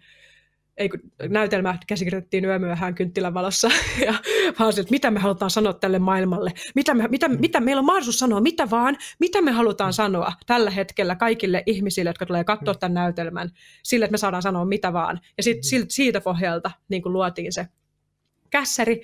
ei 0.77 0.89
kun 0.89 0.99
näytelmä 1.29 1.77
käsikirjoitettiin 1.87 2.45
yömyöhään 2.45 2.95
kynttilän 2.95 3.33
valossa, 3.33 3.69
ja 4.05 4.13
vaan 4.59 4.69
että 4.69 4.91
mitä 4.91 5.11
me 5.11 5.19
halutaan 5.19 5.51
sanoa 5.51 5.73
tälle 5.73 5.99
maailmalle, 5.99 6.53
mitä, 6.75 6.93
me, 6.93 7.07
mitä, 7.07 7.27
mitä 7.27 7.59
meillä 7.59 7.79
on 7.79 7.85
mahdollisuus 7.85 8.19
sanoa, 8.19 8.41
mitä 8.41 8.69
vaan, 8.69 8.97
mitä 9.19 9.41
me 9.41 9.51
halutaan 9.51 9.93
sanoa 9.93 10.33
tällä 10.45 10.69
hetkellä 10.69 11.15
kaikille 11.15 11.63
ihmisille, 11.65 12.09
jotka 12.09 12.25
tulee 12.25 12.43
katsoa 12.43 12.75
tämän 12.75 12.93
näytelmän, 12.93 13.49
sille, 13.83 14.05
että 14.05 14.11
me 14.11 14.17
saadaan 14.17 14.43
sanoa 14.43 14.65
mitä 14.65 14.93
vaan. 14.93 15.19
Ja 15.37 15.43
sit, 15.43 15.57
siitä 15.89 16.21
pohjalta 16.21 16.71
niin 16.89 17.01
kuin 17.01 17.13
luotiin 17.13 17.53
se 17.53 17.67
kässäri. 18.49 19.01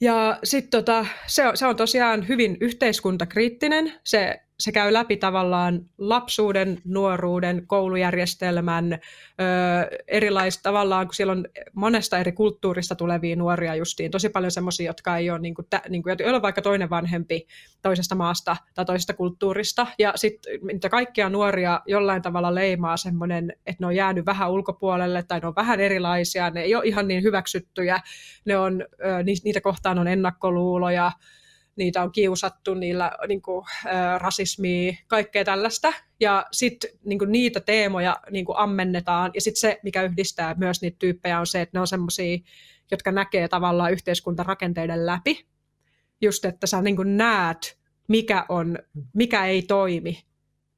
Ja 0.00 0.38
sitten 0.44 0.70
tota, 0.70 1.06
se, 1.26 1.42
se 1.54 1.66
on 1.66 1.76
tosiaan 1.76 2.28
hyvin 2.28 2.56
yhteiskuntakriittinen. 2.60 3.92
Se 4.04 4.40
se 4.60 4.72
käy 4.72 4.92
läpi 4.92 5.16
tavallaan 5.16 5.80
lapsuuden, 5.98 6.78
nuoruuden, 6.84 7.66
koulujärjestelmän, 7.66 8.92
ö, 8.92 8.98
erilaista 10.08 10.62
tavallaan, 10.62 11.06
kun 11.06 11.14
siellä 11.14 11.32
on 11.32 11.44
monesta 11.74 12.18
eri 12.18 12.32
kulttuurista 12.32 12.94
tulevia 12.94 13.36
nuoria 13.36 13.74
justiin, 13.74 14.10
tosi 14.10 14.28
paljon 14.28 14.50
semmoisia, 14.50 14.86
jotka 14.86 15.16
ei 15.16 15.30
ole, 15.30 15.38
niin 15.38 15.54
kuin, 15.54 15.66
niin 15.88 16.02
kuin, 16.02 16.16
joilla 16.18 16.42
vaikka 16.42 16.62
toinen 16.62 16.90
vanhempi 16.90 17.46
toisesta 17.82 18.14
maasta 18.14 18.56
tai 18.74 18.84
toisesta 18.84 19.14
kulttuurista, 19.14 19.86
ja 19.98 20.12
sitten 20.16 20.90
kaikkia 20.90 21.28
nuoria 21.28 21.80
jollain 21.86 22.22
tavalla 22.22 22.54
leimaa 22.54 22.96
semmoinen, 22.96 23.52
että 23.66 23.76
ne 23.80 23.86
on 23.86 23.96
jäänyt 23.96 24.26
vähän 24.26 24.50
ulkopuolelle, 24.50 25.22
tai 25.22 25.40
ne 25.40 25.46
on 25.46 25.56
vähän 25.56 25.80
erilaisia, 25.80 26.50
ne 26.50 26.60
ei 26.60 26.74
ole 26.74 26.84
ihan 26.84 27.08
niin 27.08 27.22
hyväksyttyjä, 27.22 28.00
ne 28.44 28.56
on, 28.58 28.82
ö, 29.04 29.22
niitä 29.44 29.60
kohtaan 29.60 29.98
on 29.98 30.08
ennakkoluuloja, 30.08 31.12
niitä 31.78 32.02
on 32.02 32.12
kiusattu, 32.12 32.74
niillä 32.74 33.12
niin 33.28 33.42
kuin, 33.42 33.66
rasismia, 34.18 34.92
kaikkea 35.06 35.44
tällaista. 35.44 35.92
Ja 36.20 36.46
sitten 36.52 36.90
niin 37.04 37.18
niitä 37.26 37.60
teemoja 37.60 38.16
niin 38.30 38.44
kuin 38.44 38.58
ammennetaan. 38.58 39.30
Ja 39.34 39.40
sitten 39.40 39.60
se, 39.60 39.80
mikä 39.82 40.02
yhdistää 40.02 40.54
myös 40.54 40.82
niitä 40.82 40.96
tyyppejä, 40.98 41.40
on 41.40 41.46
se, 41.46 41.60
että 41.60 41.76
ne 41.76 41.80
on 41.80 41.86
semmoisia, 41.86 42.38
jotka 42.90 43.12
näkee 43.12 43.48
tavallaan 43.48 43.92
yhteiskuntarakenteiden 43.92 45.06
läpi. 45.06 45.46
Just, 46.20 46.44
että 46.44 46.66
sä 46.66 46.82
niin 46.82 46.96
kuin 46.96 47.16
näet, 47.16 47.78
mikä, 48.08 48.46
on, 48.48 48.78
mikä 49.14 49.46
ei 49.46 49.62
toimi. 49.62 50.22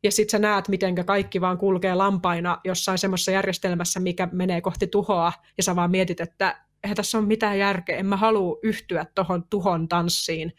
Ja 0.02 0.12
sitten 0.12 0.30
sä 0.30 0.38
näet, 0.38 0.68
miten 0.68 0.94
kaikki 0.94 1.40
vaan 1.40 1.58
kulkee 1.58 1.94
lampaina 1.94 2.60
jossain 2.64 2.98
semmoisessa 2.98 3.30
järjestelmässä, 3.30 4.00
mikä 4.00 4.28
menee 4.32 4.60
kohti 4.60 4.86
tuhoa. 4.86 5.32
Ja 5.56 5.62
sä 5.62 5.76
vaan 5.76 5.90
mietit, 5.90 6.20
että 6.20 6.60
eihän 6.84 6.96
tässä 6.96 7.18
ole 7.18 7.26
mitään 7.26 7.58
järkeä, 7.58 7.98
en 7.98 8.06
mä 8.06 8.16
halua 8.16 8.58
yhtyä 8.62 9.06
tuohon 9.14 9.44
tuhon 9.50 9.88
tanssiin 9.88 10.52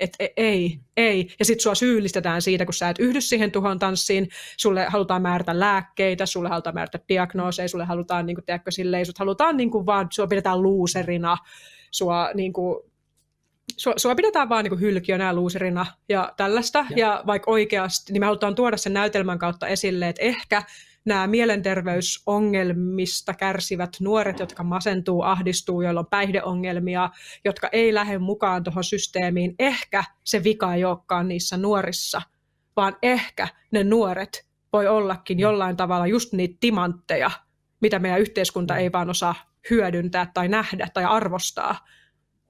että 0.00 0.24
e, 0.24 0.28
ei, 0.36 0.78
ei. 0.96 1.28
Ja 1.38 1.44
sitten 1.44 1.62
sua 1.62 1.74
syyllistetään 1.74 2.42
siitä, 2.42 2.64
kun 2.64 2.74
sä 2.74 2.88
et 2.88 2.98
yhdy 2.98 3.20
siihen 3.20 3.52
tuhon 3.52 3.78
tanssiin, 3.78 4.28
sulle 4.56 4.84
halutaan 4.84 5.22
määrätä 5.22 5.58
lääkkeitä, 5.58 6.26
sulle 6.26 6.48
halutaan 6.48 6.74
määrätä 6.74 7.00
diagnooseja, 7.08 7.68
sulle 7.68 7.84
halutaan, 7.84 8.26
niin 8.26 8.36
kuin, 8.36 8.44
tiedätkö, 8.44 8.70
silleen, 8.70 9.06
sut 9.06 9.18
halutaan 9.18 9.56
niin 9.56 9.70
kuin, 9.70 9.86
vaan, 9.86 10.08
sua 10.10 10.26
pidetään 10.26 10.62
luuserina, 10.62 11.36
sua 11.90 12.30
niin 12.34 12.52
kuin, 12.52 12.82
sua, 13.76 13.92
sua 13.96 14.14
pidetään 14.14 14.48
vaan 14.48 14.64
niin 14.64 14.80
hylkiönä 14.80 15.24
ja 15.24 15.34
luuserina 15.34 15.86
ja 16.08 16.32
tällaista. 16.36 16.86
Ja. 16.90 16.96
ja 16.96 17.22
vaikka 17.26 17.50
oikeasti, 17.50 18.12
niin 18.12 18.22
me 18.22 18.26
halutaan 18.26 18.54
tuoda 18.54 18.76
sen 18.76 18.92
näytelmän 18.92 19.38
kautta 19.38 19.66
esille, 19.66 20.08
että 20.08 20.22
ehkä 20.22 20.62
nämä 21.04 21.26
mielenterveysongelmista 21.26 23.34
kärsivät 23.34 23.96
nuoret, 24.00 24.38
jotka 24.38 24.64
masentuu, 24.64 25.22
ahdistuu, 25.22 25.82
joilla 25.82 26.00
on 26.00 26.06
päihdeongelmia, 26.06 27.10
jotka 27.44 27.68
ei 27.72 27.94
lähde 27.94 28.18
mukaan 28.18 28.64
tuohon 28.64 28.84
systeemiin. 28.84 29.54
Ehkä 29.58 30.04
se 30.24 30.44
vika 30.44 30.74
ei 30.74 30.84
olekaan 30.84 31.28
niissä 31.28 31.56
nuorissa, 31.56 32.22
vaan 32.76 32.96
ehkä 33.02 33.48
ne 33.70 33.84
nuoret 33.84 34.48
voi 34.72 34.86
ollakin 34.86 35.38
jollain 35.38 35.76
tavalla 35.76 36.06
just 36.06 36.32
niitä 36.32 36.56
timantteja, 36.60 37.30
mitä 37.80 37.98
meidän 37.98 38.20
yhteiskunta 38.20 38.76
ei 38.76 38.92
vaan 38.92 39.10
osaa 39.10 39.34
hyödyntää 39.70 40.30
tai 40.34 40.48
nähdä 40.48 40.88
tai 40.94 41.04
arvostaa, 41.04 41.86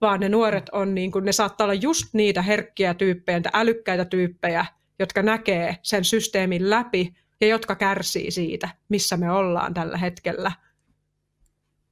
vaan 0.00 0.20
ne 0.20 0.28
nuoret 0.28 0.68
on 0.72 0.94
niin 0.94 1.12
kuin, 1.12 1.24
ne 1.24 1.32
saattaa 1.32 1.64
olla 1.64 1.74
just 1.74 2.06
niitä 2.12 2.42
herkkiä 2.42 2.94
tyyppejä, 2.94 3.40
älykkäitä 3.52 4.04
tyyppejä, 4.04 4.66
jotka 4.98 5.22
näkee 5.22 5.76
sen 5.82 6.04
systeemin 6.04 6.70
läpi 6.70 7.14
ja 7.40 7.46
jotka 7.48 7.74
kärsii 7.74 8.30
siitä, 8.30 8.68
missä 8.88 9.16
me 9.16 9.30
ollaan 9.30 9.74
tällä 9.74 9.98
hetkellä. 9.98 10.52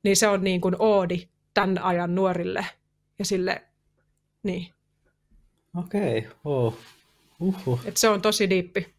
Niin 0.03 0.17
se 0.17 0.29
on 0.29 0.45
niin 0.45 0.61
kuin 0.61 0.77
oodi 0.79 1.29
tämän 1.55 1.83
ajan 1.83 2.15
nuorille 2.15 2.67
ja 3.19 3.25
sille, 3.25 3.65
niin. 4.43 4.75
Okei, 5.77 6.19
okay. 6.19 6.31
oh. 6.45 6.79
Uhuh. 7.41 7.81
Et 7.85 7.97
se 7.97 8.09
on 8.09 8.23
tosi 8.23 8.51
diippi. 8.51 8.95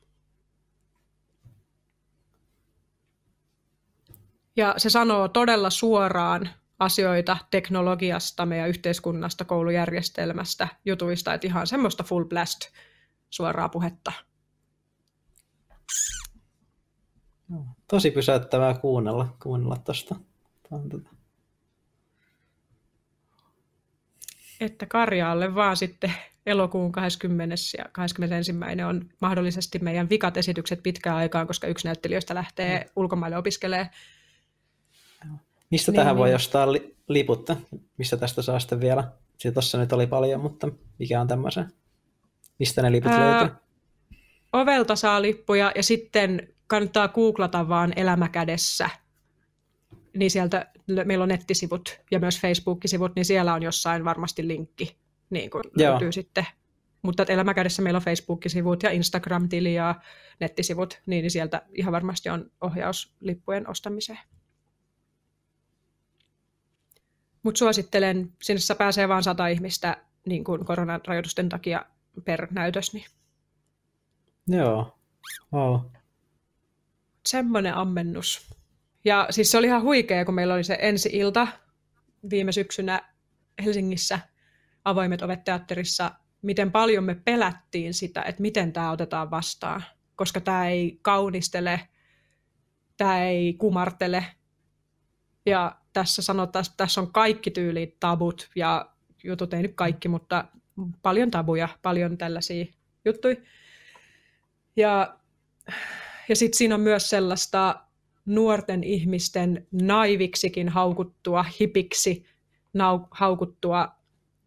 Ja 4.55 4.73
se 4.77 4.89
sanoo 4.89 5.27
todella 5.27 5.69
suoraan 5.69 6.49
asioita 6.79 7.37
teknologiasta, 7.51 8.45
meidän 8.45 8.69
yhteiskunnasta, 8.69 9.45
koulujärjestelmästä, 9.45 10.67
jutuista, 10.85 11.33
että 11.33 11.47
ihan 11.47 11.67
semmoista 11.67 12.03
full 12.03 12.23
blast 12.23 12.59
suoraa 13.29 13.69
puhetta. 13.69 14.11
Tosi 17.87 18.11
pysäyttävää 18.11 18.73
kuunnella, 18.73 19.35
kuunnella 19.43 19.77
tuosta. 19.77 20.15
Tota. 20.69 21.09
että 24.59 24.85
Karjaalle 24.85 25.55
vaan 25.55 25.77
sitten 25.77 26.13
elokuun 26.45 26.91
20. 26.91 27.55
ja 27.77 27.85
21. 27.91 28.53
on 28.87 29.09
mahdollisesti 29.21 29.79
meidän 29.79 30.09
vikat 30.09 30.37
esitykset 30.37 30.83
pitkään 30.83 31.15
aikaan, 31.15 31.47
koska 31.47 31.67
yksi 31.67 31.87
näyttelijöistä 31.87 32.35
lähtee 32.35 32.79
mm. 32.79 32.89
ulkomaille 32.95 33.37
opiskelemaan. 33.37 33.89
Mistä 35.69 35.91
niin, 35.91 35.95
tähän 35.95 36.15
niin. 36.15 36.19
voi 36.19 36.33
ostaa 36.33 36.71
li- 36.71 36.95
liputta? 37.07 37.55
Mistä 37.97 38.17
tästä 38.17 38.41
saa 38.41 38.59
sitten 38.59 38.81
vielä? 38.81 39.11
Siitä 39.37 39.53
tuossa 39.53 39.77
nyt 39.77 39.93
oli 39.93 40.07
paljon, 40.07 40.41
mutta 40.41 40.67
mikä 40.99 41.21
on 41.21 41.27
tämmöisen? 41.27 41.71
Mistä 42.59 42.81
ne 42.81 42.91
liput 42.91 43.11
Ää, 43.11 43.19
löytyy? 43.19 43.57
Ovelta 44.53 44.95
saa 44.95 45.21
lippuja 45.21 45.71
ja 45.75 45.83
sitten 45.83 46.47
kannattaa 46.67 47.07
googlata 47.07 47.69
vaan 47.69 47.93
elämäkädessä. 47.95 48.89
Niin 50.17 50.31
sieltä 50.31 50.71
meillä 51.05 51.23
on 51.23 51.29
nettisivut 51.29 52.01
ja 52.11 52.19
myös 52.19 52.41
Facebook-sivut, 52.41 53.15
niin 53.15 53.25
siellä 53.25 53.53
on 53.53 53.63
jossain 53.63 54.05
varmasti 54.05 54.47
linkki 54.47 54.97
niin 55.29 55.49
kuin 55.49 55.63
löytyy 55.77 56.11
sitten. 56.11 56.45
Mutta 57.01 57.25
elämäkädessä 57.27 57.81
meillä 57.81 57.97
on 57.97 58.03
Facebook-sivut 58.03 58.83
ja 58.83 58.89
Instagram-tili 58.89 59.73
ja 59.73 59.95
nettisivut, 60.39 61.01
niin 61.05 61.31
sieltä 61.31 61.61
ihan 61.73 61.93
varmasti 61.93 62.29
on 62.29 62.51
ohjaus 62.61 63.15
lippujen 63.19 63.69
ostamiseen. 63.69 64.19
Mutta 67.43 67.59
suosittelen, 67.59 68.33
sinne 68.43 68.75
pääsee 68.77 69.09
vain 69.09 69.23
sata 69.23 69.47
ihmistä 69.47 69.97
niin 70.25 70.43
kuin 70.43 70.65
koronarajoitusten 70.65 71.49
takia 71.49 71.85
per 72.25 72.47
näytös. 72.51 72.93
Niin. 72.93 73.05
Joo, 74.47 74.97
wow. 75.53 75.79
Semmoinen 77.27 77.73
ammennus. 77.73 78.55
Ja 79.05 79.27
siis 79.29 79.51
se 79.51 79.57
oli 79.57 79.67
ihan 79.67 79.81
huikea, 79.81 80.25
kun 80.25 80.33
meillä 80.33 80.53
oli 80.53 80.63
se 80.63 80.77
ensi-ilta 80.81 81.47
viime 82.29 82.51
syksynä 82.51 83.01
Helsingissä 83.65 84.19
avoimet 84.85 85.21
ovet 85.21 85.43
teatterissa, 85.43 86.11
miten 86.41 86.71
paljon 86.71 87.03
me 87.03 87.15
pelättiin 87.15 87.93
sitä, 87.93 88.21
että 88.21 88.41
miten 88.41 88.73
tämä 88.73 88.91
otetaan 88.91 89.31
vastaan, 89.31 89.83
koska 90.15 90.41
tämä 90.41 90.67
ei 90.67 90.99
kaunistele, 91.01 91.87
tämä 92.97 93.23
ei 93.23 93.53
kumartele. 93.53 94.25
Ja 95.45 95.75
tässä 95.93 96.21
sanotaan, 96.21 96.65
että 96.65 96.77
tässä 96.77 97.01
on 97.01 97.11
kaikki 97.11 97.51
tyylit 97.51 97.99
tabut 97.99 98.49
ja 98.55 98.89
jutut, 99.23 99.53
ei 99.53 99.61
nyt 99.61 99.75
kaikki, 99.75 100.07
mutta 100.07 100.45
paljon 101.01 101.31
tabuja, 101.31 101.69
paljon 101.81 102.17
tällaisia 102.17 102.65
juttuja. 103.05 103.35
Ja, 104.75 105.19
ja 106.29 106.35
sitten 106.35 106.57
siinä 106.57 106.75
on 106.75 106.81
myös 106.81 107.09
sellaista 107.09 107.75
nuorten 108.25 108.83
ihmisten 108.83 109.67
naiviksikin 109.71 110.69
haukuttua, 110.69 111.45
hipiksi 111.59 112.25
nau, 112.73 112.99
haukuttua 113.11 113.87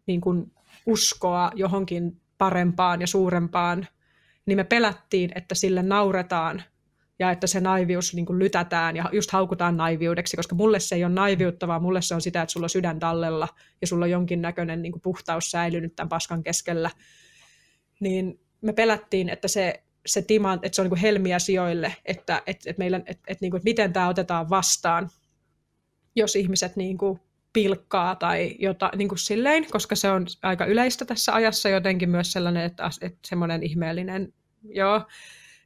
niin 0.05 0.21
kuin 0.21 0.51
uskoa 0.85 1.51
johonkin 1.55 2.21
parempaan 2.37 3.01
ja 3.01 3.07
suurempaan, 3.07 3.87
niin 4.45 4.57
me 4.57 4.63
pelättiin, 4.63 5.31
että 5.35 5.55
sille 5.55 5.83
nauretaan 5.83 6.63
ja 7.19 7.31
että 7.31 7.47
se 7.47 7.59
naivius 7.59 8.13
niin 8.13 8.25
kuin 8.25 8.39
lytätään 8.39 8.95
ja 8.95 9.09
just 9.11 9.31
haukutaan 9.31 9.77
naiviudeksi, 9.77 10.37
koska 10.37 10.55
mulle 10.55 10.79
se 10.79 10.95
ei 10.95 11.05
ole 11.05 11.13
naiviutta, 11.13 11.67
vaan 11.67 11.81
mulle 11.81 12.01
se 12.01 12.15
on 12.15 12.21
sitä, 12.21 12.41
että 12.41 12.53
sulla 12.53 12.65
on 12.65 12.69
sydän 12.69 12.99
tallella 12.99 13.47
ja 13.81 13.87
sulla 13.87 14.05
on 14.05 14.11
jonkinnäköinen 14.11 14.81
niin 14.81 14.91
kuin 14.91 15.01
puhtaus 15.01 15.51
säilynyt 15.51 15.95
tämän 15.95 16.09
paskan 16.09 16.43
keskellä. 16.43 16.89
Niin 17.99 18.39
me 18.61 18.73
pelättiin, 18.73 19.29
että 19.29 19.47
se 19.47 19.83
se 20.05 20.21
tima, 20.21 20.53
että 20.53 20.75
se 20.75 20.81
on 20.81 20.89
niin 20.89 20.97
helmiä 20.97 21.39
sijoille, 21.39 21.95
että, 22.05 22.41
että, 22.47 22.69
että, 22.69 22.79
meillä, 22.79 22.97
että, 22.97 23.11
että, 23.11 23.37
niin 23.41 23.51
kuin, 23.51 23.59
että 23.59 23.69
miten 23.69 23.93
tämä 23.93 24.07
otetaan 24.07 24.49
vastaan, 24.49 25.09
jos 26.15 26.35
ihmiset 26.35 26.75
niin 26.75 26.97
kuin 26.97 27.19
pilkkaa 27.53 28.15
tai 28.15 28.55
jota, 28.59 28.91
niin 28.95 29.07
kuin 29.07 29.19
silleen, 29.19 29.65
koska 29.71 29.95
se 29.95 30.11
on 30.11 30.25
aika 30.43 30.65
yleistä 30.65 31.05
tässä 31.05 31.33
ajassa 31.33 31.69
jotenkin 31.69 32.09
myös 32.09 32.31
sellainen, 32.31 32.63
että, 32.63 32.89
että 33.01 33.19
semmoinen 33.27 33.63
ihmeellinen, 33.63 34.33
joo. 34.63 35.01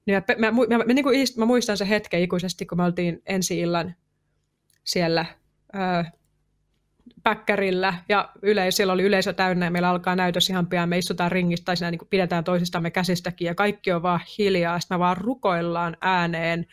Niin 0.05 0.23
mä, 0.37 0.51
mä, 0.51 0.67
mä, 0.67 0.77
mä, 0.77 0.93
niin 0.93 1.03
kuin, 1.03 1.27
mä 1.37 1.45
muistan 1.45 1.77
se 1.77 1.89
hetken 1.89 2.21
ikuisesti, 2.21 2.65
kun 2.65 2.77
me 2.77 2.83
oltiin 2.83 3.21
ensi 3.25 3.59
illan 3.59 3.95
siellä 4.83 5.25
ää, 5.73 6.11
päkkärillä 7.23 7.93
ja 8.09 8.29
yleisö, 8.41 8.75
siellä 8.75 8.93
oli 8.93 9.03
yleisö 9.03 9.33
täynnä 9.33 9.65
ja 9.65 9.71
meillä 9.71 9.89
alkaa 9.89 10.15
näytös 10.15 10.49
ihan 10.49 10.67
pian, 10.67 10.89
me 10.89 10.97
istutaan 10.97 11.31
ringistä 11.31 11.65
tai 11.65 11.77
siinä 11.77 11.91
niin 11.91 12.07
pidetään 12.09 12.43
toisistamme 12.43 12.91
käsistäkin 12.91 13.45
ja 13.45 13.55
kaikki 13.55 13.91
on 13.91 14.03
vaan 14.03 14.19
hiljaa, 14.37 14.79
sitten 14.79 14.95
me 14.95 14.99
vaan 14.99 15.17
rukoillaan 15.17 15.97
ääneen 16.01 16.65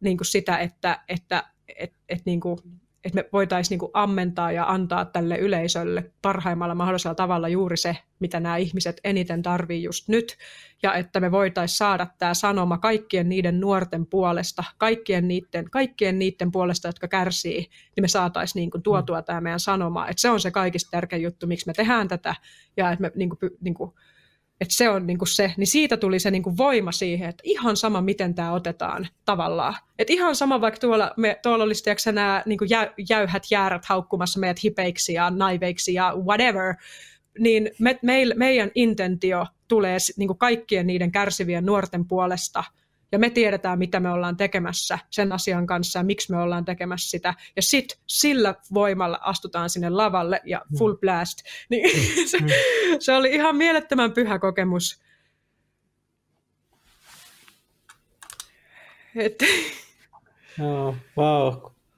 niin 0.00 0.16
kuin 0.16 0.26
sitä, 0.26 0.58
että, 0.58 1.00
että 1.08 1.44
et, 1.78 1.92
et, 2.08 2.22
niin 2.24 2.40
kuin, 2.40 2.58
että 3.04 3.14
me 3.14 3.28
voitaisiin 3.32 3.78
niin 3.78 3.90
ammentaa 3.94 4.52
ja 4.52 4.64
antaa 4.68 5.04
tälle 5.04 5.38
yleisölle 5.38 6.12
parhaimmalla 6.22 6.74
mahdollisella 6.74 7.14
tavalla 7.14 7.48
juuri 7.48 7.76
se, 7.76 7.96
mitä 8.20 8.40
nämä 8.40 8.56
ihmiset 8.56 9.00
eniten 9.04 9.42
tarvii 9.42 9.82
just 9.82 10.08
nyt, 10.08 10.36
ja 10.82 10.94
että 10.94 11.20
me 11.20 11.30
voitaisiin 11.30 11.76
saada 11.76 12.06
tämä 12.18 12.34
sanoma 12.34 12.78
kaikkien 12.78 13.28
niiden 13.28 13.60
nuorten 13.60 14.06
puolesta, 14.06 14.64
kaikkien 14.78 15.28
niiden, 15.28 15.70
kaikkien 15.70 16.18
niiden 16.18 16.52
puolesta, 16.52 16.88
jotka 16.88 17.08
kärsii, 17.08 17.58
niin 17.96 18.04
me 18.04 18.08
saataisiin 18.08 18.60
niin 18.60 18.70
kuin 18.70 18.82
tuotua 18.82 19.22
tämä 19.22 19.40
meidän 19.40 19.60
sanoma. 19.60 20.08
Että 20.08 20.20
se 20.20 20.30
on 20.30 20.40
se 20.40 20.50
kaikista 20.50 20.90
tärkein 20.90 21.22
juttu, 21.22 21.46
miksi 21.46 21.66
me 21.66 21.72
tehdään 21.72 22.08
tätä, 22.08 22.34
ja 22.76 22.90
että 22.90 23.02
me 23.02 23.12
niin 23.14 23.30
kuin, 23.30 23.38
niin 23.60 23.74
kuin, 23.74 23.92
että 24.60 24.74
se 24.74 24.88
on 24.88 25.06
niin 25.06 25.18
kuin 25.18 25.28
se, 25.28 25.54
niin 25.56 25.66
siitä 25.66 25.96
tuli 25.96 26.18
se 26.18 26.30
niin 26.30 26.42
kuin 26.42 26.56
voima 26.56 26.92
siihen, 26.92 27.28
että 27.28 27.42
ihan 27.44 27.76
sama, 27.76 28.00
miten 28.00 28.34
tämä 28.34 28.52
otetaan 28.52 29.08
tavallaan. 29.24 29.74
Että 29.98 30.12
ihan 30.12 30.36
sama, 30.36 30.60
vaikka 30.60 30.80
tuolla, 30.80 31.12
me, 31.16 31.38
tuolla 31.42 31.64
olisi 31.64 31.84
tiedätkö, 31.84 32.12
nämä 32.12 32.42
niin 32.46 32.58
kuin 32.58 32.70
jä, 32.70 32.92
jäyhät 33.08 33.42
jäärät 33.50 33.84
haukkumassa 33.84 34.40
meidät 34.40 34.62
hipeiksi 34.64 35.12
ja 35.12 35.30
naiveiksi 35.30 35.94
ja 35.94 36.14
whatever, 36.16 36.74
niin 37.38 37.70
me, 37.78 37.98
meil, 38.02 38.32
meidän 38.36 38.70
intentio 38.74 39.46
tulee 39.68 39.98
niin 40.16 40.28
kuin 40.28 40.38
kaikkien 40.38 40.86
niiden 40.86 41.12
kärsivien 41.12 41.66
nuorten 41.66 42.08
puolesta– 42.08 42.64
ja 43.12 43.18
me 43.18 43.30
tiedetään, 43.30 43.78
mitä 43.78 44.00
me 44.00 44.10
ollaan 44.10 44.36
tekemässä 44.36 44.98
sen 45.10 45.32
asian 45.32 45.66
kanssa 45.66 45.98
ja 45.98 46.02
miksi 46.02 46.32
me 46.32 46.38
ollaan 46.38 46.64
tekemässä 46.64 47.10
sitä. 47.10 47.34
Ja 47.56 47.62
sitten 47.62 47.98
sillä 48.06 48.54
voimalla 48.74 49.18
astutaan 49.22 49.70
sinne 49.70 49.90
lavalle 49.90 50.40
ja 50.44 50.62
mm. 50.70 50.78
full 50.78 50.96
blast. 50.96 51.38
Niin 51.70 51.90
mm. 51.96 52.26
se, 52.30 52.38
se 53.00 53.12
oli 53.12 53.30
ihan 53.30 53.56
mielettömän 53.56 54.12
pyhä 54.12 54.38
kokemus. 54.38 55.02
Et... 59.16 59.34
Joo, 60.58 60.96
wow. 61.18 61.54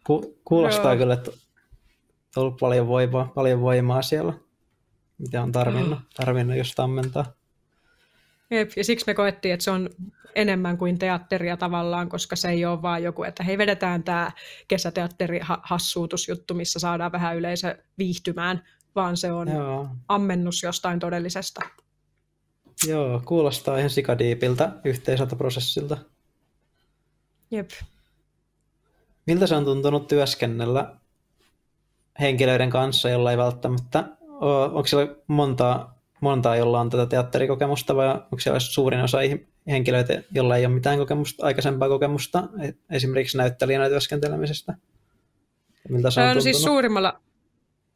Ku, 0.06 0.40
kuulostaa 0.44 0.92
Joo. 0.92 0.98
kyllä, 0.98 1.14
että 1.14 1.30
on 1.30 2.42
ollut 2.42 2.56
paljon 2.60 2.86
voimaa, 2.86 3.32
paljon 3.34 3.60
voimaa 3.60 4.02
siellä, 4.02 4.32
mitä 5.18 5.42
on 5.42 5.52
tarvinnut, 5.52 5.98
oh. 5.98 6.04
tarvinnut 6.16 6.56
just 6.56 6.80
ammentaa. 6.80 7.39
Jep, 8.50 8.70
ja 8.76 8.84
siksi 8.84 9.06
me 9.06 9.14
koettiin, 9.14 9.54
että 9.54 9.64
se 9.64 9.70
on 9.70 9.90
enemmän 10.34 10.78
kuin 10.78 10.98
teatteria 10.98 11.56
tavallaan, 11.56 12.08
koska 12.08 12.36
se 12.36 12.48
ei 12.48 12.64
ole 12.64 12.82
vaan 12.82 13.02
joku, 13.02 13.22
että 13.22 13.42
hei 13.42 13.58
vedetään 13.58 14.02
tämä 14.02 14.32
kesäteatteri-hassuutusjuttu, 14.68 16.54
missä 16.54 16.78
saadaan 16.78 17.12
vähän 17.12 17.36
yleisö 17.36 17.78
viihtymään, 17.98 18.64
vaan 18.94 19.16
se 19.16 19.32
on 19.32 19.48
Joo. 19.48 19.88
ammennus 20.08 20.62
jostain 20.62 21.00
todellisesta. 21.00 21.60
Joo, 22.86 23.22
kuulostaa 23.24 23.78
ihan 23.78 23.90
sikadiipiltä 23.90 24.72
yhteiseltä 24.84 25.36
prosessilta. 25.36 25.96
Jep. 27.50 27.70
Miltä 29.26 29.46
se 29.46 29.54
on 29.54 29.64
tuntunut 29.64 30.08
työskennellä 30.08 30.96
henkilöiden 32.20 32.70
kanssa, 32.70 33.10
jolla 33.10 33.30
ei 33.30 33.36
välttämättä 33.38 34.04
ole, 34.20 34.64
onko 34.64 34.86
siellä 34.86 35.14
montaa 35.26 35.99
montaa, 36.20 36.56
jolla 36.56 36.80
on 36.80 36.90
tätä 36.90 37.06
teatterikokemusta, 37.06 37.96
vai 37.96 38.08
onko 38.08 38.38
siellä 38.38 38.60
suurin 38.60 39.00
osa 39.00 39.18
henkilöitä, 39.66 40.22
jolla 40.30 40.56
ei 40.56 40.66
ole 40.66 40.74
mitään 40.74 40.98
kokemusta, 40.98 41.46
aikaisempaa 41.46 41.88
kokemusta, 41.88 42.48
e- 42.62 42.94
esimerkiksi 42.96 43.38
näyttelijänä 43.38 43.88
työskentelemisestä? 43.88 44.74
Miltä 45.88 46.10
se 46.10 46.20
on 46.20 46.34
no, 46.34 46.40
siis 46.40 46.62
suurimmalla 46.62 47.20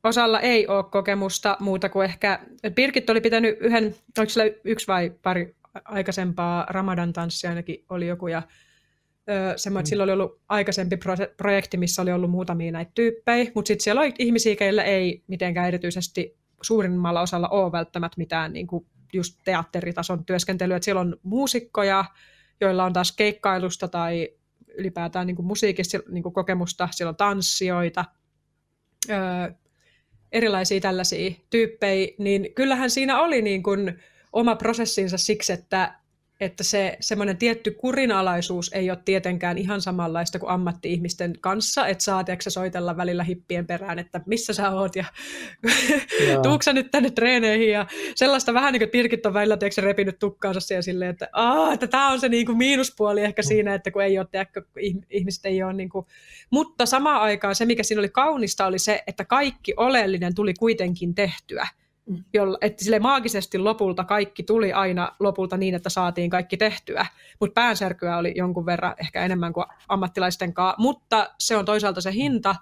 osalla 0.04 0.40
ei 0.40 0.66
ole 0.66 0.84
kokemusta 0.84 1.56
muuta 1.60 1.88
kuin 1.88 2.04
ehkä, 2.04 2.40
Birgit 2.74 3.10
oli 3.10 3.20
pitänyt 3.20 3.56
yhden, 3.60 3.94
oliko 4.18 4.30
sillä 4.30 4.50
yksi 4.64 4.86
vai 4.86 5.12
pari 5.22 5.56
aikaisempaa 5.84 6.66
Ramadan-tanssia 6.70 7.50
ainakin 7.50 7.84
oli 7.88 8.06
joku, 8.06 8.26
ja 8.26 8.42
semmoinen, 9.56 9.80
että 9.80 9.88
mm. 9.88 9.90
sillä 9.90 10.02
oli 10.04 10.12
ollut 10.12 10.40
aikaisempi 10.48 10.98
projekti, 11.36 11.76
missä 11.76 12.02
oli 12.02 12.12
ollut 12.12 12.30
muutamia 12.30 12.72
näitä 12.72 12.92
tyyppejä, 12.94 13.50
mutta 13.54 13.68
sitten 13.68 13.84
siellä 13.84 14.00
oli 14.00 14.14
ihmisiä, 14.18 14.56
keillä 14.56 14.82
ei 14.82 15.22
mitenkään 15.26 15.68
erityisesti 15.68 16.36
suurimmalla 16.64 17.20
osalla 17.20 17.48
ole 17.48 17.72
välttämättä 17.72 18.18
mitään 18.18 18.52
niin 18.52 18.66
kuin 18.66 18.86
just 19.12 19.38
teatteritason 19.44 20.24
työskentelyä. 20.24 20.76
Että 20.76 20.84
siellä 20.84 21.00
on 21.00 21.16
muusikkoja, 21.22 22.04
joilla 22.60 22.84
on 22.84 22.92
taas 22.92 23.12
keikkailusta 23.12 23.88
tai 23.88 24.28
ylipäätään 24.78 25.26
niin 25.26 25.36
kuin 25.36 25.46
musiikista 25.46 25.98
niin 26.08 26.22
kuin 26.22 26.32
kokemusta, 26.32 26.88
siellä 26.92 27.08
on 27.08 27.16
tanssijoita, 27.16 28.04
öö, 29.10 29.16
erilaisia 30.32 30.80
tällaisia 30.80 31.34
tyyppejä, 31.50 32.08
niin 32.18 32.54
kyllähän 32.54 32.90
siinä 32.90 33.20
oli 33.20 33.42
niin 33.42 33.62
kuin 33.62 33.98
oma 34.32 34.56
prosessinsa 34.56 35.18
siksi, 35.18 35.52
että 35.52 35.94
että 36.44 36.64
se 36.64 36.96
semmoinen 37.00 37.36
tietty 37.36 37.70
kurinalaisuus 37.70 38.70
ei 38.72 38.90
ole 38.90 38.98
tietenkään 39.04 39.58
ihan 39.58 39.80
samanlaista 39.80 40.38
kuin 40.38 40.50
ammatti-ihmisten 40.50 41.32
kanssa, 41.40 41.86
että 41.86 42.04
saa 42.04 42.24
tiedätkö, 42.24 42.50
soitella 42.50 42.96
välillä 42.96 43.24
hippien 43.24 43.66
perään, 43.66 43.98
että 43.98 44.20
missä 44.26 44.52
sä 44.52 44.70
oot 44.70 44.96
ja 44.96 45.04
tuuksa 46.42 46.72
nyt 46.72 46.90
tänne 46.90 47.10
treeneihin 47.10 47.70
ja 47.70 47.86
sellaista 48.14 48.54
vähän 48.54 48.72
niin 48.72 48.80
kuin 48.80 48.90
Pirkit 48.90 49.26
on 49.26 49.34
välillä 49.34 49.56
tiedätkö, 49.56 49.80
repinyt 49.80 50.18
tukkaansa 50.18 50.60
siellä 50.60 50.82
silleen, 50.82 51.10
että, 51.10 51.28
Aa, 51.32 51.72
että 51.72 51.86
tämä 51.86 52.10
on 52.10 52.20
se 52.20 52.28
niin 52.28 52.46
kuin 52.46 52.58
miinuspuoli 52.58 53.20
ehkä 53.20 53.42
mm. 53.42 53.46
siinä, 53.46 53.74
että 53.74 53.90
kun 53.90 54.02
ei 54.02 54.18
ole, 54.18 54.26
tiedätkö, 54.30 54.62
ihmiset 55.10 55.46
ei 55.46 55.62
ole 55.62 55.72
niin 55.72 55.88
kuin... 55.88 56.06
mutta 56.50 56.86
samaan 56.86 57.22
aikaan 57.22 57.54
se, 57.54 57.66
mikä 57.66 57.82
siinä 57.82 58.00
oli 58.00 58.08
kaunista, 58.08 58.66
oli 58.66 58.78
se, 58.78 59.02
että 59.06 59.24
kaikki 59.24 59.74
oleellinen 59.76 60.34
tuli 60.34 60.54
kuitenkin 60.54 61.14
tehtyä. 61.14 61.68
Mm. 62.06 62.24
Jolla, 62.32 62.58
että 62.60 62.84
sille 62.84 62.98
maagisesti 62.98 63.58
lopulta 63.58 64.04
kaikki 64.04 64.42
tuli 64.42 64.72
aina 64.72 65.12
lopulta 65.20 65.56
niin, 65.56 65.74
että 65.74 65.88
saatiin 65.88 66.30
kaikki 66.30 66.56
tehtyä. 66.56 67.06
Mutta 67.40 67.54
päänsärkyä 67.54 68.16
oli 68.16 68.32
jonkun 68.36 68.66
verran 68.66 68.94
ehkä 69.00 69.24
enemmän 69.24 69.52
kuin 69.52 69.66
ammattilaisten 69.88 70.54
kanssa. 70.54 70.82
Mutta 70.82 71.30
se 71.38 71.56
on 71.56 71.64
toisaalta 71.64 72.00
se 72.00 72.12
hinta, 72.12 72.56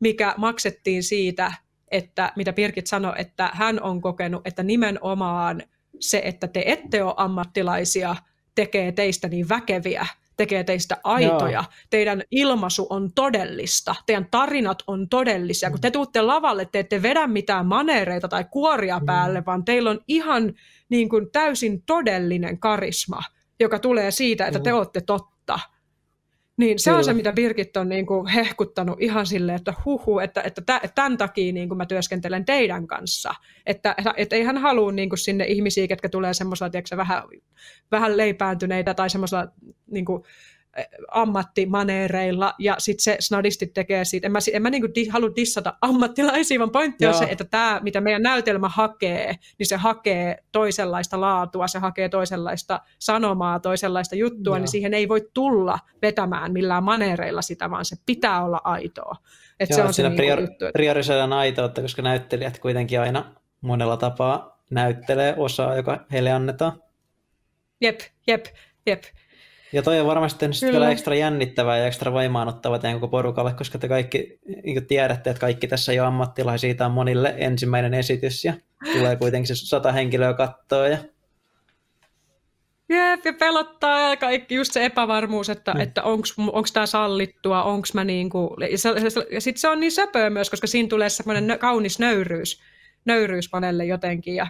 mikä 0.00 0.34
maksettiin 0.36 1.02
siitä, 1.02 1.52
että 1.90 2.32
mitä 2.36 2.52
Pirkit 2.52 2.86
sanoi, 2.86 3.12
että 3.16 3.50
hän 3.52 3.82
on 3.82 4.00
kokenut, 4.00 4.46
että 4.46 4.62
nimenomaan 4.62 5.62
se, 6.00 6.22
että 6.24 6.48
te 6.48 6.62
ette 6.66 7.02
ole 7.02 7.14
ammattilaisia, 7.16 8.16
tekee 8.54 8.92
teistä 8.92 9.28
niin 9.28 9.48
väkeviä, 9.48 10.06
tekee 10.36 10.64
teistä 10.64 10.96
aitoja. 11.04 11.58
Joo. 11.58 11.64
Teidän 11.90 12.22
ilmaisu 12.30 12.86
on 12.90 13.12
todellista, 13.12 13.94
teidän 14.06 14.28
tarinat 14.30 14.82
on 14.86 15.08
todellisia. 15.08 15.68
Mm. 15.68 15.72
Kun 15.72 15.80
te 15.80 15.90
tuutte 15.90 16.22
lavalle, 16.22 16.64
te 16.64 16.78
ette 16.78 17.02
vedä 17.02 17.26
mitään 17.26 17.66
manereita 17.66 18.28
tai 18.28 18.44
kuoria 18.50 18.98
mm. 18.98 19.06
päälle, 19.06 19.42
vaan 19.46 19.64
teillä 19.64 19.90
on 19.90 20.00
ihan 20.08 20.54
niin 20.88 21.08
kuin 21.08 21.30
täysin 21.32 21.82
todellinen 21.82 22.58
karisma, 22.58 23.20
joka 23.60 23.78
tulee 23.78 24.10
siitä, 24.10 24.46
että 24.46 24.58
mm. 24.58 24.62
te 24.62 24.72
olette 24.72 25.00
totta. 25.00 25.58
Niin 26.56 26.78
se 26.78 26.90
Kyllä. 26.90 26.98
on 26.98 27.04
se, 27.04 27.12
mitä 27.12 27.32
Birgit 27.32 27.76
on 27.76 27.88
niin 27.88 28.06
kuin 28.06 28.26
hehkuttanut 28.26 29.02
ihan 29.02 29.26
silleen, 29.26 29.56
että 29.56 29.74
huhu, 29.84 30.18
että, 30.18 30.42
että 30.42 30.62
tämän 30.94 31.18
takia 31.18 31.52
niin 31.52 31.68
kuin 31.68 31.78
mä 31.78 31.86
työskentelen 31.86 32.44
teidän 32.44 32.86
kanssa. 32.86 33.34
Että, 33.66 33.94
että 34.16 34.36
ei 34.36 34.42
hän 34.42 34.58
halua 34.58 34.92
niin 34.92 35.08
kuin 35.08 35.18
sinne 35.18 35.44
ihmisiä, 35.44 35.88
ketkä 35.88 36.08
tulee 36.08 36.34
semmoisella, 36.34 36.70
tiedätkö, 36.70 36.96
vähän, 36.96 37.22
vähän 37.90 38.16
leipääntyneitä 38.16 38.94
tai 38.94 39.10
semmoisella 39.10 39.48
niin 39.90 40.04
kuin, 40.04 40.22
ammattimaneereilla 41.08 42.54
ja 42.58 42.74
sitten 42.78 43.02
se 43.02 43.16
snadisti 43.20 43.66
tekee 43.66 44.04
siitä. 44.04 44.26
En 44.26 44.32
mä, 44.32 44.38
en 44.52 44.62
mä 44.62 44.70
niinku 44.70 44.88
di, 44.94 45.08
halua 45.08 45.30
dissata 45.36 45.74
ammattilaisia, 45.80 46.58
vaan 46.58 46.70
pointti 46.70 47.04
Joo. 47.04 47.12
on 47.12 47.18
se, 47.18 47.24
että 47.30 47.44
tämä, 47.44 47.80
mitä 47.82 48.00
meidän 48.00 48.22
näytelmä 48.22 48.68
hakee, 48.68 49.34
niin 49.58 49.66
se 49.66 49.76
hakee 49.76 50.44
toisenlaista 50.52 51.20
laatua, 51.20 51.68
se 51.68 51.78
hakee 51.78 52.08
toisenlaista 52.08 52.80
sanomaa, 52.98 53.60
toisenlaista 53.60 54.16
juttua, 54.16 54.56
Joo. 54.56 54.58
niin 54.58 54.68
siihen 54.68 54.94
ei 54.94 55.08
voi 55.08 55.28
tulla 55.34 55.78
vetämään 56.02 56.52
millään 56.52 56.84
maneereilla 56.84 57.42
sitä, 57.42 57.70
vaan 57.70 57.84
se 57.84 57.96
pitää 58.06 58.44
olla 58.44 58.60
aitoa. 58.64 59.16
Et 59.60 59.70
Joo, 59.70 59.76
se 59.76 59.82
on 59.82 59.94
se 59.94 60.02
niinku 60.02 60.22
prior- 60.22 60.40
juttu. 60.40 60.64
priorisoidaan 60.72 61.32
aitoutta, 61.32 61.82
koska 61.82 62.02
näyttelijät 62.02 62.58
kuitenkin 62.58 63.00
aina 63.00 63.34
monella 63.60 63.96
tapaa 63.96 64.56
näyttelee 64.70 65.34
osaa, 65.36 65.76
joka 65.76 66.06
heille 66.12 66.32
annetaan. 66.32 66.82
Jep, 67.80 68.00
jep, 68.26 68.46
jep. 68.86 69.04
Ja 69.76 69.82
toi 69.82 70.00
on 70.00 70.06
varmasti 70.06 70.38
tehnyt 70.38 70.62
vielä 70.62 70.90
ekstra 70.90 71.14
jännittävää 71.14 71.78
ja 71.78 71.86
ekstra 71.86 72.12
voimaanottavaa 72.12 72.78
teidän 72.78 73.00
koko 73.00 73.10
porukalle, 73.10 73.52
koska 73.52 73.78
te 73.78 73.88
kaikki 73.88 74.38
niin 74.64 74.86
tiedätte, 74.86 75.30
että 75.30 75.40
kaikki 75.40 75.68
tässä 75.68 75.92
jo 75.92 76.04
ammattilaisia, 76.04 76.68
siitä 76.68 76.86
on 76.86 76.92
monille 76.92 77.34
ensimmäinen 77.36 77.94
esitys 77.94 78.44
ja 78.44 78.54
tulee 78.92 79.16
kuitenkin 79.16 79.56
se 79.56 79.66
sata 79.66 79.92
henkilöä 79.92 80.34
kattoa. 80.34 80.88
Ja... 80.88 80.98
Jep, 82.88 83.24
ja 83.24 83.32
pelottaa 83.32 84.10
ja 84.10 84.16
kaikki, 84.16 84.54
just 84.54 84.72
se 84.72 84.84
epävarmuus, 84.84 85.50
että, 85.50 85.72
mm. 85.74 85.80
että 85.80 86.02
onko 86.02 86.62
tämä 86.72 86.86
sallittua, 86.86 87.62
onko 87.62 87.88
mä 87.94 88.04
niinku, 88.04 88.56
ja, 88.70 88.78
se, 88.78 89.10
se, 89.10 89.26
ja 89.30 89.40
sitten 89.40 89.60
se 89.60 89.68
on 89.68 89.80
niin 89.80 89.92
söpöä 89.92 90.30
myös, 90.30 90.50
koska 90.50 90.66
siinä 90.66 90.88
tulee 90.88 91.08
semmoinen 91.08 91.58
kaunis 91.58 91.98
nöyryys, 91.98 92.62
nöyryys 93.04 93.50
jotenkin 93.86 94.34
ja, 94.34 94.46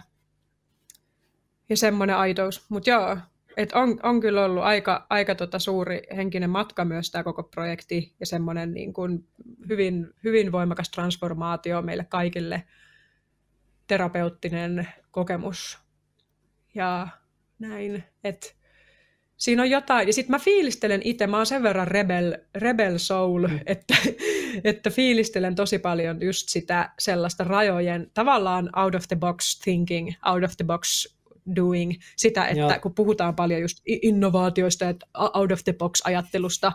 ja 1.69 1.77
semmoinen 1.77 2.17
aitous, 2.17 2.65
mutta 2.69 2.89
joo, 2.89 3.17
et 3.57 3.73
on, 3.73 3.99
on 4.03 4.19
kyllä 4.19 4.45
ollut 4.45 4.63
aika, 4.63 5.05
aika 5.09 5.35
tota 5.35 5.59
suuri 5.59 6.01
henkinen 6.15 6.49
matka 6.49 6.85
myös 6.85 7.11
tämä 7.11 7.23
koko 7.23 7.43
projekti 7.43 8.15
ja 8.19 8.25
semmoinen 8.25 8.71
niin 8.71 8.93
kuin 8.93 9.27
hyvin, 9.69 10.07
hyvin 10.23 10.51
voimakas 10.51 10.89
transformaatio 10.89 11.81
meille 11.81 12.05
kaikille, 12.09 12.63
terapeuttinen 13.87 14.87
kokemus 15.11 15.79
ja 16.75 17.07
näin, 17.59 18.03
että 18.23 18.47
siinä 19.37 19.61
on 19.61 19.69
jotain, 19.69 20.07
ja 20.07 20.13
sitten 20.13 20.31
mä 20.31 20.39
fiilistelen 20.39 21.01
itse, 21.03 21.27
mä 21.27 21.37
oon 21.37 21.45
sen 21.45 21.63
verran 21.63 21.87
rebel, 21.87 22.37
rebel 22.55 22.97
soul, 22.97 23.47
mm. 23.47 23.59
että, 23.65 23.95
että 24.63 24.89
fiilistelen 24.89 25.55
tosi 25.55 25.79
paljon 25.79 26.21
just 26.21 26.49
sitä 26.49 26.89
sellaista 26.99 27.43
rajojen, 27.43 28.11
tavallaan 28.13 28.69
out 28.79 28.95
of 28.95 29.07
the 29.07 29.15
box 29.15 29.59
thinking, 29.59 30.13
out 30.25 30.43
of 30.43 30.57
the 30.57 30.65
box 30.65 31.16
doing, 31.55 31.93
sitä, 32.15 32.45
että 32.45 32.59
Joo. 32.59 32.79
kun 32.81 32.93
puhutaan 32.93 33.35
paljon 33.35 33.61
just 33.61 33.77
innovaatioista 33.85 34.85
ja 34.85 34.93
out 35.33 35.51
of 35.51 35.63
the 35.63 35.73
box 35.73 36.01
ajattelusta, 36.03 36.71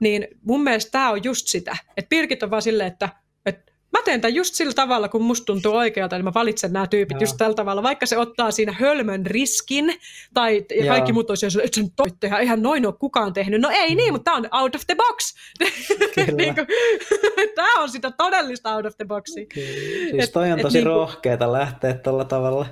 niin 0.00 0.28
mun 0.42 0.62
mielestä 0.62 0.90
tämä 0.90 1.10
on 1.10 1.24
just 1.24 1.46
sitä, 1.46 1.76
että 1.96 2.08
Pirkit 2.08 2.42
on 2.42 2.50
vaan 2.50 2.62
silleen, 2.62 2.88
että, 2.88 3.08
että 3.46 3.72
mä 3.92 4.02
teen 4.04 4.20
tämän 4.20 4.34
just 4.34 4.54
sillä 4.54 4.72
tavalla, 4.72 5.08
kun 5.08 5.22
musta 5.22 5.44
tuntuu 5.44 5.74
oikealta, 5.74 6.16
eli 6.16 6.22
mä 6.22 6.34
valitsen 6.34 6.72
nämä 6.72 6.86
tyypit 6.86 7.14
Joo. 7.14 7.20
just 7.20 7.36
tällä 7.38 7.54
tavalla, 7.54 7.82
vaikka 7.82 8.06
se 8.06 8.18
ottaa 8.18 8.50
siinä 8.50 8.72
hölmön 8.72 9.26
riskin, 9.26 9.94
tai 10.34 10.64
ja 10.80 10.86
kaikki 10.86 11.12
muut 11.12 11.30
olisi 11.30 11.46
että 11.46 11.74
sen 11.74 11.90
toi 11.90 12.06
tehdä, 12.20 12.38
eihän 12.38 12.62
noin 12.62 12.86
ole 12.86 12.94
kukaan 12.98 13.32
tehnyt. 13.32 13.60
No 13.60 13.70
ei 13.72 13.94
niin, 13.94 14.12
mutta 14.12 14.24
tämä 14.24 14.36
on 14.36 14.62
out 14.62 14.74
of 14.74 14.82
the 14.86 14.94
box. 14.94 15.34
niin 16.36 16.54
kuin, 16.54 16.66
tämä 17.56 17.82
on 17.82 17.88
sitä 17.88 18.10
todellista 18.10 18.76
out 18.76 18.86
of 18.86 18.96
the 18.96 19.04
boxia. 19.04 19.46
Siis 20.10 20.30
toi 20.30 20.52
on 20.52 20.60
tosi 20.60 20.78
et, 20.78 20.84
niin 20.84 20.86
rohkeeta 20.86 21.52
lähteä 21.52 21.94
tällä 21.94 22.24
tavalla. 22.24 22.66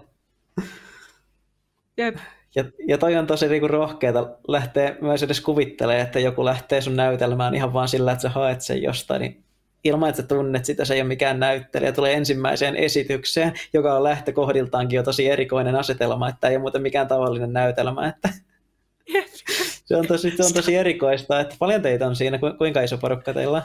Jep. 2.01 2.17
Ja, 2.55 2.65
ja 2.87 2.99
toi 2.99 3.17
on 3.17 3.27
tosi 3.27 3.49
niinku 3.49 3.69
rohkeata 3.69 4.29
lähteä 4.49 4.97
myös 5.01 5.23
edes 5.23 5.41
kuvittelemaan, 5.41 6.07
että 6.07 6.21
joku 6.21 6.45
lähtee 6.45 6.81
sun 6.81 6.97
näytelmään 6.97 7.55
ihan 7.55 7.73
vaan 7.73 7.89
sillä, 7.89 8.13
että 8.13 8.23
sä 8.23 8.29
haet 8.29 8.61
sen 8.61 8.83
jostain, 8.83 9.21
niin 9.21 9.45
ilman, 9.85 10.09
että 10.09 10.23
sä 10.23 10.29
tunnet 10.29 10.65
sitä, 10.65 10.85
se 10.85 10.95
ei 10.95 11.01
ole 11.01 11.09
mikään 11.09 11.41
näyttelijä, 11.41 11.93
tulee 11.93 12.13
ensimmäiseen 12.15 12.77
esitykseen, 12.77 13.53
joka 13.73 13.97
on 13.97 14.05
lähtökohdiltaankin 14.05 14.97
jo 14.97 15.03
tosi 15.03 15.29
erikoinen 15.29 15.77
asetelma, 15.77 16.29
että 16.29 16.49
ei 16.49 16.57
ole 16.57 16.61
muuten 16.61 16.83
mikään 16.83 17.09
tavallinen 17.09 17.53
näytelmä, 17.53 18.09
että 18.09 18.29
se 19.85 19.97
on 19.97 20.07
tosi, 20.07 20.31
se 20.37 20.45
on 20.45 20.53
tosi 20.53 20.77
erikoista, 20.77 21.41
että 21.41 21.57
paljon 21.59 21.83
teitä 21.83 22.07
on 22.07 22.17
siinä, 22.17 22.39
kuinka 22.59 22.81
iso 22.81 22.99
porukka 22.99 23.35
teillä 23.35 23.57
on? 23.57 23.63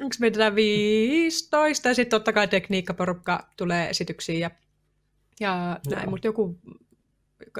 Onko 0.00 0.14
meitä 0.20 0.54
15 0.54 1.88
ja 1.88 1.94
sitten 1.94 2.10
totta 2.10 2.32
kai 2.32 2.48
tekniikkaporukka 2.48 3.48
tulee 3.56 3.90
esityksiin 3.90 4.40
ja, 4.40 4.50
ja 5.40 5.80
näin, 5.90 6.10
mutta 6.10 6.26
joku 6.26 6.58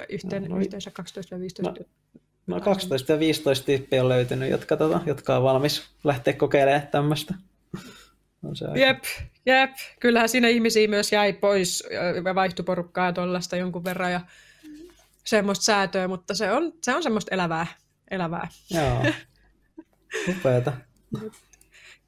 yhteen, 0.08 0.44
no, 0.44 0.58
yhteensä 0.58 0.90
12 0.90 1.40
15 1.40 1.74
no, 2.46 2.56
no 2.56 2.60
12 2.60 3.12
ja 3.12 3.18
15 3.18 3.66
tyyppiä 3.66 4.02
on 4.02 4.08
löytynyt, 4.08 4.50
jotka, 4.50 4.76
tota, 4.76 5.00
jotka 5.06 5.36
on 5.36 5.42
valmis 5.42 5.82
lähteä 6.04 6.32
kokeilemaan 6.32 6.86
tämmöistä. 6.86 7.34
Se 8.54 8.80
jep, 8.80 9.04
jep. 9.46 9.70
Kyllähän 10.00 10.28
siinä 10.28 10.48
ihmisiä 10.48 10.88
myös 10.88 11.12
jäi 11.12 11.32
pois 11.32 11.84
ja 12.24 12.34
vaihtui 12.34 12.64
porukkaa 12.64 13.12
tuollaista 13.12 13.56
jonkun 13.56 13.84
verran 13.84 14.12
ja 14.12 14.20
semmoista 15.24 15.64
säätöä, 15.64 16.08
mutta 16.08 16.34
se 16.34 16.52
on, 16.52 16.72
se 16.82 16.94
on 16.94 17.02
semmoista 17.02 17.34
elävää. 17.34 17.66
elävää. 18.10 18.48
Joo, 18.70 19.04
upeata. 20.28 20.72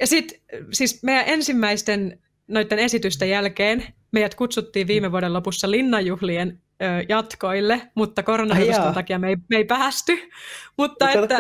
Ja 0.01 0.07
sitten 0.07 0.41
siis 0.73 1.03
meidän 1.03 1.25
ensimmäisten 1.27 2.21
noiden 2.49 2.79
esitysten 2.79 3.31
jälkeen 3.31 3.85
meidät 4.13 4.35
kutsuttiin 4.35 4.87
viime 4.87 5.13
vuoden 5.13 5.33
lopussa 5.33 5.71
linnanjuhlien 5.71 6.63
jatkoille, 7.09 7.81
mutta 7.95 8.23
koronaviruksen 8.23 8.95
takia 8.95 9.19
me 9.19 9.29
ei, 9.29 9.37
me 9.51 9.57
ei 9.57 9.65
päästy. 9.65 10.31
Mutta 10.79 11.11
että... 11.11 11.39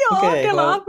Joo, 0.00 0.18
okay, 0.18 0.42
kelaa. 0.42 0.84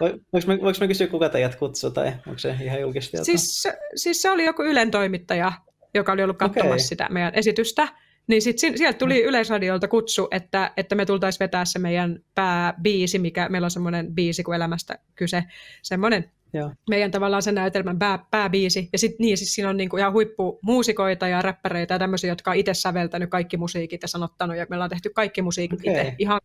Voinko 0.00 0.80
mä, 0.80 0.86
kysyä, 0.86 1.06
kuka 1.06 1.28
teidät 1.28 1.56
kutsui, 1.56 1.90
tai 1.90 2.12
onko 2.26 2.38
se 2.38 2.56
ihan 2.62 2.80
julkista 2.80 3.24
Siis, 3.24 3.68
siis 3.94 4.22
se 4.22 4.30
oli 4.30 4.44
joku 4.44 4.62
Ylen 4.62 4.90
toimittaja, 4.90 5.52
joka 5.94 6.12
oli 6.12 6.22
ollut 6.22 6.38
katsomassa 6.38 6.68
okay. 6.68 6.78
sitä 6.78 7.08
meidän 7.10 7.34
esitystä. 7.34 7.88
Niin 8.26 8.42
sit 8.42 8.58
sieltä 8.58 8.98
tuli 8.98 9.22
mm. 9.22 9.28
Yleisradiolta 9.28 9.88
kutsu, 9.88 10.28
että, 10.30 10.72
että 10.76 10.94
me 10.94 11.06
tultaisiin 11.06 11.40
vetää 11.40 11.64
se 11.64 11.78
meidän 11.78 12.18
pääbiisi, 12.34 13.18
mikä 13.18 13.48
meillä 13.48 13.64
on 13.64 13.70
semmoinen 13.70 14.14
biisi 14.14 14.42
kuin 14.42 14.56
elämästä 14.56 14.98
kyse, 15.14 15.44
semmoinen 15.82 16.30
Joo. 16.52 16.70
meidän 16.90 17.10
tavallaan 17.10 17.42
sen 17.42 17.54
näytelmän 17.54 17.98
pää, 17.98 18.18
pääbiisi. 18.30 18.88
Ja 18.92 18.98
sitten 18.98 19.24
niin, 19.24 19.38
siis 19.38 19.54
siinä 19.54 19.70
on 19.70 19.76
niinku 19.76 19.96
ihan 19.96 20.12
huippumuusikoita 20.12 21.28
ja 21.28 21.42
räppäreitä 21.42 21.94
ja 21.94 21.98
tämmöisiä, 21.98 22.30
jotka 22.30 22.50
on 22.50 22.56
itse 22.56 22.74
säveltänyt 22.74 23.30
kaikki 23.30 23.56
musiikit 23.56 24.02
ja 24.02 24.08
sanottanut, 24.08 24.56
ja 24.56 24.66
me 24.70 24.76
ollaan 24.76 24.90
tehty 24.90 25.10
kaikki 25.10 25.42
musiikit 25.42 25.80
okay. 25.80 25.92
itse, 25.92 26.14
ihan 26.18 26.40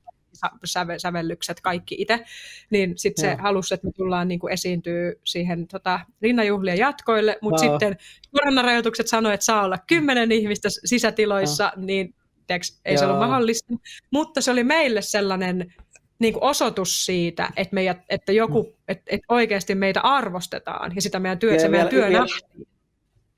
säve, 0.66 1.00
sävellykset 1.00 1.62
kaikki 1.62 1.96
itse, 2.00 2.26
niin 2.70 2.94
sitten 2.98 3.22
se 3.22 3.36
halusi, 3.42 3.74
että 3.74 3.88
me 3.88 3.92
tullaan 3.96 4.28
niin 4.28 4.40
kuin 4.40 4.54
esiintyy 4.54 5.20
siihen 5.24 5.68
tota, 5.68 6.00
rinnajuhlien 6.22 6.78
jatkoille, 6.78 7.38
mutta 7.42 7.64
wow. 7.64 7.72
sitten 7.72 7.98
koronarajoitukset 8.32 9.08
sanoi, 9.08 9.34
että 9.34 9.46
saa 9.46 9.64
olla 9.64 9.78
kymmenen 9.88 10.32
ihmistä 10.32 10.70
sisätiloissa, 10.86 11.72
no. 11.76 11.86
niin 11.86 12.16
Teeks, 12.48 12.82
ei 12.86 12.94
Joo. 12.94 13.00
se 13.00 13.06
ollut 13.06 13.20
mahdollista, 13.20 13.74
mutta 14.12 14.42
se 14.42 14.52
oli 14.52 14.64
meille 14.64 15.02
sellainen 15.02 15.74
niin 16.20 16.34
kuin 16.34 16.44
osoitus 16.44 17.06
siitä, 17.06 17.50
että, 17.58 17.74
meidät, 17.74 17.98
että, 18.10 18.32
joku, 18.32 18.64
mm. 18.64 18.70
että, 18.88 19.04
että 19.08 19.26
oikeasti 19.30 19.76
meitä 19.76 20.02
arvostetaan 20.02 20.92
ja 20.96 21.02
sitä 21.02 21.20
meidän 21.20 21.40
työ, 21.40 21.54
ja 21.54 21.60
se 21.60 21.68
meidän 21.68 21.90
työ 21.90 22.10
vielä, 22.10 22.26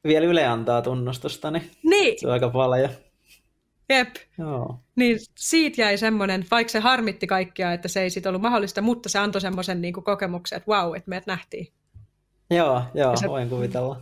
vielä 0.03 0.25
Yle 0.25 0.45
antaa 0.45 0.81
tunnustusta, 0.81 1.51
niin, 1.51 1.71
niin. 1.83 2.19
se 2.19 2.27
on 2.27 2.33
aika 2.33 2.49
paljon. 2.49 2.89
Jep. 3.89 4.15
Joo. 4.37 4.79
Niin 4.95 5.19
siitä 5.37 5.81
jäi 5.81 5.97
semmoinen, 5.97 6.45
vaikka 6.51 6.71
se 6.71 6.79
harmitti 6.79 7.27
kaikkia, 7.27 7.73
että 7.73 7.87
se 7.87 8.01
ei 8.01 8.09
siitä 8.09 8.29
ollut 8.29 8.41
mahdollista, 8.41 8.81
mutta 8.81 9.09
se 9.09 9.19
antoi 9.19 9.41
semmoisen 9.41 9.81
niin 9.81 9.93
kokemuksen, 9.93 10.57
että 10.57 10.67
vau, 10.67 10.93
että 10.93 11.09
meidät 11.09 11.27
nähtiin. 11.27 11.73
Joo, 12.49 12.83
joo, 12.93 13.17
se... 13.17 13.29
voin 13.29 13.49
kuvitella. 13.49 14.01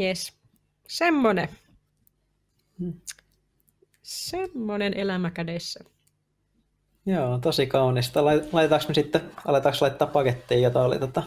Yes. 0.00 0.32
Semmoinen. 0.88 1.48
Hmm. 2.78 3.00
Semmoinen 4.04 4.94
elämä 4.94 5.30
kädessä. 5.30 5.80
Joo, 7.06 7.38
tosi 7.38 7.66
kaunista. 7.66 8.24
Laitetaanko 8.24 8.88
me 8.88 8.94
sitten, 8.94 9.20
aletaanko 9.44 9.78
laittaa 9.80 10.08
pakettiin, 10.08 10.62
jota 10.62 10.82
oli 10.82 10.98
tota, 10.98 11.22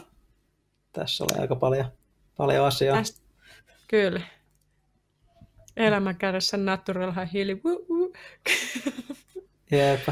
tässä 0.94 1.24
oli 1.24 1.42
aika 1.42 1.56
paljon, 1.56 1.86
paljon 2.38 2.66
asiaa. 2.66 2.98
Tästä, 2.98 3.22
kyllä. 3.88 4.22
Elämä 5.78 6.14
kädessä 6.14 6.58
natural 6.58 7.14
hiili. 7.34 7.62
Jep. 9.72 10.10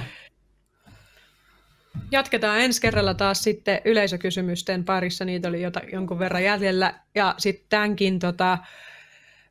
Jatketaan 2.11 2.59
ensi 2.59 2.81
kerralla 2.81 3.13
taas 3.13 3.43
sitten 3.43 3.81
yleisökysymysten 3.85 4.85
parissa. 4.85 5.25
Niitä 5.25 5.47
oli 5.47 5.61
jota, 5.61 5.81
jonkun 5.91 6.19
verran 6.19 6.43
jäljellä. 6.43 6.99
Ja 7.15 7.35
sitten 7.37 7.65
tämänkin 7.69 8.19
tota, 8.19 8.57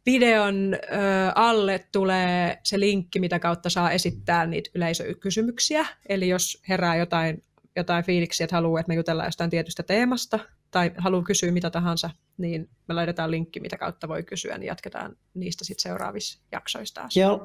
videon 0.06 0.76
alle 1.35 1.85
tulee 1.93 2.59
se 2.62 2.81
linkki, 2.81 3.20
mitä 3.20 3.39
kautta 3.39 3.70
saa 3.70 3.90
esittää 3.90 4.47
niitä 4.47 4.70
yleisökysymyksiä. 4.74 5.86
Eli 6.09 6.28
jos 6.28 6.62
herää 6.68 6.97
jotain, 6.97 7.43
jotain 7.76 8.05
fiiliksiä, 8.05 8.44
että 8.44 8.56
haluaa, 8.56 8.81
että 8.81 8.89
me 8.89 8.94
jutellaan 8.94 9.28
jostain 9.28 9.51
tietystä 9.51 9.82
teemasta, 9.82 10.39
tai 10.70 10.93
haluaa 10.97 11.22
kysyä 11.22 11.52
mitä 11.52 11.70
tahansa, 11.70 12.10
niin 12.39 12.68
me 12.89 12.94
laitetaan 12.94 13.31
linkki, 13.31 13.60
mitä 13.60 13.76
kautta 13.78 14.09
voi 14.09 14.22
kysyä, 14.22 14.59
niin 14.59 14.66
jatketaan 14.66 15.16
niistä 15.35 15.64
sitten 15.64 15.82
seuraavissa 15.82 16.40
jaksoissa 16.52 16.94
taas. 16.94 17.16
Ja 17.16 17.39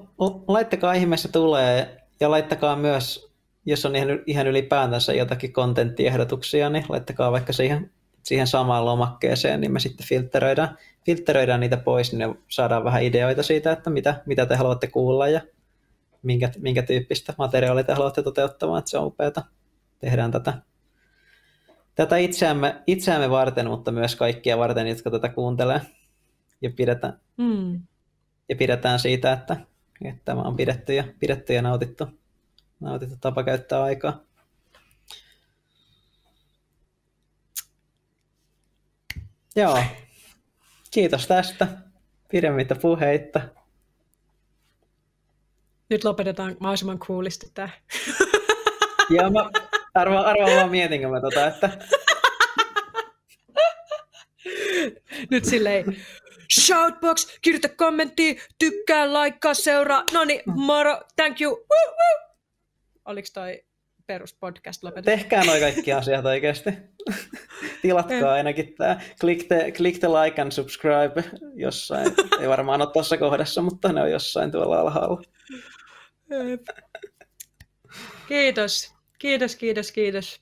laittakaa 0.48 0.94
ihmeessä 0.94 1.30
tulee, 1.30 1.98
ja 2.20 2.32
laittakaa 2.32 2.76
myös, 2.76 3.34
jos 3.66 3.86
on 3.86 3.96
ihan, 3.96 4.10
ihan 4.26 4.48
ylipäätänsä 4.48 5.14
jotakin 5.14 5.54
kontenttiehdotuksia, 5.54 6.70
niin 6.70 6.86
laittakaa 6.90 7.32
vaikka 7.32 7.54
siihen, 7.54 7.92
siihen 8.30 8.48
samaan 8.48 8.86
lomakkeeseen, 8.86 9.62
niin 9.62 9.72
me 9.72 9.80
sitten 9.80 10.08
filtteröidään, 10.08 10.78
filtteröidään 11.06 11.60
niitä 11.60 11.78
pois, 11.78 12.14
niin 12.14 12.40
saadaan 12.48 12.84
vähän 12.84 13.04
ideoita 13.04 13.44
siitä, 13.44 13.72
että 13.72 13.90
mitä, 13.90 14.22
mitä 14.26 14.46
te 14.46 14.56
haluatte 14.56 14.88
kuulla 14.88 15.28
ja 15.28 15.42
minkä, 16.24 16.52
minkä 16.58 16.82
tyyppistä 16.82 17.34
materiaalia 17.38 17.84
te 17.84 17.94
haluatte 17.94 18.24
toteuttamaan, 18.24 18.80
että 18.80 18.92
se 18.92 18.98
on 18.98 19.06
upeata. 19.06 19.44
Tehdään 20.00 20.32
tätä 20.32 20.54
tätä 21.96 22.18
itseämme, 22.18 22.84
itseämme 22.88 23.30
varten, 23.30 23.68
mutta 23.68 23.92
myös 23.92 24.16
kaikkia 24.16 24.58
varten, 24.58 24.88
jotka 24.88 25.12
tätä 25.12 25.30
kuuntelee. 25.30 25.82
Ja 26.62 26.70
pidetään, 26.76 27.20
mm. 27.38 27.82
ja 28.50 28.56
pidetään 28.56 29.00
siitä, 29.00 29.34
että, 29.34 29.58
että 30.06 30.22
tämä 30.26 30.42
on 30.42 30.56
pidetty 30.56 30.94
ja, 30.94 31.04
pidetty 31.20 31.54
ja 31.54 31.62
nautittu, 31.62 32.08
nautittu 32.80 33.16
tapa 33.22 33.44
käyttää 33.44 33.84
aikaa. 33.84 34.29
Joo. 39.56 39.84
Kiitos 40.92 41.28
tästä. 41.28 41.68
Pidemmittä 42.32 42.76
puheitta. 42.76 43.42
Nyt 45.90 46.04
lopetetaan 46.04 46.56
mahdollisimman 46.60 47.00
coolisti 47.00 47.52
tämä. 47.54 47.70
Joo, 49.16 49.30
mä, 49.30 49.50
Arvaa, 49.94 50.22
arvaa 50.22 50.56
vaan 50.56 50.70
mietinkö 50.70 51.08
mä 51.08 51.22
tota, 51.22 51.48
että... 51.48 51.70
Nyt 55.32 55.46
silleen, 55.46 55.98
shoutbox, 56.60 57.40
kirjoita 57.42 57.70
kommentti, 57.70 58.40
tykkää, 58.60 59.14
laikkaa, 59.14 59.54
seuraa. 59.54 60.04
No 60.14 60.24
niin, 60.24 60.42
moro, 60.46 61.02
thank 61.16 61.42
you. 61.42 61.56
Woo, 61.56 61.96
woo. 61.96 62.36
Oliko 63.06 63.28
toi 63.34 63.64
peruspodcast 64.10 64.84
lopetus? 64.84 65.06
Tehkää 65.06 65.44
noin 65.44 65.62
kaikki 65.62 65.94
asiat 65.94 66.26
oikeasti. 66.26 66.70
Tilatkaa 67.82 68.32
ainakin 68.34 68.76
tämä. 68.78 69.00
Click 69.22 69.48
the, 69.48 69.72
click 69.72 70.00
the 70.00 70.08
like 70.08 70.42
and 70.42 70.52
subscribe 70.52 71.24
jossain. 71.56 72.12
Ei 72.42 72.50
varmaan 72.50 72.82
ole 72.82 72.92
tuossa 72.92 73.18
kohdassa, 73.18 73.62
mutta 73.62 73.94
ne 73.94 74.02
on 74.02 74.12
jossain 74.12 74.52
tuolla 74.52 74.80
alhaalla. 74.80 75.22
Kiitos. 78.28 78.94
Kiitos, 79.20 79.56
kiitos, 79.56 79.92
kiitos. 79.92 80.42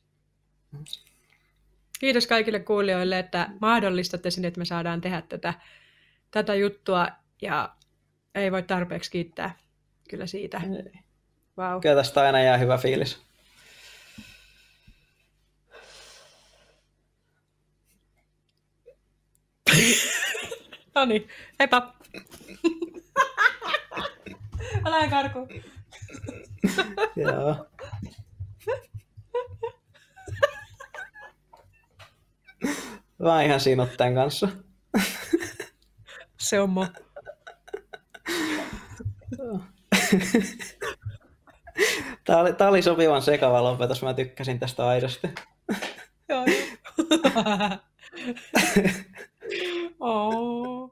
Kiitos 2.00 2.28
kaikille 2.28 2.60
kuulijoille, 2.60 3.20
että 3.20 3.50
mahdollistatte 3.62 4.32
sinne, 4.32 4.48
että 4.48 4.60
me 4.60 4.66
saadaan 4.66 5.02
tehdä 5.02 5.22
tätä, 5.22 5.54
tätä 6.32 6.56
juttua 6.56 7.08
ja 7.42 7.76
ei 8.36 8.52
voi 8.52 8.64
tarpeeksi 8.64 9.12
kiittää 9.12 9.58
kyllä 10.10 10.28
siitä. 10.28 10.62
Wow. 11.58 11.82
Kyllä 11.82 11.96
tästä 11.96 12.22
aina 12.22 12.42
jää 12.42 12.58
hyvä 12.58 12.78
fiilis. 12.78 13.27
No 20.98 21.06
niin, 21.06 21.28
heippa. 21.60 21.94
Älä 24.86 25.08
karku. 25.08 25.48
Joo. 27.16 27.66
Mä 33.20 33.42
ihan 33.42 33.60
siinä 33.60 33.88
tämän 33.98 34.16
kanssa. 34.16 34.48
Se 36.40 36.60
on 36.60 36.70
mo. 36.70 36.88
Tämä 42.24 42.40
oli, 42.40 42.54
tämä 42.54 42.70
oli 42.70 42.82
sopivan 42.82 43.22
sekava 43.22 43.64
lopetus, 43.64 44.02
mä 44.02 44.14
tykkäsin 44.14 44.60
tästä 44.60 44.88
aidosti. 44.88 45.28
Joo. 46.30 46.46
Oh. 50.02 50.92